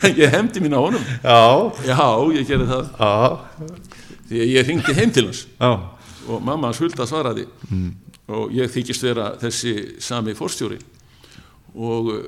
En 0.00 0.14
ég 0.16 0.30
hefndi 0.32 0.62
mín 0.64 0.74
á 0.74 0.80
honum. 0.80 1.02
Já, 1.22 1.40
já, 1.84 2.04
ég 2.34 2.46
gerði 2.48 2.66
það. 2.70 2.86
Já, 2.96 3.72
því 4.30 4.40
að 4.40 4.52
ég 4.54 4.70
ringdi 4.70 4.94
heim 4.96 5.12
til 5.14 5.26
hans. 5.28 5.42
Já, 5.60 5.70
og 6.26 6.40
mamma 6.42 6.70
hans 6.70 6.80
hulda 6.82 7.06
svaraði. 7.06 7.46
Og 8.30 8.54
ég 8.56 8.70
þykist 8.72 9.04
vera 9.04 9.34
þessi 9.40 9.74
sami 10.02 10.34
fórstjóri 10.38 10.80
og 11.74 12.12
uh, 12.14 12.20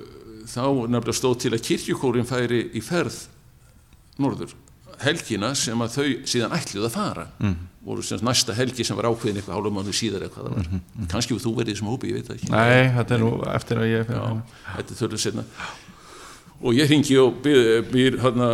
þá 0.48 0.64
nefnilega 0.86 1.18
stóð 1.18 1.38
til 1.44 1.52
að 1.54 1.64
kirkjukórin 1.68 2.28
færi 2.28 2.64
í 2.74 2.82
ferð 2.84 3.24
norður 4.22 4.56
helgina 5.02 5.52
sem 5.58 5.80
að 5.82 5.94
þau 5.96 6.08
síðan 6.30 6.56
ætluð 6.56 6.88
að 6.88 6.96
fara. 6.96 7.28
Mm. 7.42 7.60
voru 7.82 8.02
sem 8.06 8.14
sagt 8.14 8.22
næsta 8.22 8.54
helgi 8.54 8.84
sem 8.86 8.94
var 8.94 9.08
ákveðin 9.10 9.40
eitthvað 9.40 9.56
hálfum 9.56 9.74
mánu 9.74 9.94
síðar 9.96 10.22
eitthvað 10.22 10.44
það 10.46 10.58
var. 10.58 10.68
Mm. 10.70 11.08
kannski 11.10 11.38
þú 11.42 11.54
verið 11.56 11.74
þessum 11.74 11.88
hópi, 11.90 12.12
ég 12.12 12.20
veit 12.20 12.28
ekki. 12.36 12.50
Nei, 12.52 12.92
þetta 12.94 13.16
er 13.16 13.24
nú 13.24 13.30
eftir 13.50 13.80
að 13.82 13.88
ég 13.90 14.12
Já, 14.12 14.20
þetta 14.76 14.94
er 14.94 15.00
þörlega 15.00 15.22
setna 15.24 15.46
og 16.62 16.78
ég 16.78 16.90
ringi 16.90 17.18
og 17.18 17.40
býr, 17.42 17.82
býr 17.90 18.18
hérna 18.22 18.48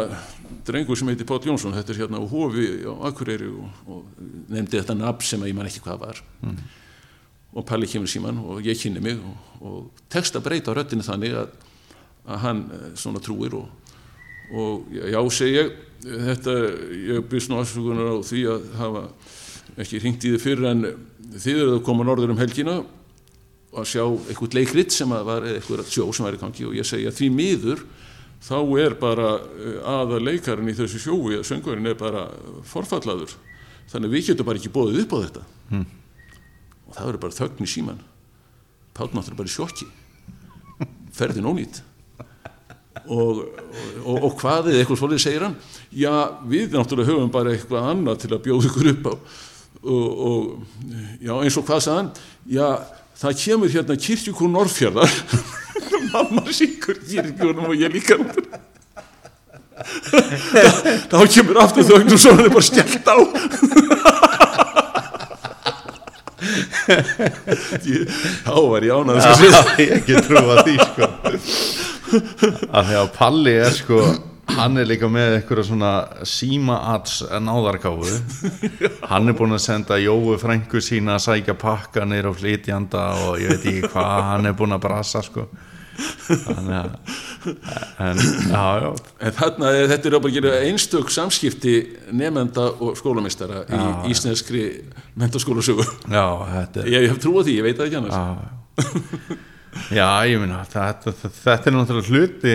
drengur 0.68 0.98
sem 0.98 1.10
heitir 1.10 1.28
Páll 1.28 1.44
Jónsson 1.48 1.76
þetta 1.76 1.94
er 1.94 2.02
hérna 2.02 2.20
á 2.20 2.24
Hofi 2.28 2.66
á 2.88 2.92
Akureyri 3.08 3.48
og, 3.52 3.80
og 3.88 4.26
nefndi 4.48 4.80
þetta 4.80 4.96
nafn 4.96 5.28
sem 5.28 5.44
að 5.44 5.52
ég 5.52 5.58
man 5.58 5.68
ekki 5.68 5.84
hvað 5.84 6.04
var 6.06 6.22
og 7.58 7.66
Palli 7.66 7.88
kemur 7.90 8.10
síman 8.10 8.38
og 8.38 8.62
ég 8.62 8.78
kynni 8.78 9.02
mig 9.02 9.18
og, 9.18 9.58
og 9.66 10.04
tekst 10.12 10.36
að 10.38 10.46
breyta 10.46 10.74
röddinu 10.76 11.06
þannig 11.06 11.34
að, 11.40 11.52
að 12.28 12.42
hann 12.44 12.64
eh, 12.74 12.86
svona 12.98 13.22
trúir 13.24 13.56
og, 13.58 13.94
og 14.54 14.92
já, 14.94 15.18
segi 15.34 15.56
ég 15.56 15.72
þetta, 16.04 16.54
ég 17.08 17.24
byrst 17.30 17.50
nú 17.50 17.58
afsökunar 17.58 18.12
á 18.14 18.16
því 18.22 18.44
að 18.52 18.68
hafa 18.78 19.02
ekki 19.82 20.02
hringt 20.02 20.26
í 20.26 20.34
þið 20.36 20.44
fyrir 20.44 20.68
en 20.70 20.86
þið 21.34 21.62
eruð 21.64 21.76
að 21.80 21.84
koma 21.88 22.06
norður 22.06 22.34
um 22.34 22.40
helgina 22.40 22.78
að 23.78 23.90
sjá 23.90 24.04
eitthvað 24.06 24.56
leikrit 24.56 24.94
sem 24.94 25.10
að 25.12 25.26
var 25.28 25.48
eitthvað 25.50 25.90
sjó 25.90 26.06
sem 26.14 26.24
var 26.28 26.38
í 26.38 26.40
gangi 26.40 26.68
og 26.68 26.78
ég 26.78 26.86
segja 26.88 27.12
því 27.14 27.28
miður 27.34 27.82
þá 28.46 28.56
er 28.80 28.94
bara 29.02 29.34
eh, 29.58 29.82
aða 29.98 30.22
leikarinn 30.22 30.70
í 30.70 30.78
þessu 30.78 31.02
sjói 31.02 31.40
að 31.40 31.46
söngurinn 31.50 31.90
er 31.90 31.98
bara 31.98 32.28
forfallaður 32.70 33.34
þannig 33.90 34.06
að 34.06 34.14
við 34.14 34.26
getum 34.30 34.46
bara 34.48 34.60
ekki 34.60 34.72
bóðið 34.74 35.04
upp 35.04 35.16
á 35.16 35.18
þetta 35.26 35.46
Hmm. 35.68 35.84
Það 36.98 37.10
verður 37.10 37.24
bara 37.24 37.38
þögn 37.38 37.64
í 37.64 37.70
síman 37.70 38.00
Páll 38.98 39.12
náttúrulega 39.12 39.38
bara 39.38 39.46
í 39.46 39.52
sjokki. 39.54 39.86
Ferðin 41.14 41.46
ónýtt 41.46 41.84
og, 43.08 43.44
og, 44.02 44.16
og 44.26 44.32
hvað 44.40 44.72
eða 44.72 44.82
eitthvað 44.82 44.98
svolítið 45.00 45.22
segir 45.22 45.44
hann? 45.46 45.54
Já 45.94 46.12
við 46.50 46.74
náttúrulega 46.74 47.12
höfum 47.12 47.30
bara 47.32 47.52
eitthvað 47.54 47.86
annað 47.92 48.24
til 48.24 48.32
að 48.34 48.42
bjóða 48.46 48.68
ykkur 48.68 48.90
upp 48.92 49.06
á. 49.08 49.14
Og, 49.78 50.08
og 50.28 50.40
já 51.22 51.32
eins 51.36 51.58
og 51.60 51.66
hvað 51.68 51.84
sagði 51.84 52.00
hann? 52.00 52.10
Já 52.50 52.68
það 53.18 53.40
kemur 53.44 53.74
hérna 53.74 53.98
kirkjukún 53.98 54.54
Norrfjörðar 54.54 55.14
mamma 56.12 56.44
síkur 56.54 57.00
kirkjúnum 57.02 57.70
og 57.70 57.76
ég 57.78 57.94
líka 57.94 58.18
þá, 61.10 61.18
kemur 61.30 61.62
aftur 61.62 61.86
þögn 61.86 62.14
og 62.14 62.20
svo 62.20 62.34
er 62.34 62.50
bara 62.50 62.66
skellt 62.66 63.06
á 63.10 63.16
þá 68.46 68.56
var 68.56 68.86
ég 68.88 68.94
ánað 68.94 69.20
að 69.20 69.44
Já, 69.44 69.60
ég 69.84 69.94
ekki 69.98 70.24
trúa 70.26 70.62
því 70.64 70.78
sko. 70.82 71.12
Að 72.72 72.90
því 72.90 72.98
að 73.02 73.14
Palli 73.18 73.54
er 73.60 73.76
sko 73.76 74.02
hann 74.56 74.80
er 74.80 74.88
líka 74.88 75.08
með 75.12 75.38
eitthvað 75.38 75.66
svona 75.68 75.92
síma 76.26 76.78
ats 76.94 77.20
náðarkáfu 77.22 78.14
hann 79.10 79.28
er 79.28 79.36
búin 79.36 79.52
að 79.54 79.64
senda 79.66 79.98
Jói 80.00 80.38
frængu 80.40 80.80
sína 80.82 81.18
að 81.18 81.24
sækja 81.26 81.54
pakka 81.58 82.06
neyra 82.08 82.32
á 82.32 82.38
flytjanda 82.38 83.02
og 83.26 83.42
ég 83.42 83.52
veit 83.52 83.66
ekki 83.68 83.90
hvað 83.92 84.22
hann 84.30 84.48
er 84.48 84.56
búin 84.58 84.76
að 84.76 84.84
brasa 84.86 85.22
sko 85.26 85.46
þannig 85.98 86.76
að 86.78 86.90
en, 88.04 88.20
já, 88.52 88.64
já, 88.82 88.90
En 89.26 89.32
þarna, 89.38 89.72
er- 89.74 89.88
þetta 89.92 90.10
er 90.12 90.16
bara 90.20 90.52
einstök 90.68 91.10
samskipti 91.14 91.74
nefnda 92.14 92.68
og 92.84 92.96
skólamistara 93.00 93.64
í 93.66 93.80
mentaskólasögu. 95.18 95.84
já, 96.10 96.26
þetta 96.54 96.84
er 96.84 96.92
Ég, 96.94 97.08
hef 97.10 97.20
trú 97.24 97.34
á 97.38 97.42
því, 97.42 97.56
ég 97.58 97.66
veit 97.66 97.78
það 97.80 97.88
ekki 97.88 98.00
annars. 98.02 98.18
já, 98.18 99.96
já, 99.98 100.08
ég 100.30 100.40
meina 100.42 100.60
þetta, 100.68 101.12
þetta 101.42 101.70
er 101.70 101.74
náttúrulega 101.76 102.10
hluti 102.12 102.54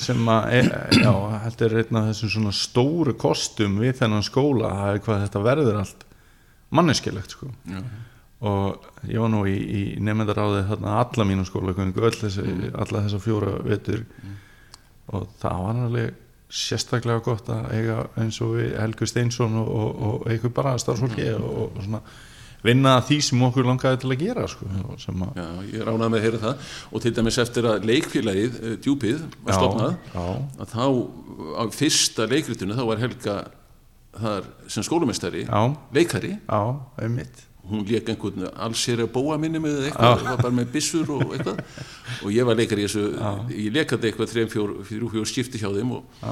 sem 0.00 0.30
að, 0.32 0.52
e, 0.56 0.60
já, 1.00 1.12
þetta 1.46 1.66
er 1.68 1.76
einn 1.82 2.00
af 2.00 2.08
þessum 2.10 2.32
svona 2.36 2.54
stóru 2.56 3.14
kostum 3.20 3.78
við 3.82 3.98
þennan 4.00 4.24
skóla, 4.26 4.70
er 4.92 5.02
hvað 5.04 5.26
þetta 5.26 5.44
verður 5.44 5.80
allt 5.84 6.06
manneskilegt 6.70 7.34
sko 7.36 7.50
Já. 7.66 7.80
Og 8.40 8.88
ég 9.04 9.20
var 9.20 9.30
nú 9.32 9.42
í, 9.48 9.56
í 9.56 9.82
nefndaráði 10.00 10.64
þarna 10.70 10.96
alla 11.02 11.26
mínu 11.28 11.44
skólagöngu 11.48 12.06
öll 12.08 12.16
þessi, 12.16 12.46
alla 12.72 13.04
þessa 13.04 13.20
fjóra 13.20 13.58
vetur. 13.66 14.06
Og 15.10 15.28
það 15.42 15.62
var 15.66 15.84
alveg 15.84 16.18
sérstaklega 16.50 17.22
gott 17.22 17.50
að 17.52 17.68
eiga 17.76 18.00
eins 18.18 18.40
og 18.42 18.56
við 18.58 18.72
Helgu 18.80 19.06
Steinsson 19.06 19.54
og, 19.60 19.68
og, 19.70 20.02
og 20.06 20.26
eitthvað 20.30 20.54
bara 20.56 20.74
starfsfólki 20.82 21.28
og, 21.36 21.50
og 21.66 21.84
svona 21.84 22.00
vinna 22.64 22.96
því 23.06 23.18
sem 23.24 23.44
okkur 23.46 23.68
langaði 23.68 24.00
til 24.02 24.10
að 24.10 24.24
gera 24.24 24.46
sko, 24.50 24.70
sem 25.00 25.22
að 25.24 25.38
Já, 25.40 25.46
ég 25.70 25.84
ránaði 25.86 26.10
með 26.12 26.18
að 26.18 26.26
heyra 26.26 26.40
það. 26.42 26.72
Og 26.90 27.04
til 27.04 27.12
dæmis 27.16 27.38
eftir 27.40 27.68
að 27.70 27.86
leikfélagið, 27.88 28.58
eh, 28.60 28.74
djúpið, 28.84 29.22
var 29.46 29.56
stopnað, 29.56 29.94
já, 30.14 30.26
að 30.64 30.74
þá 30.74 30.84
á 31.56 31.62
fyrsta 31.76 32.28
leikritinu 32.30 32.76
þá 32.76 32.84
var 32.90 33.04
Helga 33.04 33.36
þar 34.20 34.50
sem 34.68 34.84
skólumestari, 34.84 35.46
leikari, 35.94 36.34
já, 36.40 36.60
einmitt 37.00 37.46
hún 37.70 37.84
lék 37.88 38.08
einhvern 38.12 38.46
alls 38.52 38.82
sér 38.84 39.02
að 39.04 39.12
bóa 39.14 39.38
minni 39.40 39.60
með 39.62 39.86
eitthvað, 39.88 40.24
var 40.28 40.40
bara 40.44 40.56
með 40.60 40.72
byssur 40.74 41.12
og 41.16 41.24
eitthvað. 41.34 41.60
Og 42.24 42.32
ég 42.34 42.48
var 42.48 42.58
leikari 42.58 42.84
í 42.84 42.88
þessu, 42.88 43.04
ég 43.56 43.74
lekandi 43.76 44.10
eitthvað 44.10 44.32
þreim, 44.34 44.50
fjór, 44.52 44.74
fjór, 44.88 45.06
fjór 45.16 45.30
skipti 45.30 45.60
hjá 45.62 45.70
þeim 45.74 45.94
og, 45.98 46.22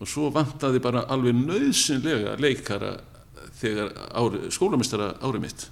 og 0.00 0.10
svo 0.10 0.30
vantaði 0.34 0.82
bara 0.84 1.04
alveg 1.12 1.36
nöðsynlega 1.44 2.36
leikara 2.42 2.96
þegar 3.60 3.92
ári, 4.20 4.46
skólamestara 4.52 5.14
árið 5.24 5.44
mitt. 5.46 5.66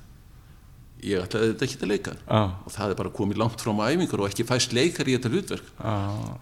Ég 1.05 1.21
ætlaði 1.21 1.51
þetta 1.51 1.67
ekki 1.67 1.81
að 1.83 1.91
leika. 1.91 2.13
Já, 2.25 2.39
og 2.65 2.73
það 2.73 2.93
er 2.95 2.97
bara 2.97 3.11
komið 3.13 3.41
langt 3.43 3.61
frá 3.61 3.75
á 3.77 3.93
æfingar 3.93 4.23
og 4.25 4.31
ekki 4.31 4.47
fæst 4.49 4.73
leikar 4.73 5.11
í 5.11 5.17
þetta 5.19 5.33
hlutverk. 5.35 5.67
Já, 5.77 5.97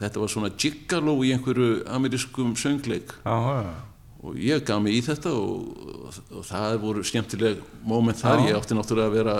þetta 0.04 0.22
var 0.22 0.30
svona 0.30 0.50
giggaló 0.54 1.16
í 1.26 1.32
einhverju 1.34 1.70
amerískum 1.90 2.52
söngleik. 2.60 3.10
Já. 3.26 3.64
Og 4.22 4.38
ég 4.38 4.62
gaf 4.66 4.78
mig 4.82 4.98
í 4.98 5.02
þetta 5.02 5.32
og, 5.34 5.66
og, 6.06 6.20
og 6.38 6.46
það 6.46 6.78
voru 6.84 7.02
skemmtileg 7.06 7.62
moment 7.86 8.18
þar, 8.20 8.46
ég 8.46 8.58
átti 8.58 8.76
náttúrulega 8.78 9.10
að 9.10 9.18
vera 9.18 9.36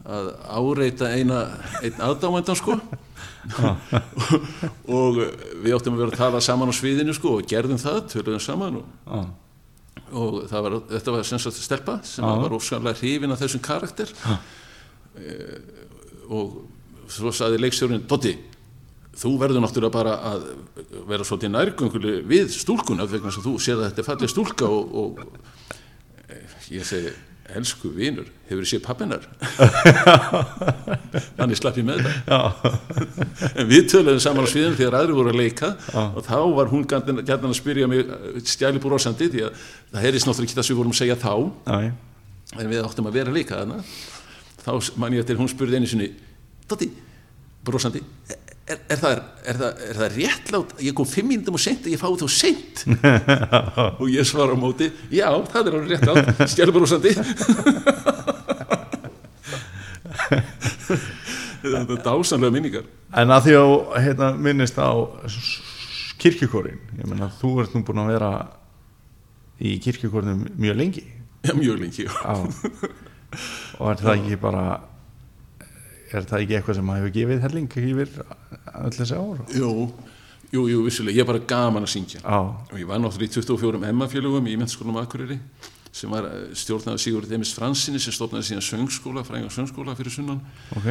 að 0.00 0.30
áreita 0.48 1.10
eina 1.12 1.40
einn 1.82 2.00
aðdámendan 2.00 2.56
sko. 2.56 2.76
Og 5.00 5.20
við 5.60 5.74
áttum 5.76 5.96
að 5.96 6.02
vera 6.02 6.12
að 6.12 6.18
tala 6.20 6.40
saman 6.44 6.72
á 6.72 6.74
sviðinu 6.76 7.14
sko 7.16 7.36
og 7.38 7.48
gerðum 7.48 7.80
það, 7.80 8.00
töluðum 8.14 8.42
saman 8.44 8.78
og, 8.80 9.20
og 10.10 10.38
var, 10.48 10.78
þetta 10.94 11.14
var 11.16 11.28
sem 11.28 11.42
sagt 11.42 11.60
stelpa 11.60 11.98
sem 12.06 12.24
var 12.24 12.56
óskanlega 12.56 13.00
hrifin 13.00 13.34
af 13.34 13.42
þessum 13.42 13.64
karakter. 13.64 14.12
E, 15.20 15.36
og 16.30 16.62
svo 17.10 17.32
saði 17.34 17.60
leikstjórinn 17.60 18.06
Dotti, 18.08 18.36
þú 19.20 19.32
verður 19.40 19.64
náttúrulega 19.64 19.94
bara 19.94 20.18
að 20.32 20.44
vera 21.08 21.26
svolítið 21.26 21.54
nærgönguleg 21.54 22.28
við 22.28 22.52
stúlkuna 22.54 23.08
vegna 23.08 23.32
að 23.32 23.42
þú 23.44 23.56
sér 23.60 23.80
að 23.80 23.90
þetta 23.90 24.02
er 24.02 24.08
falleg 24.08 24.32
stúlka 24.32 24.70
og, 24.70 24.94
og 25.02 26.30
e, 26.30 26.38
ég 26.76 26.86
segi 26.88 27.12
elsku 27.50 27.90
vinur, 27.94 28.28
hefur 28.46 28.66
séð 28.68 28.82
pappinar 28.84 29.24
þannig 31.38 31.58
slapp 31.58 31.80
ég 31.80 31.86
með 31.88 32.04
þetta. 32.04 32.38
En 33.50 33.66
við 33.70 33.88
töluðum 33.90 34.22
saman 34.22 34.46
á 34.46 34.52
sviðinu 34.52 34.78
þegar 34.78 34.98
aðri 35.00 35.16
voru 35.18 35.32
að 35.32 35.40
leika 35.40 35.72
og 36.04 36.20
þá 36.26 36.36
var 36.58 36.70
hún 36.70 36.86
gætna 36.86 37.40
að 37.40 37.56
spyrja 37.58 37.90
mig 37.90 38.12
stjæli 38.46 38.82
búrósandi 38.82 39.30
því 39.32 39.44
að 39.48 39.66
það 39.90 40.06
heyrðist 40.06 40.30
náttúrulega 40.30 40.50
ekki 40.50 40.58
það 40.60 40.68
sem 40.68 40.74
við 40.74 40.80
vorum 40.82 40.94
að 40.94 41.00
segja 41.00 41.18
þá. 41.18 41.34
Já, 41.66 41.90
en 42.60 42.70
við 42.70 42.84
áttum 42.84 43.10
að 43.10 43.18
vera 43.18 43.32
að 43.32 43.40
leika 43.40 43.60
þarna. 43.60 43.82
Þá 44.60 44.72
man 45.02 45.16
ég 45.16 45.26
til 45.26 45.38
hún 45.40 45.50
spurði 45.50 45.80
einu 45.80 45.90
sinni 45.90 46.12
Dotti, 46.70 46.86
brósandi 47.66 48.04
er, 48.70 48.78
er, 48.86 48.98
það, 49.00 49.12
er, 49.44 49.60
það, 49.60 49.82
er 49.88 49.98
það 50.00 50.16
réttlátt 50.16 50.70
ég 50.86 50.96
kom 50.96 51.08
fimm 51.08 51.28
mínútum 51.32 51.58
og 51.58 51.62
seint 51.62 51.82
og 51.84 51.92
ég 51.92 52.00
fái 52.00 52.12
þá 52.20 52.28
seint? 52.36 52.84
Og 54.00 54.06
ég 54.10 54.28
svara 54.28 54.54
á 54.54 54.58
móti 54.58 54.90
já, 55.12 55.28
það 55.52 55.64
er 55.66 55.78
alveg 55.78 55.90
réttlátt 55.94 56.44
stjæli 56.54 56.72
brósandi 56.74 57.12
þetta 61.60 61.94
er 61.94 62.02
dásanlega 62.04 62.54
minningar. 62.54 62.86
En 63.16 63.32
að 63.34 63.48
því 63.48 63.56
að 63.58 63.72
hérna, 64.04 64.30
minnist 64.48 64.78
á 64.80 64.90
kirkjukórin 66.20 66.80
ég 66.98 67.08
meina 67.08 67.30
þú 67.40 67.54
ert 67.64 67.74
nú 67.74 67.84
búin 67.86 68.02
að 68.04 68.12
vera 68.14 68.30
í 69.60 69.74
kirkjukórnum 69.82 70.46
mjög 70.60 70.78
lengi. 70.78 71.04
Já, 71.44 71.54
mjög 71.56 71.82
lengi. 71.82 72.06
Já. 72.06 72.34
og 73.80 73.90
er 73.92 74.00
það 74.00 74.14
ekki 74.16 74.40
bara 74.40 74.64
er 76.18 76.26
það 76.30 76.42
ekki 76.44 76.56
eitthvað 76.58 76.78
sem 76.80 76.90
hefur 76.94 77.12
gefið 77.16 77.42
helling 77.46 77.76
yfir 77.80 78.14
öll 78.80 78.94
þessi 78.96 79.18
ár? 79.18 79.42
Jú, 79.54 79.72
jú, 80.50 80.62
jú, 80.72 80.80
vissulega, 80.86 81.16
ég 81.16 81.24
er 81.24 81.28
bara 81.30 81.42
gaman 81.52 81.86
að 81.86 81.92
syngja. 81.94 82.22
Já, 82.24 82.38
og 82.40 82.78
ég 82.80 82.88
var 82.88 83.02
náttúrulega 83.02 83.30
í 83.30 83.34
24 83.38 83.82
Emma-félögum 83.90 84.48
í 84.50 84.56
mennskólanum 84.60 85.00
Akureyri 85.02 85.38
sem 85.92 86.10
var 86.12 86.26
eh, 86.28 86.48
stjórnaði 86.54 87.02
Sigurður 87.02 87.32
Demis 87.34 87.52
Fransinni 87.56 87.98
sem 88.02 88.14
stofnaði 88.14 88.46
síðan 88.50 88.62
söngskóla, 88.62 89.24
fræðingar 89.26 89.54
söngskóla 89.54 89.96
fyrir 89.98 90.14
sunnan. 90.14 90.38
Ok. 90.78 90.90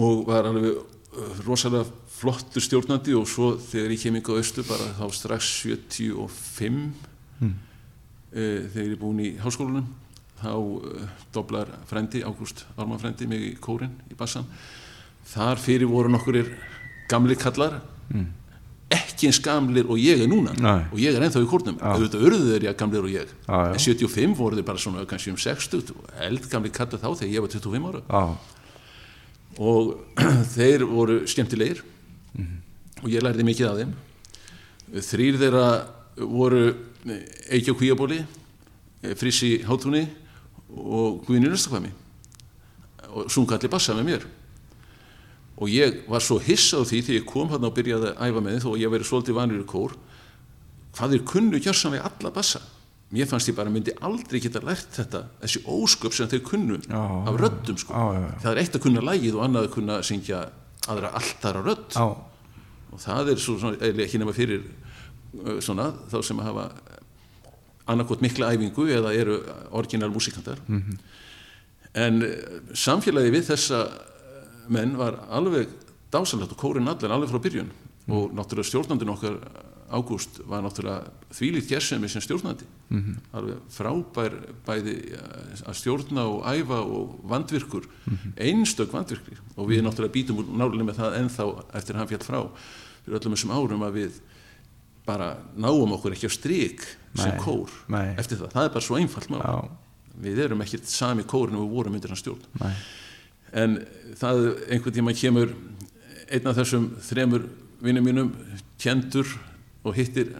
Og 0.00 0.22
var 0.28 0.48
alveg 0.48 0.78
uh, 0.78 1.42
rosalega 1.44 1.84
flottur 2.16 2.64
stjórnandi. 2.64 3.12
Og 3.18 3.28
svo 3.28 3.50
þegar 3.60 3.92
ég 3.92 4.00
kem 4.00 4.16
ykkur 4.22 4.36
á 4.36 4.40
austu 4.40 4.64
bara 4.68 4.88
þá 4.96 5.04
strax 5.20 5.50
75 5.64 7.10
Mm. 7.42 7.50
uh, 8.30 8.60
þegar 8.70 8.84
ég 8.86 8.92
er 8.94 8.98
búin 9.00 9.20
í 9.20 9.32
háskólanum 9.42 9.88
þá 10.44 10.52
uh, 10.54 11.10
doblar 11.34 11.72
frendi, 11.88 12.22
Ágúst 12.24 12.66
Ármann 12.76 13.00
frendi 13.02 13.28
mig 13.30 13.44
í 13.48 13.52
kórin 13.60 13.96
í 14.12 14.16
bassan 14.18 14.46
þar 15.30 15.60
fyrir 15.60 15.88
voru 15.88 16.12
nokkurir 16.12 16.50
gamli 17.08 17.36
kallar. 17.36 17.80
Mm. 18.12 18.32
ekki 18.94 19.26
eins 19.30 19.40
gamlir 19.42 19.88
og 19.90 19.98
ég 19.98 20.20
er 20.22 20.28
núna. 20.30 20.52
Nei. 20.60 20.84
og 20.92 21.00
ég 21.00 21.16
er 21.16 21.24
ennþá 21.24 21.42
í 21.42 21.48
kórnum. 21.50 21.78
Auðvitað 21.80 22.26
urðu 22.28 22.50
þeir 22.52 22.66
já 22.68 22.72
gamlir 22.78 23.06
og 23.06 23.10
ég. 23.10 23.30
Já, 23.48 23.54
já. 23.54 23.72
en 23.72 23.82
75 23.82 24.36
voru 24.38 24.58
þeir 24.58 24.66
bara 24.68 24.82
svona 24.82 25.06
kannski 25.08 25.32
um 25.32 25.40
60 25.40 25.94
eldgamli 26.28 26.72
kallar 26.74 27.00
þá 27.02 27.08
þegar 27.08 27.32
ég 27.32 27.44
var 27.44 27.54
25 27.56 27.88
ára. 27.90 28.02
Já, 28.04 28.22
og 29.58 29.94
þeir 30.56 30.86
voru 30.90 31.20
skemmtilegir. 31.30 31.82
Og 33.02 33.10
ég 33.12 33.24
lærði 33.24 33.44
mikið 33.48 33.70
af 33.70 33.80
þeim. 33.80 33.96
Þrýr 35.08 35.40
þeirra 35.40 35.66
voru 36.16 36.64
Eiki 37.52 37.72
á 37.72 37.76
Kvíabóli 37.76 38.22
Frissi 39.18 39.58
Hátúni 39.66 40.06
og 40.74 41.20
Guðni 41.26 41.50
Nöstakvæmi 41.52 41.92
og 43.14 43.30
sunga 43.30 43.58
allir 43.58 43.70
bassa 43.70 43.94
með 43.94 44.08
mér. 44.08 44.24
Og 45.62 45.70
ég 45.70 46.00
var 46.10 46.22
svo 46.24 46.40
hissa 46.42 46.80
á 46.80 46.82
því 46.82 47.00
þegar 47.06 47.20
ég 47.20 47.26
kom 47.30 47.52
hann 47.52 47.66
og 47.66 47.74
byrjaði 47.76 48.10
að 48.10 48.22
æfa 48.26 48.40
með 48.42 48.56
þið 48.56 48.64
þó 48.64 48.70
að 48.72 48.80
ég 48.82 48.94
verið 48.94 49.10
svolítið 49.10 49.36
vanur 49.38 49.60
í 49.62 49.66
kór 49.70 49.94
hvað 50.94 51.14
þeir 51.14 51.24
kunnu 51.30 51.60
gjörsanlega 51.62 52.10
alla 52.10 52.32
bassa. 52.34 52.60
Mér 53.14 53.28
fannst 53.30 53.50
ég 53.50 53.54
bara 53.54 53.70
myndi 53.70 53.94
aldrei 54.02 54.40
geta 54.42 54.62
lært 54.64 54.96
þetta 54.96 55.20
þessi 55.42 55.62
ósköp 55.70 56.14
sem 56.16 56.30
þeir 56.30 56.42
kunnu 56.48 56.80
Já, 56.82 56.98
af 56.98 57.36
röddum 57.38 57.78
sko. 57.78 57.94
já, 57.94 58.18
já, 58.18 58.28
það 58.42 58.50
er 58.50 58.60
eitt 58.64 58.78
að 58.78 58.84
kunna 58.88 59.04
lægið 59.06 59.36
og 59.38 59.44
annað 59.46 59.68
að 59.68 59.74
kunna 59.76 59.98
syngja 60.02 60.40
aðra 60.90 61.12
alltara 61.20 61.62
rödd. 61.62 61.98
Og 62.94 63.02
það 63.02 63.30
er 63.34 63.42
svo, 63.42 63.54
svona, 63.62 63.92
ekki 64.06 64.18
nema 64.22 64.34
fyrir 64.34 64.64
uh, 64.66 65.60
svona, 65.62 65.92
þá 66.10 66.18
sem 66.26 66.42
að 66.42 66.48
hafa 66.50 66.66
annarkot 67.90 68.22
mikla 68.24 68.52
æfingu 68.54 68.86
eða 68.92 69.12
eru 69.16 69.40
orginal 69.76 70.12
músikantar. 70.12 70.60
En 71.94 72.22
uh, 72.22 72.32
samfélagi 72.74 73.32
við 73.34 73.50
þessa 73.52 73.84
uh, 73.86 74.48
menn 74.72 74.96
var 74.98 75.20
alveg 75.30 75.70
dásalegt 76.14 76.54
og 76.54 76.58
kórin 76.58 76.90
allir 76.90 77.12
alveg 77.12 77.30
frá 77.30 77.42
byrjun. 77.42 77.70
Og 78.08 78.34
náttúrulega 78.36 78.70
stjórnandinn 78.70 79.14
okkar 79.14 79.38
Ágúst 79.94 80.40
var 80.48 80.62
náttúrulega 80.64 81.12
þvílít 81.36 81.68
gersemi 81.68 82.08
sem 82.08 82.22
stjórnandi. 82.24 82.64
Alveg 83.36 83.60
frábær 83.70 84.34
bæði 84.66 84.96
uh, 85.14 85.68
að 85.68 85.78
stjórna 85.78 86.24
og 86.32 86.48
æfa 86.48 86.80
og 86.82 87.18
vandvirkur 87.30 87.86
einstök 88.36 88.92
vandvirkri 88.96 89.36
og 89.56 89.68
við 89.68 89.84
náttúrulega 89.84 90.16
býtum 90.16 90.56
nálega 90.56 90.88
með 90.88 90.98
það 91.02 91.18
ennþá 91.20 91.46
eftir 91.78 92.00
hann 92.00 92.10
fjall 92.10 92.24
frá 92.24 92.40
fyrir 93.04 93.18
öllum 93.20 93.36
þessum 93.36 93.52
árum 93.54 93.84
að 93.84 93.98
við 94.00 94.20
bara 95.06 95.34
náum 95.56 95.96
okkur 95.96 96.14
ekki 96.16 96.30
á 96.30 96.32
strik 96.32 96.84
sem 97.14 97.36
kór 97.42 97.72
nei. 97.92 98.14
eftir 98.18 98.40
það, 98.40 98.52
það 98.54 98.68
er 98.68 98.74
bara 98.76 98.86
svo 98.86 98.98
einfalt 98.98 99.30
mál. 99.32 99.42
Já, 99.44 99.56
við 100.24 100.42
erum 100.46 100.62
ekkert 100.64 100.88
sami 100.90 101.26
kórin 101.28 101.58
og 101.58 101.66
við 101.66 101.76
vorum 101.76 101.98
undir 101.98 102.14
hans 102.14 102.22
stjórn. 102.24 102.46
Nei, 102.62 102.72
en 103.64 103.76
það 104.20 104.46
einhvern 104.68 104.96
tíma 104.96 105.14
kemur 105.18 105.52
einn 106.24 106.48
af 106.50 106.58
þessum 106.58 106.88
þremur 107.04 107.46
vinnum 107.84 108.08
mínum 108.08 108.32
kendur 108.80 109.28
og 109.84 109.96
hittir 109.98 110.32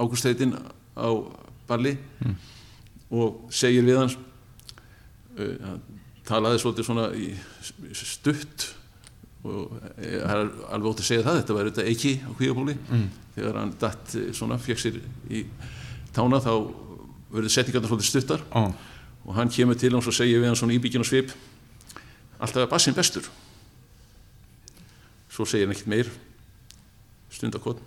Ágústeitin 0.00 0.54
á 0.96 1.08
balli 1.68 1.96
og 3.12 3.48
segir 3.52 3.84
við 3.86 4.00
hans 4.00 4.16
uh, 4.16 5.56
hann 5.62 5.82
talaði 6.28 6.60
svolítið 6.62 6.88
svona 6.88 7.08
í 7.16 7.32
stutt 7.96 8.68
og 9.42 9.76
eh, 9.96 10.20
það 10.22 10.36
er 10.36 10.50
alveg 10.74 10.88
ótt 10.92 11.02
að 11.02 11.08
segja 11.08 11.26
það 11.26 11.38
þetta 11.40 11.56
var 11.56 11.70
þetta 11.70 11.86
ekki 11.90 12.12
á 12.22 12.30
kvíabúli 12.38 12.74
mm. 12.78 13.06
þegar 13.36 13.58
hann 13.58 13.74
datt 13.80 14.16
eh, 14.18 14.28
svona, 14.36 14.58
fekk 14.62 14.82
sér 14.82 14.98
í 15.32 15.44
tána 16.14 16.42
þá 16.42 16.52
verður 17.32 17.54
setningarna 17.54 17.88
svolítið 17.90 18.10
stuttar. 18.10 18.44
Já, 18.52 18.68
og 19.22 19.36
hann 19.38 19.50
kemur 19.54 19.78
til 19.78 19.92
hans 19.94 20.08
og 20.10 20.16
segir 20.16 20.42
við 20.42 20.50
hann 20.50 20.58
svona 20.58 20.74
íbyggin 20.76 21.04
og 21.04 21.08
svip 21.08 21.32
alltaf 22.42 22.64
er 22.64 22.70
bassin 22.70 22.96
bestur. 22.96 23.26
Svo 25.32 25.46
segir 25.48 25.66
hann 25.66 25.74
ekkert 25.74 25.90
meir. 25.90 26.12
Stundakot 27.32 27.80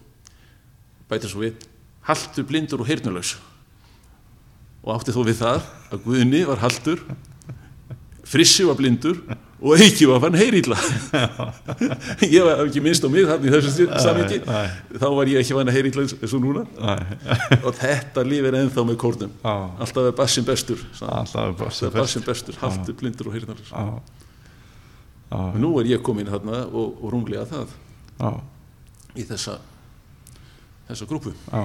bætir 1.10 1.30
svo 1.30 1.44
við 1.44 1.60
haltur 2.06 2.48
blindur 2.49 2.82
og 2.82 2.90
heyrnulaus 2.90 3.36
og 4.86 4.94
átti 4.95 5.14
þó 5.14 5.22
við 5.26 5.40
það 5.41 5.68
að 5.94 6.03
Guðni 6.06 6.41
var 6.45 6.61
haltur 6.61 7.02
Frissi 8.26 8.65
var 8.65 8.77
blindur 8.77 9.22
og 9.61 9.80
Eiki 9.80 10.07
var 10.10 10.19
fann 10.23 10.36
heyrilla 10.36 10.77
ég 12.27 12.44
var 12.44 12.64
ekki 12.65 12.84
minnst 12.84 13.06
á 13.06 13.10
mig 13.11 13.27
þarna 13.27 13.48
í 13.48 13.53
þessu 13.53 13.88
samingi 14.03 14.40
nei. 14.44 14.65
þá 14.99 15.06
var 15.15 15.32
ég 15.32 15.40
ekki 15.44 15.56
fann 15.56 15.72
að 15.72 15.77
heyrilla 15.77 16.03
eins 16.03 16.36
og 16.36 16.44
núna. 16.44 16.65
Og 17.61 17.69
þetta 17.80 18.26
lífið 18.27 18.57
ennþá 18.60 18.86
með 18.90 18.98
kórnum. 19.02 19.38
Alltaf 19.45 20.10
er 20.10 20.18
bassin 20.18 20.48
bestur 20.48 20.82
hann. 20.99 21.14
alltaf 21.22 21.80
er 21.88 21.95
bassin 21.95 22.26
bestur, 22.26 22.57
haltur, 22.60 22.98
blindur 22.99 23.32
og 23.32 23.38
heyrnarlis 23.38 23.72
Já, 23.72 25.40
og 25.40 25.56
nú 25.60 25.72
er 25.82 25.88
ég 25.90 26.03
komin 26.06 26.27
þarna 26.30 26.65
og, 26.68 26.99
og 27.02 27.15
runglega 27.15 27.48
það 27.49 27.72
já, 28.19 28.30
í 29.18 29.23
þessa 29.26 29.57
þessa 30.90 31.07
grúpu. 31.10 31.34
Já. 31.49 31.64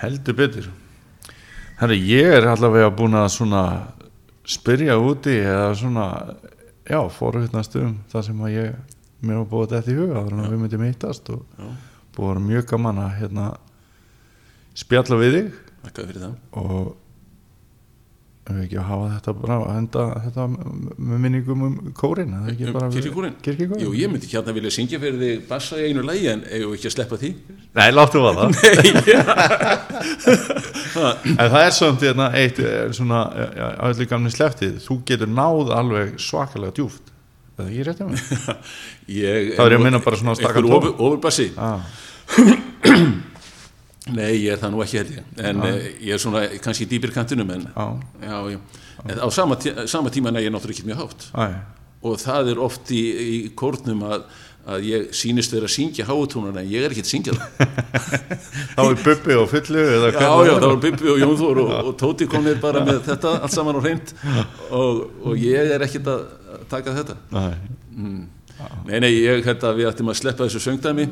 Heldur 0.00 0.38
betur. 0.38 0.70
Herri, 1.78 1.98
ég 2.06 2.38
er 2.38 2.46
allavega 2.48 2.90
búin 2.94 3.16
að 3.18 3.32
svona 3.34 3.64
spyrja 4.44 4.98
úti 5.00 5.38
eða 5.40 5.70
svona 5.78 6.08
já, 6.84 7.00
forhutnast 7.10 7.76
um 7.80 7.94
það 8.12 8.26
sem 8.28 8.42
að 8.44 8.54
ég 8.54 8.74
mér 9.24 9.40
var 9.40 9.50
búið 9.52 9.74
þetta 9.74 9.92
í 9.92 9.98
huga 9.98 10.24
þannig 10.26 10.44
að 10.44 10.52
við 10.52 10.62
myndum 10.62 10.84
hittast 10.84 11.30
og 11.32 11.44
Já. 11.56 11.68
búið 12.16 12.26
að 12.26 12.32
vera 12.34 12.44
mjög 12.48 12.66
gaman 12.72 13.00
að 13.04 13.14
hérna 13.20 13.46
spjalla 14.74 15.20
við 15.20 15.36
þig. 15.38 15.56
Og 16.60 16.92
ekki 18.44 18.76
að 18.76 18.88
hafa 18.90 19.06
þetta 19.14 19.32
bara 19.40 19.54
að 19.56 19.70
henda 19.72 20.02
þetta 20.20 20.42
með 20.52 21.20
minningum 21.24 21.62
um 21.64 21.76
kórin 21.96 22.34
eða 22.36 22.50
ekki 22.52 22.72
bara 22.74 22.88
Um 22.90 22.96
kirkjúkúrin 23.46 23.80
Jú, 23.80 23.92
ég 23.96 24.10
myndi 24.12 24.28
hérna 24.28 24.52
vilja 24.52 24.72
syngja 24.74 25.00
fyrir 25.00 25.16
þig 25.22 25.46
bassa 25.48 25.78
í 25.80 25.86
einu 25.88 26.04
lægi 26.04 26.28
en 26.28 26.42
eigum 26.50 26.74
við 26.74 26.76
ekki 26.76 26.90
að 26.90 26.96
sleppa 26.98 27.16
því? 27.22 27.30
Nei, 27.78 27.88
láttu 27.96 28.20
að 28.20 28.36
það 28.42 28.48
En 31.40 31.48
það 31.48 31.58
er 31.62 31.74
samt 31.78 32.04
hérna, 32.04 32.28
eitt 32.36 32.60
er 32.60 32.92
svona 32.96 33.24
á 33.80 33.84
öllu 33.88 34.06
gamni 34.12 34.32
sleftið 34.34 34.76
þú 34.84 35.00
getur 35.08 35.30
náð 35.32 35.72
alveg 35.80 36.14
svakalega 36.20 36.76
djúft 36.76 37.14
Það 37.54 37.64
er 37.64 37.70
ekki 37.70 37.84
rétt 37.88 38.00
um 38.04 38.12
ég, 39.24 39.54
Það 39.56 39.64
er 39.64 39.72
ég 39.72 39.78
að 39.80 39.86
minna 39.88 40.04
bara 40.04 40.20
svona 40.20 40.36
staka 40.36 40.60
Einhver 40.60 40.68
tón. 40.68 40.76
ofur, 40.82 40.92
ofurbassi 41.08 41.48
ah, 41.56 41.80
Nei, 44.12 44.34
ég 44.42 44.50
er 44.52 44.58
það 44.60 44.74
nú 44.74 44.82
ekki 44.84 44.98
held 45.00 45.12
ég. 45.16 45.28
En 45.48 45.62
uh, 45.64 45.76
ég 46.04 46.10
er 46.12 46.20
svona 46.20 46.42
kannski 46.60 46.84
í 46.84 46.88
dýpir 46.90 47.12
kantinum 47.14 47.48
en, 47.54 47.62
Já. 47.72 47.86
já, 48.20 48.38
já. 48.52 48.58
en 49.08 49.22
á 49.24 49.28
sama, 49.32 49.56
tí 49.56 49.72
sama 49.88 50.12
tíma 50.12 50.28
er 50.34 50.44
ég 50.44 50.52
náttúrulega 50.52 50.76
ekki 50.76 50.88
mjög 50.90 51.00
hátt. 51.06 51.24
Og 52.04 52.18
það 52.20 52.50
er 52.52 52.60
oft 52.60 52.92
í, 52.92 53.00
í 53.00 53.38
kórnum 53.56 54.02
að, 54.04 54.26
að 54.68 54.84
ég 54.90 55.06
sýnist 55.16 55.54
þeirra 55.54 55.70
að 55.70 55.74
syngja 55.78 56.04
háutúnuna 56.10 56.60
en 56.60 56.68
ég 56.68 56.84
er 56.84 56.92
ekki 56.92 57.04
að 57.06 57.10
syngja 57.14 57.32
það 57.38 57.72
Þá 58.76 58.82
er 58.84 59.00
Bubbi 59.06 59.38
og 59.40 59.48
fullu 59.54 59.80
eða 59.96 60.12
Já, 60.12 60.18
hvernig 60.18 60.50
já, 60.50 60.52
það? 60.52 60.68
Var 60.68 60.78
Bibi 60.84 61.10
og 61.14 61.24
Jónþór 61.24 61.62
og, 61.64 61.74
og 61.80 61.96
Tóti 62.04 62.28
komnir 62.28 62.60
bara 62.60 62.84
með 62.84 63.00
þetta 63.08 63.34
allt 63.40 63.56
saman 63.56 63.80
á 63.80 63.84
hreint. 63.86 64.12
Og, 64.68 65.02
og 65.24 65.40
ég 65.40 65.72
er 65.78 65.88
ekkert 65.88 66.12
að 66.12 66.24
taka 66.68 66.92
þetta. 67.00 67.16
Nei, 67.32 67.54
Nei, 68.86 68.98
nei, 69.02 69.10
ég 69.24 69.44
held 69.46 69.64
að 69.66 69.80
við 69.80 69.88
ættum 69.90 70.10
að 70.12 70.18
sleppa 70.20 70.46
þessu 70.46 70.62
söngdæmi. 70.62 71.08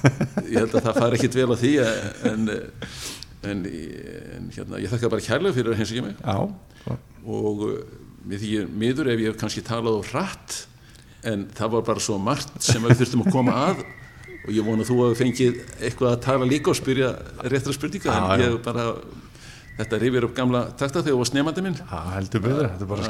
Ég 0.52 0.62
held 0.62 0.76
að 0.78 0.86
það 0.86 1.00
fari 1.00 1.18
ekkert 1.18 1.36
vel 1.36 1.48
á 1.52 1.56
því 1.60 1.72
en, 1.82 2.46
en, 3.50 3.66
en 3.66 4.48
hérna, 4.54 4.80
ég 4.80 4.92
þakka 4.92 5.10
bara 5.12 5.26
kærlega 5.26 5.56
fyrir 5.58 5.74
að 5.74 5.82
heimsækja 5.82 6.06
mig. 6.06 6.16
Já. 6.22 6.96
Og 7.26 7.62
uh, 7.66 7.76
mér 8.26 8.42
þykir 8.42 8.72
miður 8.80 9.10
ef 9.12 9.22
ég 9.22 9.30
hef 9.32 9.38
kannski 9.42 9.64
talað 9.66 10.00
á 10.00 10.02
hratt 10.12 10.56
en 11.26 11.44
það 11.58 11.76
var 11.76 11.86
bara 11.90 12.04
svo 12.06 12.16
margt 12.22 12.56
sem 12.64 12.82
við 12.86 13.02
þurftum 13.02 13.26
að 13.26 13.32
koma 13.34 13.60
að. 13.66 13.84
Og 14.46 14.54
ég 14.54 14.66
vona 14.66 14.86
að 14.86 14.92
þú 14.92 15.10
fengið 15.18 15.62
eitthvað 15.82 16.12
að 16.12 16.20
tala 16.28 16.48
líka 16.48 16.70
og 16.70 16.78
spyrja 16.78 17.12
réttra 17.50 17.74
spurninga 17.74 18.14
en 18.14 18.44
ég 18.46 18.60
bara 18.62 18.92
þetta 19.76 20.00
rifir 20.02 20.26
upp 20.28 20.34
gamla 20.36 20.60
takta 20.78 21.02
þegar 21.02 21.14
þú 21.14 21.20
var 21.22 21.30
snemandi 21.30 21.66
minn. 21.66 21.78
Já, 21.80 21.98
heldur 22.16 22.40
betur, 22.46 22.66
þetta 22.72 22.84
er 22.84 22.90
bara 22.92 23.02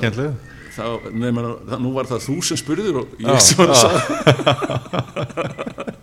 það, 0.76 1.78
nú 1.80 1.93
var 1.97 2.09
það 2.10 2.24
þú 2.26 2.36
sem 2.44 2.59
spurður 2.60 3.02
og 3.02 3.06
Já, 3.16 3.30
ég 3.32 3.40
sem 3.47 3.56
var 3.60 3.68
að 3.72 3.76
já. 3.76 3.82
sagði 3.86 4.02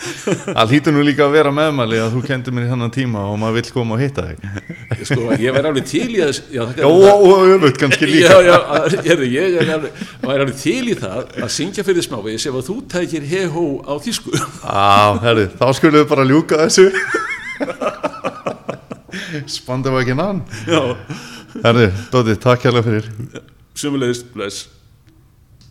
Það 0.00 0.70
hlýtur 0.72 0.94
nú 0.94 1.02
líka 1.04 1.26
að 1.26 1.34
vera 1.34 1.50
meðmæli 1.52 1.98
að 2.00 2.14
þú 2.14 2.20
kendur 2.24 2.54
mér 2.56 2.64
í 2.64 2.70
þannig 2.70 2.92
tíma 2.94 3.20
og 3.28 3.34
maður 3.40 3.56
vill 3.58 3.72
koma 3.74 3.96
og 3.96 4.00
hitta 4.00 4.22
þig. 4.30 4.38
Sko, 5.10 5.26
ég 5.42 5.52
væri 5.56 5.70
alveg 5.70 5.88
til 5.90 6.06
í 6.08 6.22
að 6.24 6.38
já, 6.54 6.62
Já, 6.78 6.86
og, 6.88 7.26
öfut 7.58 7.80
kannski 7.82 8.08
Já, 8.08 8.12
líka 8.14 8.38
já, 8.46 8.56
heyrðu, 9.04 9.28
ég 9.34 9.72
alveg, 9.76 10.00
væri 10.24 10.44
alveg 10.46 10.56
til 10.62 10.84
í 10.88 10.96
það 11.02 11.34
að 11.44 11.52
syngja 11.58 11.84
fyrir 11.90 12.06
smávegis 12.06 12.48
ef 12.48 12.60
þú 12.70 12.76
tækir 12.94 13.26
he-hó 13.28 13.66
á 13.84 13.92
þýsku 14.06 14.32
Á, 14.64 15.20
herri, 15.26 15.50
þá 15.60 15.66
skulum 15.76 16.00
við 16.00 16.08
bara 16.14 16.28
ljúka 16.30 16.62
þessu 16.64 16.88
Spandum 19.50 19.96
við 19.96 20.04
ekki 20.06 20.18
nann 20.18 20.42
Já, 20.66 20.82
Herri, 21.64 21.88
Dóti, 22.12 22.36
takk 22.40 22.68
hérlega 22.68 22.86
fyrir. 22.86 23.08
Sumulegist, 23.78 24.28
bless 24.34 24.79